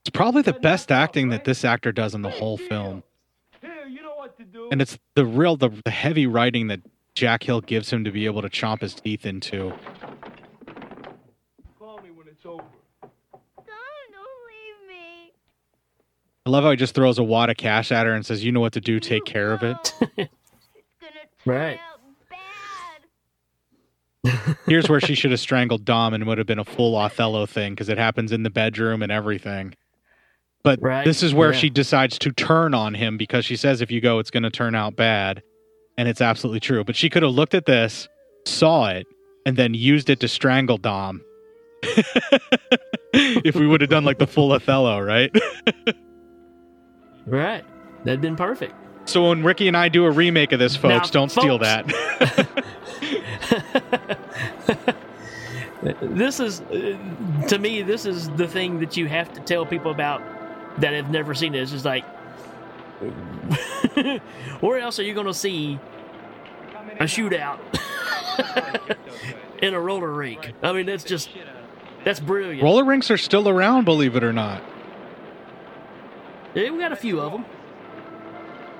It's 0.01 0.09
probably 0.11 0.41
the 0.41 0.53
best 0.53 0.91
acting 0.91 1.29
that 1.29 1.45
this 1.45 1.63
actor 1.63 1.91
does 1.91 2.13
in 2.13 2.21
the 2.21 2.29
whole 2.29 2.57
film. 2.57 3.03
Here, 3.61 3.87
you 3.87 4.01
know 4.01 4.15
what 4.15 4.37
to 4.37 4.43
do. 4.43 4.67
And 4.71 4.81
it's 4.81 4.97
the 5.15 5.25
real 5.25 5.55
the, 5.55 5.69
the 5.85 5.91
heavy 5.91 6.27
writing 6.27 6.67
that 6.67 6.81
Jack 7.15 7.43
Hill 7.43 7.61
gives 7.61 7.91
him 7.91 8.03
to 8.03 8.11
be 8.11 8.25
able 8.25 8.41
to 8.41 8.49
chomp 8.49 8.81
his 8.81 8.95
teeth 8.95 9.25
into. 9.25 9.73
Call 11.79 12.01
me 12.01 12.11
when 12.11 12.27
it's 12.27 12.45
over. 12.45 12.63
Don't, 13.01 13.65
don't 13.65 14.41
leave 14.47 14.87
me. 14.89 15.31
I 16.45 16.49
love 16.49 16.63
how 16.65 16.71
he 16.71 16.75
just 16.77 16.95
throws 16.95 17.17
a 17.17 17.23
wad 17.23 17.49
of 17.49 17.57
cash 17.57 17.91
at 17.91 18.05
her 18.05 18.13
and 18.13 18.25
says, 18.25 18.43
"You 18.43 18.51
know 18.51 18.59
what 18.59 18.73
to 18.73 18.81
do. 18.81 18.99
Take 18.99 19.25
care 19.25 19.53
of 19.53 19.63
it." 19.63 19.77
It's 20.01 20.17
gonna 20.17 20.29
turn 20.99 21.09
Right. 21.45 21.79
Here's 24.65 24.87
where 24.89 25.01
she 25.01 25.15
should 25.15 25.31
have 25.31 25.39
strangled 25.39 25.85
Dom 25.85 26.13
and 26.13 26.23
it 26.23 26.27
would 26.27 26.37
have 26.37 26.47
been 26.47 26.59
a 26.59 26.65
full 26.65 26.95
Othello 26.95 27.45
thing 27.45 27.73
because 27.73 27.89
it 27.89 27.97
happens 27.97 28.31
in 28.31 28.43
the 28.43 28.49
bedroom 28.49 29.01
and 29.01 29.11
everything. 29.11 29.73
But 30.63 30.79
Right, 30.81 31.03
this 31.03 31.23
is 31.23 31.33
where 31.33 31.51
yeah. 31.51 31.59
she 31.59 31.69
decides 31.69 32.17
to 32.19 32.31
turn 32.31 32.73
on 32.73 32.93
him 32.93 33.17
because 33.17 33.43
she 33.43 33.57
says 33.57 33.81
if 33.81 33.91
you 33.91 33.99
go, 33.99 34.19
it's 34.19 34.31
going 34.31 34.43
to 34.43 34.49
turn 34.49 34.75
out 34.75 34.95
bad. 34.95 35.43
And 35.97 36.07
it's 36.07 36.21
absolutely 36.21 36.61
true. 36.61 36.83
But 36.83 36.95
she 36.95 37.09
could 37.09 37.21
have 37.21 37.33
looked 37.33 37.53
at 37.53 37.65
this, 37.65 38.07
saw 38.45 38.87
it, 38.87 39.05
and 39.45 39.57
then 39.57 39.73
used 39.73 40.09
it 40.09 40.21
to 40.21 40.27
strangle 40.27 40.77
Dom. 40.77 41.21
if 43.13 43.55
we 43.55 43.67
would 43.67 43.81
have 43.81 43.89
done 43.89 44.05
like 44.05 44.17
the 44.17 44.25
full 44.25 44.53
Othello, 44.53 44.99
right? 44.99 45.31
Right. 47.25 47.63
That'd 48.03 48.21
been 48.21 48.35
perfect. 48.35 48.73
So 49.05 49.29
when 49.29 49.43
Ricky 49.43 49.67
and 49.67 49.77
I 49.77 49.89
do 49.89 50.05
a 50.05 50.11
remake 50.11 50.51
of 50.51 50.59
this, 50.59 50.75
folks, 50.75 51.07
Now, 51.07 51.11
don't 51.11 51.29
steal 51.29 51.59
that. 51.59 51.85
This 56.01 56.39
is, 56.39 56.61
uh, 56.61 56.97
to 57.49 57.59
me, 57.59 57.81
this 57.81 58.05
is 58.05 58.29
the 58.29 58.47
thing 58.47 58.79
that 58.79 58.95
you 58.95 59.07
have 59.07 59.33
to 59.33 59.41
tell 59.41 59.65
people 59.65 59.91
about 59.91 60.21
that 60.79 60.93
have 60.93 61.11
never 61.11 61.33
seen 61.33 61.51
this. 61.51 61.73
Is 61.73 61.83
like, 61.83 62.05
where 64.61 64.79
else 64.79 64.97
are 64.99 65.03
you 65.03 65.13
going 65.13 65.27
to 65.27 65.33
see 65.33 65.77
a 66.99 67.03
shootout 67.03 67.59
in 69.61 69.73
a 69.73 69.79
roller 69.79 70.11
rink? 70.11 70.53
I 70.63 70.71
mean, 70.71 70.85
that's 70.85 71.03
just 71.03 71.29
that's 72.05 72.21
brilliant. 72.21 72.63
Roller 72.63 72.85
rinks 72.85 73.11
are 73.11 73.17
still 73.17 73.49
around, 73.49 73.83
believe 73.83 74.15
it 74.15 74.23
or 74.23 74.33
not. 74.33 74.63
Yeah, 76.55 76.69
we 76.69 76.79
got 76.79 76.93
a 76.93 76.97
few 76.97 77.19
of 77.19 77.33
them. 77.33 77.45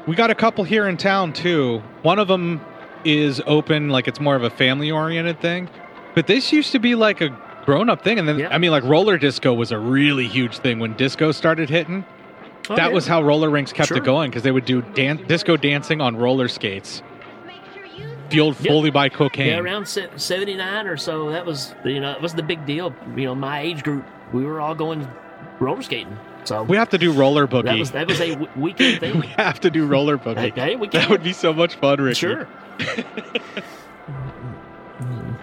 We 0.08 0.16
got 0.16 0.30
a 0.30 0.36
couple 0.36 0.64
here 0.64 0.88
in 0.88 0.98
town 0.98 1.34
too. 1.34 1.82
One 2.02 2.20
of 2.20 2.28
them 2.28 2.62
is 3.06 3.42
open, 3.46 3.90
like 3.90 4.08
it's 4.08 4.20
more 4.20 4.36
of 4.36 4.44
a 4.44 4.50
family 4.50 4.92
oriented 4.92 5.40
thing. 5.40 5.70
But 6.16 6.28
this 6.28 6.52
used 6.52 6.72
to 6.74 6.80
be 6.80 6.96
like 6.96 7.22
a 7.22 7.30
grown 7.66 7.90
up 7.90 8.04
thing. 8.04 8.20
And 8.20 8.28
then, 8.28 8.46
I 8.52 8.58
mean, 8.58 8.72
like 8.72 8.84
roller 8.84 9.18
disco 9.18 9.54
was 9.54 9.72
a 9.72 9.80
really 9.80 10.28
huge 10.28 10.58
thing 10.58 10.80
when 10.80 10.94
disco 10.94 11.32
started 11.32 11.70
hitting. 11.70 12.06
Oh, 12.70 12.76
that 12.76 12.88
yeah. 12.90 12.94
was 12.94 13.08
how 13.08 13.22
roller 13.24 13.50
rinks 13.50 13.74
kept 13.74 13.90
Sure. 13.90 13.98
it 13.98 14.04
going 14.04 14.30
because 14.30 14.44
they 14.44 14.52
would 14.52 14.66
do 14.66 14.82
dan- 14.82 15.26
disco 15.28 15.58
dancing 15.58 16.00
on 16.02 16.16
roller 16.16 16.48
skates, 16.48 17.02
fueled 18.30 18.56
fully 18.56 18.90
by 18.90 19.10
cocaine. 19.10 19.48
Yeah, 19.48 19.60
around 19.60 19.86
79 19.88 20.88
or 20.88 20.96
so, 20.98 21.30
that 21.32 21.46
was, 21.46 21.76
you 21.84 22.00
know, 22.00 22.12
it 22.12 22.22
was 22.22 22.34
the 22.34 22.44
big 22.44 22.66
deal. 22.66 22.94
You 23.18 23.26
know, 23.26 23.36
my 23.36 23.60
age 23.62 23.84
group, 23.84 24.06
we 24.34 24.46
were 24.46 24.62
all 24.62 24.76
going 24.76 25.06
roller 25.60 25.82
skating. 25.82 26.18
So 26.46 26.64
we 26.64 26.76
have 26.78 26.90
to 26.90 26.98
do 26.98 27.12
roller 27.14 27.48
boogie. 27.48 27.64
that 27.66 27.80
was 27.80 27.92
that 27.92 28.08
was 28.08 28.20
a 28.20 28.30
w- 28.32 28.50
weekend 28.56 29.00
thing. 29.02 29.20
we 29.20 29.28
have 29.28 29.60
to 29.62 29.70
do 29.70 29.86
roller 29.86 30.18
boogie. 30.18 30.52
Okay, 30.52 30.76
we 30.76 30.88
can. 30.88 31.02
That 31.02 31.10
would 31.10 31.24
be 31.24 31.34
so 31.34 31.54
much 31.54 31.76
fun, 31.76 32.00
Ricky. 32.02 32.16
Sure. 32.16 32.48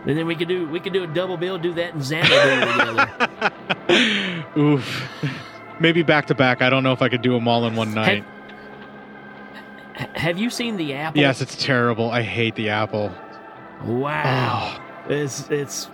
and 0.06 0.18
then 0.18 0.26
we 0.26 0.34
could 0.34 0.48
do 0.48 0.68
we 0.68 0.80
could 0.80 0.92
do 0.92 1.02
a 1.04 1.06
double 1.06 1.36
bill, 1.36 1.58
do 1.58 1.72
that 1.74 1.94
and 1.94 2.02
Xanadu 2.04 3.06
together. 3.88 4.44
Oof. 4.58 5.08
Maybe 5.78 6.02
back 6.02 6.26
to 6.26 6.34
back. 6.34 6.60
I 6.62 6.68
don't 6.70 6.82
know 6.82 6.92
if 6.92 7.00
I 7.02 7.08
could 7.08 7.22
do 7.22 7.32
them 7.32 7.48
all 7.48 7.64
in 7.66 7.74
one 7.76 7.94
night. 7.94 8.24
H- 9.98 10.08
Have 10.14 10.38
you 10.38 10.50
seen 10.50 10.76
the 10.76 10.92
apple? 10.94 11.20
Yes, 11.20 11.40
it's 11.40 11.56
terrible. 11.56 12.10
I 12.10 12.22
hate 12.22 12.54
the 12.54 12.68
apple. 12.70 13.14
Wow. 13.84 14.78
It's 15.08 15.48
it's. 15.50 15.88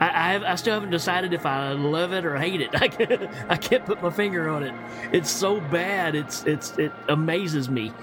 I, 0.00 0.06
I 0.08 0.32
have 0.32 0.42
I 0.42 0.54
still 0.54 0.74
haven't 0.74 0.90
decided 0.90 1.32
if 1.34 1.44
I 1.46 1.72
love 1.72 2.12
it 2.12 2.24
or 2.24 2.36
hate 2.36 2.60
it. 2.60 2.70
I 2.80 2.88
can't, 2.88 3.30
I 3.48 3.56
can't 3.56 3.84
put 3.84 4.02
my 4.02 4.10
finger 4.10 4.48
on 4.48 4.62
it. 4.62 4.74
It's 5.12 5.30
so 5.30 5.60
bad. 5.60 6.14
It's 6.14 6.44
it's 6.44 6.76
it 6.78 6.92
amazes 7.08 7.68
me. 7.68 7.92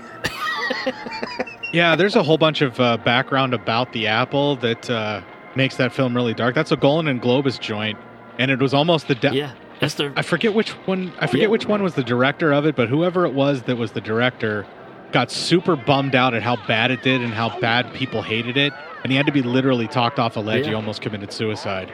Yeah, 1.73 1.97
there's 1.97 2.15
a 2.15 2.23
whole 2.23 2.37
bunch 2.37 2.61
of 2.61 2.79
uh, 2.79 2.95
background 2.97 3.53
about 3.53 3.91
the 3.91 4.07
apple 4.07 4.55
that 4.57 4.89
uh, 4.89 5.21
makes 5.55 5.75
that 5.75 5.91
film 5.91 6.15
really 6.15 6.33
dark. 6.33 6.55
That's 6.55 6.71
a 6.71 6.77
Golan 6.77 7.09
and 7.09 7.21
Globus 7.21 7.59
joint, 7.59 7.99
and 8.39 8.49
it 8.49 8.59
was 8.61 8.73
almost 8.73 9.09
the 9.09 9.15
de- 9.15 9.35
Yeah, 9.35 9.51
that's 9.81 9.95
the. 9.95 10.13
I 10.15 10.21
forget 10.21 10.53
which 10.53 10.69
one. 10.87 11.11
I 11.19 11.27
forget 11.27 11.43
Yeah. 11.43 11.47
which 11.49 11.65
one 11.65 11.83
was 11.83 11.95
the 11.95 12.03
director 12.05 12.53
of 12.53 12.65
it, 12.65 12.77
but 12.77 12.87
whoever 12.87 13.25
it 13.25 13.33
was 13.33 13.63
that 13.63 13.75
was 13.75 13.91
the 13.91 13.99
director 14.01 14.65
got 15.11 15.31
super 15.31 15.75
bummed 15.75 16.15
out 16.15 16.33
at 16.33 16.43
how 16.43 16.55
bad 16.67 16.91
it 16.91 17.01
did 17.01 17.21
and 17.21 17.33
how 17.33 17.59
bad 17.59 17.93
people 17.93 18.21
hated 18.21 18.57
it, 18.57 18.73
and 19.03 19.11
he 19.11 19.17
had 19.17 19.25
to 19.25 19.31
be 19.31 19.41
literally 19.41 19.87
talked 19.87 20.19
off 20.19 20.35
a 20.37 20.39
ledge. 20.39 20.65
He 20.67 20.73
almost 20.73 21.01
committed 21.01 21.31
suicide. 21.31 21.91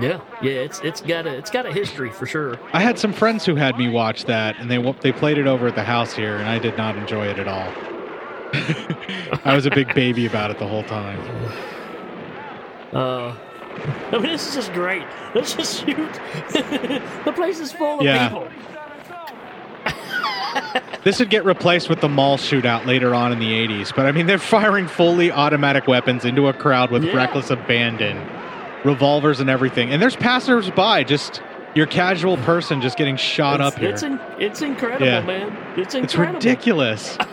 Yeah, 0.00 0.20
yeah. 0.42 0.52
It's 0.52 0.78
it's 0.80 1.00
got 1.00 1.26
a 1.26 1.36
it's 1.36 1.50
got 1.50 1.66
a 1.66 1.72
history 1.72 2.10
for 2.10 2.24
sure. 2.24 2.58
I 2.72 2.80
had 2.80 2.98
some 2.98 3.12
friends 3.12 3.44
who 3.44 3.56
had 3.56 3.76
me 3.76 3.88
watch 3.88 4.26
that, 4.26 4.56
and 4.58 4.70
they 4.70 4.78
they 5.00 5.10
played 5.12 5.38
it 5.38 5.46
over 5.48 5.66
at 5.66 5.74
the 5.74 5.82
house 5.82 6.14
here, 6.14 6.36
and 6.36 6.48
I 6.48 6.58
did 6.60 6.76
not 6.76 6.96
enjoy 6.96 7.26
it 7.26 7.38
at 7.38 7.48
all. 7.48 7.72
I 9.44 9.54
was 9.54 9.66
a 9.66 9.70
big 9.70 9.92
baby 9.94 10.24
about 10.26 10.50
it 10.52 10.58
the 10.58 10.66
whole 10.66 10.84
time. 10.84 11.20
Uh, 12.92 13.36
I 14.12 14.12
mean, 14.12 14.22
this 14.32 14.48
is 14.48 14.54
just 14.54 14.72
great. 14.72 15.02
Let's 15.34 15.54
just 15.54 15.80
shoot. 15.80 16.12
the 17.24 17.32
place 17.34 17.60
is 17.60 17.72
full 17.72 17.98
of 17.98 18.04
Yeah. 18.04 18.28
people. 18.28 18.48
This 21.04 21.18
would 21.20 21.30
get 21.30 21.44
replaced 21.44 21.88
with 21.88 22.00
the 22.00 22.08
mall 22.08 22.36
shootout 22.36 22.84
later 22.84 23.14
on 23.14 23.32
in 23.32 23.38
the 23.38 23.52
80s, 23.52 23.94
but 23.94 24.04
I 24.06 24.12
mean, 24.12 24.26
they're 24.26 24.36
firing 24.38 24.88
fully 24.88 25.30
automatic 25.30 25.86
weapons 25.86 26.24
into 26.24 26.48
a 26.48 26.52
crowd 26.52 26.90
with 26.90 27.04
Yeah. 27.04 27.16
reckless 27.16 27.50
abandon, 27.50 28.20
revolvers 28.84 29.40
and 29.40 29.48
everything. 29.48 29.90
And 29.90 30.02
there's 30.02 30.16
passersby, 30.16 31.04
just 31.06 31.40
your 31.74 31.86
casual 31.86 32.36
person 32.38 32.80
just 32.80 32.98
getting 32.98 33.16
shot 33.16 33.60
it's, 33.60 33.74
up 33.74 33.78
here. 33.80 33.90
It's 33.90 34.02
in, 34.02 34.18
it's 34.38 34.60
incredible, 34.62 35.06
Yeah. 35.06 35.20
man. 35.20 35.56
It's 35.76 35.94
It's 35.94 36.12
incredible. 36.14 36.34
ridiculous. 36.40 37.16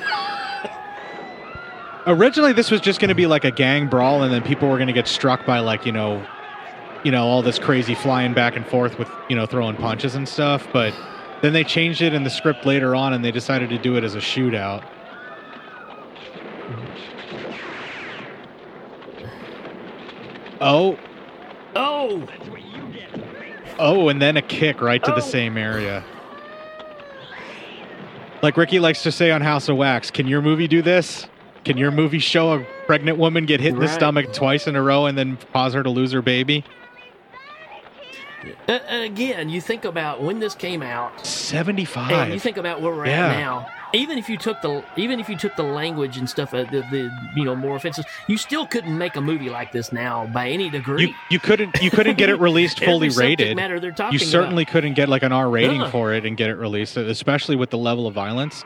Originally, 2.07 2.53
this 2.53 2.69
was 2.69 2.81
just 2.81 2.99
going 2.99 3.09
to 3.09 3.15
be 3.15 3.25
like 3.25 3.45
a 3.45 3.51
gang 3.51 3.87
brawl, 3.87 4.21
and 4.21 4.31
then 4.31 4.43
people 4.43 4.69
were 4.69 4.77
going 4.77 4.87
to 4.87 4.93
get 4.93 5.07
struck 5.07 5.43
by 5.45 5.59
like 5.59 5.87
you 5.87 5.91
know, 5.91 6.23
you 7.03 7.11
know, 7.11 7.25
all 7.25 7.41
this 7.41 7.57
crazy 7.57 7.95
flying 7.95 8.33
back 8.33 8.55
and 8.55 8.65
forth 8.67 8.99
with 8.99 9.09
you 9.27 9.35
know 9.35 9.47
throwing 9.47 9.75
punches 9.75 10.13
and 10.13 10.29
stuff. 10.29 10.67
But 10.71 10.93
then 11.41 11.53
they 11.53 11.63
changed 11.63 12.01
it 12.01 12.13
in 12.13 12.23
the 12.23 12.29
script 12.29 12.65
later 12.65 12.95
on, 12.95 13.13
and 13.13 13.23
they 13.23 13.31
decided 13.31 13.69
to 13.69 13.77
do 13.77 13.95
it 13.97 14.03
as 14.03 14.15
a 14.15 14.19
shootout. 14.19 14.83
Oh, 20.61 20.97
Oh, 21.77 22.25
oh, 23.77 24.07
and 24.07 24.21
then 24.21 24.37
a 24.37 24.41
kick 24.41 24.79
right 24.81 25.03
to 25.03 25.11
Oh. 25.11 25.15
the 25.15 25.21
same 25.21 25.57
area. 25.57 26.05
Like 28.41 28.55
Ricky 28.55 28.79
likes 28.79 29.03
to 29.03 29.11
say 29.11 29.31
on 29.31 29.41
House 29.41 29.67
of 29.67 29.75
Wax, 29.75 30.09
can 30.09 30.25
your 30.27 30.41
movie 30.41 30.69
do 30.69 30.81
this? 30.81 31.27
Can 31.65 31.77
your 31.77 31.91
movie 31.91 32.19
show 32.19 32.53
a 32.53 32.65
pregnant 32.85 33.17
woman 33.17 33.45
get 33.45 33.59
hit 33.59 33.73
in 33.73 33.79
the 33.79 33.87
stomach 33.89 34.31
twice 34.31 34.67
in 34.67 34.75
a 34.77 34.81
row 34.81 35.05
and 35.07 35.17
then 35.17 35.37
cause 35.51 35.73
her 35.73 35.83
to 35.83 35.89
lose 35.89 36.13
her 36.13 36.21
baby? 36.21 36.63
Uh, 38.67 38.71
and 38.87 39.03
again, 39.03 39.49
you 39.49 39.61
think 39.61 39.85
about 39.85 40.21
when 40.21 40.39
this 40.39 40.55
came 40.55 40.81
out, 40.81 41.25
75. 41.25 42.33
you 42.33 42.39
think 42.39 42.57
about 42.57 42.81
where 42.81 42.93
we're 42.93 43.05
Yeah. 43.07 43.27
at 43.27 43.39
now. 43.39 43.67
Even 43.93 44.17
if 44.17 44.27
you 44.29 44.37
took 44.37 44.61
the 44.61 44.83
even 44.97 45.19
if 45.21 45.29
you 45.29 45.37
took 45.37 45.55
the 45.55 45.63
language 45.63 46.17
and 46.17 46.29
stuff, 46.29 46.53
uh, 46.53 46.63
the, 46.69 46.81
the 46.91 47.09
you 47.35 47.45
know 47.45 47.55
more 47.55 47.77
offensive, 47.77 48.03
you 48.27 48.35
still 48.37 48.65
couldn't 48.67 48.97
make 48.97 49.15
a 49.15 49.21
movie 49.21 49.49
like 49.49 49.71
this 49.71 49.93
now 49.93 50.25
by 50.33 50.49
any 50.49 50.69
degree. 50.69 51.07
you 51.07 51.13
you 51.29 51.39
couldn't 51.39 51.81
you 51.81 51.89
couldn't 51.89 52.17
get 52.17 52.27
it 52.29 52.35
released 52.39 52.79
fully 52.83 53.07
rated. 53.09 53.55
matter 53.55 53.79
they're 53.79 53.91
talking 53.91 54.13
You 54.13 54.19
certainly 54.19 54.63
about. 54.63 54.71
couldn't 54.73 54.93
get 54.95 55.07
like 55.07 55.23
an 55.23 55.31
R 55.31 55.49
rating 55.49 55.81
Uh-uh. 55.83 55.91
for 55.91 56.13
it 56.13 56.25
and 56.25 56.35
get 56.35 56.49
it 56.49 56.55
released, 56.55 56.97
especially 56.97 57.55
with 57.55 57.69
the 57.69 57.77
level 57.77 58.05
of 58.05 58.13
violence. 58.13 58.65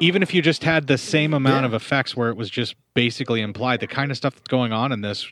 Even 0.00 0.20
if 0.22 0.34
you 0.34 0.42
just 0.42 0.64
had 0.64 0.88
the 0.88 0.98
same 0.98 1.32
amount 1.32 1.62
Yeah. 1.62 1.66
of 1.66 1.74
effects 1.74 2.16
where 2.16 2.30
it 2.30 2.36
was 2.36 2.50
just 2.50 2.74
basically 2.94 3.42
implied, 3.42 3.78
the 3.80 3.86
kind 3.86 4.10
of 4.10 4.16
stuff 4.16 4.34
that's 4.34 4.48
going 4.48 4.72
on 4.72 4.90
in 4.90 5.00
this, 5.00 5.30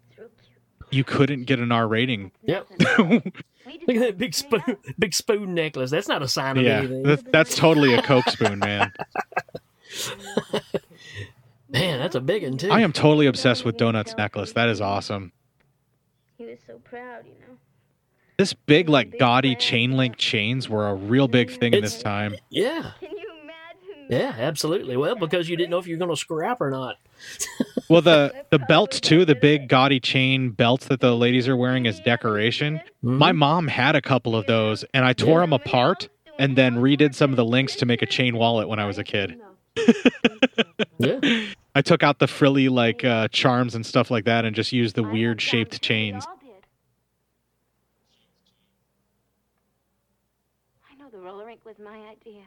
you 0.91 1.03
couldn't 1.03 1.45
get 1.45 1.59
an 1.59 1.72
R 1.72 1.89
rating. 1.89 2.30
Yep. 2.45 2.66
Look 3.66 3.96
at 3.96 4.00
that 4.00 4.18
big 4.18 4.34
spoon, 4.34 4.76
big 4.98 5.14
spoon 5.14 5.54
necklace. 5.54 5.90
That's 5.90 6.08
not 6.08 6.22
a 6.22 6.28
sign 6.28 6.58
of 6.58 6.64
yeah, 6.64 6.78
anything. 6.78 7.02
that, 7.04 7.32
that's 7.32 7.56
totally 7.56 7.94
a 7.94 8.02
Coke 8.02 8.28
spoon, 8.28 8.58
man. 8.58 8.92
Man, 11.74 11.98
that's 11.98 12.14
a 12.14 12.20
big 12.20 12.44
one 12.44 12.56
too. 12.56 12.70
I 12.70 12.82
am 12.82 12.92
totally 12.92 13.26
obsessed 13.26 13.64
with 13.64 13.76
Donut's 13.76 14.16
necklace. 14.16 14.52
That 14.52 14.68
is 14.68 14.80
awesome. 14.80 15.32
He 16.38 16.44
was 16.44 16.60
so 16.64 16.78
proud, 16.78 17.26
you 17.26 17.32
know. 17.32 17.56
This 18.38 18.52
big, 18.52 18.88
like, 18.88 19.18
gaudy 19.18 19.56
chain 19.56 19.96
link 19.96 20.16
chains 20.16 20.68
were 20.68 20.88
a 20.88 20.94
real 20.94 21.26
big 21.26 21.50
thing 21.50 21.74
in 21.74 21.82
this 21.82 22.00
time. 22.00 22.36
Yeah. 22.48 22.92
Yeah, 24.09 24.34
absolutely. 24.38 24.96
Well, 24.96 25.16
because 25.16 25.48
you 25.48 25.57
didn't 25.57 25.70
know 25.70 25.78
if 25.78 25.86
you 25.86 25.94
were 25.96 25.98
going 25.98 26.11
to 26.11 26.16
scrap 26.16 26.61
or 26.61 26.70
not. 26.70 26.96
Well, 27.90 28.00
the 28.00 28.46
the 28.48 28.59
belts 28.59 28.98
too, 28.98 29.26
the 29.26 29.34
big 29.34 29.68
gaudy 29.68 30.00
chain 30.00 30.50
belts 30.50 30.86
that 30.86 31.00
the 31.00 31.14
ladies 31.14 31.48
are 31.48 31.57
wearing 31.57 31.86
as 31.86 32.00
decoration. 32.00 32.80
My 33.02 33.32
mom 33.32 33.68
had 33.68 33.94
a 33.94 34.00
couple 34.00 34.34
of 34.34 34.46
those, 34.46 34.84
and 34.94 35.05
I 35.05 35.12
tore 35.12 35.40
them 35.40 35.52
apart 35.52 36.09
and 36.38 36.57
then 36.57 36.76
redid 36.76 37.14
some 37.14 37.30
of 37.30 37.36
the 37.36 37.44
links 37.44 37.76
to 37.76 37.86
make 37.86 38.00
a 38.00 38.07
chain 38.07 38.38
wallet 38.38 38.68
when 38.68 38.78
I 38.78 38.86
was 38.86 38.96
a 38.96 39.05
kid. 39.05 39.38
yeah. 40.98 41.20
I 41.74 41.82
took 41.82 42.02
out 42.02 42.20
the 42.20 42.26
frilly 42.26 42.70
like 42.70 43.05
uh, 43.05 43.28
charms 43.28 43.74
and 43.74 43.84
stuff 43.84 44.11
like 44.11 44.24
that, 44.24 44.46
and 44.46 44.57
just 44.57 44.72
used 44.72 44.94
the 44.96 45.02
weird 45.02 45.42
shaped 45.42 45.82
chains. 45.82 46.24
I 50.90 50.94
know 50.96 51.11
the 51.11 51.18
roller 51.18 51.44
rink 51.44 51.66
was 51.66 51.78
my 51.78 51.98
idea. 52.11 52.44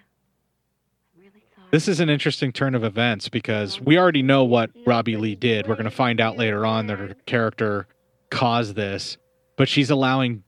I'm 1.67 1.71
really 1.71 1.79
sorry. 1.79 1.79
This 1.79 1.87
is 1.87 1.99
an 1.99 2.09
interesting 2.09 2.51
turn 2.51 2.75
of 2.75 2.83
events 2.83 3.29
because 3.29 3.81
we 3.81 3.97
already 3.97 4.23
know 4.23 4.43
what 4.43 4.71
Robbie 4.85 5.17
Lee 5.17 5.35
did. 5.35 5.67
We're 5.67 5.75
going 5.75 5.85
to 5.85 5.91
find 5.91 6.21
out 6.21 6.37
later 6.37 6.65
on 6.65 6.87
that 6.87 6.99
her 6.99 7.15
character 7.25 7.87
caused 8.29 8.75
this, 8.75 9.17
but 9.57 9.67
she's 9.67 9.89
allowing 9.89 10.43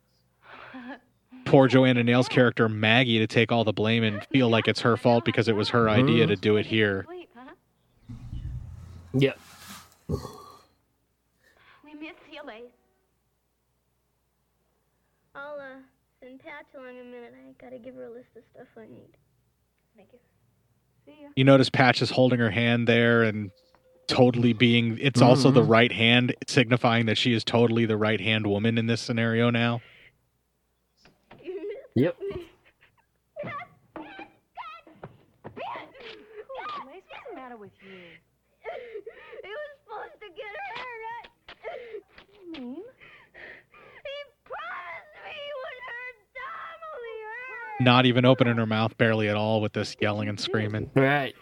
poor 1.45 1.67
Joanna 1.67 2.03
Nail's 2.03 2.29
character 2.29 2.69
Maggie 2.69 3.19
to 3.19 3.27
take 3.27 3.51
all 3.51 3.63
the 3.63 3.73
blame 3.73 4.03
and 4.03 4.23
feel 4.25 4.49
like 4.49 4.67
it's 4.67 4.81
her 4.81 4.95
fault 4.95 5.25
because 5.25 5.47
it 5.47 5.55
was 5.55 5.69
her 5.69 5.89
idea 5.89 6.27
to 6.27 6.35
do 6.35 6.57
it 6.57 6.65
here. 6.65 7.05
Yep. 9.13 9.39
We 11.83 11.93
miss 11.95 12.11
you, 12.31 12.41
Lace. 12.45 12.63
I'll 15.33 15.59
uh, 15.59 15.79
send 16.21 16.39
Patch 16.39 16.65
along 16.75 16.97
in 16.97 17.01
a 17.01 17.03
minute. 17.05 17.33
I 17.35 17.51
gotta 17.63 17.79
give 17.79 17.95
her 17.95 18.05
a 18.05 18.11
list 18.11 18.29
of 18.37 18.43
stuff 18.53 18.67
I 18.77 18.81
need. 18.81 19.17
Thank 19.95 20.09
you. 20.13 20.19
See. 21.09 21.27
You 21.35 21.43
notice 21.43 21.69
Patch 21.69 22.01
is 22.01 22.09
holding 22.11 22.39
her 22.39 22.49
hand 22.51 22.87
there 22.87 23.23
and 23.23 23.51
totally 24.07 24.53
being 24.53 24.97
it's 24.99 25.21
also 25.21 25.51
the 25.51 25.61
Mhm. 25.61 25.69
right 25.69 25.91
hand 25.91 26.35
signifying 26.47 27.05
that 27.05 27.17
she 27.17 27.31
is 27.33 27.43
totally 27.43 27.85
the 27.85 27.95
right 27.97 28.19
hand 28.19 28.47
woman 28.47 28.77
in 28.77 28.87
this 28.87 29.01
scenario 29.01 29.49
now. 29.51 29.81
Yep. 31.95 32.17
not 47.79 48.05
even 48.05 48.25
opening 48.25 48.57
her 48.57 48.65
mouth 48.65 48.97
barely 48.97 49.29
at 49.29 49.35
all 49.35 49.61
with 49.61 49.73
this 49.73 49.95
yelling 49.99 50.29
and 50.29 50.39
screaming. 50.39 50.89
Right. 50.95 51.35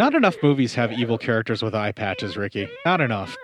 Not 0.00 0.14
enough 0.14 0.36
movies 0.42 0.74
have 0.76 0.92
evil 0.92 1.18
characters 1.18 1.62
with 1.62 1.74
eye 1.74 1.92
patches, 1.92 2.36
Ricky. 2.36 2.68
Not 2.86 3.02
enough. 3.02 3.36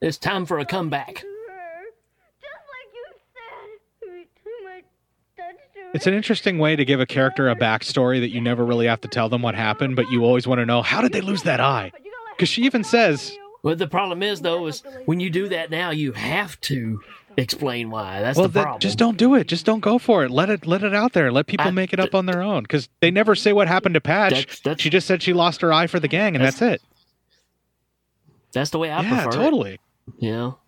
It's 0.00 0.18
time 0.18 0.46
for 0.46 0.58
a 0.58 0.64
comeback. 0.64 1.24
It's 5.94 6.06
an 6.06 6.14
interesting 6.14 6.58
way 6.58 6.76
to 6.76 6.84
give 6.84 7.00
a 7.00 7.06
character 7.06 7.48
a 7.48 7.56
backstory 7.56 8.20
that 8.20 8.28
you 8.28 8.40
never 8.40 8.64
really 8.64 8.86
have 8.86 9.00
to 9.00 9.08
tell 9.08 9.28
them 9.28 9.40
what 9.42 9.54
happened, 9.54 9.96
but 9.96 10.10
you 10.10 10.24
always 10.24 10.46
want 10.46 10.58
to 10.60 10.66
know 10.66 10.82
how 10.82 11.00
did 11.00 11.12
they 11.12 11.22
lose 11.22 11.42
that 11.44 11.58
eye? 11.58 11.90
Because 12.36 12.48
she 12.48 12.62
even 12.62 12.84
says, 12.84 13.36
Well, 13.62 13.76
the 13.76 13.86
problem 13.86 14.22
is 14.22 14.42
though, 14.42 14.66
is 14.66 14.82
when 15.06 15.20
you 15.20 15.30
do 15.30 15.48
that 15.48 15.70
now, 15.70 15.90
you 15.90 16.12
have 16.12 16.60
to 16.62 17.00
explain 17.38 17.90
why. 17.90 18.20
That's 18.20 18.38
"Well, 18.38 18.48
the 18.48 18.62
problem. 18.62 18.80
just 18.80 18.98
don't 18.98 19.16
do 19.16 19.34
it. 19.34 19.46
Just 19.46 19.66
don't 19.66 19.80
go 19.80 19.98
for 19.98 20.24
it. 20.24 20.30
Let 20.30 20.50
it 20.50 20.66
let 20.66 20.82
it 20.82 20.94
out 20.94 21.12
there. 21.12 21.30
Let 21.32 21.46
people 21.46 21.66
I- 21.66 21.70
make 21.70 21.92
it 21.92 22.00
up 22.00 22.14
on 22.14 22.26
their 22.26 22.42
own." 22.42 22.62
Because 22.62 22.88
they 23.00 23.10
never 23.10 23.34
say 23.34 23.52
what 23.52 23.68
happened 23.68 23.94
to 23.94 24.00
Patch. 24.00 24.32
That's- 24.32 24.60
that's- 24.60 24.80
she 24.82 24.90
just 24.90 25.06
said 25.06 25.22
she 25.22 25.32
lost 25.32 25.60
her 25.60 25.72
eye 25.72 25.86
for 25.86 26.00
the 26.00 26.08
gang, 26.08 26.34
and 26.34 26.44
that's, 26.44 26.62
it. 26.62 26.82
That's 28.52 28.70
the 28.70 28.78
way 28.78 28.90
I 28.90 29.02
yeah, 29.02 29.22
prefer. 29.24 29.28
it. 29.38 29.42
totally. 29.42 29.80
You 30.18 30.30
know. 30.32 30.58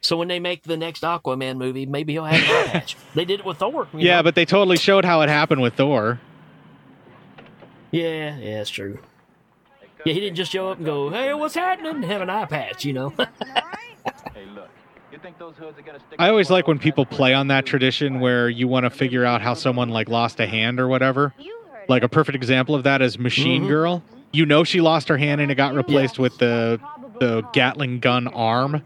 So 0.00 0.16
when 0.16 0.26
they 0.28 0.40
make 0.40 0.64
the 0.64 0.76
next 0.76 1.02
Aquaman 1.02 1.58
movie, 1.58 1.86
maybe 1.86 2.14
he'll 2.14 2.24
have 2.24 2.40
an 2.40 2.68
eye 2.68 2.70
patch. 2.72 2.96
They 3.14 3.24
did 3.24 3.40
it 3.40 3.46
with 3.46 3.58
Thor. 3.58 3.86
Yeah, 3.94 4.16
know? 4.16 4.22
but 4.24 4.34
they 4.34 4.44
totally 4.44 4.76
showed 4.76 5.04
how 5.04 5.20
it 5.20 5.28
happened 5.28 5.60
with 5.62 5.74
Thor. 5.74 6.20
yeah, 7.90 8.36
yeah, 8.36 8.60
it's 8.60 8.70
true. 8.70 8.98
Yeah, 10.04 10.12
he 10.14 10.20
didn't 10.20 10.36
just 10.36 10.50
show 10.52 10.68
up 10.70 10.78
and 10.78 10.86
go, 10.86 11.10
"Hey, 11.10 11.32
what's 11.34 11.54
happening?" 11.54 12.02
have 12.02 12.20
an 12.22 12.30
eye 12.30 12.44
patch, 12.46 12.84
you 12.84 12.92
know. 12.92 13.12
Hey, 14.34 14.46
look. 14.54 14.68
You 15.12 15.18
think 15.18 15.38
those 15.38 15.54
hoods 15.56 15.78
are 15.78 15.82
gonna 15.82 16.00
stick 16.00 16.16
I 16.18 16.28
always 16.28 16.50
like 16.50 16.66
when 16.66 16.78
people 16.78 17.04
play 17.06 17.34
on 17.34 17.48
that 17.48 17.66
tradition 17.66 18.18
where 18.18 18.48
you 18.48 18.66
want 18.66 18.84
to 18.84 18.90
figure 18.90 19.24
out 19.24 19.40
how 19.42 19.54
someone 19.54 19.90
like 19.90 20.08
lost 20.08 20.40
a 20.40 20.46
hand 20.46 20.80
or 20.80 20.88
whatever. 20.88 21.32
Like 21.88 22.02
a 22.02 22.08
perfect 22.08 22.34
example 22.34 22.74
of 22.74 22.82
that 22.84 23.00
is 23.02 23.18
Machine 23.18 23.64
Mhm. 23.64 23.68
Girl. 23.68 24.02
You 24.32 24.46
know 24.46 24.64
she 24.64 24.80
lost 24.80 25.08
her 25.08 25.18
hand 25.18 25.40
and 25.40 25.52
it 25.52 25.54
got 25.56 25.74
replaced 25.74 26.18
with 26.18 26.36
the 26.38 26.80
the 27.20 27.42
Gatling 27.52 28.00
gun 28.00 28.26
arm 28.28 28.82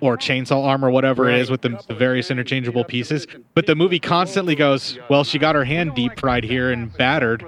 or 0.00 0.16
chainsaw 0.18 0.66
arm 0.66 0.84
or 0.84 0.90
whatever 0.90 1.28
it 1.30 1.38
is 1.40 1.50
with 1.50 1.62
the, 1.62 1.80
the 1.88 1.94
various 1.94 2.30
interchangeable 2.30 2.84
pieces. 2.84 3.26
But 3.54 3.66
the 3.66 3.74
movie 3.74 4.00
constantly 4.00 4.54
goes, 4.54 4.98
"Well, 5.08 5.24
she 5.24 5.38
got 5.38 5.54
her 5.54 5.64
hand 5.64 5.94
deep 5.94 6.18
fried 6.18 6.44
here 6.44 6.70
and 6.70 6.92
battered. 6.96 7.46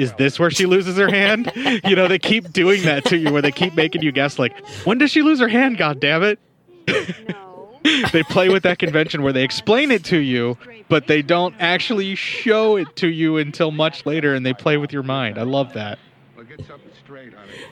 Is 0.00 0.12
this 0.14 0.38
where 0.38 0.50
she 0.50 0.66
loses 0.66 0.96
her 0.96 1.08
hand?" 1.08 1.52
you 1.84 1.94
know, 1.94 2.08
they 2.08 2.18
keep 2.18 2.52
doing 2.52 2.82
that 2.82 3.04
to 3.06 3.16
you 3.16 3.32
where 3.32 3.42
they 3.42 3.52
keep 3.52 3.74
making 3.74 4.02
you 4.02 4.12
guess 4.12 4.38
like, 4.38 4.58
"When 4.84 4.98
does 4.98 5.10
she 5.10 5.22
lose 5.22 5.40
her 5.40 5.48
hand, 5.48 5.78
god 5.78 6.00
damn 6.00 6.22
it?" 6.22 6.38
they 8.12 8.22
play 8.24 8.48
with 8.48 8.62
that 8.64 8.78
convention 8.78 9.22
where 9.22 9.32
they 9.32 9.44
explain 9.44 9.90
it 9.90 10.04
to 10.04 10.18
you, 10.18 10.58
but 10.88 11.06
they 11.06 11.22
don't 11.22 11.54
actually 11.58 12.14
show 12.14 12.76
it 12.76 12.94
to 12.96 13.08
you 13.08 13.36
until 13.36 13.70
much 13.70 14.04
later, 14.06 14.34
and 14.34 14.44
they 14.44 14.52
play 14.52 14.76
with 14.76 14.92
your 14.92 15.02
mind. 15.02 15.38
I 15.38 15.42
love 15.42 15.72
that. 15.74 15.98
Well, 16.36 16.44
get 16.44 16.66
something 16.66 16.90
straight, 17.04 17.32
honey. 17.32 17.66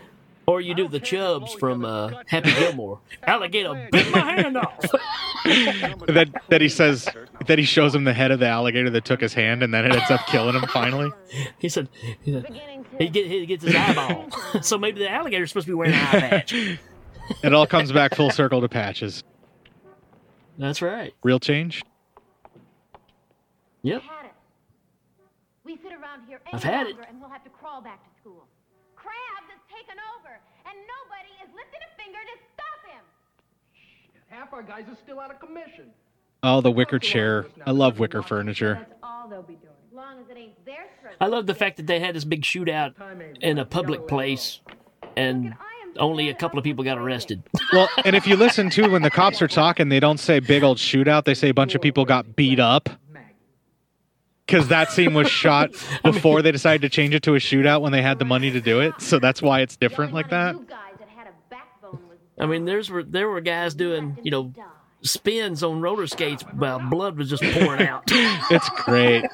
Or 0.48 0.62
you 0.62 0.74
do 0.74 0.88
the 0.88 0.98
Chubbs 0.98 1.52
from 1.52 1.84
uh, 1.84 2.22
Happy 2.26 2.50
Gilmore. 2.52 3.00
Alligator 3.24 3.86
bit 3.92 4.10
my 4.10 4.40
hand 4.40 4.56
off. 4.56 4.82
That 5.44 6.28
that 6.48 6.60
he 6.60 6.68
says 6.68 7.08
that 7.46 7.58
he 7.58 7.64
shows 7.64 7.94
him 7.94 8.04
the 8.04 8.12
head 8.12 8.32
of 8.32 8.40
the 8.40 8.48
alligator 8.48 8.90
that 8.90 9.04
took 9.04 9.20
his 9.20 9.32
hand, 9.32 9.62
and 9.62 9.72
then 9.72 9.86
it 9.86 9.94
ends 9.94 10.10
up 10.10 10.26
killing 10.26 10.54
him 10.54 10.66
finally. 10.68 11.10
He 11.58 11.68
said, 11.68 11.88
he, 12.22 12.32
said, 12.32 12.60
he, 12.98 13.08
get, 13.08 13.26
he 13.26 13.46
gets 13.46 13.64
his 13.64 13.74
eyeball. 13.74 14.28
so 14.62 14.76
maybe 14.76 14.98
the 14.98 15.10
alligator's 15.10 15.50
supposed 15.50 15.66
to 15.66 15.72
be 15.72 15.74
wearing 15.74 15.94
an 15.94 16.00
eye 16.00 16.20
patch. 16.20 16.52
It 16.52 17.54
all 17.54 17.66
comes 17.66 17.92
back 17.92 18.14
full 18.14 18.30
circle 18.30 18.60
to 18.60 18.68
patches. 18.68 19.22
That's 20.58 20.82
right. 20.82 21.14
Real 21.22 21.38
change. 21.38 21.82
Yep. 23.82 24.02
Had 24.02 24.26
it. 24.26 24.32
We 25.64 25.76
sit 25.76 25.92
around 25.92 26.26
here 26.26 26.40
any 26.46 26.54
I've 26.54 26.64
had 26.64 26.86
it. 26.88 26.96
Half 34.28 34.52
our 34.52 34.62
guys 34.62 34.84
are 34.88 34.96
still 35.02 35.20
out 35.20 35.30
of 35.30 35.40
commission. 35.40 35.86
Oh, 36.42 36.60
the 36.60 36.70
wicker 36.70 36.98
chair. 36.98 37.46
I 37.66 37.72
love 37.72 37.98
wicker 37.98 38.22
furniture. 38.22 38.86
All 39.02 39.28
they'll 39.28 39.42
be 39.42 39.54
doing. 39.54 39.74
As 39.90 39.94
long 39.96 40.20
as 40.20 40.28
it 40.30 40.36
ain't 40.36 40.64
their 40.64 40.86
throat. 41.00 41.14
I 41.20 41.26
love 41.26 41.46
the 41.46 41.54
fact 41.54 41.78
that 41.78 41.86
they 41.86 41.98
had 41.98 42.14
this 42.14 42.24
big 42.24 42.42
shootout 42.42 42.94
in 43.40 43.58
a 43.58 43.64
public 43.64 44.06
place 44.06 44.60
and 45.16 45.54
only 45.98 46.28
a 46.28 46.34
couple 46.34 46.58
of 46.58 46.64
people 46.64 46.84
got 46.84 46.98
arrested. 46.98 47.42
Well, 47.70 47.90
and 48.06 48.16
if 48.16 48.26
you 48.26 48.34
listen 48.36 48.70
to 48.70 48.88
when 48.88 49.02
the 49.02 49.10
cops 49.10 49.42
are 49.42 49.48
talking, 49.48 49.90
they 49.90 50.00
don't 50.00 50.16
say 50.16 50.40
big 50.40 50.62
old 50.62 50.78
shootout. 50.78 51.26
They 51.26 51.34
say 51.34 51.50
a 51.50 51.54
bunch 51.54 51.74
of 51.74 51.82
people 51.82 52.06
got 52.06 52.34
beat 52.34 52.58
up. 52.58 52.88
Because 54.46 54.68
that 54.68 54.90
scene 54.90 55.12
was 55.12 55.28
shot 55.28 55.72
before 56.02 56.40
they 56.40 56.50
decided 56.50 56.80
to 56.80 56.88
change 56.88 57.14
it 57.14 57.22
to 57.24 57.34
a 57.34 57.38
shootout 57.38 57.82
when 57.82 57.92
they 57.92 58.00
had 58.00 58.18
the 58.18 58.24
money 58.24 58.50
to 58.50 58.62
do 58.62 58.80
it. 58.80 59.02
So 59.02 59.18
that's 59.18 59.42
why 59.42 59.60
it's 59.60 59.76
different 59.76 60.14
like 60.14 60.30
that. 60.30 60.56
I 62.40 62.46
mean, 62.46 62.64
there's 62.64 62.90
were 62.90 63.02
there 63.02 63.28
were 63.28 63.40
guys 63.40 63.74
doing 63.74 64.18
you 64.22 64.30
know 64.30 64.52
spins 65.02 65.62
on 65.62 65.80
roller 65.80 66.06
skates 66.06 66.42
while 66.54 66.78
blood 66.78 67.16
was 67.16 67.30
just 67.30 67.42
pouring 67.42 67.86
out. 67.86 68.04
It's 68.50 68.68
great. 68.70 69.24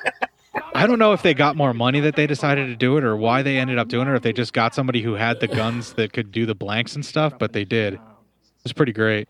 I 0.75 0.87
don't 0.87 0.99
know 0.99 1.13
if 1.13 1.23
they 1.23 1.35
got 1.35 1.57
more 1.57 1.73
money 1.75 2.01
that 2.01 2.17
they 2.17 2.27
decided 2.27 2.67
to 2.67 2.77
do 2.77 2.97
it 2.97 3.05
or 3.05 3.17
why 3.17 3.43
they 3.43 3.59
ended 3.59 3.79
up 3.79 3.89
doing 3.89 4.07
it 4.07 4.11
or 4.11 4.15
if 4.17 4.23
they 4.23 4.33
just 4.33 4.53
got 4.53 4.75
somebody 4.75 5.03
who 5.03 5.15
had 5.15 5.41
the 5.41 5.49
guns 5.49 5.95
that 5.95 6.13
could 6.13 6.33
do 6.33 6.47
the 6.47 6.55
blanks 6.55 6.95
and 6.95 7.05
stuff, 7.05 7.39
but 7.39 7.53
they 7.53 7.65
did. 7.65 7.99
It's 8.65 8.73
pretty 8.73 8.93
great. 8.93 9.29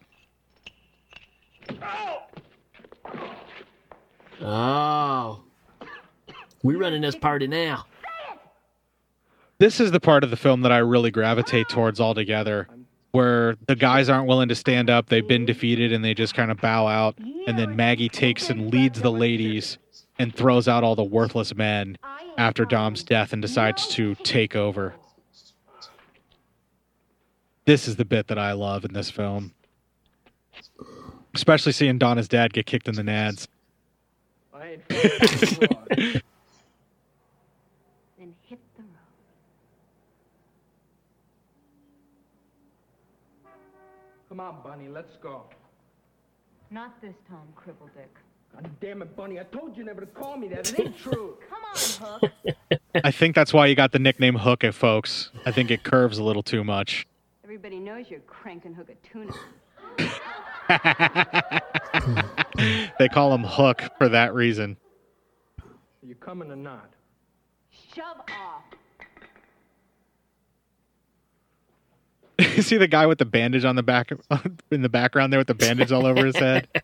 Oh, 4.40 5.42
we 6.62 6.74
running 6.76 7.02
this 7.02 7.16
party 7.16 7.46
now. 7.46 7.86
This 9.58 9.80
is 9.80 9.92
the 9.92 10.00
part 10.00 10.24
of 10.24 10.30
the 10.30 10.36
film 10.36 10.62
that 10.62 10.72
I 10.72 10.78
really 10.78 11.10
gravitate 11.10 11.68
towards 11.68 12.00
altogether, 12.00 12.68
where 13.14 13.54
the 13.68 13.76
guys 13.76 14.08
aren't 14.08 14.26
willing 14.26 14.48
to 14.48 14.56
stand 14.56 14.90
up, 14.90 15.08
they've 15.08 15.28
been 15.28 15.46
defeated, 15.46 15.92
and 15.92 16.04
they 16.04 16.14
just 16.14 16.34
kind 16.34 16.50
of 16.50 16.60
bow 16.60 16.88
out. 16.88 17.16
And 17.46 17.56
then 17.56 17.76
Maggie 17.76 18.08
takes 18.08 18.50
and 18.50 18.72
leads 18.72 19.02
the 19.02 19.12
ladies 19.12 19.78
and 20.18 20.34
throws 20.34 20.66
out 20.66 20.82
all 20.82 20.96
the 20.96 21.04
worthless 21.04 21.54
men 21.54 21.96
after 22.36 22.64
Dom's 22.64 23.04
death 23.04 23.32
and 23.32 23.40
decides 23.40 23.86
to 23.90 24.16
take 24.16 24.56
over. 24.56 24.94
This 27.66 27.86
is 27.86 27.94
the 27.94 28.04
bit 28.04 28.26
that 28.26 28.38
I 28.38 28.50
love 28.50 28.84
in 28.84 28.94
this 28.94 29.12
film. 29.12 29.54
Especially 31.36 31.70
seeing 31.70 31.98
Donna's 31.98 32.26
dad 32.26 32.52
get 32.52 32.66
kicked 32.66 32.88
in 32.88 32.96
the 32.96 33.02
nads. 33.02 33.46
I 34.52 34.70
ain't 34.70 34.82
fucking 34.88 36.20
Then 38.18 38.34
hit 38.42 38.58
the 38.76 38.82
road. 38.82 38.88
Come 44.34 44.40
on, 44.40 44.56
Bunny, 44.64 44.88
let's 44.88 45.14
go. 45.22 45.44
Not 46.68 47.00
this 47.00 47.14
time, 47.28 47.46
Cripple 47.56 47.88
Dick. 47.94 48.12
God 48.52 48.68
damn 48.80 49.00
it, 49.00 49.14
Bunny. 49.14 49.38
I 49.38 49.44
told 49.44 49.76
you 49.76 49.84
never 49.84 50.00
to 50.00 50.08
call 50.08 50.36
me 50.36 50.48
that. 50.48 50.72
It 50.72 50.80
ain't 50.80 50.98
true. 50.98 51.38
Come 51.48 51.62
on, 51.62 52.20
Hook. 52.20 52.32
I 53.04 53.12
think 53.12 53.36
that's 53.36 53.52
why 53.52 53.66
you 53.66 53.76
got 53.76 53.92
the 53.92 54.00
nickname 54.00 54.34
Hook, 54.34 54.64
it, 54.64 54.72
folks. 54.72 55.30
I 55.46 55.52
think 55.52 55.70
it 55.70 55.84
curves 55.84 56.18
a 56.18 56.24
little 56.24 56.42
too 56.42 56.64
much. 56.64 57.06
Everybody 57.44 57.78
knows 57.78 58.06
you're 58.08 58.18
cranking 58.26 58.74
hook 58.74 58.90
a 58.90 58.96
tuna. 59.06 59.32
they 62.98 63.08
call 63.08 63.32
him 63.32 63.44
Hook 63.44 63.84
for 63.98 64.08
that 64.08 64.34
reason. 64.34 64.76
Are 65.62 66.06
you 66.06 66.16
coming 66.16 66.50
or 66.50 66.56
not? 66.56 66.90
Shove 67.94 68.18
off. 68.18 68.64
you 72.38 72.44
see 72.62 72.76
the 72.76 72.88
guy 72.88 73.06
with 73.06 73.18
the 73.18 73.24
bandage 73.24 73.64
on 73.64 73.76
the 73.76 73.82
back 73.82 74.10
in 74.70 74.82
the 74.82 74.88
background 74.88 75.32
there 75.32 75.40
with 75.40 75.46
the 75.46 75.54
bandage 75.54 75.92
all 75.92 76.06
over 76.06 76.26
his 76.26 76.36
head. 76.36 76.68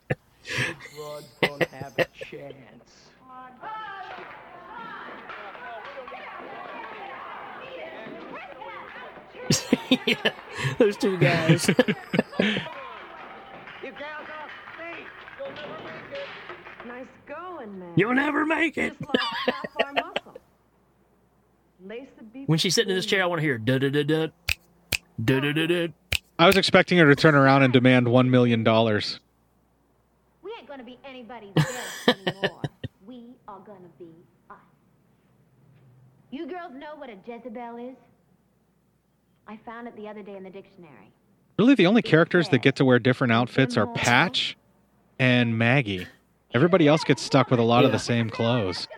Yeah, 10.07 10.15
those 10.79 10.97
two 10.97 11.19
guys. 11.19 11.67
you 11.69 11.75
gals 11.75 11.89
off 14.29 14.51
me. 14.79 15.05
You'll 15.37 15.53
never 15.55 16.07
make 16.07 16.17
it. 16.17 16.21
Nice 16.87 17.07
going, 17.27 17.79
man. 17.79 17.93
You'll 17.97 18.15
never 18.15 18.47
make 18.47 18.79
it. 18.79 18.97
when 22.47 22.59
she's 22.59 22.75
sitting 22.75 22.91
in 22.91 22.97
this 22.97 23.07
chair, 23.07 23.23
I 23.25 23.27
want 23.27 23.41
to 23.41 23.43
hear 23.43 23.59
da 23.59 23.79
da 23.79 23.91
da 23.91 24.03
da. 24.05 24.27
I 26.39 26.47
was 26.47 26.57
expecting 26.57 26.99
her 26.99 27.07
to 27.07 27.15
turn 27.15 27.35
around 27.35 27.63
and 27.63 27.73
demand 27.73 28.09
one 28.09 28.31
million 28.31 28.65
dollars. 28.65 29.21
We 30.43 30.53
ain't 30.59 30.69
gonna 30.69 30.85
be 30.85 30.99
anybody's 31.05 31.53
guest 31.55 31.79
anymore. 32.09 32.63
we 33.07 33.35
are 33.47 33.59
gonna 33.61 33.91
be 33.99 34.09
us. 34.49 34.57
You 36.31 36.47
girls 36.47 36.73
know 36.75 36.97
what 36.97 37.11
a 37.11 37.17
Jezebel 37.27 37.77
is? 37.77 37.97
I 39.47 39.59
found 39.67 39.89
it 39.89 39.97
the 39.97 40.09
other 40.09 40.23
day 40.23 40.37
in 40.37 40.45
the 40.45 40.51
dictionary. 40.51 41.13
Really, 41.59 41.75
the 41.75 41.87
only 41.87 42.03
characters 42.03 42.49
that 42.51 42.63
get 42.63 42.77
to 42.77 42.85
wear 42.85 42.99
different 42.99 43.33
outfits 43.33 43.77
are 43.77 43.87
Patch 43.89 44.57
and 45.19 45.59
Maggie. 45.59 46.07
Everybody 46.55 46.89
else 46.89 47.05
gets 47.05 47.21
stuck 47.23 47.51
with 47.51 47.61
a 47.61 47.65
lot 47.65 47.85
of 47.85 47.93
the 47.93 47.99
same 47.99 48.31
clothes. 48.31 48.89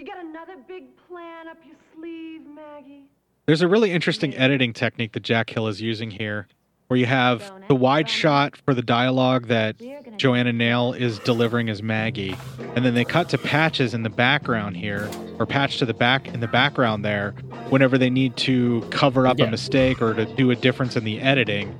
You 0.00 0.06
got 0.06 0.24
another 0.24 0.54
big 0.66 0.84
plan 1.06 1.46
up 1.46 1.58
your 1.62 1.76
sleeve, 1.94 2.46
Maggie? 2.46 3.02
There's 3.44 3.60
a 3.60 3.68
really 3.68 3.90
interesting 3.90 4.34
editing 4.34 4.72
technique 4.72 5.12
that 5.12 5.22
Jack 5.22 5.50
Hill 5.50 5.68
is 5.68 5.82
using 5.82 6.10
here, 6.10 6.48
where 6.86 6.98
you 6.98 7.04
have 7.04 7.52
the 7.68 7.74
wide 7.74 8.08
shot 8.08 8.56
for 8.56 8.72
the 8.72 8.80
dialogue 8.80 9.48
that 9.48 9.76
Joanna 10.16 10.54
Nail 10.54 10.94
is 10.94 11.18
delivering 11.18 11.68
as 11.68 11.82
Maggie, 11.82 12.34
and 12.74 12.82
then 12.82 12.94
they 12.94 13.04
cut 13.04 13.28
to 13.28 13.36
patches 13.36 13.92
in 13.92 14.02
the 14.02 14.08
background 14.08 14.78
here, 14.78 15.06
or 15.38 15.44
patch 15.44 15.76
to 15.80 15.84
the 15.84 15.92
back 15.92 16.28
in 16.28 16.40
the 16.40 16.48
background 16.48 17.04
there, 17.04 17.32
whenever 17.68 17.98
they 17.98 18.08
need 18.08 18.38
to 18.38 18.80
cover 18.88 19.26
up 19.26 19.38
Yeah. 19.38 19.48
a 19.48 19.50
mistake 19.50 20.00
or 20.00 20.14
to 20.14 20.24
do 20.24 20.50
a 20.50 20.56
difference 20.56 20.96
in 20.96 21.04
the 21.04 21.20
editing. 21.20 21.76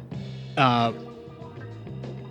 Uh, 0.58 0.92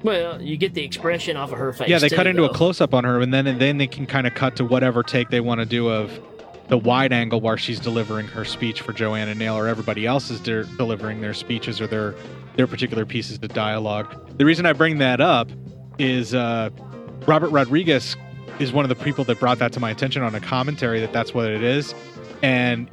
Well, 0.04 0.42
you 0.42 0.56
get 0.58 0.74
the 0.74 0.84
expression 0.84 1.36
off 1.36 1.52
of 1.52 1.58
her 1.58 1.74
face. 1.74 1.90
yeah, 1.90 2.00
they 2.00 2.10
too, 2.10 2.16
cut 2.16 2.28
into 2.28 2.46
a 2.46 2.54
close 2.54 2.80
up 2.80 2.94
on 2.94 3.04
her, 3.04 3.20
and 3.20 3.34
then 3.34 3.48
and 3.48 3.60
then 3.60 3.78
they 3.78 3.88
can 3.88 4.06
kind 4.06 4.26
of 4.28 4.34
cut 4.34 4.56
to 4.58 4.66
whatever 4.66 5.04
take 5.04 5.30
they 5.30 5.42
want 5.42 5.60
to 5.60 5.66
do 5.66 5.90
of 5.90 6.18
the 6.70 6.78
wide 6.78 7.12
angle 7.12 7.42
where 7.42 7.58
she's 7.58 7.80
delivering 7.80 8.28
her 8.28 8.46
speech 8.46 8.82
for 8.82 8.94
Joanna 8.94 9.36
Nail, 9.36 9.58
or 9.58 9.68
everybody 9.68 10.06
else 10.06 10.30
is 10.30 10.40
de- 10.40 10.64
delivering 10.78 11.20
their 11.22 11.34
speeches 11.34 11.82
or 11.82 11.88
their 11.88 12.16
their 12.56 12.68
particular 12.68 13.06
pieces 13.06 13.40
of 13.42 13.50
dialogue. 13.50 14.38
The 14.38 14.46
reason 14.46 14.66
I 14.66 14.74
bring 14.74 15.00
that 15.00 15.20
up 15.20 15.50
is 15.98 16.34
uh, 16.34 16.70
Robert 17.26 17.50
Rodriguez 17.50 18.16
is 18.60 18.72
one 18.72 18.86
of 18.86 18.90
the 18.90 19.04
people 19.04 19.24
that 19.26 19.40
brought 19.40 19.60
that 19.60 19.74
to 19.74 19.80
my 19.80 19.92
attention 19.92 20.22
on 20.22 20.34
a 20.36 20.40
commentary 20.40 21.00
that 21.00 21.12
that's 21.12 21.34
what 21.34 21.50
it 21.50 21.64
is, 21.64 21.94
and 22.42 22.90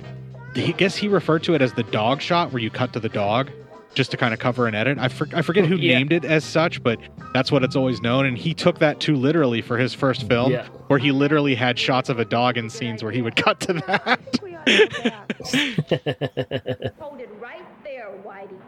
he 0.54 0.72
guess 0.72 0.96
he 0.96 1.06
referred 1.06 1.42
to 1.44 1.54
it 1.54 1.62
as 1.62 1.72
the 1.74 1.82
dog 1.84 2.20
shot, 2.20 2.52
where 2.52 2.62
you 2.62 2.70
cut 2.70 2.92
to 2.94 3.00
the 3.00 3.08
dog. 3.08 3.50
Just 3.96 4.10
to 4.10 4.18
kind 4.18 4.34
of 4.34 4.38
cover 4.38 4.66
and 4.66 4.76
edit. 4.76 4.98
I, 4.98 5.08
for, 5.08 5.26
I 5.34 5.40
forget 5.40 5.64
who 5.64 5.76
Yeah. 5.76 5.96
named 5.96 6.12
it 6.12 6.22
as 6.26 6.44
such, 6.44 6.82
but 6.82 6.98
that's 7.32 7.50
what 7.50 7.64
it's 7.64 7.76
always 7.76 8.02
known. 8.02 8.26
And 8.26 8.36
he 8.36 8.52
took 8.52 8.78
that 8.80 9.00
too 9.00 9.16
literally 9.16 9.62
for 9.62 9.78
his 9.78 9.94
first 9.94 10.28
film, 10.28 10.52
Yeah. 10.52 10.66
where 10.88 10.98
he 10.98 11.12
literally 11.12 11.54
had 11.54 11.78
shots 11.78 12.10
of 12.10 12.18
a 12.18 12.24
dog 12.26 12.58
in 12.58 12.68
scenes 12.68 13.02
where 13.02 13.10
he 13.10 13.22
would 13.22 13.36
cut 13.36 13.58
to 13.60 13.72
that. 13.72 14.20
Hold 17.00 17.20
it 17.20 17.30
right 17.40 17.64
there, 17.84 18.10
Whitey. 18.22 18.58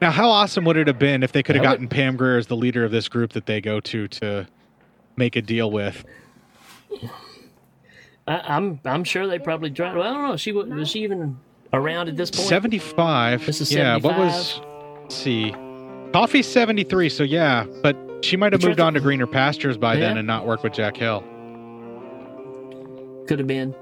now, 0.00 0.10
how 0.10 0.30
awesome 0.30 0.64
would 0.64 0.78
it 0.78 0.86
have 0.86 0.98
been 0.98 1.22
if 1.22 1.32
they 1.32 1.42
could 1.42 1.56
have 1.56 1.62
That 1.62 1.68
would- 1.72 1.74
gotten 1.74 1.88
Pam 1.88 2.16
Grier 2.16 2.38
as 2.38 2.46
the 2.46 2.56
leader 2.56 2.86
of 2.86 2.90
this 2.90 3.06
group 3.08 3.34
that 3.34 3.44
they 3.44 3.60
go 3.60 3.80
to 3.80 4.08
to 4.08 4.46
make 5.16 5.36
a 5.36 5.42
deal 5.42 5.70
with? 5.70 6.06
I, 8.26 8.38
I'm 8.56 8.80
I'm 8.86 9.04
sure 9.04 9.26
they 9.26 9.38
probably 9.38 9.70
tried. 9.70 9.94
Well, 9.94 10.08
I 10.08 10.14
don't 10.14 10.26
know. 10.26 10.36
She 10.38 10.52
was 10.52 10.88
she 10.88 11.02
even 11.02 11.36
around 11.72 12.08
at 12.08 12.16
this 12.16 12.30
point? 12.30 12.48
75. 12.48 13.46
This 13.46 13.60
is 13.60 13.72
yeah, 13.72 13.96
what 13.96 14.18
was. 14.18 14.60
Let's 15.02 15.16
see. 15.16 15.54
Coffy's 16.12 16.46
73, 16.46 17.08
so 17.08 17.22
yeah, 17.22 17.66
but 17.82 17.96
she 18.22 18.36
might 18.36 18.52
have 18.52 18.62
moved 18.62 18.80
on 18.80 18.94
to 18.94 19.00
greener 19.00 19.26
pastures 19.26 19.78
by 19.78 19.96
then 19.96 20.18
and 20.18 20.26
not 20.26 20.46
worked 20.46 20.64
with 20.64 20.72
Jack 20.72 20.96
Hill. 20.96 21.22
Could 23.26 23.38
have 23.38 23.46
been. 23.46 23.74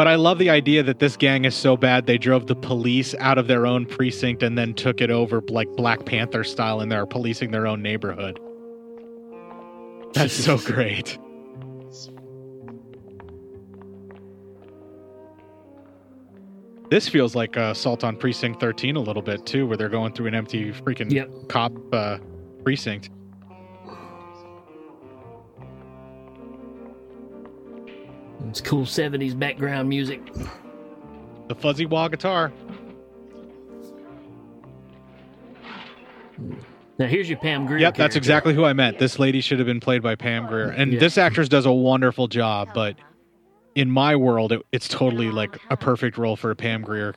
But 0.00 0.08
I 0.08 0.14
love 0.14 0.38
the 0.38 0.48
idea 0.48 0.82
that 0.82 0.98
this 0.98 1.14
gang 1.18 1.44
is 1.44 1.54
so 1.54 1.76
bad 1.76 2.06
they 2.06 2.16
drove 2.16 2.46
the 2.46 2.56
police 2.56 3.14
out 3.18 3.36
of 3.36 3.48
their 3.48 3.66
own 3.66 3.84
precinct 3.84 4.42
and 4.42 4.56
then 4.56 4.72
took 4.72 5.02
it 5.02 5.10
over 5.10 5.42
like 5.50 5.68
Black 5.76 6.06
Panther 6.06 6.42
style 6.42 6.80
and 6.80 6.90
they're 6.90 7.04
policing 7.04 7.50
their 7.50 7.66
own 7.66 7.82
neighborhood. 7.82 8.40
That's 10.14 10.32
so 10.32 10.56
great. 10.64 11.18
This 16.90 17.08
feels 17.08 17.36
like 17.36 17.56
uh, 17.56 17.70
Assault 17.72 18.02
on 18.02 18.16
Precinct 18.16 18.58
13 18.60 18.96
a 18.96 19.00
little 19.00 19.22
bit 19.22 19.46
too, 19.46 19.66
where 19.66 19.76
they're 19.76 19.88
going 19.88 20.12
through 20.12 20.26
an 20.26 20.34
empty 20.34 20.72
freaking 20.72 21.10
Yep. 21.10 21.30
cop 21.48 21.72
uh, 21.94 22.18
precinct. 22.64 23.10
It's 28.48 28.60
cool 28.60 28.84
'70s 28.84 29.38
background 29.38 29.88
music. 29.88 30.20
The 31.48 31.54
fuzzy 31.54 31.86
wah 31.86 32.08
guitar. 32.08 32.52
Now 36.98 37.06
here's 37.06 37.28
your 37.28 37.38
Pam 37.38 37.66
Grier. 37.66 37.78
Yep, 37.80 37.96
that's 37.96 38.16
exactly 38.16 38.54
who 38.54 38.64
I 38.64 38.72
meant. 38.72 38.98
This 38.98 39.18
lady 39.18 39.40
should 39.40 39.58
have 39.58 39.66
been 39.66 39.80
played 39.80 40.02
by 40.02 40.16
Pam 40.16 40.46
Grier, 40.46 40.68
and 40.70 40.92
Yeah. 40.92 40.98
this 41.00 41.16
actress 41.18 41.48
does 41.48 41.66
a 41.66 41.72
wonderful 41.72 42.28
job. 42.28 42.70
But 42.74 42.96
in 43.80 43.90
my 43.90 44.14
world, 44.14 44.52
it, 44.52 44.60
it's 44.72 44.86
totally 44.86 45.30
like 45.30 45.58
a 45.70 45.76
perfect 45.76 46.18
role 46.18 46.36
for 46.36 46.50
a 46.50 46.56
Pam 46.56 46.82
Grier. 46.82 47.14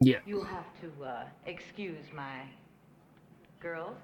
Yeah. 0.00 0.18
You'll 0.26 0.42
have 0.42 0.64
to 0.80 1.04
uh, 1.04 1.22
excuse 1.46 2.04
my 2.12 2.40
girls, 3.60 3.94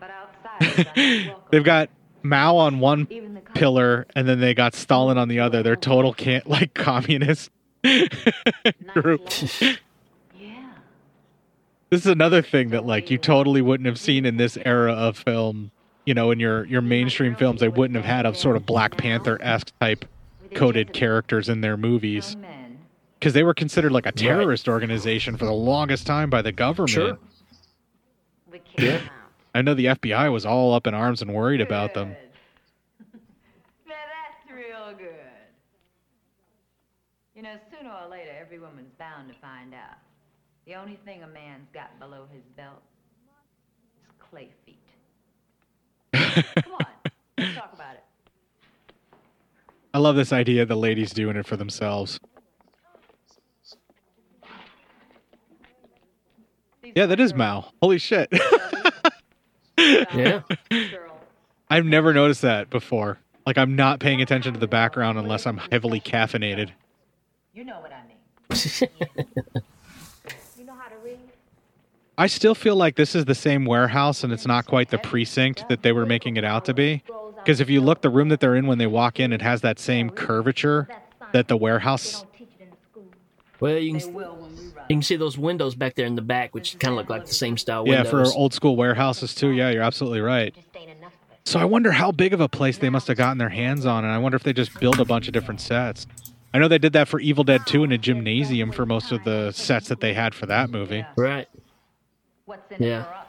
but 0.00 0.10
outside. 0.10 1.36
They've 1.52 1.62
got 1.62 1.90
Mao 2.24 2.56
on 2.56 2.80
one 2.80 3.06
pillar, 3.54 4.08
and 4.16 4.28
then 4.28 4.40
they 4.40 4.52
got 4.52 4.74
Stalin 4.74 5.16
on 5.16 5.28
the 5.28 5.38
other. 5.38 5.62
They're 5.62 5.76
total 5.76 6.12
can't 6.12 6.48
like 6.48 6.74
communist 6.74 7.52
group. 8.92 9.30
Yeah. 9.60 9.74
This 11.90 12.00
is 12.02 12.06
another 12.08 12.42
thing 12.42 12.68
that 12.70 12.84
like 12.84 13.10
you 13.10 13.16
totally 13.16 13.62
wouldn't 13.62 13.86
have 13.86 13.98
seen 13.98 14.26
in 14.26 14.36
this 14.36 14.58
era 14.58 14.92
of 14.92 15.16
film. 15.16 15.70
You 16.08 16.14
know, 16.14 16.30
in 16.30 16.40
your 16.40 16.64
your 16.64 16.80
mainstream 16.80 17.36
films, 17.36 17.60
they 17.60 17.68
wouldn't 17.68 17.94
have 17.94 18.06
had 18.06 18.24
a 18.24 18.34
sort 18.34 18.56
of 18.56 18.64
Black 18.64 18.96
Panther 18.96 19.36
esque 19.42 19.78
type 19.78 20.06
coded 20.54 20.94
characters 20.94 21.50
in 21.50 21.60
their 21.60 21.76
movies 21.76 22.34
because 23.18 23.34
they 23.34 23.42
were 23.42 23.52
considered 23.52 23.92
like 23.92 24.06
a 24.06 24.12
terrorist 24.12 24.70
organization 24.70 25.36
for 25.36 25.44
the 25.44 25.52
longest 25.52 26.06
time 26.06 26.30
by 26.30 26.40
the 26.40 26.50
government. 26.50 26.88
Sure. 26.88 27.18
Yeah. 28.78 29.02
I 29.54 29.60
know 29.60 29.74
the 29.74 29.84
FBI 29.84 30.32
was 30.32 30.46
all 30.46 30.72
up 30.72 30.86
in 30.86 30.94
arms 30.94 31.20
and 31.20 31.34
worried 31.34 31.60
about 31.60 31.92
them. 31.92 32.16
Now 33.86 33.94
that's 33.94 34.50
real 34.50 34.96
good. 34.96 35.10
You 37.34 37.42
know, 37.42 37.56
sooner 37.70 37.90
or 37.90 38.08
later, 38.08 38.30
every 38.40 38.58
woman's 38.58 38.94
bound 38.98 39.28
to 39.28 39.34
find 39.40 39.74
out. 39.74 39.98
The 40.64 40.74
only 40.74 40.98
thing 41.04 41.22
a 41.22 41.26
man's 41.26 41.68
got 41.74 41.98
below 42.00 42.24
his 42.32 42.44
belt 42.56 42.80
is 44.00 44.08
clay 44.18 44.48
feet. 44.64 44.67
Come 46.12 46.72
on, 46.72 46.86
let's 47.36 47.54
talk 47.54 47.72
about 47.74 47.94
it. 47.94 48.04
I 49.94 49.98
love 49.98 50.16
this 50.16 50.32
idea 50.32 50.64
the 50.66 50.76
ladies 50.76 51.12
doing 51.12 51.36
it 51.36 51.46
for 51.46 51.56
themselves. 51.56 52.20
Yeah, 56.94 57.06
that 57.06 57.20
is 57.20 57.34
Mao. 57.34 57.70
Holy 57.82 57.98
shit. 57.98 58.32
Yeah. 60.12 60.42
I've 61.70 61.84
never 61.84 62.12
noticed 62.12 62.42
that 62.42 62.68
before. 62.68 63.18
Like 63.46 63.56
I'm 63.56 63.76
not 63.76 64.00
paying 64.00 64.20
attention 64.20 64.54
to 64.54 64.58
the 64.60 64.66
background 64.66 65.18
unless 65.18 65.46
I'm 65.46 65.58
heavily 65.70 66.00
caffeinated. 66.00 66.70
You 67.54 67.64
know 67.64 67.80
what 67.80 67.92
I 67.92 68.02
mean. 68.06 68.90
You 70.58 70.64
know 70.64 70.74
how 70.74 70.88
to 70.88 70.96
read? 70.98 71.18
I 72.18 72.26
still 72.26 72.56
feel 72.56 72.74
like 72.74 72.96
this 72.96 73.14
is 73.14 73.26
the 73.26 73.34
same 73.34 73.64
warehouse 73.64 74.24
and 74.24 74.32
it's 74.32 74.44
not 74.46 74.66
quite 74.66 74.90
the 74.90 74.98
precinct 74.98 75.68
that 75.68 75.82
they 75.82 75.92
were 75.92 76.04
making 76.04 76.36
it 76.36 76.44
out 76.44 76.64
to 76.64 76.74
be. 76.74 77.04
Because 77.36 77.60
if 77.60 77.70
you 77.70 77.80
look, 77.80 78.00
the 78.00 78.10
room 78.10 78.28
that 78.30 78.40
they're 78.40 78.56
in 78.56 78.66
when 78.66 78.78
they 78.78 78.88
walk 78.88 79.20
in, 79.20 79.32
it 79.32 79.40
has 79.40 79.60
that 79.60 79.78
same 79.78 80.10
curvature 80.10 80.88
that 81.32 81.46
the 81.46 81.56
warehouse. 81.56 82.24
Well, 83.60 83.78
you 83.78 84.00
can 84.00 84.10
you 84.88 84.96
can 84.96 85.02
see 85.02 85.16
those 85.16 85.38
windows 85.38 85.74
back 85.74 85.94
there 85.94 86.06
in 86.06 86.16
the 86.16 86.22
back, 86.22 86.54
which 86.54 86.78
kind 86.78 86.92
of 86.92 86.98
look 86.98 87.10
like 87.10 87.24
the 87.24 87.34
same 87.34 87.56
style 87.56 87.86
Yeah, 87.86 88.02
windows. 88.02 88.32
for 88.32 88.38
old 88.38 88.52
school 88.52 88.74
warehouses 88.76 89.34
too. 89.34 89.50
Yeah, 89.50 89.70
you're 89.70 89.82
absolutely 89.82 90.20
right. 90.20 90.54
So 91.44 91.58
I 91.58 91.64
wonder 91.64 91.92
how 91.92 92.10
big 92.10 92.34
of 92.34 92.40
a 92.40 92.48
place 92.48 92.78
they 92.78 92.90
must 92.90 93.06
have 93.06 93.16
gotten 93.16 93.38
their 93.38 93.48
hands 93.48 93.86
on, 93.86 94.04
and 94.04 94.12
I 94.12 94.18
wonder 94.18 94.36
if 94.36 94.42
they 94.42 94.52
just 94.52 94.78
built 94.80 94.98
a 94.98 95.04
bunch 95.04 95.28
of 95.28 95.32
different 95.34 95.60
sets. 95.60 96.06
I 96.52 96.58
know 96.58 96.68
they 96.68 96.78
did 96.78 96.92
that 96.94 97.08
for 97.08 97.20
Evil 97.20 97.44
Dead 97.44 97.62
2 97.66 97.84
in 97.84 97.92
a 97.92 97.98
gymnasium 97.98 98.72
for 98.72 98.84
most 98.86 99.12
of 99.12 99.24
the 99.24 99.52
sets 99.52 99.88
that 99.88 100.00
they 100.00 100.14
had 100.14 100.34
for 100.34 100.46
that 100.46 100.70
movie. 100.70 101.04
Right. 101.16 101.46
What's 102.48 102.72
in 102.72 102.82
Yeah. 102.82 103.02
it 103.02 103.04
for 103.04 103.10
us? 103.14 103.26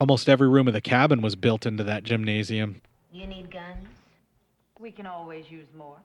Almost 0.00 0.28
every 0.28 0.48
room 0.48 0.66
of 0.66 0.74
the 0.74 0.80
cabin 0.80 1.22
was 1.22 1.36
built 1.36 1.64
into 1.64 1.84
that 1.84 2.02
gymnasium. 2.02 2.82
You 3.12 3.24
need 3.28 3.52
guns? 3.52 3.86
We 4.80 4.90
can 4.90 5.06
always 5.06 5.48
use 5.48 5.68
more. 5.78 5.98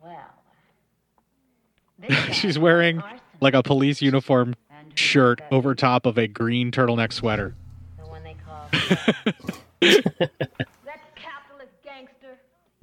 Well, 0.00 0.34
She's 2.32 2.60
wearing 2.60 3.02
like 3.40 3.54
a 3.54 3.62
police 3.64 4.00
uniform 4.00 4.54
shirt 4.94 5.40
over 5.50 5.74
top 5.74 6.06
of 6.06 6.16
a 6.16 6.28
green 6.28 6.70
turtleneck 6.70 7.12
sweater. 7.12 7.56
the 7.98 8.06
one 8.06 8.22
they 8.22 8.36
call. 8.46 8.68
That 9.80 11.00
capitalist 11.16 11.72
gangster. 11.82 12.38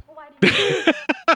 Why 0.05 0.27
did 0.41 0.53
you... 0.57 1.35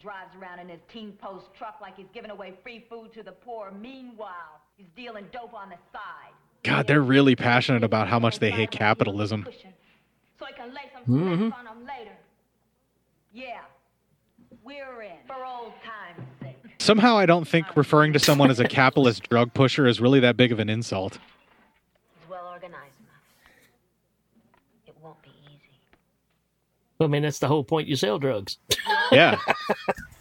drives 0.00 0.34
around 0.40 0.58
in 0.58 0.68
his 0.68 0.80
teen 0.92 1.12
post 1.12 1.46
truck 1.56 1.76
like 1.80 1.96
he's 1.96 2.08
giving 2.12 2.30
away 2.30 2.54
free 2.62 2.84
food 2.88 3.12
to 3.12 3.22
the 3.22 3.32
poor. 3.32 3.70
Meanwhile, 3.70 4.60
he's 4.76 4.88
dealing 4.96 5.26
dope 5.32 5.54
on 5.54 5.68
the 5.68 5.76
side. 5.92 6.32
God, 6.62 6.86
they're 6.86 7.02
really 7.02 7.36
passionate 7.36 7.84
about 7.84 8.08
how 8.08 8.18
much 8.18 8.38
they 8.38 8.50
hate 8.50 8.70
capitalism. 8.70 9.46
So 10.38 10.46
I 10.46 10.52
can 10.52 10.74
lay 10.74 10.90
some 10.92 11.02
mm-hmm. 11.02 11.52
on 11.52 11.64
them 11.64 11.86
later. 11.86 12.16
Yeah, 13.32 13.60
we're 14.62 15.02
in 15.02 15.16
for 15.26 15.44
old 15.44 15.72
time's 15.84 16.26
sake. 16.40 16.56
Somehow, 16.78 17.16
I 17.16 17.26
don't 17.26 17.46
think 17.46 17.76
referring 17.76 18.12
to 18.14 18.18
someone 18.18 18.50
as 18.50 18.58
a 18.58 18.64
capitalist 18.64 19.28
drug 19.28 19.52
pusher 19.54 19.86
is 19.86 20.00
really 20.00 20.20
that 20.20 20.36
big 20.36 20.50
of 20.50 20.58
an 20.58 20.68
insult. 20.68 21.18
It's 22.16 22.28
well 22.28 22.46
organized, 22.46 22.94
It 24.86 24.94
won't 25.02 25.22
be 25.22 25.30
easy. 25.44 25.78
I 27.00 27.06
mean, 27.06 27.22
that's 27.22 27.38
the 27.38 27.48
whole 27.48 27.64
point. 27.64 27.86
You 27.86 27.96
sell 27.96 28.18
drugs. 28.18 28.58
yeah. 29.12 29.38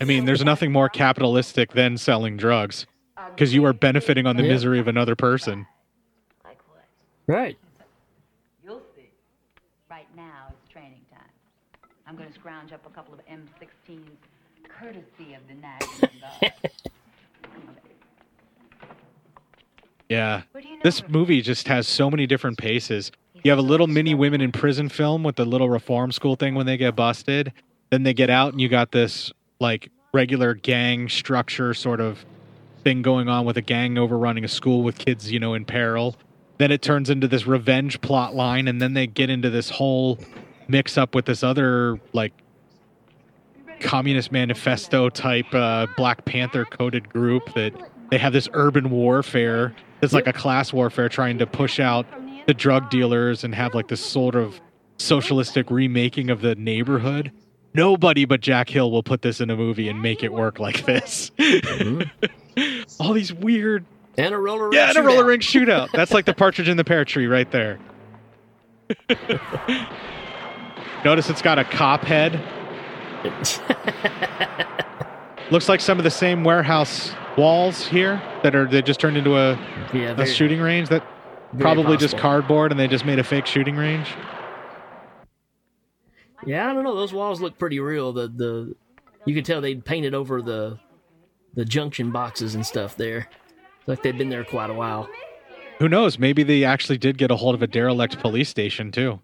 I 0.01 0.03
mean, 0.05 0.25
there's 0.25 0.43
nothing 0.43 0.71
more 0.71 0.89
capitalistic 0.89 1.71
than 1.73 1.97
selling 1.97 2.37
drugs 2.37 2.85
because 3.35 3.53
you 3.53 3.65
are 3.65 3.73
benefiting 3.73 4.25
on 4.25 4.35
the 4.37 4.43
Yeah. 4.43 4.49
misery 4.53 4.79
of 4.79 4.87
another 4.87 5.15
person. 5.15 5.67
Right. 7.27 7.57
You'll 8.63 8.81
see. 8.95 9.09
Right 9.89 10.07
now, 10.15 10.47
it's 10.49 10.71
training 10.71 11.01
time. 11.11 11.21
I'm 12.07 12.15
going 12.15 12.27
to 12.29 12.33
scrounge 12.33 12.71
up 12.73 12.83
a 12.85 12.89
couple 12.89 13.13
of 13.13 13.19
M16s, 13.27 14.07
courtesy 14.67 15.35
of 15.35 15.41
the 15.47 15.53
National 15.55 16.09
Guard. 16.41 16.53
Yeah. 20.09 20.41
This 20.83 21.07
movie 21.07 21.41
just 21.41 21.67
has 21.67 21.87
so 21.87 22.09
many 22.09 22.25
different 22.25 22.57
paces. 22.57 23.11
You 23.43 23.51
have 23.51 23.59
a 23.59 23.63
little 23.63 23.87
mini 23.87 24.15
women 24.15 24.41
in 24.41 24.51
prison 24.51 24.89
film 24.89 25.23
with 25.23 25.35
the 25.35 25.45
little 25.45 25.69
reform 25.69 26.11
school 26.11 26.35
thing 26.35 26.55
when 26.55 26.65
they 26.65 26.77
get 26.77 26.95
busted. 26.95 27.53
Then 27.91 28.03
they 28.03 28.13
get 28.13 28.29
out 28.29 28.51
and 28.53 28.59
you 28.61 28.69
got 28.69 28.91
this 28.91 29.31
like 29.59 29.89
regular 30.13 30.53
gang 30.53 31.09
structure 31.09 31.73
sort 31.73 32.01
of 32.01 32.25
thing 32.83 33.01
going 33.01 33.27
on 33.27 33.45
with 33.45 33.57
a 33.57 33.61
gang 33.61 33.97
overrunning 33.97 34.43
a 34.43 34.47
school 34.47 34.83
with 34.83 34.97
kids, 34.97 35.31
you 35.31 35.39
know, 35.39 35.53
in 35.53 35.65
peril. 35.65 36.15
Then 36.57 36.71
it 36.71 36.81
turns 36.81 37.09
into 37.09 37.27
this 37.27 37.45
revenge 37.45 38.01
plot 38.01 38.35
line 38.35 38.67
and 38.67 38.81
then 38.81 38.93
they 38.93 39.07
get 39.07 39.29
into 39.29 39.49
this 39.49 39.69
whole 39.69 40.19
mix 40.67 40.97
up 40.97 41.15
with 41.15 41.25
this 41.25 41.43
other 41.43 41.99
like 42.13 42.33
communist 43.79 44.31
manifesto 44.31 45.09
type 45.09 45.53
uh, 45.53 45.87
black 45.97 46.25
panther 46.25 46.65
coded 46.65 47.09
group 47.09 47.53
that 47.53 47.73
they 48.11 48.17
have 48.17 48.33
this 48.33 48.49
urban 48.53 48.89
warfare 48.89 49.73
it's 50.01 50.13
like 50.13 50.27
a 50.27 50.33
class 50.33 50.73
warfare 50.73 51.07
trying 51.07 51.37
to 51.37 51.47
push 51.47 51.79
out 51.79 52.05
the 52.45 52.53
drug 52.53 52.89
dealers 52.89 53.43
and 53.43 53.55
have 53.55 53.73
like 53.73 53.87
this 53.87 54.03
sort 54.03 54.35
of 54.35 54.59
socialistic 54.97 55.71
remaking 55.71 56.29
of 56.29 56.41
the 56.41 56.55
neighborhood 56.55 57.31
nobody 57.73 58.25
but 58.25 58.41
jack 58.41 58.69
hill 58.69 58.91
will 58.91 59.03
put 59.03 59.21
this 59.21 59.41
in 59.41 59.49
a 59.49 59.55
movie 59.55 59.87
and 59.87 60.01
make 60.01 60.23
it 60.23 60.33
work 60.33 60.59
like 60.59 60.85
this 60.85 61.31
mm-hmm. 61.37 62.81
all 62.99 63.13
these 63.13 63.33
weird 63.33 63.85
and 64.17 64.33
a 64.33 64.37
roller 64.37 64.69
ring 64.69 64.73
yeah 64.73 64.89
and 64.89 64.97
a 64.97 65.03
roller 65.03 65.23
shootout. 65.23 65.27
ring 65.27 65.39
shootout 65.39 65.91
that's 65.91 66.11
like 66.11 66.25
the 66.25 66.33
partridge 66.33 66.69
in 66.69 66.77
the 66.77 66.83
pear 66.83 67.05
tree 67.05 67.27
right 67.27 67.51
there 67.51 67.79
notice 71.05 71.29
it's 71.29 71.41
got 71.41 71.59
a 71.59 71.63
cop 71.63 72.03
head 72.03 72.39
Looks 75.51 75.67
like 75.67 75.81
some 75.81 75.97
of 75.97 76.03
the 76.03 76.11
same 76.11 76.43
warehouse 76.43 77.11
walls 77.37 77.87
here 77.87 78.21
that 78.43 78.55
are 78.55 78.67
they 78.67 78.81
just 78.81 78.99
turned 78.99 79.17
into 79.17 79.35
a, 79.35 79.53
Yeah, 79.93 80.19
a 80.19 80.25
shooting 80.25 80.61
range. 80.61 80.89
That 80.89 81.03
very 81.53 81.61
probably 81.61 81.97
just 81.97 82.17
cardboard 82.17 82.71
and 82.71 82.79
they 82.79 82.87
just 82.87 83.05
made 83.05 83.19
a 83.19 83.23
fake 83.23 83.45
shooting 83.45 83.75
range. 83.75 84.07
Yeah, 86.45 86.69
I 86.69 86.73
don't 86.73 86.83
know. 86.83 86.95
Those 86.95 87.13
walls 87.13 87.41
look 87.41 87.57
pretty 87.57 87.79
real. 87.79 88.13
The 88.13 88.27
the 88.27 88.75
you 89.25 89.35
could 89.35 89.45
tell 89.45 89.61
they'd 89.61 89.83
painted 89.83 90.13
over 90.13 90.41
the 90.41 90.79
the 91.53 91.65
junction 91.65 92.11
boxes 92.11 92.55
and 92.55 92.65
stuff 92.65 92.95
there. 92.95 93.29
Like 93.87 94.03
they'd 94.03 94.17
been 94.17 94.29
there 94.29 94.43
quite 94.43 94.69
a 94.69 94.73
while. 94.73 95.09
Who 95.79 95.89
knows? 95.89 96.19
Maybe 96.19 96.43
they 96.43 96.63
actually 96.63 96.97
did 96.97 97.17
get 97.17 97.31
a 97.31 97.35
hold 97.35 97.55
of 97.55 97.61
a 97.61 97.67
derelict 97.67 98.19
police 98.19 98.49
station 98.49 98.91
too. 98.91 99.19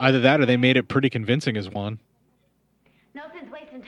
Either 0.00 0.20
that 0.20 0.40
or 0.40 0.46
they 0.46 0.56
made 0.56 0.76
it 0.76 0.88
pretty 0.88 1.10
convincing 1.10 1.56
as 1.56 1.68
one. 1.68 1.98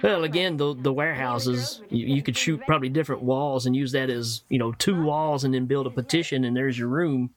Well, 0.02 0.24
again, 0.24 0.56
the 0.56 0.74
the 0.74 0.93
warehouses 0.93 1.82
you, 1.90 2.14
you 2.14 2.22
could 2.22 2.36
shoot 2.36 2.60
probably 2.66 2.89
different 2.89 3.22
walls 3.22 3.66
and 3.66 3.77
use 3.77 3.93
that 3.93 4.09
as 4.09 4.43
you 4.48 4.59
know 4.59 4.72
two 4.72 5.01
walls 5.02 5.44
and 5.44 5.52
then 5.52 5.66
build 5.66 5.86
a 5.86 5.90
petition 5.90 6.44
and 6.44 6.56
there's 6.56 6.78
your 6.78 6.89
room. 6.89 7.31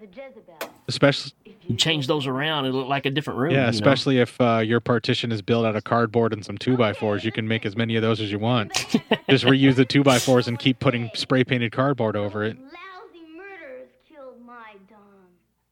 She's 0.00 0.08
the 0.08 0.20
leader 0.20 0.28
of 0.28 0.34
the 0.34 0.40
Jezebel. 0.40 0.70
Especially 0.88 1.32
You 1.62 1.76
change 1.76 2.06
those 2.06 2.26
around, 2.26 2.66
it 2.66 2.72
look 2.72 2.88
like 2.88 3.06
a 3.06 3.10
different 3.10 3.38
room. 3.38 3.50
you 3.52 3.56
yeah, 3.56 3.64
know? 3.64 3.70
especially 3.70 4.18
if 4.18 4.40
uh, 4.40 4.58
your 4.58 4.80
partition 4.80 5.32
is 5.32 5.42
built 5.42 5.64
out 5.66 5.76
of 5.76 5.84
cardboard 5.84 6.32
and 6.32 6.44
some 6.44 6.58
two 6.58 6.76
by 6.76 6.92
fours, 6.92 7.24
you 7.24 7.32
can 7.32 7.46
make 7.48 7.66
as 7.66 7.76
many 7.76 7.96
of 7.96 8.02
those 8.02 8.20
as 8.20 8.30
you 8.30 8.38
want. 8.38 8.72
just 9.28 9.44
reuse 9.44 9.74
the 9.76 9.84
two 9.84 10.02
by 10.02 10.18
fours 10.18 10.48
and 10.48 10.58
keep 10.58 10.78
putting 10.78 11.10
spray 11.14 11.44
painted 11.44 11.72
cardboard 11.72 12.16
over 12.16 12.44
it. 12.44 12.56
Lousy 12.58 13.26
murderers 13.36 13.88
killed 14.08 14.40
my 14.44 14.74
Dom. 14.88 14.98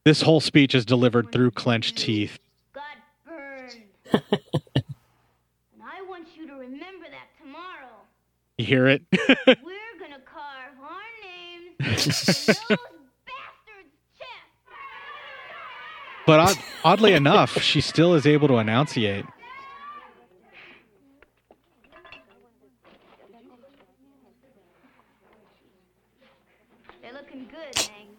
This 0.03 0.21
whole 0.21 0.39
speech 0.41 0.75
is 0.75 0.85
delivered 0.85 1.31
through 1.31 1.51
clenched 1.51 1.97
teeth. 1.97 2.39
Got 2.73 2.83
burned. 3.25 3.73
and 4.13 4.21
I 5.81 6.01
want 6.07 6.27
you 6.35 6.47
to 6.47 6.53
remember 6.53 7.05
that 7.09 7.29
tomorrow. 7.41 7.93
You 8.57 8.65
hear 8.65 8.87
it? 8.87 9.01
We're 9.11 9.97
gonna 9.99 10.19
carve 10.25 10.77
our 10.81 11.01
names 11.23 12.85
But 16.25 16.39
odd, 16.39 16.57
oddly 16.83 17.13
enough, 17.13 17.61
she 17.61 17.81
still 17.81 18.15
is 18.15 18.25
able 18.25 18.47
to 18.47 18.57
enunciate. 18.57 19.25
They're 27.01 27.13
looking 27.13 27.47
good, 27.49 27.77
Hank. 27.77 28.09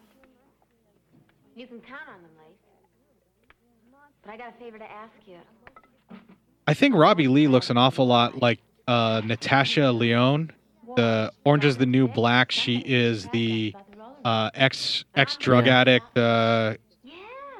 You 1.55 1.67
can 1.67 1.79
count 1.81 2.01
on 2.13 2.21
them, 2.21 2.31
Lace. 2.37 2.57
But 4.23 4.31
I 4.33 4.37
got 4.37 4.53
a 4.55 4.59
favor 4.63 4.77
to 4.77 4.89
ask 4.91 5.13
you. 5.25 5.37
I 6.67 6.73
think 6.73 6.95
Robbie 6.95 7.27
Lee 7.27 7.47
looks 7.47 7.69
an 7.69 7.77
awful 7.77 8.05
lot 8.07 8.41
like 8.41 8.59
uh, 8.87 9.21
Natasha 9.23 9.91
Lyonne. 9.91 10.51
The 10.95 11.31
Orange 11.45 11.65
is 11.65 11.77
the 11.77 11.85
New 11.85 12.07
Black. 12.07 12.51
She 12.51 12.77
is 12.77 13.27
the 13.27 13.75
uh, 14.25 14.49
ex 14.53 15.05
ex 15.15 15.37
drug 15.37 15.67
Yeah. 15.67 15.79
addict 15.81 16.17
uh, 16.17 16.75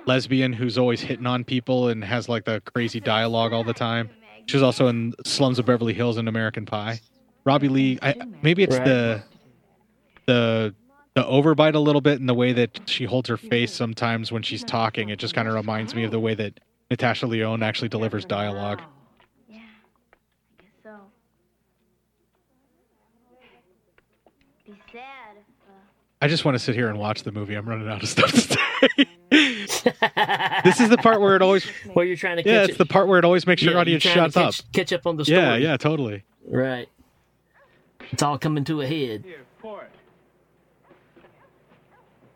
lesbian 0.07 0.53
who's 0.53 0.77
always 0.77 1.01
hitting 1.01 1.25
on 1.25 1.43
people 1.43 1.89
and 1.89 2.03
has 2.03 2.27
like 2.29 2.45
the 2.45 2.61
crazy 2.61 2.99
dialogue 2.99 3.53
all 3.53 3.63
the 3.63 3.73
time. 3.73 4.09
She 4.45 4.55
was 4.55 4.63
also 4.63 4.87
in 4.87 5.13
Slums 5.25 5.59
of 5.59 5.65
Beverly 5.65 5.93
Hills 5.93 6.17
and 6.17 6.29
American 6.29 6.65
Pie. 6.65 7.01
Robbie 7.45 7.67
Lee. 7.69 7.99
I, 8.01 8.15
maybe 8.41 8.63
it's 8.63 8.77
Right. 8.77 8.85
the 8.85 9.23
the 10.25 10.75
the 11.15 11.23
overbite 11.23 11.73
a 11.73 11.79
little 11.79 12.01
bit 12.01 12.19
in 12.19 12.25
the 12.27 12.33
way 12.33 12.53
that 12.53 12.79
she 12.85 13.05
holds 13.05 13.27
her 13.29 13.37
face 13.37 13.73
sometimes 13.73 14.31
when 14.31 14.43
she's 14.43 14.63
talking. 14.63 15.09
It 15.09 15.19
just 15.19 15.33
kind 15.33 15.47
of 15.47 15.53
reminds 15.53 15.95
me 15.95 16.03
of 16.03 16.11
the 16.11 16.19
way 16.19 16.33
that 16.35 16.59
Natasha 16.91 17.25
Lyonne 17.27 17.63
actually 17.63 17.89
delivers 17.89 18.23
dialogue. 18.23 18.81
Yeah, 19.49 19.57
I 19.57 20.61
guess 20.61 20.71
so. 20.83 20.97
Be 24.65 24.73
sad. 24.91 25.37
I 26.21 26.27
just 26.27 26.45
want 26.45 26.55
to 26.55 26.59
sit 26.59 26.75
here 26.75 26.89
and 26.89 26.97
watch 26.99 27.23
the 27.23 27.31
movie. 27.31 27.55
I'm 27.55 27.67
running 27.67 27.87
out 27.89 28.03
of 28.03 28.09
stuff 28.09 28.31
to 28.31 28.39
say. 28.41 28.57
this 29.29 30.79
is 30.79 30.89
the 30.89 30.97
part 31.01 31.19
where 31.21 31.35
it 31.35 31.41
always. 31.41 31.65
Where 31.93 32.05
you're 32.05 32.15
trying 32.15 32.37
to 32.37 32.43
Catch 32.43 32.51
Yeah, 32.51 32.59
catch 32.61 32.69
it's 32.69 32.75
it- 32.75 32.77
the 32.77 32.85
part 32.85 33.07
where 33.07 33.19
it 33.19 33.25
always 33.25 33.45
makes 33.47 33.61
your 33.61 33.73
Yeah, 33.73 33.79
audience 33.79 34.05
you're 34.05 34.13
shuts 34.13 34.33
to 34.35 34.39
up. 34.41 34.53
catch, 34.53 34.71
Catch 34.71 34.93
up 34.93 35.05
on 35.07 35.17
the 35.17 35.25
story. 35.25 35.39
Yeah, 35.39 35.55
yeah, 35.55 35.77
totally. 35.77 36.23
Right. 36.49 36.87
It's 38.11 38.23
all 38.23 38.37
coming 38.37 38.63
to 38.65 38.81
a 38.81 38.87
head. 38.87 39.23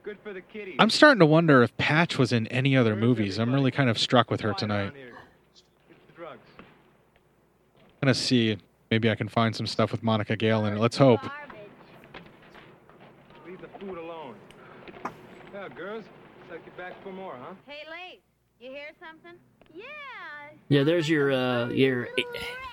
Good 0.03 0.17
for 0.23 0.33
the 0.33 0.41
kitty. 0.41 0.75
I'm 0.79 0.89
starting 0.89 1.19
to 1.19 1.25
wonder 1.27 1.61
if 1.63 1.75
Patch 1.77 2.17
was 2.17 2.33
in 2.33 2.47
any 2.47 2.75
other 2.75 2.95
movies. 2.95 3.37
I'm 3.37 3.53
really 3.53 3.69
kind 3.71 3.89
of 3.89 3.97
struck 3.99 4.31
with 4.31 4.41
her 4.41 4.53
tonight. 4.53 4.91
I'm 6.17 8.07
gonna 8.07 8.15
see. 8.15 8.57
Maybe 8.89 9.09
I 9.11 9.15
can 9.15 9.27
find 9.29 9.55
some 9.55 9.67
stuff 9.67 9.91
with 9.91 10.01
Monica 10.01 10.35
Gayle 10.35 10.65
in 10.65 10.73
it. 10.73 10.79
Let's 10.79 10.97
hope. 10.97 11.21
Leave 13.45 13.61
the 13.61 13.67
food 13.79 13.97
alone. 13.99 14.33
Yeah, 15.53 15.69
girls, 15.69 16.03
like 17.01 17.13
for 17.13 17.19
more, 17.19 17.35
huh? 17.41 17.53
Hey, 17.65 17.79
Lace, 17.89 18.19
you 18.59 18.71
hear 18.71 18.89
something? 18.99 19.39
Yeah. 19.73 19.83
Yeah, 20.69 20.83
there's 20.83 21.09
your 21.09 21.31
uh 21.31 21.69
your 21.69 22.07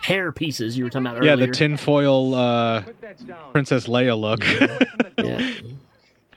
hair 0.03 0.33
pieces 0.33 0.77
you 0.77 0.85
were 0.85 0.91
talking 0.91 1.07
about 1.07 1.23
Yeah, 1.23 1.33
earlier. 1.33 1.47
Yeah, 1.47 1.47
the 1.47 1.53
tinfoil 1.53 2.35
uh, 2.35 2.83
Princess 3.53 3.87
Leia 3.87 4.19
look. 4.19 4.41
yeah. 5.19 5.53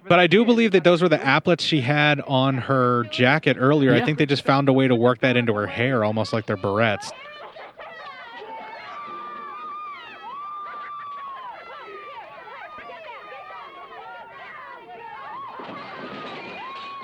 But 0.07 0.19
I 0.19 0.27
do 0.27 0.43
believe 0.45 0.71
that 0.71 0.83
those 0.83 1.01
were 1.01 1.09
the 1.09 1.19
applets 1.19 1.61
she 1.61 1.81
had 1.81 2.19
on 2.21 2.57
her 2.57 3.05
jacket 3.05 3.57
earlier. 3.59 3.93
I 3.93 4.03
think 4.03 4.17
they 4.17 4.25
just 4.25 4.43
found 4.43 4.67
a 4.67 4.73
way 4.73 4.87
to 4.87 4.95
work 4.95 5.19
that 5.19 5.37
into 5.37 5.53
her 5.53 5.67
hair, 5.67 6.03
almost 6.03 6.33
like 6.33 6.47
they're 6.47 6.57
barrettes. 6.57 7.11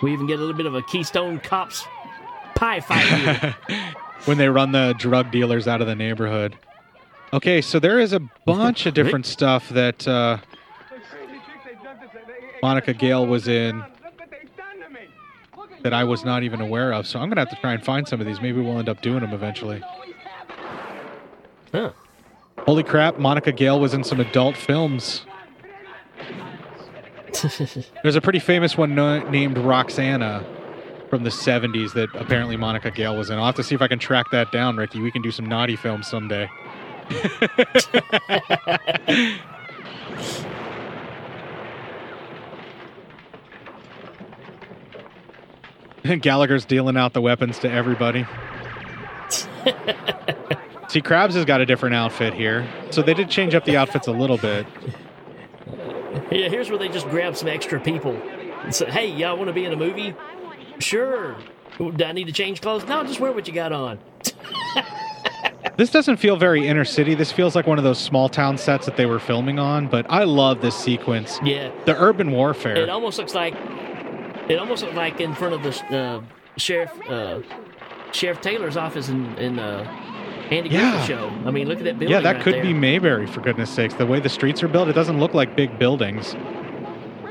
We 0.01 0.13
even 0.13 0.27
get 0.27 0.37
a 0.37 0.41
little 0.41 0.55
bit 0.55 0.65
of 0.65 0.75
a 0.75 0.81
Keystone 0.83 1.39
Cops 1.39 1.85
pie 2.55 2.79
fight 2.79 3.05
here. 3.05 3.55
when 4.25 4.37
they 4.37 4.49
run 4.49 4.71
the 4.71 4.93
drug 4.97 5.31
dealers 5.31 5.67
out 5.67 5.81
of 5.81 5.87
the 5.87 5.95
neighborhood. 5.95 6.57
Okay, 7.33 7.61
so 7.61 7.79
there 7.79 7.99
is 7.99 8.13
a 8.13 8.19
bunch 8.45 8.85
of 8.85 8.93
different 8.93 9.25
stuff 9.25 9.67
that 9.69 10.07
uh, 10.07 10.37
Monica 12.61 12.93
Gayle 12.93 13.27
was 13.27 13.47
in 13.47 13.83
that 15.83 15.93
I 15.93 16.03
was 16.03 16.25
not 16.25 16.43
even 16.43 16.61
aware 16.61 16.93
of. 16.93 17.05
So 17.05 17.19
I'm 17.19 17.29
gonna 17.29 17.41
have 17.41 17.49
to 17.49 17.55
try 17.57 17.73
and 17.73 17.83
find 17.83 18.07
some 18.07 18.19
of 18.19 18.27
these. 18.27 18.41
Maybe 18.41 18.61
we'll 18.61 18.79
end 18.79 18.89
up 18.89 19.01
doing 19.01 19.21
them 19.21 19.33
eventually. 19.33 19.83
Huh. 21.71 21.91
Holy 22.59 22.83
crap! 22.83 23.19
Monica 23.19 23.51
Gayle 23.51 23.79
was 23.79 23.93
in 23.93 24.03
some 24.03 24.19
adult 24.19 24.57
films. 24.57 25.25
There's 28.03 28.15
a 28.15 28.21
pretty 28.21 28.39
famous 28.39 28.77
one 28.77 28.95
no- 28.95 29.27
named 29.29 29.57
Roxana. 29.57 30.45
from 31.09 31.23
the 31.23 31.29
70s 31.29 31.93
that 31.93 32.09
apparently 32.15 32.57
Monica 32.57 32.91
Gayle 32.91 33.15
was 33.15 33.29
in. 33.29 33.37
I'll 33.37 33.45
have 33.45 33.55
to 33.55 33.63
see 33.63 33.73
if 33.75 33.81
I 33.81 33.87
can 33.87 33.97
track 33.97 34.25
that 34.31 34.51
down, 34.51 34.75
Ricky. 34.75 34.99
We 34.99 35.09
can 35.09 35.21
do 35.21 35.31
some 35.31 35.45
naughty 35.45 35.77
films 35.77 36.05
someday. 36.07 36.49
Gallagher's 46.21 46.65
dealing 46.65 46.97
out 46.97 47.13
the 47.13 47.21
weapons 47.21 47.59
to 47.59 47.71
everybody. 47.71 48.25
See, 50.89 51.01
Crabs 51.01 51.35
has 51.35 51.43
got 51.43 51.59
a 51.59 51.65
different 51.65 51.95
outfit 51.95 52.33
here. 52.33 52.65
So 52.91 53.01
they 53.01 53.13
did 53.13 53.29
change 53.29 53.53
up 53.55 53.65
the 53.65 53.75
outfits 53.75 54.07
a 54.07 54.11
little 54.11 54.37
bit. 54.37 54.65
Yeah, 56.31 56.49
here's 56.49 56.69
where 56.69 56.79
they 56.79 56.89
just 56.89 57.07
grab 57.09 57.35
some 57.35 57.47
extra 57.47 57.79
people 57.79 58.13
and 58.63 58.73
say, 58.73 58.89
"Hey, 58.89 59.07
y'all 59.07 59.37
want 59.37 59.47
to 59.47 59.53
be 59.53 59.65
in 59.65 59.73
a 59.73 59.77
movie? 59.77 60.15
Sure. 60.79 61.35
Do 61.77 62.03
I 62.03 62.11
need 62.11 62.25
to 62.25 62.33
change 62.33 62.61
clothes? 62.61 62.85
No, 62.87 63.03
just 63.03 63.19
wear 63.19 63.31
what 63.31 63.47
you 63.47 63.53
got 63.53 63.71
on." 63.71 63.99
This 65.77 65.91
doesn't 65.91 66.17
feel 66.17 66.37
very 66.37 66.67
inner 66.67 66.85
city. 66.85 67.13
This 67.13 67.31
feels 67.31 67.55
like 67.55 67.67
one 67.67 67.77
of 67.77 67.83
those 67.83 67.99
small 67.99 68.29
town 68.29 68.57
sets 68.57 68.87
that 68.87 68.97
they 68.97 69.05
were 69.05 69.19
filming 69.19 69.59
on, 69.59 69.87
but 69.87 70.07
I 70.09 70.23
love 70.23 70.59
this 70.59 70.75
sequence. 70.75 71.39
Yeah. 71.43 71.71
The 71.85 71.95
urban 71.95 72.31
warfare. 72.31 72.75
It 72.77 72.89
almost 72.89 73.19
looks 73.19 73.35
like 73.35 73.53
it 74.49 74.57
almost 74.57 74.81
looks 74.81 74.95
like 74.95 75.21
in 75.21 75.35
front 75.35 75.53
of 75.53 75.61
the 75.61 75.95
uh, 75.95 76.21
sheriff 76.57 76.91
uh, 77.07 77.41
Sheriff 78.11 78.41
Taylor's 78.41 78.75
office 78.75 79.09
in, 79.09 79.35
in 79.35 79.59
uh, 79.59 79.83
Yeah. 80.51 81.03
Show. 81.05 81.27
I 81.45 81.51
mean, 81.51 81.67
look 81.67 81.77
at 81.79 81.83
that 81.85 81.99
building. 81.99 82.09
yeah, 82.09 82.21
that 82.21 82.35
right 82.35 82.43
could 82.43 82.53
there. 82.55 82.63
be 82.63 82.73
Mayberry, 82.73 83.27
for 83.27 83.41
goodness 83.41 83.69
sakes. 83.69 83.93
The 83.95 84.05
way 84.05 84.19
the 84.19 84.29
streets 84.29 84.63
are 84.63 84.67
built, 84.67 84.87
it 84.89 84.93
doesn't 84.93 85.19
look 85.19 85.33
like 85.33 85.55
big 85.55 85.77
buildings. 85.79 86.35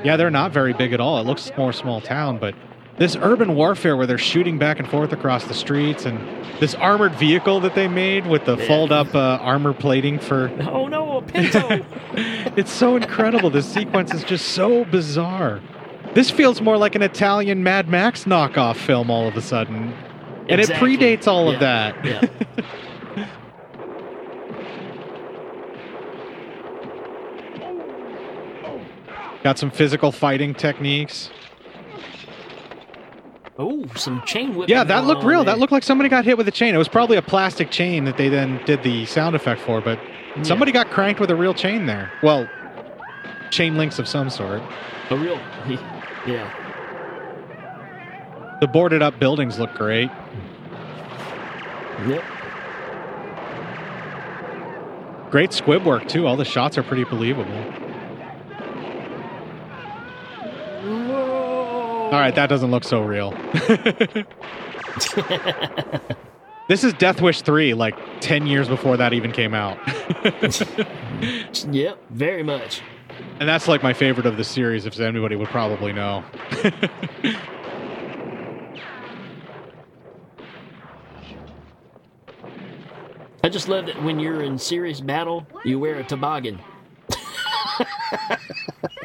Yeah, 0.05 0.16
they're 0.16 0.30
not 0.30 0.52
very 0.52 0.72
big 0.72 0.93
at 0.93 1.01
all. 1.01 1.18
It 1.18 1.24
looks 1.26 1.51
more 1.56 1.72
small 1.72 2.01
town, 2.01 2.38
but 2.38 2.55
this 2.98 3.16
urban 3.20 3.55
warfare 3.56 3.97
where 3.97 4.06
they're 4.06 4.18
shooting 4.18 4.59
back 4.59 4.78
and 4.78 4.88
forth 4.88 5.12
across 5.12 5.44
the 5.44 5.55
streets 5.55 6.05
and 6.06 6.18
this 6.60 6.74
armored 6.74 7.14
vehicle 7.16 7.60
that 7.60 7.74
they 7.74 7.88
made 7.88 8.26
with 8.26 8.44
the 8.47 8.56
fold 8.56 8.93
up 8.93 9.14
uh, 9.14 9.38
armor 9.43 9.72
plating 9.74 10.18
for. 10.18 10.48
Oh 10.70 10.86
no, 10.86 11.18
a 11.18 11.22
Pinto! 11.22 11.84
It's 12.56 12.72
so 12.72 12.97
incredible. 12.97 13.51
This 13.51 13.66
sequence 13.70 14.14
is 14.14 14.24
just 14.24 14.48
so 14.48 14.84
bizarre. 14.86 15.60
This 16.14 16.30
feels 16.30 16.62
more 16.62 16.78
like 16.78 16.94
an 16.94 17.02
Italian 17.02 17.62
Mad 17.62 17.88
Max 17.88 18.24
knockoff 18.24 18.76
film 18.76 19.10
all 19.10 19.28
of 19.28 19.36
a 19.36 19.43
sudden. 19.43 19.93
And 20.48 20.60
Exactly. 20.60 20.94
it 20.94 21.01
predates 21.01 21.26
all 21.26 21.51
of 21.52 21.60
that. 21.60 22.02
Yeah. 22.05 22.22
Got 29.43 29.59
some 29.59 29.70
physical 29.70 30.10
fighting 30.12 30.55
techniques. 30.55 31.30
Oh, 33.59 33.86
some 33.94 34.22
chain 34.26 34.55
whipping. 34.55 34.74
Yeah, 34.74 34.84
that 34.84 35.05
looked 35.05 35.24
real. 35.24 35.44
there. 35.44 35.55
That 35.55 35.60
looked 35.60 35.72
like 35.72 35.82
somebody 35.82 36.09
got 36.10 36.24
hit 36.24 36.36
with 36.36 36.47
a 36.48 36.51
chain. 36.51 36.74
It 36.74 36.78
was 36.78 36.88
probably 36.88 37.16
a 37.16 37.22
plastic 37.22 37.70
chain 37.70 38.05
that 38.05 38.16
they 38.18 38.28
then 38.28 38.60
did 38.66 38.82
the 38.82 39.06
sound 39.06 39.34
effect 39.34 39.60
for, 39.62 39.80
but 39.80 39.98
somebody 40.43 40.72
got 40.72 40.90
cranked 40.90 41.20
with 41.20 41.30
a 41.30 41.36
real 41.36 41.55
chain 41.55 41.86
there. 41.86 42.10
Well, 42.22 42.48
chain 43.51 43.76
links 43.76 43.98
of 43.98 44.06
some 44.09 44.30
sort. 44.30 44.62
a 45.10 45.16
real. 45.16 45.40
Yeah. 46.26 46.51
The 48.60 48.66
boarded 48.66 49.01
up 49.01 49.20
buildings 49.20 49.60
look 49.60 49.72
great. 49.74 50.10
Yep. 52.09 52.24
Great 55.36 55.52
squib 55.52 55.84
work 55.84 56.08
too. 56.08 56.26
All 56.26 56.38
the 56.38 56.46
shots 56.46 56.78
are 56.78 56.82
pretty 56.82 57.04
believable. 57.04 57.52
All 62.06 62.10
right, 62.10 62.34
that 62.34 62.46
doesn't 62.48 62.70
look 62.70 62.84
so 62.84 63.02
real. 63.02 63.32
this 66.68 66.82
is 66.82 66.94
Death 66.94 67.20
Wish 67.20 67.42
3, 67.42 67.74
like 67.74 67.94
10 68.20 68.46
years 68.46 68.66
before 68.66 68.96
that 68.96 69.12
even 69.12 69.30
came 69.30 69.52
out. 69.52 69.76
Yep, 71.70 71.98
very 72.10 72.42
much. 72.42 72.80
And 73.38 73.46
that's 73.46 73.68
like 73.68 73.82
my 73.82 73.92
favorite 73.92 74.24
of 74.24 74.38
the 74.38 74.44
series, 74.44 74.86
if 74.86 74.98
anybody 74.98 75.36
would 75.36 75.48
probably 75.48 75.92
know. 75.92 76.24
I 83.47 83.48
just 83.48 83.68
love 83.68 83.86
that 83.86 84.02
when 84.02 84.18
you're 84.18 84.43
in 84.43 84.59
serious 84.59 85.01
battle, 85.01 85.47
you 85.64 85.78
wear 85.78 85.94
a 86.01 86.02
toboggan. 86.02 86.59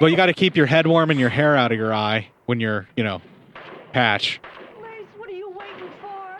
well, 0.02 0.10
you 0.10 0.16
got 0.16 0.26
to 0.26 0.34
keep 0.34 0.58
your 0.58 0.66
head 0.66 0.88
warm 0.88 1.12
and 1.12 1.20
your 1.20 1.30
hair 1.30 1.56
out 1.56 1.72
of 1.72 1.78
your 1.78 1.94
eye 1.94 2.28
when 2.48 2.60
you're, 2.60 2.88
you 2.96 3.04
know, 3.04 3.22
patch. 3.94 4.42
What 5.16 5.30
are 5.30 5.32
you 5.32 5.48
waiting 5.48 5.92
for? 6.02 6.40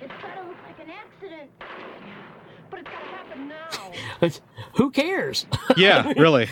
It's 0.00 0.12
gotta 0.20 0.48
look 0.48 0.56
like 0.66 0.80
an 0.80 0.90
accident. 0.90 1.48
But 2.70 2.80
it's 2.80 2.90
gotta 2.90 3.06
happen 3.06 3.46
now. 3.46 4.28
Who 4.74 4.90
cares? 4.90 5.46
Yeah, 5.76 6.12
really. 6.16 6.48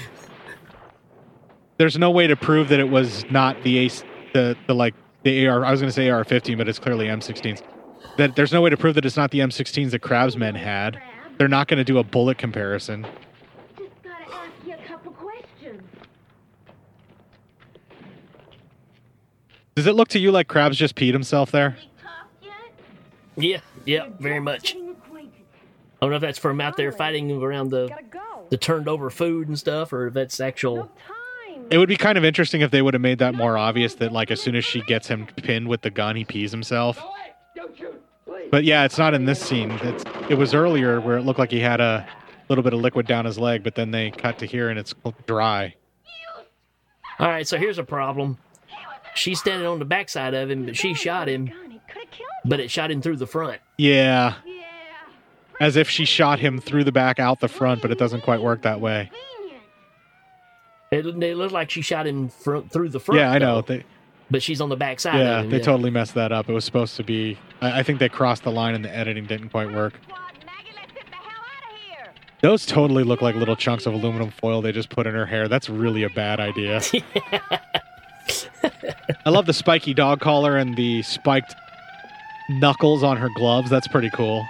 There's 1.78 1.98
no 1.98 2.12
way 2.12 2.28
to 2.28 2.36
prove 2.36 2.68
that 2.68 2.78
it 2.78 2.90
was 2.90 3.24
not 3.28 3.60
the 3.64 3.76
ace, 3.76 4.04
the 4.34 4.56
the 4.68 4.74
like 4.76 4.94
the 5.24 5.48
AR. 5.48 5.64
I 5.64 5.72
was 5.72 5.80
going 5.80 5.88
to 5.90 5.92
say 5.92 6.08
AR-15, 6.10 6.56
but 6.56 6.68
it's 6.68 6.78
clearly 6.78 7.06
M16s. 7.06 7.60
That 8.16 8.36
there's 8.36 8.52
no 8.52 8.60
way 8.60 8.70
to 8.70 8.76
prove 8.76 8.94
that 8.96 9.04
it's 9.04 9.16
not 9.16 9.30
the 9.30 9.38
M16s 9.38 9.90
that 9.90 10.00
Crabs 10.00 10.36
men 10.36 10.54
had. 10.54 11.00
They're 11.38 11.48
not 11.48 11.68
going 11.68 11.78
to 11.78 11.84
do 11.84 11.98
a 11.98 12.04
bullet 12.04 12.38
comparison. 12.38 13.06
Gotta 14.02 14.34
ask 14.34 14.50
you 14.66 14.74
a 14.74 14.76
couple 14.76 15.12
questions. 15.12 15.82
Does 19.74 19.86
it 19.86 19.94
look 19.94 20.08
to 20.08 20.18
you 20.18 20.32
like 20.32 20.48
Crabs 20.48 20.76
just 20.76 20.96
peed 20.96 21.12
himself 21.12 21.50
there? 21.50 21.76
Yeah, 23.36 23.60
yeah, 23.86 24.08
very 24.18 24.40
much. 24.40 24.74
I 24.76 26.06
don't 26.06 26.10
know 26.10 26.16
if 26.16 26.22
that's 26.22 26.38
from 26.38 26.60
out 26.60 26.76
there 26.76 26.92
fighting 26.92 27.30
around 27.30 27.70
the 27.70 27.90
the 28.50 28.56
turned 28.56 28.88
over 28.88 29.10
food 29.10 29.48
and 29.48 29.58
stuff, 29.58 29.92
or 29.92 30.08
if 30.08 30.14
that's 30.14 30.40
actual. 30.40 30.90
It 31.70 31.78
would 31.78 31.88
be 31.88 31.96
kind 31.96 32.18
of 32.18 32.24
interesting 32.24 32.62
if 32.62 32.70
they 32.70 32.82
would 32.82 32.94
have 32.94 33.00
made 33.00 33.18
that 33.18 33.34
more 33.34 33.56
obvious 33.56 33.94
that 33.96 34.12
like 34.12 34.30
as 34.30 34.40
soon 34.40 34.56
as 34.56 34.64
she 34.64 34.80
gets 34.82 35.06
him 35.08 35.26
pinned 35.36 35.68
with 35.68 35.82
the 35.82 35.90
gun, 35.90 36.16
he 36.16 36.24
pees 36.24 36.50
himself. 36.50 37.00
But 38.50 38.64
yeah, 38.64 38.84
it's 38.84 38.98
not 38.98 39.14
in 39.14 39.24
this 39.24 39.40
scene. 39.40 39.70
It's, 39.82 40.04
it 40.28 40.34
was 40.36 40.54
earlier 40.54 41.00
where 41.00 41.16
it 41.16 41.22
looked 41.22 41.38
like 41.38 41.50
he 41.50 41.60
had 41.60 41.80
a 41.80 42.06
little 42.48 42.62
bit 42.64 42.72
of 42.72 42.80
liquid 42.80 43.06
down 43.06 43.24
his 43.24 43.38
leg, 43.38 43.62
but 43.62 43.74
then 43.74 43.90
they 43.90 44.10
cut 44.10 44.38
to 44.38 44.46
here 44.46 44.68
and 44.70 44.78
it's 44.78 44.94
dry. 45.26 45.74
All 47.18 47.28
right, 47.28 47.46
so 47.46 47.58
here's 47.58 47.78
a 47.78 47.84
problem. 47.84 48.38
She's 49.14 49.40
standing 49.40 49.66
on 49.66 49.78
the 49.78 49.84
backside 49.84 50.34
of 50.34 50.50
him, 50.50 50.66
but 50.66 50.76
she 50.76 50.94
shot 50.94 51.28
him, 51.28 51.50
but 52.44 52.60
it 52.60 52.70
shot 52.70 52.90
him 52.90 53.02
through 53.02 53.16
the 53.16 53.26
front. 53.26 53.60
Yeah. 53.76 54.34
As 55.60 55.76
if 55.76 55.90
she 55.90 56.04
shot 56.04 56.38
him 56.38 56.58
through 56.60 56.84
the 56.84 56.92
back, 56.92 57.18
out 57.18 57.40
the 57.40 57.48
front, 57.48 57.82
but 57.82 57.90
it 57.90 57.98
doesn't 57.98 58.22
quite 58.22 58.40
work 58.40 58.62
that 58.62 58.80
way. 58.80 59.10
It, 60.90 61.04
it 61.06 61.36
looked 61.36 61.52
like 61.52 61.70
she 61.70 61.82
shot 61.82 62.06
him 62.06 62.28
fr- 62.30 62.60
through 62.70 62.88
the 62.88 63.00
front. 63.00 63.20
Yeah, 63.20 63.30
I 63.30 63.38
know. 63.38 63.56
though, 63.60 63.74
They, 63.74 63.84
but 64.30 64.42
she's 64.42 64.60
on 64.60 64.70
the 64.70 64.76
backside. 64.76 65.16
yeah, 65.16 65.40
of 65.40 65.44
him, 65.44 65.50
they 65.50 65.60
totally 65.60 65.90
messed 65.90 66.14
that 66.14 66.32
up. 66.32 66.48
It 66.48 66.52
was 66.52 66.64
supposed 66.64 66.96
to 66.96 67.04
be. 67.04 67.38
I, 67.60 67.80
I 67.80 67.82
think 67.82 67.98
they 67.98 68.08
crossed 68.08 68.42
the 68.42 68.52
line 68.52 68.74
and 68.74 68.84
the 68.84 68.94
editing 68.94 69.26
didn't 69.26 69.50
quite 69.50 69.72
work. 69.72 69.94
Those 72.42 72.64
totally 72.64 73.04
look 73.04 73.20
like 73.20 73.34
little 73.34 73.56
chunks 73.56 73.84
of 73.84 73.92
aluminum 73.92 74.30
foil 74.30 74.62
they 74.62 74.72
just 74.72 74.88
put 74.88 75.06
in 75.06 75.14
her 75.14 75.26
hair. 75.26 75.46
That's 75.46 75.68
really 75.68 76.04
a 76.04 76.10
bad 76.10 76.40
idea. 76.40 76.80
I 79.26 79.30
love 79.30 79.44
the 79.46 79.52
spiky 79.52 79.92
dog 79.92 80.20
collar 80.20 80.56
and 80.56 80.74
the 80.76 81.02
spiked 81.02 81.54
knuckles 82.48 83.02
on 83.02 83.18
her 83.18 83.28
gloves. 83.34 83.68
That's 83.68 83.88
pretty 83.88 84.10
cool. 84.10 84.46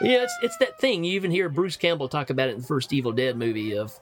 Yeah, 0.00 0.22
it's 0.24 0.36
it's 0.42 0.56
that 0.56 0.78
thing. 0.78 1.04
You 1.04 1.12
even 1.12 1.30
hear 1.30 1.48
Bruce 1.48 1.76
Campbell 1.76 2.08
talk 2.08 2.30
about 2.30 2.48
it 2.48 2.54
in 2.54 2.60
the 2.60 2.66
first 2.66 2.92
Evil 2.92 3.12
Dead 3.12 3.36
movie 3.36 3.76
of 3.76 4.00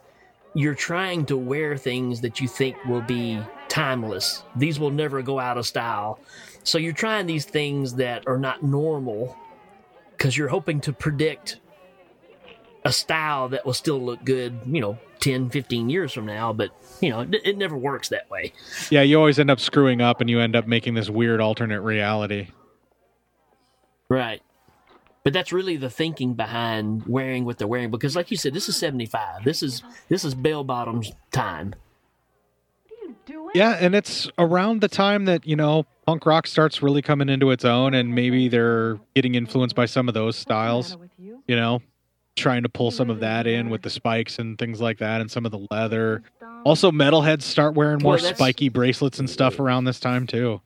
you're 0.53 0.75
trying 0.75 1.25
to 1.25 1.37
wear 1.37 1.77
things 1.77 2.21
that 2.21 2.39
you 2.39 2.47
think 2.47 2.75
will 2.85 3.01
be 3.01 3.39
timeless. 3.69 4.43
These 4.55 4.79
will 4.79 4.89
never 4.89 5.21
go 5.21 5.39
out 5.39 5.57
of 5.57 5.65
style. 5.67 6.19
So 6.63 6.77
you're 6.77 6.93
trying 6.93 7.25
these 7.25 7.45
things 7.45 7.95
that 7.95 8.27
are 8.27 8.37
not 8.37 8.63
normal 8.63 9.35
because 10.11 10.37
you're 10.37 10.47
hoping 10.47 10.79
to 10.81 10.93
predict 10.93 11.59
a 12.83 12.91
style 12.91 13.49
that 13.49 13.65
will 13.65 13.73
still 13.73 13.99
look 13.99 14.23
good, 14.23 14.59
you 14.65 14.81
know, 14.81 14.97
10, 15.19 15.49
15 15.49 15.89
years 15.89 16.13
from 16.13 16.25
now, 16.25 16.51
but 16.51 16.71
you 16.99 17.09
know, 17.09 17.21
it, 17.21 17.35
it 17.43 17.57
never 17.57 17.77
works 17.77 18.09
that 18.09 18.29
way. 18.29 18.53
Yeah, 18.89 19.01
you 19.01 19.17
always 19.17 19.39
end 19.39 19.51
up 19.51 19.59
screwing 19.59 20.01
up 20.01 20.19
and 20.19 20.29
you 20.29 20.39
end 20.39 20.55
up 20.55 20.67
making 20.67 20.95
this 20.95 21.09
weird 21.09 21.39
alternate 21.41 21.81
reality. 21.81 22.47
Right. 24.09 24.41
But 25.23 25.33
that's 25.33 25.53
really 25.53 25.77
the 25.77 25.89
thinking 25.89 26.33
behind 26.33 27.05
wearing 27.05 27.45
what 27.45 27.59
they're 27.59 27.67
wearing 27.67 27.91
because 27.91 28.15
like 28.15 28.31
you 28.31 28.37
said 28.37 28.53
this 28.53 28.67
is 28.67 28.77
75. 28.77 29.43
This 29.43 29.61
is 29.61 29.83
this 30.09 30.25
is 30.25 30.33
bell 30.33 30.63
bottoms 30.63 31.11
time. 31.31 31.75
Yeah, 33.53 33.77
and 33.79 33.93
it's 33.95 34.29
around 34.37 34.81
the 34.81 34.87
time 34.87 35.25
that, 35.25 35.45
you 35.45 35.55
know, 35.55 35.85
punk 36.05 36.25
rock 36.25 36.47
starts 36.47 36.81
really 36.81 37.01
coming 37.01 37.29
into 37.29 37.51
its 37.51 37.65
own 37.65 37.93
and 37.93 38.15
maybe 38.15 38.47
they're 38.47 38.99
getting 39.15 39.35
influenced 39.35 39.75
by 39.75 39.85
some 39.85 40.07
of 40.07 40.13
those 40.13 40.35
styles. 40.35 40.97
You 41.17 41.55
know? 41.55 41.81
trying 42.35 42.63
to 42.63 42.69
pull 42.69 42.91
some 42.91 43.09
of 43.09 43.19
that 43.19 43.45
in 43.45 43.69
with 43.69 43.81
the 43.81 43.89
spikes 43.89 44.39
and 44.39 44.57
things 44.57 44.79
like 44.81 44.99
that, 44.99 45.21
and 45.21 45.29
some 45.29 45.45
of 45.45 45.51
the 45.51 45.67
leather. 45.69 46.23
Also, 46.63 46.91
metalheads 46.91 47.43
start 47.43 47.73
wearing 47.73 48.01
more 48.01 48.15
Well, 48.15 48.33
spiky 48.33 48.69
bracelets 48.69 49.19
and 49.19 49.29
stuff 49.29 49.59
around 49.59 49.85
this 49.85 49.99
time 49.99 50.27
too. 50.27 50.61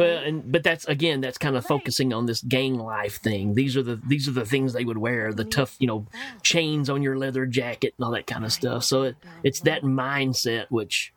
Well, 0.00 0.22
and 0.24 0.50
but 0.50 0.62
that's 0.62 0.84
again, 0.86 1.20
that's 1.20 1.38
kind 1.38 1.56
of 1.56 1.66
focusing 1.66 2.12
on 2.12 2.26
this 2.26 2.40
gang 2.40 2.76
life 2.78 3.20
thing. 3.20 3.54
These 3.54 3.76
are 3.76 3.82
the 3.82 4.00
these 4.06 4.26
are 4.28 4.32
the 4.32 4.46
things 4.46 4.72
they 4.72 4.84
would 4.84 4.98
wear, 4.98 5.32
the 5.32 5.44
tough, 5.44 5.76
you 5.78 5.86
know, 5.86 6.06
chains 6.42 6.88
on 6.88 7.02
your 7.02 7.18
leather 7.18 7.46
jacket 7.46 7.94
and 7.98 8.04
all 8.04 8.12
that 8.12 8.26
kind 8.26 8.44
of 8.44 8.52
stuff. 8.52 8.84
So 8.84 9.02
it, 9.02 9.16
it's 9.42 9.60
that 9.60 9.82
mindset, 9.82 10.66
which, 10.70 11.12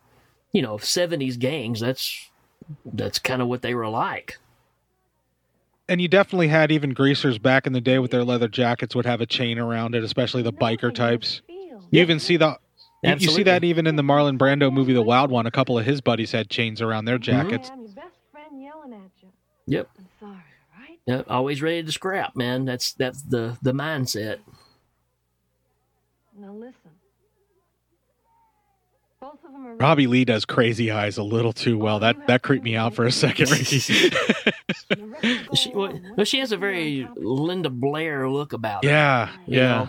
you 0.51 0.61
know, 0.61 0.77
seventies 0.77 1.37
gangs. 1.37 1.79
That's 1.79 2.29
that's 2.85 3.19
kind 3.19 3.41
of 3.41 3.47
what 3.47 3.61
they 3.61 3.73
were 3.73 3.89
like. 3.89 4.37
And 5.87 6.01
you 6.01 6.07
definitely 6.07 6.47
had 6.47 6.71
even 6.71 6.93
greasers 6.93 7.37
back 7.37 7.67
in 7.67 7.73
the 7.73 7.81
day 7.81 7.99
with 7.99 8.11
their 8.11 8.23
leather 8.23 8.47
jackets 8.47 8.95
would 8.95 9.05
have 9.05 9.21
a 9.21 9.25
chain 9.25 9.59
around 9.59 9.95
it, 9.95 10.03
especially 10.03 10.41
the 10.41 10.53
biker 10.53 10.93
types. 10.93 11.41
You 11.47 12.01
even 12.01 12.19
see 12.19 12.37
the 12.37 12.57
you, 13.03 13.15
you 13.19 13.29
see 13.29 13.43
that 13.43 13.63
even 13.63 13.85
in 13.85 13.97
the 13.97 14.03
Marlon 14.03 14.37
Brando 14.37 14.71
movie, 14.71 14.93
The 14.93 15.01
Wild 15.01 15.29
One. 15.29 15.45
A 15.45 15.51
couple 15.51 15.77
of 15.77 15.85
his 15.85 15.99
buddies 15.99 16.31
had 16.31 16.49
chains 16.49 16.81
around 16.81 17.05
their 17.05 17.19
mm-hmm. 17.19 17.49
jackets. 17.49 17.69
And 17.69 17.81
your 17.81 17.89
best 17.89 17.95
friend 17.95 18.12
yelling 18.83 19.03
at 19.05 19.11
you. 19.21 19.29
Yep. 19.67 19.89
I'm 19.97 20.07
sorry, 20.19 20.43
right? 20.79 20.99
Yep. 21.05 21.25
Always 21.29 21.61
ready 21.61 21.83
to 21.83 21.91
scrap, 21.91 22.35
man. 22.35 22.65
That's 22.65 22.93
that's 22.93 23.21
the 23.21 23.57
the 23.61 23.71
mindset. 23.71 24.39
Now 26.37 26.51
listen. 26.53 26.75
Both 29.21 29.39
of 29.45 29.51
them 29.53 29.65
are 29.65 29.75
Robbie 29.75 30.07
Lee 30.07 30.25
does 30.25 30.43
crazy 30.43 30.91
eyes 30.91 31.17
a 31.17 31.23
little 31.23 31.53
too 31.53 31.77
well. 31.77 31.99
That 31.99 32.27
that 32.27 32.41
creeped 32.41 32.65
me 32.65 32.75
out 32.75 32.93
for 32.93 33.05
a 33.05 33.11
second. 33.11 33.49
Ricky. 33.51 33.79
She 35.55 35.69
well, 35.71 35.97
well, 36.17 36.25
she 36.25 36.39
has 36.39 36.51
a 36.51 36.57
very 36.57 37.07
Linda 37.15 37.69
Blair 37.69 38.29
look 38.29 38.51
about 38.51 38.83
her. 38.83 38.89
yeah, 38.89 39.29
yeah. 39.47 39.87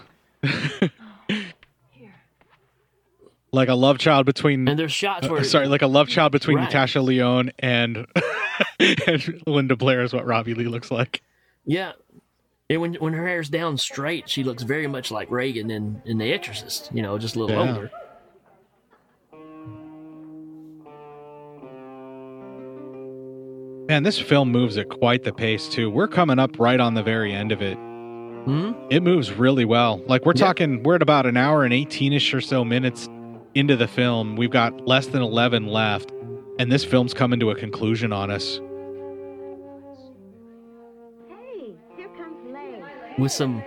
like 3.50 3.68
a 3.68 3.74
love 3.74 3.98
child 3.98 4.26
between. 4.26 4.68
And 4.68 4.78
there's 4.78 4.92
shots 4.92 5.26
uh, 5.26 5.42
sorry, 5.42 5.66
like 5.66 5.82
a 5.82 5.86
love 5.88 6.08
child 6.08 6.30
between 6.32 6.58
Right. 6.58 6.64
Natasha 6.64 7.00
Lyonne 7.00 7.50
and, 7.58 8.06
and 9.06 9.42
Linda 9.46 9.76
Blair 9.76 10.02
is 10.02 10.12
what 10.12 10.26
Robbie 10.26 10.54
Lee 10.54 10.66
looks 10.66 10.90
like. 10.90 11.22
Yeah. 11.64 11.92
And 12.70 12.80
when 12.80 12.94
when 12.94 13.12
her 13.12 13.26
hair's 13.26 13.48
down 13.50 13.76
straight, 13.78 14.28
she 14.28 14.42
looks 14.42 14.62
very 14.62 14.86
much 14.86 15.10
like 15.10 15.30
Reagan 15.30 15.70
in, 15.70 16.02
in 16.06 16.18
The 16.18 16.32
Exorcist, 16.32 16.90
you 16.94 17.02
know, 17.02 17.18
just 17.18 17.36
a 17.36 17.38
little 17.40 17.56
Yeah. 17.64 17.74
older. 17.74 17.90
Man, 23.88 24.02
this 24.02 24.18
film 24.18 24.50
moves 24.50 24.78
at 24.78 24.88
quite 24.88 25.24
the 25.24 25.32
pace 25.32 25.68
too. 25.68 25.90
We're 25.90 26.08
coming 26.08 26.38
up 26.38 26.58
right 26.58 26.80
on 26.80 26.94
the 26.94 27.02
very 27.02 27.34
end 27.34 27.52
of 27.52 27.60
it. 27.60 27.74
Hmm? 27.74 28.72
It 28.90 29.02
moves 29.02 29.30
really 29.32 29.66
well. 29.66 30.02
Like 30.06 30.24
we're 30.24 30.32
talking, 30.32 30.82
we're 30.82 30.94
at 30.96 31.02
about 31.02 31.26
an 31.26 31.36
hour 31.36 31.64
and 31.64 31.72
eighteen-ish 31.74 32.32
or 32.32 32.40
so 32.40 32.64
minutes 32.64 33.08
into 33.54 33.76
the 33.76 33.86
film. 33.86 34.36
We've 34.36 34.50
got 34.50 34.86
less 34.86 35.06
than 35.08 35.20
eleven 35.20 35.66
left, 35.66 36.12
and 36.58 36.72
this 36.72 36.82
film's 36.84 37.12
coming 37.12 37.38
to 37.40 37.50
a 37.50 37.54
conclusion 37.54 38.10
on 38.12 38.30
us. 38.30 38.58
With 43.18 43.32
some 43.32 43.62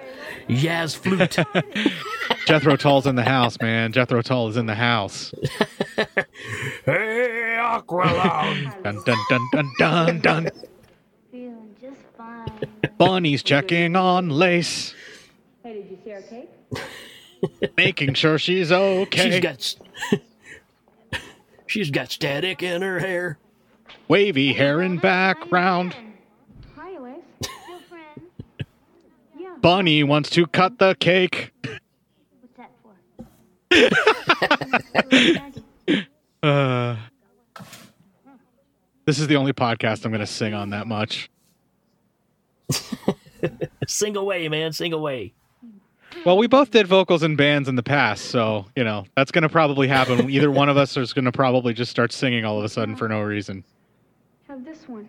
jazz 0.49 0.93
flute. 0.95 1.37
Jethro 2.45 2.75
Tull's 2.75 3.07
in 3.07 3.15
the 3.15 3.23
house, 3.23 3.57
man. 3.61 3.91
Jethro 3.93 4.21
Tull 4.21 4.49
is 4.49 4.57
in 4.57 4.65
the 4.65 4.75
house. 4.75 5.33
hey, 6.85 7.57
Aqualung. 7.59 8.83
Dun 8.83 9.01
dun 9.05 9.17
dun 9.29 9.41
dun 9.51 9.71
dun 9.79 10.19
dun. 10.19 10.49
Feeling 11.31 11.75
just 11.81 11.97
fine. 12.17 12.51
Bunny's 12.97 13.43
checking 13.43 13.95
on 13.95 14.29
Lace, 14.29 14.93
Hey, 15.63 15.73
did 15.73 15.91
you 15.91 15.97
see 16.03 16.11
our 16.13 16.21
cake? 16.21 16.49
making 17.77 18.13
sure 18.15 18.37
she's 18.39 18.71
okay. 18.71 19.31
She's 19.31 19.39
got 19.39 19.75
She's 21.67 21.91
got 21.91 22.11
static 22.11 22.63
in 22.63 22.81
her 22.81 22.99
hair. 22.99 23.37
wavy 24.07 24.53
hair 24.53 24.81
in 24.81 24.97
background. 24.97 25.95
Hi, 26.77 26.97
Lace. 26.97 27.15
Still 27.41 27.79
friends? 27.89 28.21
Bunny 29.61 30.03
wants 30.03 30.29
to 30.31 30.45
cut 30.47 30.79
the 30.79 30.95
cake. 30.99 31.51
What's 32.41 32.57
that 32.57 32.71
for? 32.81 32.95
Uh, 36.43 36.95
this 39.05 39.17
is 39.17 39.27
the 39.27 39.35
only 39.35 39.53
podcast 39.53 40.05
I'm 40.05 40.11
going 40.11 40.19
to 40.19 40.27
sing 40.27 40.53
on 40.53 40.69
that 40.69 40.85
much. 40.85 41.31
Sing 43.87 44.15
away, 44.15 44.47
man. 44.49 44.71
Sing 44.71 44.93
away. 44.93 45.33
Well, 46.25 46.37
we 46.37 46.47
both 46.47 46.71
did 46.71 46.87
vocals 46.87 47.23
in 47.23 47.35
bands 47.35 47.67
in 47.67 47.75
the 47.75 47.83
past, 47.83 48.25
so 48.25 48.65
you 48.75 48.83
know 48.83 49.05
that's 49.15 49.31
going 49.31 49.43
to 49.43 49.49
probably 49.49 49.87
happen. 49.87 50.29
Either 50.29 50.51
one 50.51 50.69
of 50.69 50.77
us 50.77 50.95
is 50.97 51.13
going 51.13 51.25
to 51.25 51.31
probably 51.31 51.73
just 51.73 51.91
start 51.91 52.11
singing 52.11 52.45
all 52.45 52.59
of 52.59 52.65
a 52.65 52.69
sudden 52.69 52.95
for 52.95 53.07
no 53.07 53.21
reason. 53.21 53.63
Have 54.47 54.63
this 54.63 54.87
one. 54.87 55.07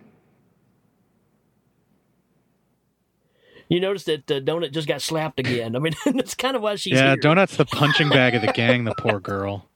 You 3.68 3.80
notice 3.80 4.04
that 4.04 4.30
uh, 4.30 4.40
Donut 4.40 4.72
just 4.72 4.88
got 4.88 5.02
slapped 5.02 5.38
again. 5.38 5.76
I 5.76 5.78
mean, 5.78 5.94
that's 6.06 6.34
kind 6.34 6.56
of 6.56 6.62
why 6.62 6.76
she's 6.76 6.94
yeah, 6.94 7.08
here. 7.08 7.16
Donut's 7.16 7.56
the 7.56 7.66
punching 7.66 8.08
bag 8.08 8.34
of 8.34 8.42
the 8.42 8.52
gang. 8.52 8.84
The 8.84 8.94
poor 8.94 9.20
girl. 9.20 9.68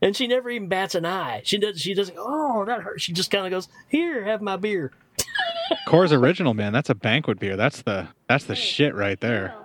And 0.00 0.14
she 0.14 0.28
never 0.28 0.48
even 0.48 0.68
bats 0.68 0.94
an 0.94 1.04
eye. 1.04 1.42
She 1.44 1.58
does. 1.58 1.80
She 1.80 1.92
doesn't. 1.92 2.16
Oh, 2.16 2.64
that 2.64 2.82
hurt. 2.82 3.00
She 3.00 3.12
just 3.12 3.32
kind 3.32 3.44
of 3.44 3.50
goes, 3.50 3.66
"Here, 3.88 4.24
have 4.24 4.40
my 4.40 4.56
beer." 4.56 4.92
Coors 5.88 6.12
Original, 6.12 6.54
man, 6.54 6.72
that's 6.72 6.88
a 6.88 6.94
banquet 6.94 7.40
beer. 7.40 7.56
That's 7.56 7.82
the 7.82 8.06
that's 8.28 8.44
the 8.44 8.54
shit 8.54 8.94
right 8.94 9.20
there. 9.20 9.56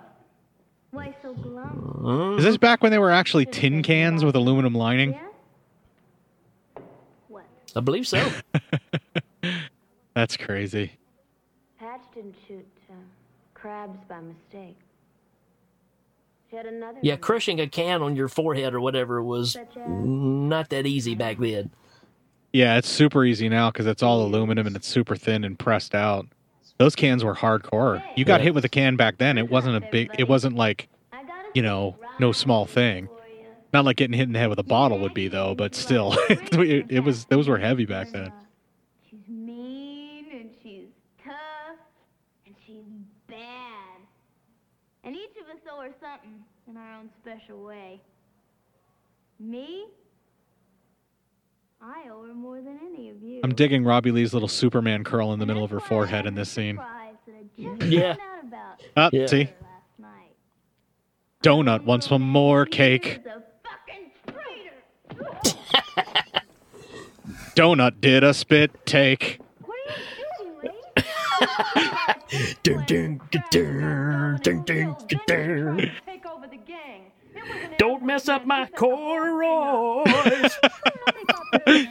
Why 0.90 1.14
so 1.22 1.34
glum? 1.34 2.36
Is 2.36 2.44
this 2.44 2.56
back 2.56 2.82
when 2.82 2.90
they 2.90 2.98
were 2.98 3.12
actually 3.12 3.46
tin 3.46 3.84
cans 3.84 4.24
with 4.24 4.34
aluminum 4.34 4.74
lining? 4.74 5.16
I 7.76 7.80
believe 7.80 8.06
so. 8.06 8.28
That's 10.14 10.36
crazy. 10.36 10.92
Patch 12.14 12.22
didn't 12.22 12.34
shoot 12.46 12.66
uh, 12.90 12.94
Crabs 13.54 13.98
by 14.08 14.20
mistake. 14.20 14.76
She 16.50 16.56
had 16.56 16.66
another. 16.66 16.98
Yeah, 17.02 17.16
crushing 17.16 17.60
a 17.60 17.66
can 17.66 18.02
on 18.02 18.16
your 18.16 18.28
forehead 18.28 18.74
or 18.74 18.80
whatever 18.80 19.22
was 19.22 19.56
not 19.86 20.70
that 20.70 20.86
easy 20.86 21.14
back 21.14 21.38
then. 21.38 21.70
Yeah, 22.52 22.76
it's 22.76 22.88
super 22.88 23.24
easy 23.24 23.48
now 23.48 23.70
because 23.70 23.86
it's 23.86 24.02
all 24.02 24.22
aluminum 24.22 24.66
and 24.66 24.76
it's 24.76 24.86
super 24.86 25.16
thin 25.16 25.42
and 25.44 25.58
pressed 25.58 25.94
out. 25.94 26.26
Those 26.78 26.94
cans 26.94 27.24
were 27.24 27.34
hardcore. 27.34 28.02
You 28.16 28.24
got 28.24 28.40
Yeah. 28.40 28.44
hit 28.44 28.54
with 28.54 28.64
a 28.64 28.68
can 28.68 28.96
back 28.96 29.18
then. 29.18 29.38
It 29.38 29.50
wasn't 29.50 29.76
a 29.76 29.80
big. 29.90 30.10
It 30.18 30.28
wasn't 30.28 30.56
like, 30.56 30.88
you 31.54 31.62
know, 31.62 31.96
no 32.18 32.32
small 32.32 32.66
thing. 32.66 33.08
Not 33.72 33.84
like 33.84 33.96
getting 33.96 34.16
hit 34.16 34.24
in 34.24 34.32
the 34.32 34.38
head 34.38 34.50
with 34.50 34.60
a 34.60 34.64
bottle 34.64 35.00
would 35.00 35.14
be 35.14 35.26
though, 35.26 35.54
but 35.56 35.74
still, 35.74 36.14
it, 36.30 36.86
it 36.88 37.00
was. 37.00 37.24
Those 37.24 37.48
were 37.48 37.58
heavy 37.58 37.86
back 37.86 38.10
then. 38.12 38.32
She's 39.10 39.26
mean 39.28 40.26
and 40.32 40.50
she's 40.62 40.86
tough 41.24 41.34
and 42.46 42.54
she's 42.64 42.84
bad. 43.28 43.38
And 45.02 45.16
each 45.86 45.92
of 45.92 46.02
us 46.02 46.04
owe 46.04 46.08
her 46.08 46.18
something 46.22 46.44
in 46.68 46.76
our 46.76 46.98
own 46.98 47.10
special 47.22 47.62
way. 47.62 48.00
Me? 49.40 49.86
I 51.80 52.04
owe 52.10 52.26
her 52.26 52.34
more 52.34 52.60
than 52.60 52.78
any 52.82 53.10
of 53.10 53.22
you. 53.22 53.40
I'm 53.44 53.54
digging 53.54 53.84
Robbie 53.84 54.10
Lee's 54.10 54.32
little 54.32 54.48
Superman 54.48 55.04
curl 55.04 55.32
in 55.32 55.38
the 55.38 55.46
middle 55.46 55.64
of 55.64 55.70
her 55.70 55.80
forehead 55.80 56.26
in 56.26 56.34
this 56.34 56.48
scene. 56.48 56.78
Yeah. 57.80 58.16
Up, 58.16 58.80
ah, 58.96 59.10
Yeah. 59.12 59.26
see, 59.26 59.48
donut 61.42 61.84
wants 61.84 62.08
some 62.08 62.22
more 62.22 62.64
cake. 62.66 63.20
Donut 67.54 68.00
did 68.00 68.24
a 68.24 68.34
spit 68.34 68.84
take. 68.84 69.40
Dun, 72.62 72.84
dun, 72.86 73.20
dun, 73.30 73.44
dun. 75.26 75.90
Don't 77.78 78.04
mess 78.04 78.28
up 78.28 78.46
my 78.46 78.66
corduroys. 78.76 80.58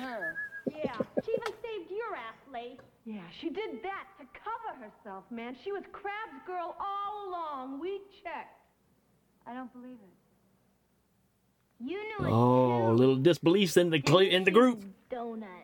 Yeah, 0.84 0.98
she 1.24 1.32
even 1.32 1.54
saved 1.64 1.92
your 1.92 2.16
ass, 2.16 2.36
Lace. 2.52 2.80
Yeah, 3.06 3.22
she 3.40 3.50
did 3.50 3.82
that 3.84 4.08
to 4.20 4.26
cover 4.34 4.78
herself, 4.84 5.24
man. 5.32 5.56
She 5.64 5.72
was 5.72 5.84
Crabs' 5.92 6.42
girl 6.46 6.76
all 6.80 7.30
along. 7.30 7.80
We 7.80 8.02
checked. 8.24 8.60
I 9.48 9.54
don't 9.54 9.72
believe 9.74 9.98
it. 10.02 10.14
You 11.86 11.98
knew 11.98 12.28
it 12.28 12.32
oh, 12.32 12.94
little 12.94 13.16
disbeliefs 13.18 13.78
in 13.78 13.90
the 13.90 14.02
cl- 14.06 14.20
in 14.20 14.44
the 14.46 14.52
group. 14.52 14.84
donut. 15.12 15.63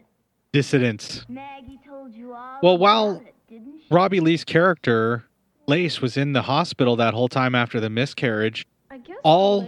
Dissidents. 0.51 1.26
Maggie 1.30 1.80
told 1.85 2.13
you 2.13 2.34
all 2.34 2.59
Well, 2.63 2.77
while 2.77 3.23
it. 3.49 3.61
Robbie 3.91 4.19
Lee's 4.19 4.43
character, 4.43 5.26
Lace, 5.67 6.01
was 6.01 6.17
in 6.17 6.34
the 6.34 6.43
hospital 6.43 6.95
that 6.95 7.13
whole 7.13 7.30
time 7.30 7.53
after 7.53 7.80
the 7.80 7.89
miscarriage, 7.89 8.65
all 9.23 9.67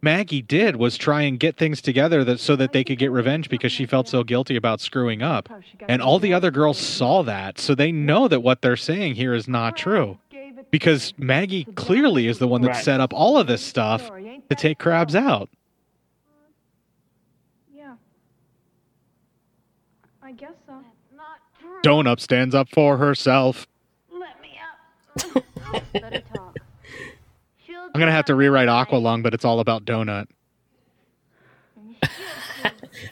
Maggie 0.00 0.42
did 0.42 0.76
was 0.76 0.96
try 0.96 1.22
and 1.22 1.38
get 1.38 1.56
things 1.56 1.80
together 1.82 2.24
that 2.24 2.40
so 2.40 2.56
that 2.56 2.72
they 2.72 2.82
could 2.82 2.98
get 2.98 3.10
revenge 3.10 3.48
because 3.48 3.72
she 3.72 3.84
felt 3.86 4.08
so 4.08 4.24
guilty 4.24 4.56
about 4.56 4.80
screwing 4.80 5.22
up. 5.22 5.48
And 5.86 6.00
all 6.00 6.18
the 6.18 6.32
other 6.32 6.50
girls 6.50 6.78
saw 6.78 7.22
that, 7.22 7.58
so 7.58 7.74
they 7.74 7.92
know 7.92 8.26
that 8.28 8.40
what 8.40 8.62
they're 8.62 8.76
saying 8.76 9.14
here 9.14 9.34
is 9.34 9.46
not 9.46 9.76
true. 9.76 10.18
Because 10.70 11.12
Maggie 11.18 11.64
clearly 11.74 12.26
is 12.26 12.38
the 12.38 12.48
one 12.48 12.62
that 12.62 12.68
Right. 12.68 12.84
set 12.84 13.00
up 13.00 13.12
all 13.12 13.36
of 13.38 13.46
this 13.46 13.60
stuff 13.62 14.10
to 14.10 14.54
take 14.56 14.78
Crabs 14.78 15.14
out. 15.14 15.50
Yeah. 17.72 17.94
I 20.32 20.34
guess 20.34 20.52
so. 20.66 20.72
Not 21.14 21.38
true. 21.60 21.80
Donut 21.84 22.20
stands 22.20 22.54
up 22.54 22.68
for 22.70 22.96
herself. 22.96 23.66
Let 24.10 24.40
me 24.40 24.58
up. 25.34 25.44
Better 25.92 26.22
talk. 26.34 26.56
She'll 27.66 27.82
I'm 27.94 27.98
gonna 28.00 28.12
have 28.12 28.24
to 28.26 28.34
rewrite 28.34 28.68
Aqualung, 28.68 29.22
but 29.22 29.34
it's 29.34 29.44
all 29.44 29.60
about 29.60 29.84
Donut. 29.84 30.26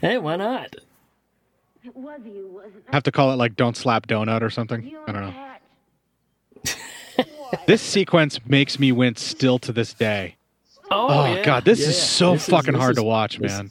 Hey, 0.00 0.16
why 0.18 0.36
not? 0.36 0.76
It 1.84 1.94
was 1.96 2.20
you, 2.24 2.48
wasn't 2.52 2.76
it? 2.76 2.92
have 2.92 3.02
to 3.02 3.12
call 3.12 3.32
it 3.32 3.36
like 3.36 3.54
"Don't 3.56 3.76
Slap 3.76 4.06
Donut" 4.06 4.40
or 4.42 4.48
something. 4.48 4.82
You 4.86 5.00
I 5.06 5.12
don't 5.12 5.22
know. 5.22 6.72
This 7.66 7.82
sequence 7.82 8.38
makes 8.46 8.78
me 8.78 8.92
wince 8.92 9.22
still 9.22 9.58
to 9.60 9.72
this 9.72 9.92
day. 9.92 10.36
Oh, 10.90 11.08
Oh, 11.10 11.34
yeah, 11.34 11.44
god, 11.44 11.64
this 11.64 11.80
yeah. 11.80 11.88
is 11.88 12.00
so 12.00 12.32
This 12.34 12.48
fucking 12.48 12.72
this 12.74 12.80
hard 12.80 12.92
is- 12.92 12.96
to 12.98 13.02
watch, 13.02 13.38
this- 13.38 13.52
man. 13.52 13.70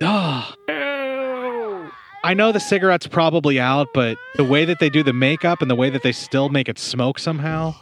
Oh. 0.00 0.54
I 2.28 2.34
know 2.34 2.52
the 2.52 2.60
cigarette's 2.60 3.06
probably 3.06 3.58
out, 3.58 3.94
but 3.94 4.18
the 4.34 4.44
way 4.44 4.66
that 4.66 4.80
they 4.80 4.90
do 4.90 5.02
the 5.02 5.14
makeup 5.14 5.62
and 5.62 5.70
the 5.70 5.74
way 5.74 5.88
that 5.88 6.02
they 6.02 6.12
still 6.12 6.50
make 6.50 6.68
it 6.68 6.78
smoke 6.78 7.18
somehow. 7.18 7.74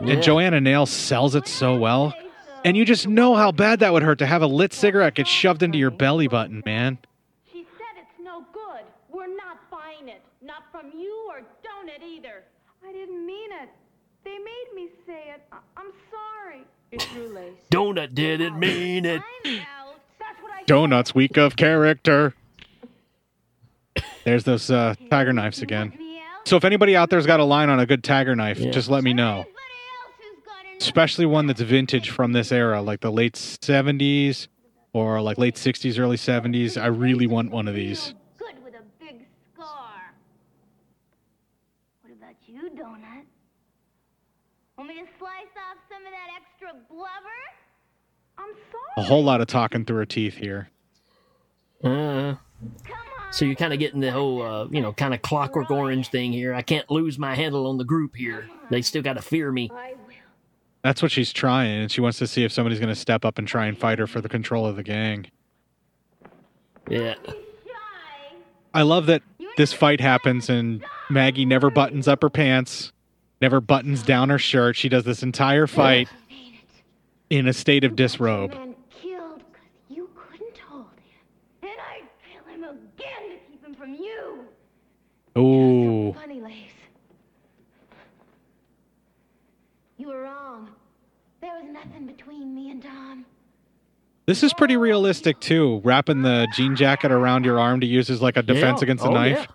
Yeah. 0.00 0.12
And 0.12 0.22
Joanna 0.22 0.60
Nails 0.60 0.90
sells 0.90 1.34
it 1.34 1.48
so 1.48 1.74
well. 1.74 2.14
And 2.64 2.76
you 2.76 2.84
just 2.84 3.08
know 3.08 3.34
how 3.34 3.50
bad 3.50 3.80
that 3.80 3.92
would 3.92 4.04
hurt 4.04 4.20
to 4.20 4.26
have 4.26 4.42
a 4.42 4.46
lit 4.46 4.72
cigarette 4.72 5.16
get 5.16 5.26
shoved 5.26 5.64
into 5.64 5.76
your 5.76 5.90
belly 5.90 6.28
button, 6.28 6.62
man. 6.64 6.98
She 7.52 7.66
said 7.76 8.00
it's 8.00 8.24
no 8.24 8.46
good. 8.52 8.84
We're 9.12 9.26
not 9.26 9.68
buying 9.72 10.08
it. 10.08 10.22
Not 10.40 10.62
from 10.70 10.92
you 10.96 11.28
or 11.30 11.40
Donut 11.40 12.00
either. 12.00 12.44
I 12.88 12.92
didn't 12.92 13.26
mean 13.26 13.50
it. 13.60 13.70
They 14.22 14.38
made 14.38 14.66
me 14.76 14.88
say 15.04 15.32
it. 15.34 15.42
I- 15.50 15.56
I'm 15.76 15.90
sorry. 16.12 16.62
It's. 16.92 17.04
Donut 17.72 18.14
didn't 18.14 18.56
mean 18.56 19.04
it. 19.04 19.20
Donut's 20.68 21.12
weak 21.12 21.36
of 21.36 21.56
character. 21.56 22.34
There's 24.24 24.44
those 24.44 24.70
uh, 24.70 24.94
tiger 25.10 25.32
knives 25.32 25.62
again. 25.62 25.92
So 26.44 26.56
if 26.56 26.64
anybody 26.64 26.94
out 26.96 27.10
there's 27.10 27.26
got 27.26 27.40
a 27.40 27.44
line 27.44 27.68
on 27.70 27.80
a 27.80 27.86
good 27.86 28.02
tiger 28.04 28.34
knife, 28.36 28.58
Yeah. 28.58 28.70
just 28.70 28.88
let 28.90 29.02
me 29.04 29.12
know. 29.14 29.46
Especially 30.80 31.24
one 31.24 31.46
that's 31.46 31.60
vintage 31.60 32.10
from 32.10 32.32
this 32.32 32.52
era, 32.52 32.82
like 32.82 33.00
the 33.00 33.10
late 33.12 33.34
70s 33.34 34.48
or 34.92 35.20
like 35.22 35.38
late 35.38 35.54
60s, 35.54 35.98
early 35.98 36.16
70s. 36.16 36.80
I 36.80 36.86
really 36.86 37.26
want 37.26 37.50
one 37.50 37.68
of 37.68 37.74
these. 37.74 38.14
Good 38.38 38.62
with 38.62 38.74
a 38.74 38.82
big 39.02 39.26
scar. 39.54 40.12
What 42.02 42.12
about 42.12 42.34
you, 42.46 42.70
Donut? 42.76 43.24
Want 44.76 44.88
me 44.88 44.96
to 44.96 45.06
slice 45.18 45.54
off 45.56 45.78
some 45.88 46.04
of 46.04 46.12
that 46.12 46.28
extra 46.36 46.80
blubber? 46.90 47.08
I'm 48.36 48.50
A 48.96 49.02
whole 49.02 49.22
lot 49.24 49.40
of 49.40 49.46
talking 49.46 49.84
through 49.84 49.98
her 49.98 50.06
teeth 50.06 50.34
here. 50.34 50.68
Uh, 51.82 52.34
so 53.34 53.44
you're 53.44 53.54
kind 53.54 53.72
of 53.72 53.78
getting 53.78 54.00
the 54.00 54.10
whole, 54.10 54.42
uh, 54.42 54.66
you 54.70 54.80
know, 54.80 54.92
kind 54.92 55.12
of 55.12 55.22
clockwork 55.22 55.70
orange 55.70 56.08
thing 56.08 56.32
here. 56.32 56.54
I 56.54 56.62
can't 56.62 56.90
lose 56.90 57.18
my 57.18 57.34
handle 57.34 57.66
on 57.66 57.78
the 57.78 57.84
group 57.84 58.16
here. 58.16 58.48
They 58.70 58.82
still 58.82 59.02
got 59.02 59.14
to 59.14 59.22
fear 59.22 59.50
me. 59.52 59.70
That's 60.82 61.00
what 61.02 61.10
she's 61.10 61.32
trying, 61.32 61.80
and 61.80 61.90
she 61.90 62.00
wants 62.00 62.18
to 62.18 62.26
see 62.26 62.44
if 62.44 62.52
somebody's 62.52 62.78
going 62.78 62.92
to 62.92 63.00
step 63.00 63.24
up 63.24 63.38
and 63.38 63.48
try 63.48 63.66
and 63.66 63.78
fight 63.78 63.98
her 63.98 64.06
for 64.06 64.20
the 64.20 64.28
control 64.28 64.66
of 64.66 64.76
the 64.76 64.82
gang. 64.82 65.26
Yeah. 66.88 67.14
I 68.74 68.82
love 68.82 69.06
that 69.06 69.22
this 69.56 69.72
fight 69.72 70.00
happens 70.00 70.50
and 70.50 70.84
Maggie 71.08 71.44
never 71.44 71.70
buttons 71.70 72.08
up 72.08 72.22
her 72.22 72.30
pants, 72.30 72.92
never 73.40 73.60
buttons 73.60 74.02
down 74.02 74.30
her 74.30 74.38
shirt. 74.38 74.76
She 74.76 74.88
does 74.88 75.04
this 75.04 75.22
entire 75.22 75.66
fight 75.66 76.08
in 77.30 77.46
a 77.46 77.52
state 77.52 77.84
of 77.84 77.96
disrobe. 77.96 78.52
Man 78.52 78.74
killed 78.90 79.42
because 79.52 79.68
you 79.88 80.10
couldn't 80.14 80.58
hold 80.58 80.86
him. 81.08 81.70
And 81.70 81.70
I'd 81.70 82.08
kill 82.32 82.52
him 82.52 82.64
again 82.64 83.30
to 83.30 83.50
keep 83.50 83.64
him 83.64 83.74
from 83.74 83.94
you. 83.94 84.46
Ooh. 85.36 86.12
Funny, 86.14 86.40
Lace. 86.40 86.54
You 89.96 90.08
were 90.08 90.22
wrong. 90.22 90.70
There 91.40 91.52
was 91.54 91.64
nothing 91.72 92.06
between 92.06 92.54
me 92.54 92.70
and 92.70 92.82
Tom. 92.82 93.26
This 94.26 94.42
is 94.42 94.54
pretty 94.54 94.76
realistic 94.76 95.38
too, 95.40 95.80
wrapping 95.84 96.22
the 96.22 96.48
jean 96.54 96.76
jacket 96.76 97.12
around 97.12 97.44
your 97.44 97.60
arm 97.60 97.80
to 97.80 97.86
use 97.86 98.08
as 98.08 98.22
like 98.22 98.36
a 98.36 98.42
defense 98.42 98.78
oh, 98.78 98.80
Yeah. 98.80 98.84
against 98.84 99.04
a 99.04 99.08
Oh, 99.08 99.12
knife. 99.12 99.48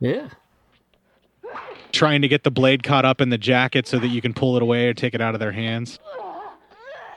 Yeah. 0.00 0.28
Trying 1.92 2.22
to 2.22 2.28
get 2.28 2.44
the 2.44 2.50
blade 2.50 2.82
caught 2.82 3.04
up 3.04 3.20
in 3.20 3.30
the 3.30 3.38
jacket 3.38 3.86
so 3.86 3.98
that 3.98 4.08
you 4.08 4.20
can 4.20 4.34
pull 4.34 4.56
it 4.56 4.62
away 4.62 4.88
or 4.88 4.94
take 4.94 5.14
it 5.14 5.20
out 5.20 5.34
of 5.34 5.40
their 5.40 5.52
hands. 5.52 5.98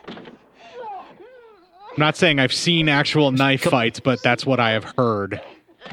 I'm 0.08 1.98
not 1.98 2.16
saying 2.16 2.40
I've 2.40 2.54
seen 2.54 2.88
actual 2.88 3.32
knife 3.32 3.64
fights, 3.64 4.00
but 4.00 4.24
that's 4.24 4.46
what 4.46 4.62
I 4.62 4.72
have 4.72 4.86
heard. 4.98 5.42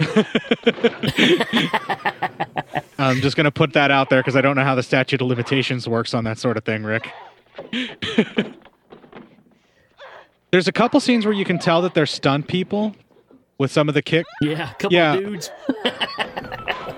I'm 2.98 3.20
just 3.20 3.36
going 3.36 3.44
to 3.44 3.50
put 3.50 3.72
that 3.74 3.90
out 3.90 4.10
there 4.10 4.20
because 4.20 4.36
I 4.36 4.40
don't 4.40 4.56
know 4.56 4.64
how 4.64 4.74
the 4.74 4.82
statute 4.82 5.20
of 5.20 5.26
limitations 5.28 5.88
works 5.88 6.14
on 6.14 6.24
that 6.24 6.38
sort 6.38 6.56
of 6.56 6.64
thing, 6.64 6.82
Rick. 6.84 7.10
There's 10.50 10.66
a 10.68 10.72
couple 10.72 10.98
scenes 11.00 11.24
where 11.26 11.34
you 11.34 11.44
can 11.44 11.58
tell 11.58 11.82
that 11.82 11.94
they're 11.94 12.06
stunt 12.06 12.48
people 12.48 12.94
with 13.58 13.70
some 13.70 13.88
of 13.88 13.94
the 13.94 14.02
kick. 14.02 14.24
Yeah. 14.40 14.70
A 14.70 14.74
couple 14.74 14.92
Yeah. 14.92 15.16
dudes. 15.16 15.50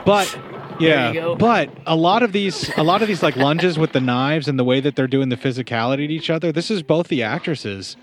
But 0.03 0.35
yeah, 0.81 1.35
but 1.39 1.69
a 1.87 1.95
lot 1.95 2.23
of 2.23 2.33
these, 2.33 2.71
a 2.79 2.83
lot 2.83 3.03
of 3.03 3.07
these 3.09 3.23
like 3.23 3.37
lunges 3.37 3.79
with 3.79 3.93
the 3.93 4.01
knives 4.01 4.49
and 4.49 4.59
the 4.59 4.65
way 4.65 4.81
that 4.81 4.97
they're 4.97 5.07
doing 5.07 5.29
the 5.29 5.37
physicality 5.37 6.09
to 6.09 6.13
each 6.15 6.31
other. 6.31 6.51
This 6.53 6.71
is 6.71 6.83
both 6.83 7.09
the 7.09 7.23
actresses, 7.23 7.97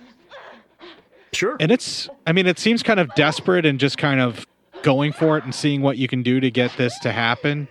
Sure. 1.34 1.58
and 1.60 1.72
it's. 1.72 2.08
I 2.28 2.34
mean, 2.34 2.46
it 2.46 2.60
seems 2.60 2.84
kind 2.84 3.00
of 3.00 3.14
desperate 3.16 3.66
and 3.66 3.80
just 3.80 3.98
kind 3.98 4.20
of 4.22 4.46
going 4.88 5.12
for 5.12 5.38
it 5.38 5.44
and 5.44 5.54
seeing 5.54 5.82
what 5.82 5.98
you 5.98 6.08
can 6.08 6.24
do 6.24 6.40
to 6.40 6.50
get 6.50 6.72
this 6.78 6.98
to 6.98 7.12
happen. 7.12 7.68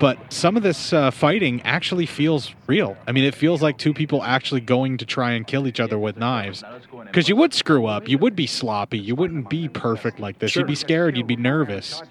But 0.00 0.32
some 0.32 0.56
of 0.56 0.64
this 0.64 0.92
uh, 0.92 1.12
fighting 1.12 1.62
actually 1.62 2.04
feels 2.04 2.52
real. 2.66 2.96
I 3.06 3.12
mean, 3.12 3.22
it 3.22 3.36
feels 3.36 3.62
like 3.62 3.78
two 3.78 3.94
people 3.94 4.24
actually 4.24 4.60
going 4.60 4.96
to 4.96 5.06
try 5.06 5.30
and 5.32 5.46
kill 5.46 5.68
each 5.68 5.78
other 5.78 5.96
with 6.00 6.16
knives. 6.16 6.64
Because 7.04 7.28
you 7.28 7.36
would 7.36 7.54
screw 7.54 7.86
up, 7.86 8.08
you 8.08 8.18
would 8.18 8.34
be 8.34 8.48
sloppy, 8.48 8.98
you 8.98 9.14
wouldn't 9.14 9.50
be 9.50 9.68
perfect 9.68 10.18
like 10.18 10.40
this. 10.40 10.56
You'd 10.56 10.66
be 10.66 10.74
scared, 10.74 11.16
you'd 11.16 11.28
be 11.28 11.36
nervous. 11.36 12.02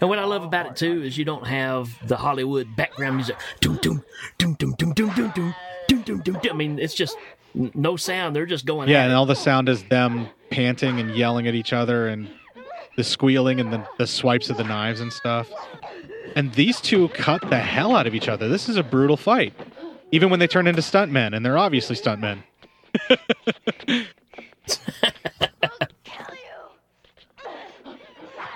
And 0.00 0.08
what 0.08 0.18
I 0.18 0.24
love 0.24 0.42
about 0.42 0.64
it 0.64 0.76
too 0.76 1.02
is 1.02 1.18
you 1.18 1.26
don't 1.26 1.46
have 1.46 1.90
the 2.08 2.16
Hollywood 2.16 2.74
background 2.76 3.16
music. 3.16 3.36
Doom 3.60 3.76
doom 3.82 4.02
doom 4.38 4.54
doom 4.54 4.72
doom 4.78 4.92
doom 4.94 5.10
doom 5.10 5.34
doom 5.34 5.54
doom 5.86 6.02
doom 6.02 6.20
doom. 6.22 6.38
doom. 6.40 6.50
I 6.50 6.56
mean, 6.56 6.78
it's 6.78 6.94
just 6.94 7.18
no 7.54 7.96
sound. 7.96 8.34
They're 8.34 8.46
just 8.46 8.64
going. 8.64 8.88
Yeah, 8.88 9.04
and 9.04 9.12
all 9.12 9.26
the 9.26 9.36
sound 9.36 9.68
is 9.68 9.84
them 9.84 10.28
panting 10.48 10.98
and 10.98 11.14
yelling 11.14 11.46
at 11.46 11.54
each 11.54 11.74
other 11.74 12.08
and 12.08 12.30
the 12.96 13.04
squealing 13.04 13.60
and 13.60 13.72
the, 13.72 13.86
the 13.98 14.06
swipes 14.06 14.50
of 14.50 14.56
the 14.56 14.64
knives 14.64 15.00
and 15.00 15.12
stuff. 15.12 15.50
And 16.36 16.52
these 16.54 16.80
two 16.80 17.08
cut 17.10 17.48
the 17.48 17.58
hell 17.58 17.94
out 17.94 18.06
of 18.06 18.14
each 18.14 18.28
other. 18.28 18.48
This 18.48 18.68
is 18.68 18.76
a 18.76 18.82
brutal 18.82 19.16
fight. 19.16 19.52
Even 20.12 20.30
when 20.30 20.38
they 20.40 20.46
turn 20.46 20.66
into 20.66 20.80
stuntmen, 20.82 21.34
and 21.34 21.44
they're 21.44 21.58
obviously 21.58 21.96
stuntmen. 21.96 22.42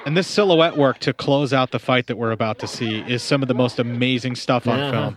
and 0.06 0.16
this 0.16 0.26
silhouette 0.26 0.76
work 0.76 0.98
to 1.00 1.12
close 1.12 1.52
out 1.52 1.70
the 1.70 1.78
fight 1.78 2.06
that 2.06 2.16
we're 2.16 2.30
about 2.30 2.58
to 2.60 2.66
see 2.66 3.00
is 3.00 3.22
some 3.22 3.42
of 3.42 3.48
the 3.48 3.54
most 3.54 3.78
amazing 3.78 4.34
stuff 4.36 4.66
on 4.66 4.78
Yeah. 4.78 4.90
film. 4.90 5.16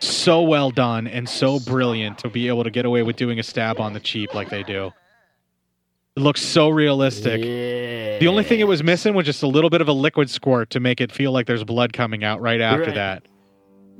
So 0.00 0.42
well 0.42 0.70
done 0.70 1.06
and 1.08 1.28
so 1.28 1.58
brilliant 1.58 2.18
to 2.18 2.28
be 2.28 2.46
able 2.48 2.64
to 2.64 2.70
get 2.70 2.84
away 2.84 3.02
with 3.02 3.16
doing 3.16 3.38
a 3.38 3.42
stab 3.42 3.80
on 3.80 3.94
the 3.94 4.00
cheap 4.00 4.32
like 4.34 4.48
they 4.50 4.62
do. 4.62 4.92
It 6.18 6.22
looks 6.22 6.42
so 6.42 6.68
realistic. 6.68 7.44
Yeah. 7.44 8.18
The 8.18 8.26
only 8.26 8.42
thing 8.42 8.58
it 8.58 8.66
was 8.66 8.82
missing 8.82 9.14
was 9.14 9.24
just 9.24 9.44
a 9.44 9.46
little 9.46 9.70
bit 9.70 9.80
of 9.80 9.86
a 9.86 9.92
liquid 9.92 10.28
squirt 10.28 10.70
to 10.70 10.80
make 10.80 11.00
it 11.00 11.12
feel 11.12 11.30
like 11.30 11.46
there's 11.46 11.62
blood 11.62 11.92
coming 11.92 12.24
out 12.24 12.40
right 12.40 12.60
after 12.60 12.86
Right. 12.86 12.94
that. 12.96 13.22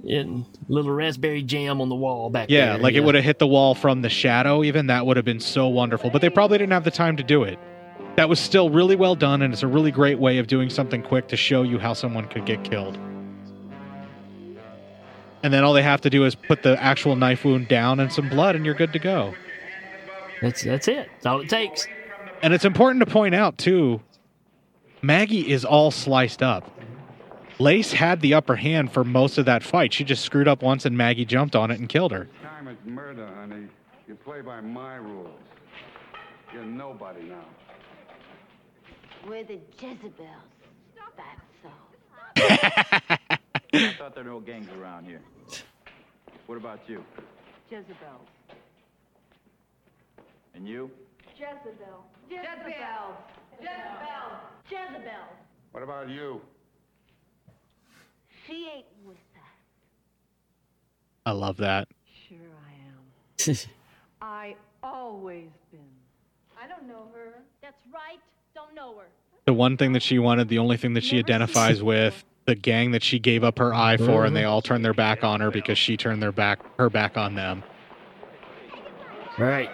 and 0.08 0.44
little 0.68 0.90
raspberry 0.92 1.42
jam 1.42 1.80
on 1.80 1.88
the 1.88 1.94
wall 1.94 2.28
back 2.30 2.48
there. 2.48 2.74
Yeah, 2.74 2.82
like 2.82 2.94
it 2.94 3.00
would 3.04 3.14
have 3.16 3.22
hit 3.24 3.38
the 3.38 3.46
wall 3.46 3.74
from 3.76 4.02
the 4.02 4.08
shadow, 4.08 4.62
even. 4.64 4.88
That 4.88 5.06
would 5.06 5.16
have 5.16 5.24
been 5.24 5.38
so 5.40 5.68
wonderful. 5.68 6.10
But 6.10 6.20
they 6.22 6.30
probably 6.30 6.58
didn't 6.58 6.72
have 6.72 6.84
the 6.84 6.90
time 6.92 7.16
to 7.18 7.22
do 7.24 7.42
it. 7.44 7.56
That 8.16 8.28
was 8.28 8.38
still 8.40 8.68
really 8.70 8.94
well 8.96 9.14
done, 9.16 9.42
and 9.42 9.52
it's 9.52 9.62
a 9.64 9.66
really 9.68 9.90
great 9.92 10.18
way 10.20 10.38
of 10.38 10.46
doing 10.48 10.70
something 10.70 11.02
quick 11.02 11.28
to 11.28 11.36
show 11.36 11.62
you 11.62 11.78
how 11.78 11.92
someone 11.94 12.26
could 12.26 12.46
get 12.46 12.62
killed. 12.64 12.96
And 15.42 15.52
then 15.52 15.62
all 15.64 15.72
they 15.72 15.82
have 15.82 16.00
to 16.02 16.10
do 16.10 16.24
is 16.24 16.34
put 16.34 16.62
the 16.64 16.80
actual 16.82 17.14
knife 17.16 17.44
wound 17.44 17.68
down 17.68 18.00
and 18.00 18.12
some 18.12 18.28
blood, 18.28 18.56
and 18.56 18.64
you're 18.64 18.74
good 18.74 18.92
to 18.92 18.98
go. 18.98 19.34
That's 20.42 20.62
that's 20.62 20.86
it. 20.88 21.08
That's 21.14 21.26
all 21.26 21.40
it 21.40 21.48
takes. 21.48 21.86
And 22.42 22.54
it's 22.54 22.64
important 22.64 23.04
to 23.04 23.10
point 23.10 23.34
out, 23.34 23.58
too, 23.58 24.00
Maggie 25.02 25.50
is 25.50 25.64
all 25.64 25.90
sliced 25.90 26.42
up. 26.42 26.70
Lace 27.58 27.92
had 27.92 28.20
the 28.20 28.34
upper 28.34 28.54
hand 28.54 28.92
for 28.92 29.02
most 29.02 29.38
of 29.38 29.46
that 29.46 29.64
fight. 29.64 29.92
She 29.92 30.04
just 30.04 30.24
screwed 30.24 30.46
up 30.46 30.62
once, 30.62 30.84
and 30.84 30.96
Maggie 30.96 31.24
jumped 31.24 31.56
on 31.56 31.70
it 31.72 31.80
and 31.80 31.88
killed 31.88 32.12
her. 32.12 32.28
Time 32.42 32.68
is 32.68 32.76
murder, 32.84 33.28
honey. 33.34 33.66
You 34.06 34.14
play 34.14 34.40
by 34.40 34.60
my 34.60 34.96
rules. 34.96 35.40
You're 36.52 36.64
nobody 36.64 37.22
now. 37.24 37.44
We're 39.26 39.44
the 39.44 39.58
Jezebels. 39.76 40.16
That's 41.16 41.40
so. 41.62 41.70
I 43.74 43.92
thought 43.98 44.14
there 44.14 44.22
were 44.22 44.30
no 44.30 44.40
gangs 44.40 44.68
around 44.80 45.06
here. 45.06 45.20
What 46.46 46.56
about 46.56 46.80
you? 46.88 47.04
Jezebel. 47.70 48.20
And 50.54 50.66
you? 50.66 50.90
Jezebel. 51.36 52.04
Jezebel. 52.30 53.16
Jezebel. 53.60 54.30
Jezebel. 54.70 55.12
What 55.72 55.82
about 55.82 56.08
you? 56.08 56.40
She 58.46 58.68
ain't 58.74 58.86
with 59.04 59.16
us. 59.36 59.42
I 61.26 61.32
love 61.32 61.58
that. 61.58 61.88
Sure 62.28 62.38
I 62.38 63.50
am. 63.50 63.56
I 64.22 64.56
always 64.82 65.48
been. 65.70 65.80
I 66.62 66.66
don't 66.66 66.86
know 66.88 67.08
her. 67.14 67.42
That's 67.62 67.80
right. 67.92 68.18
Don't 68.54 68.74
know 68.74 68.96
her. 68.96 69.06
The 69.44 69.54
one 69.54 69.76
thing 69.76 69.92
that 69.92 70.02
she 70.02 70.18
wanted, 70.18 70.48
the 70.48 70.58
only 70.58 70.76
thing 70.76 70.94
that 70.94 71.04
she 71.04 71.18
identifies 71.18 71.82
with, 71.82 72.24
the 72.44 72.54
gang 72.54 72.90
that 72.90 73.02
she 73.02 73.18
gave 73.18 73.44
up 73.44 73.58
her 73.58 73.72
eye 73.72 73.96
for, 73.96 74.24
and 74.24 74.34
they 74.34 74.44
all 74.44 74.60
turned 74.60 74.84
their 74.84 74.94
back 74.94 75.24
on 75.24 75.40
her 75.40 75.50
because 75.50 75.78
she 75.78 75.96
turned 75.96 76.22
their 76.22 76.32
back 76.32 76.60
her 76.78 76.90
back 76.90 77.16
on 77.16 77.34
them. 77.34 77.62
Right. 79.38 79.70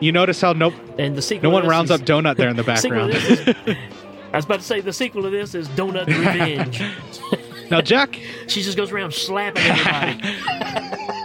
You 0.00 0.12
notice 0.12 0.40
how 0.40 0.52
no 0.52 0.72
And 0.98 1.16
the 1.16 1.22
sequel 1.22 1.50
no 1.50 1.54
one 1.54 1.66
rounds 1.66 1.90
is- 1.90 2.00
up 2.00 2.06
donut 2.06 2.36
there 2.36 2.48
in 2.48 2.56
the 2.56 2.62
background. 2.64 3.12
is- 3.14 3.48
I 4.32 4.36
was 4.36 4.44
about 4.44 4.60
to 4.60 4.64
say 4.66 4.80
the 4.80 4.92
sequel 4.92 5.22
to 5.22 5.30
this 5.30 5.54
is 5.54 5.68
Donut 5.70 6.06
Revenge. 6.08 6.82
now 7.70 7.80
Jack 7.80 8.18
she 8.48 8.62
just 8.62 8.76
goes 8.76 8.90
around 8.92 9.14
slapping 9.14 9.62
everybody. 9.64 10.36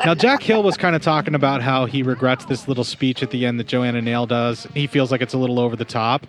Now, 0.03 0.15
Jack 0.15 0.41
Hill 0.41 0.63
was 0.63 0.77
kind 0.77 0.95
of 0.95 1.03
talking 1.03 1.35
about 1.35 1.61
how 1.61 1.85
he 1.85 2.01
regrets 2.01 2.45
this 2.45 2.67
little 2.67 2.83
speech 2.83 3.21
at 3.21 3.29
the 3.29 3.45
end 3.45 3.59
that 3.59 3.67
Joanna 3.67 4.01
Nail 4.01 4.25
does. 4.25 4.65
He 4.73 4.87
feels 4.87 5.11
like 5.11 5.21
it's 5.21 5.35
a 5.35 5.37
little 5.37 5.59
over 5.59 5.75
the 5.75 5.85
top, 5.85 6.25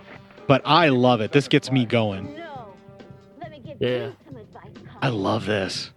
but 0.46 0.60
I 0.66 0.90
love 0.90 1.22
it. 1.22 1.32
This 1.32 1.48
gets 1.48 1.72
me 1.72 1.86
going. 1.86 2.36
Yeah. 3.80 4.10
I 5.00 5.08
love 5.08 5.46
this. 5.46 5.90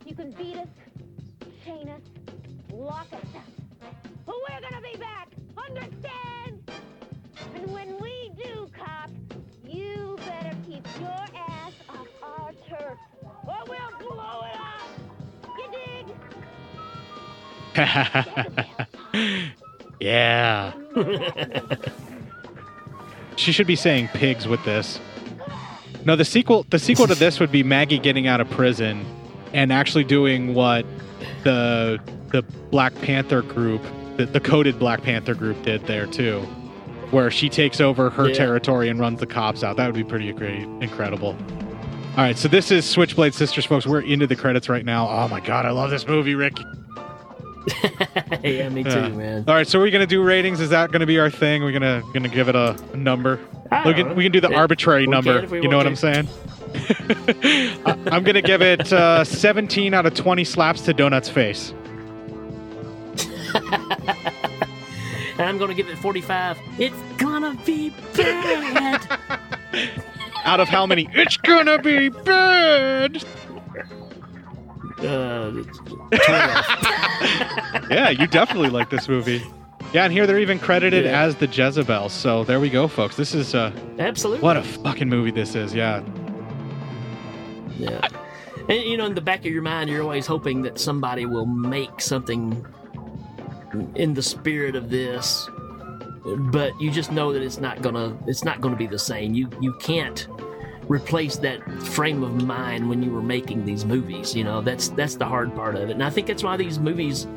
yeah. 20.00 20.74
she 23.36 23.52
should 23.52 23.68
be 23.68 23.76
saying 23.76 24.08
pigs 24.10 24.48
with 24.48 24.64
this. 24.66 25.00
No, 26.06 26.16
the 26.16 26.26
sequel 26.26 26.66
the 26.70 26.80
sequel 26.80 27.08
to 27.08 27.16
this 27.16 27.40
would 27.40 27.52
be 27.52 27.64
Maggie 27.64 28.00
getting 28.00 28.28
out 28.28 28.40
of 28.40 28.50
prison 28.50 29.06
and 29.54 29.74
actually 29.74 30.04
doing 30.04 30.54
what 30.54 30.86
the 31.44 32.00
the 32.32 32.44
Black 32.72 32.94
Panther 33.02 33.42
group, 33.42 33.82
the, 34.18 34.26
the 34.26 34.40
coded 34.40 34.78
Black 34.80 35.02
Panther 35.02 35.34
group 35.34 35.62
did 35.64 35.86
there 35.88 36.06
too. 36.06 36.42
Where 37.12 37.32
she 37.32 37.50
takes 37.50 37.80
over 37.80 38.10
her 38.10 38.30
Yeah. 38.30 38.34
territory 38.36 38.90
and 38.90 39.00
runs 39.00 39.20
the 39.20 39.28
cops 39.28 39.64
out. 39.64 39.78
That 39.78 39.86
would 39.88 39.96
be 39.96 40.04
pretty 40.04 40.32
great, 40.34 40.64
incredible. 40.82 41.36
All 42.12 42.24
right, 42.24 42.38
so 42.38 42.48
this 42.48 42.72
is 42.72 42.86
Switchblade 42.86 43.34
Sisters, 43.34 43.66
folks. 43.66 43.86
We're 43.86 44.02
into 44.02 44.26
the 44.26 44.36
credits 44.36 44.70
right 44.70 44.86
now. 44.86 45.08
Oh 45.10 45.28
my 45.28 45.40
god, 45.40 45.66
I 45.66 45.72
love 45.72 45.90
this 45.90 46.08
movie, 46.08 46.36
Rick. 46.36 46.58
yeah, 48.44 48.70
me 48.70 48.84
too, 48.84 48.90
Yeah. 48.90 49.10
man. 49.10 49.46
All 49.48 49.54
right, 49.56 49.68
so 49.68 49.80
we're 49.80 49.92
gonna 49.92 50.06
do 50.06 50.24
ratings. 50.24 50.60
Is 50.60 50.70
that 50.70 50.92
gonna 50.92 51.06
be 51.06 51.20
our 51.20 51.30
thing? 51.30 51.64
We're 51.64 51.72
gonna 51.72 52.04
gonna 52.14 52.30
give 52.30 52.50
it 52.50 52.56
a, 52.56 52.76
number. 52.94 53.40
We 53.86 53.94
can, 53.94 54.16
we 54.16 54.24
can 54.24 54.32
do 54.32 54.40
the 54.42 54.50
Yeah, 54.50 54.58
arbitrary 54.58 55.08
number. 55.08 55.36
can 55.36 55.44
if 55.46 55.52
we 55.52 55.62
You 55.62 55.70
know 55.70 55.78
what 55.78 55.88
I'm 55.88 55.96
saying? 55.96 56.28
I'm 58.12 58.24
gonna 58.24 58.42
give 58.42 58.62
it 58.62 58.92
uh, 58.94 59.24
17 59.24 59.94
out 59.94 60.06
of 60.06 60.14
20 60.14 60.44
slaps 60.44 60.82
to 60.82 60.94
Donut's 60.94 61.30
face. 61.30 61.74
And 65.38 65.40
I'm 65.40 65.58
going 65.58 65.70
to 65.70 65.76
give 65.76 65.90
it 65.90 65.98
45. 65.98 66.58
It's 66.78 66.96
gonna 67.18 67.58
be 67.66 67.92
bad. 68.16 69.20
Out 70.44 70.60
of 70.60 70.68
how 70.68 70.86
many? 70.86 71.10
It's 71.14 71.38
gonna 71.38 71.82
be 71.82 72.10
bad. 72.10 73.24
Uh, 75.06 75.52
Yeah, 77.90 78.10
you 78.10 78.28
definitely 78.28 78.70
like 78.70 78.90
this 78.90 79.08
movie. 79.08 79.44
Yeah, 79.94 80.04
and 80.06 80.12
here 80.14 80.26
they're 80.28 80.40
even 80.40 80.60
credited 80.60 81.06
Yeah. 81.06 81.22
as 81.22 81.36
the 81.36 81.48
Jezebel. 81.48 82.10
So 82.10 82.44
there 82.44 82.60
we 82.60 82.70
go, 82.70 82.88
folks. 82.88 83.16
This 83.16 83.34
is 83.34 83.54
uh, 83.56 83.72
absolutely. 84.00 84.42
what 84.44 84.58
a 84.58 84.64
fucking 84.64 85.08
movie 85.08 85.32
this 85.32 85.56
is. 85.56 85.74
Yeah. 85.74 86.02
Yeah. 87.78 88.08
And 88.68 88.84
you 88.84 88.98
know, 88.98 89.06
in 89.06 89.14
the 89.16 89.22
back 89.22 89.40
of 89.40 89.46
your 89.52 89.62
mind, 89.62 89.90
you're 89.90 90.02
always 90.02 90.26
hoping 90.26 90.64
that 90.64 90.80
somebody 90.80 91.26
will 91.26 91.46
make 91.46 92.02
something 92.02 92.66
in 93.96 94.14
the 94.14 94.24
spirit 94.24 94.76
of 94.76 94.90
this, 94.90 95.48
but 96.26 96.80
you 96.82 96.90
just 96.90 97.12
know 97.12 97.32
that 97.34 97.42
it's 97.44 97.60
not 97.60 97.82
gonna 97.82 98.18
it's 98.26 98.44
not 98.44 98.62
gonna 98.62 98.76
be 98.76 98.88
the 98.88 98.98
same. 99.00 99.34
You 99.36 99.50
you 99.62 99.74
can't 99.80 100.28
replace 100.88 101.38
that 101.38 101.62
frame 101.84 102.24
of 102.24 102.44
mind 102.44 102.88
when 102.90 103.02
you 103.02 103.12
were 103.12 103.22
making 103.22 103.66
these 103.66 103.86
movies. 103.86 104.36
You 104.36 104.44
know, 104.44 104.62
that's 104.62 104.90
that's 104.90 105.16
the 105.16 105.26
hard 105.26 105.54
part 105.56 105.76
of 105.76 105.90
it. 105.90 105.94
And 105.94 106.04
I 106.04 106.10
think 106.10 106.28
that's 106.28 106.44
why 106.44 106.58
these 106.58 106.80
movies 106.80 107.28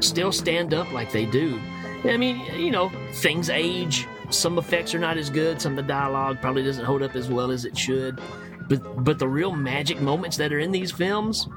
still 0.00 0.32
stand 0.32 0.74
up 0.74 0.90
like 0.92 1.12
they 1.12 1.26
do. 1.26 1.60
I 2.04 2.16
mean, 2.16 2.40
you 2.56 2.70
know, 2.70 2.90
things 3.14 3.50
age. 3.50 4.06
Some 4.30 4.58
effects 4.58 4.94
are 4.94 4.98
not 4.98 5.16
as 5.16 5.30
good. 5.30 5.60
Some 5.60 5.72
of 5.72 5.76
the 5.76 5.82
dialogue 5.82 6.40
probably 6.40 6.62
doesn't 6.62 6.84
hold 6.84 7.02
up 7.02 7.16
as 7.16 7.28
well 7.28 7.50
as 7.50 7.64
it 7.64 7.76
should. 7.76 8.20
But 8.68 9.04
but 9.04 9.18
the 9.18 9.28
real 9.28 9.52
magic 9.52 10.00
moments 10.00 10.36
that 10.36 10.52
are 10.52 10.58
in 10.58 10.70
these 10.70 10.92
films, 10.92 11.48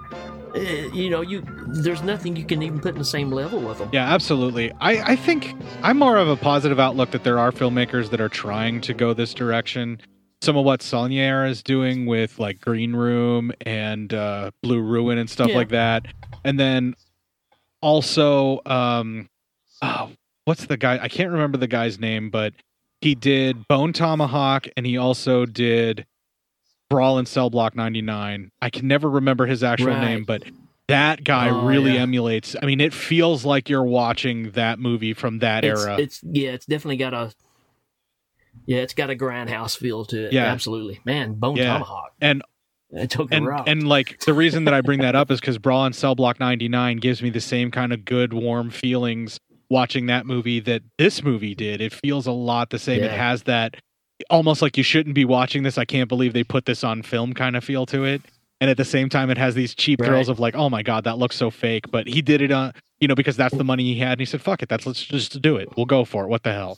uh, 0.55 0.59
you 0.59 1.09
know, 1.09 1.21
you 1.21 1.43
there's 1.67 2.01
nothing 2.01 2.35
you 2.35 2.45
can 2.45 2.61
even 2.61 2.79
put 2.79 2.93
in 2.93 2.99
the 2.99 3.05
same 3.05 3.31
level 3.31 3.59
with 3.59 3.77
them. 3.77 3.89
Yeah, 3.91 4.11
absolutely. 4.11 4.71
I, 4.79 5.11
I 5.11 5.15
think 5.15 5.53
I'm 5.83 5.97
more 5.97 6.17
of 6.17 6.29
a 6.29 6.37
positive 6.37 6.79
outlook 6.79 7.11
that 7.11 7.23
there 7.23 7.37
are 7.37 7.51
filmmakers 7.51 8.09
that 8.11 8.21
are 8.21 8.29
trying 8.29 8.81
to 8.81 8.93
go 8.93 9.13
this 9.13 9.33
direction. 9.33 9.99
Some 10.41 10.57
of 10.57 10.65
what 10.65 10.81
Saulnier 10.81 11.45
is 11.45 11.61
doing 11.61 12.05
with 12.07 12.39
like 12.39 12.59
Green 12.59 12.95
Room 12.95 13.51
and 13.61 14.11
uh, 14.13 14.51
Blue 14.63 14.81
Ruin 14.81 15.17
and 15.19 15.29
stuff 15.29 15.49
Yeah. 15.49 15.55
like 15.57 15.69
that. 15.69 16.07
And 16.43 16.59
then 16.59 16.95
also, 17.81 18.59
um, 18.65 19.29
oh, 19.83 20.11
what's 20.45 20.65
the 20.65 20.77
guy? 20.77 20.99
I 21.01 21.07
can't 21.09 21.31
remember 21.31 21.57
the 21.59 21.67
guy's 21.67 21.99
name, 21.99 22.31
but 22.31 22.53
he 23.01 23.13
did 23.13 23.67
Bone 23.67 23.93
Tomahawk 23.93 24.67
and 24.75 24.85
he 24.85 24.97
also 24.97 25.45
did 25.45 26.05
Brawl 26.89 27.19
in 27.19 27.25
Cell 27.27 27.49
Block 27.51 27.75
99. 27.75 28.49
I 28.61 28.69
can 28.71 28.87
never 28.87 29.09
remember 29.09 29.45
his 29.45 29.63
actual 29.63 29.89
Right. 29.93 30.01
name, 30.01 30.23
but 30.23 30.43
that 30.87 31.23
guy 31.23 31.49
Oh, 31.49 31.65
really 31.65 31.93
yeah. 31.95 32.01
emulates. 32.01 32.55
I 32.61 32.65
mean, 32.65 32.81
it 32.81 32.93
feels 32.93 33.45
like 33.45 33.69
you're 33.69 33.83
watching 33.83 34.51
that 34.51 34.79
movie 34.79 35.13
from 35.13 35.37
that 35.39 35.63
it's, 35.63 35.85
era. 35.85 35.97
It's 35.99 36.19
yeah, 36.23 36.49
it's 36.51 36.65
definitely 36.65 36.97
got 36.97 37.13
a 37.13 37.31
yeah, 38.65 38.79
it's 38.79 38.93
got 38.93 39.09
a 39.09 39.15
grindhouse 39.15 39.77
feel 39.77 40.05
to 40.05 40.25
it. 40.27 40.33
Yeah. 40.33 40.45
absolutely, 40.45 40.99
man. 41.05 41.33
Bone 41.33 41.55
Yeah. 41.55 41.73
Tomahawk. 41.73 42.13
and 42.21 42.43
It 42.91 43.09
took 43.09 43.31
a 43.31 43.35
and 43.35 43.47
and 43.67 43.87
like 43.87 44.19
the 44.21 44.33
reason 44.33 44.65
that 44.65 44.73
I 44.73 44.81
bring 44.81 44.99
that 44.99 45.15
up 45.15 45.31
is 45.31 45.39
because 45.39 45.57
Brawl 45.57 45.85
in 45.85 45.93
Cell 45.93 46.15
Block 46.15 46.39
99 46.39 46.97
gives 46.97 47.21
me 47.21 47.29
the 47.29 47.41
same 47.41 47.71
kind 47.71 47.93
of 47.93 48.05
good, 48.05 48.33
warm 48.33 48.69
feelings 48.69 49.39
watching 49.69 50.07
that 50.07 50.25
movie 50.25 50.59
that 50.59 50.83
this 50.97 51.23
movie 51.23 51.55
did. 51.55 51.79
It 51.79 51.93
feels 51.93 52.27
a 52.27 52.31
lot 52.33 52.69
the 52.69 52.79
same. 52.79 53.01
It 53.03 53.11
has 53.11 53.43
that 53.43 53.75
almost 54.29 54.61
like 54.61 54.77
you 54.77 54.83
shouldn't 54.83 55.15
be 55.15 55.25
watching 55.25 55.63
this. 55.63 55.77
I 55.77 55.85
can't 55.85 56.09
believe 56.09 56.33
they 56.33 56.43
put 56.43 56.65
this 56.65 56.83
on 56.83 57.01
film 57.01 57.33
kind 57.33 57.55
of 57.55 57.63
feel 57.63 57.85
to 57.87 58.03
it. 58.03 58.21
And 58.59 58.69
at 58.69 58.77
the 58.77 58.85
same 58.85 59.09
time, 59.09 59.31
it 59.31 59.37
has 59.39 59.55
these 59.55 59.73
cheap 59.73 60.03
thrills 60.03 60.29
of 60.29 60.39
like, 60.39 60.55
oh 60.55 60.69
my 60.69 60.83
god, 60.83 61.05
that 61.05 61.17
looks 61.17 61.35
so 61.35 61.49
fake. 61.49 61.89
But 61.89 62.05
he 62.05 62.21
did 62.21 62.41
it 62.41 62.51
on, 62.51 62.73
you 62.99 63.07
know, 63.07 63.15
because 63.15 63.35
that's 63.35 63.55
the 63.55 63.63
money 63.63 63.83
he 63.85 63.95
had, 63.99 64.11
and 64.11 64.19
he 64.19 64.25
said, 64.25 64.39
"Fuck 64.39 64.61
it, 64.61 64.69
that's 64.69 64.85
let's 64.85 65.03
just 65.03 65.41
do 65.41 65.55
it. 65.55 65.75
We'll 65.75 65.87
go 65.87 66.05
for 66.05 66.25
it. 66.25 66.27
What 66.27 66.43
the 66.43 66.53
hell?" 66.53 66.77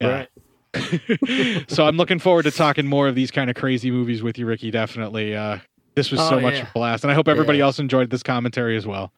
Yeah. 0.00 0.08
Right. 0.08 0.28
so 1.68 1.84
I'm 1.86 1.96
looking 1.96 2.18
forward 2.18 2.44
to 2.44 2.50
talking 2.50 2.86
more 2.86 3.08
of 3.08 3.14
these 3.14 3.30
kind 3.30 3.50
of 3.50 3.56
crazy 3.56 3.90
movies 3.90 4.22
with 4.22 4.38
you, 4.38 4.46
Ricky. 4.46 4.70
Definitely. 4.70 5.34
Uh, 5.36 5.58
this 5.94 6.10
was 6.10 6.20
Oh, 6.20 6.30
so 6.30 6.40
much 6.40 6.54
yeah. 6.54 6.68
blast, 6.74 7.04
and 7.04 7.10
I 7.10 7.14
hope 7.14 7.28
everybody 7.28 7.58
Yeah. 7.58 7.64
else 7.64 7.78
enjoyed 7.78 8.10
this 8.10 8.22
commentary 8.22 8.76
as 8.76 8.86
well. 8.86 9.12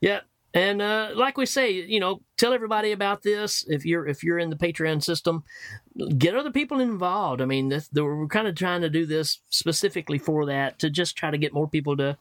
Yeah. 0.00 0.20
And 0.54 0.80
uh, 0.80 1.10
like 1.14 1.36
we 1.36 1.44
say, 1.44 1.70
you 1.70 2.00
know, 2.00 2.22
tell 2.38 2.54
everybody 2.54 2.92
about 2.92 3.22
this. 3.22 3.62
If 3.68 3.84
you're 3.84 4.06
if 4.06 4.22
you're 4.22 4.38
in 4.38 4.48
the 4.48 4.56
Patreon 4.56 5.02
system, 5.02 5.44
get 6.16 6.34
other 6.34 6.50
people 6.50 6.80
involved. 6.80 7.42
I 7.42 7.44
mean, 7.44 7.68
this, 7.68 7.88
the, 7.88 8.02
we're 8.04 8.26
kind 8.26 8.48
of 8.48 8.54
trying 8.54 8.80
to 8.80 8.88
do 8.88 9.04
this 9.04 9.40
specifically 9.50 10.16
for 10.18 10.46
that 10.46 10.78
to 10.78 10.88
just 10.88 11.14
try 11.14 11.30
to 11.30 11.36
get 11.36 11.52
more 11.52 11.68
people 11.68 11.94
to, 11.98 12.16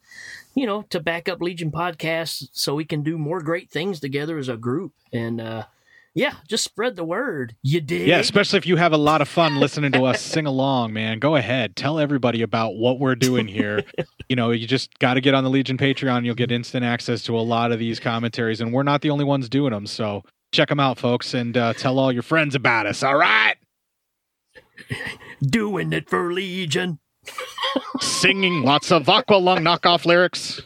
you 0.53 0.65
know, 0.65 0.81
to 0.89 0.99
back 0.99 1.29
up 1.29 1.41
Legion 1.41 1.71
podcasts 1.71 2.47
so 2.51 2.75
we 2.75 2.83
can 2.83 3.03
do 3.03 3.17
more 3.17 3.41
great 3.41 3.69
things 3.69 4.01
together 4.01 4.37
as 4.37 4.49
a 4.49 4.57
group. 4.57 4.91
And 5.13 5.39
uh, 5.39 5.65
yeah, 6.15 6.35
just 6.47 6.63
spread 6.63 6.95
the 6.95 7.03
word. 7.03 7.57
You 7.61 7.81
did. 7.81 8.07
Yeah, 8.07 8.19
especially 8.19 8.57
if 8.57 8.65
you 8.65 8.77
have 8.77 8.93
a 8.93 8.97
lot 8.97 9.21
of 9.21 9.27
fun 9.27 9.59
listening 9.59 9.91
to 9.91 10.05
us 10.05 10.21
sing 10.21 10.45
along, 10.45 10.93
man. 10.93 11.19
Go 11.19 11.35
ahead, 11.35 11.75
tell 11.75 11.99
everybody 11.99 12.41
about 12.41 12.77
what 12.77 12.99
we're 12.99 13.15
doing 13.15 13.49
here. 13.49 13.83
you 14.29 14.37
know, 14.37 14.51
you 14.51 14.65
just 14.65 14.97
got 14.99 15.15
to 15.15 15.21
get 15.21 15.33
on 15.33 15.43
the 15.43 15.49
Legion 15.49 15.77
Patreon. 15.77 16.23
You'll 16.23 16.35
get 16.35 16.53
instant 16.53 16.85
access 16.85 17.21
to 17.23 17.37
a 17.37 17.41
lot 17.41 17.73
of 17.73 17.79
these 17.79 17.99
commentaries, 17.99 18.61
and 18.61 18.71
we're 18.71 18.83
not 18.83 19.01
the 19.01 19.09
only 19.09 19.25
ones 19.25 19.49
doing 19.49 19.71
them. 19.71 19.85
So 19.85 20.23
check 20.53 20.69
them 20.69 20.79
out, 20.79 20.97
folks, 20.97 21.33
and 21.33 21.57
uh, 21.57 21.73
tell 21.73 21.99
all 21.99 22.13
your 22.13 22.23
friends 22.23 22.55
about 22.55 22.85
us. 22.85 23.03
All 23.03 23.17
right. 23.17 23.55
doing 25.41 25.91
it 25.91 26.09
for 26.09 26.31
Legion. 26.31 26.99
singing 27.99 28.63
lots 28.63 28.89
of 28.89 29.03
Aqualung 29.07 29.59
knockoff 29.59 30.05
lyrics. 30.05 30.61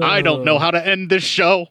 I 0.00 0.22
don't 0.22 0.44
know 0.44 0.58
how 0.58 0.70
to 0.70 0.86
end 0.86 1.10
this 1.10 1.22
show. 1.22 1.68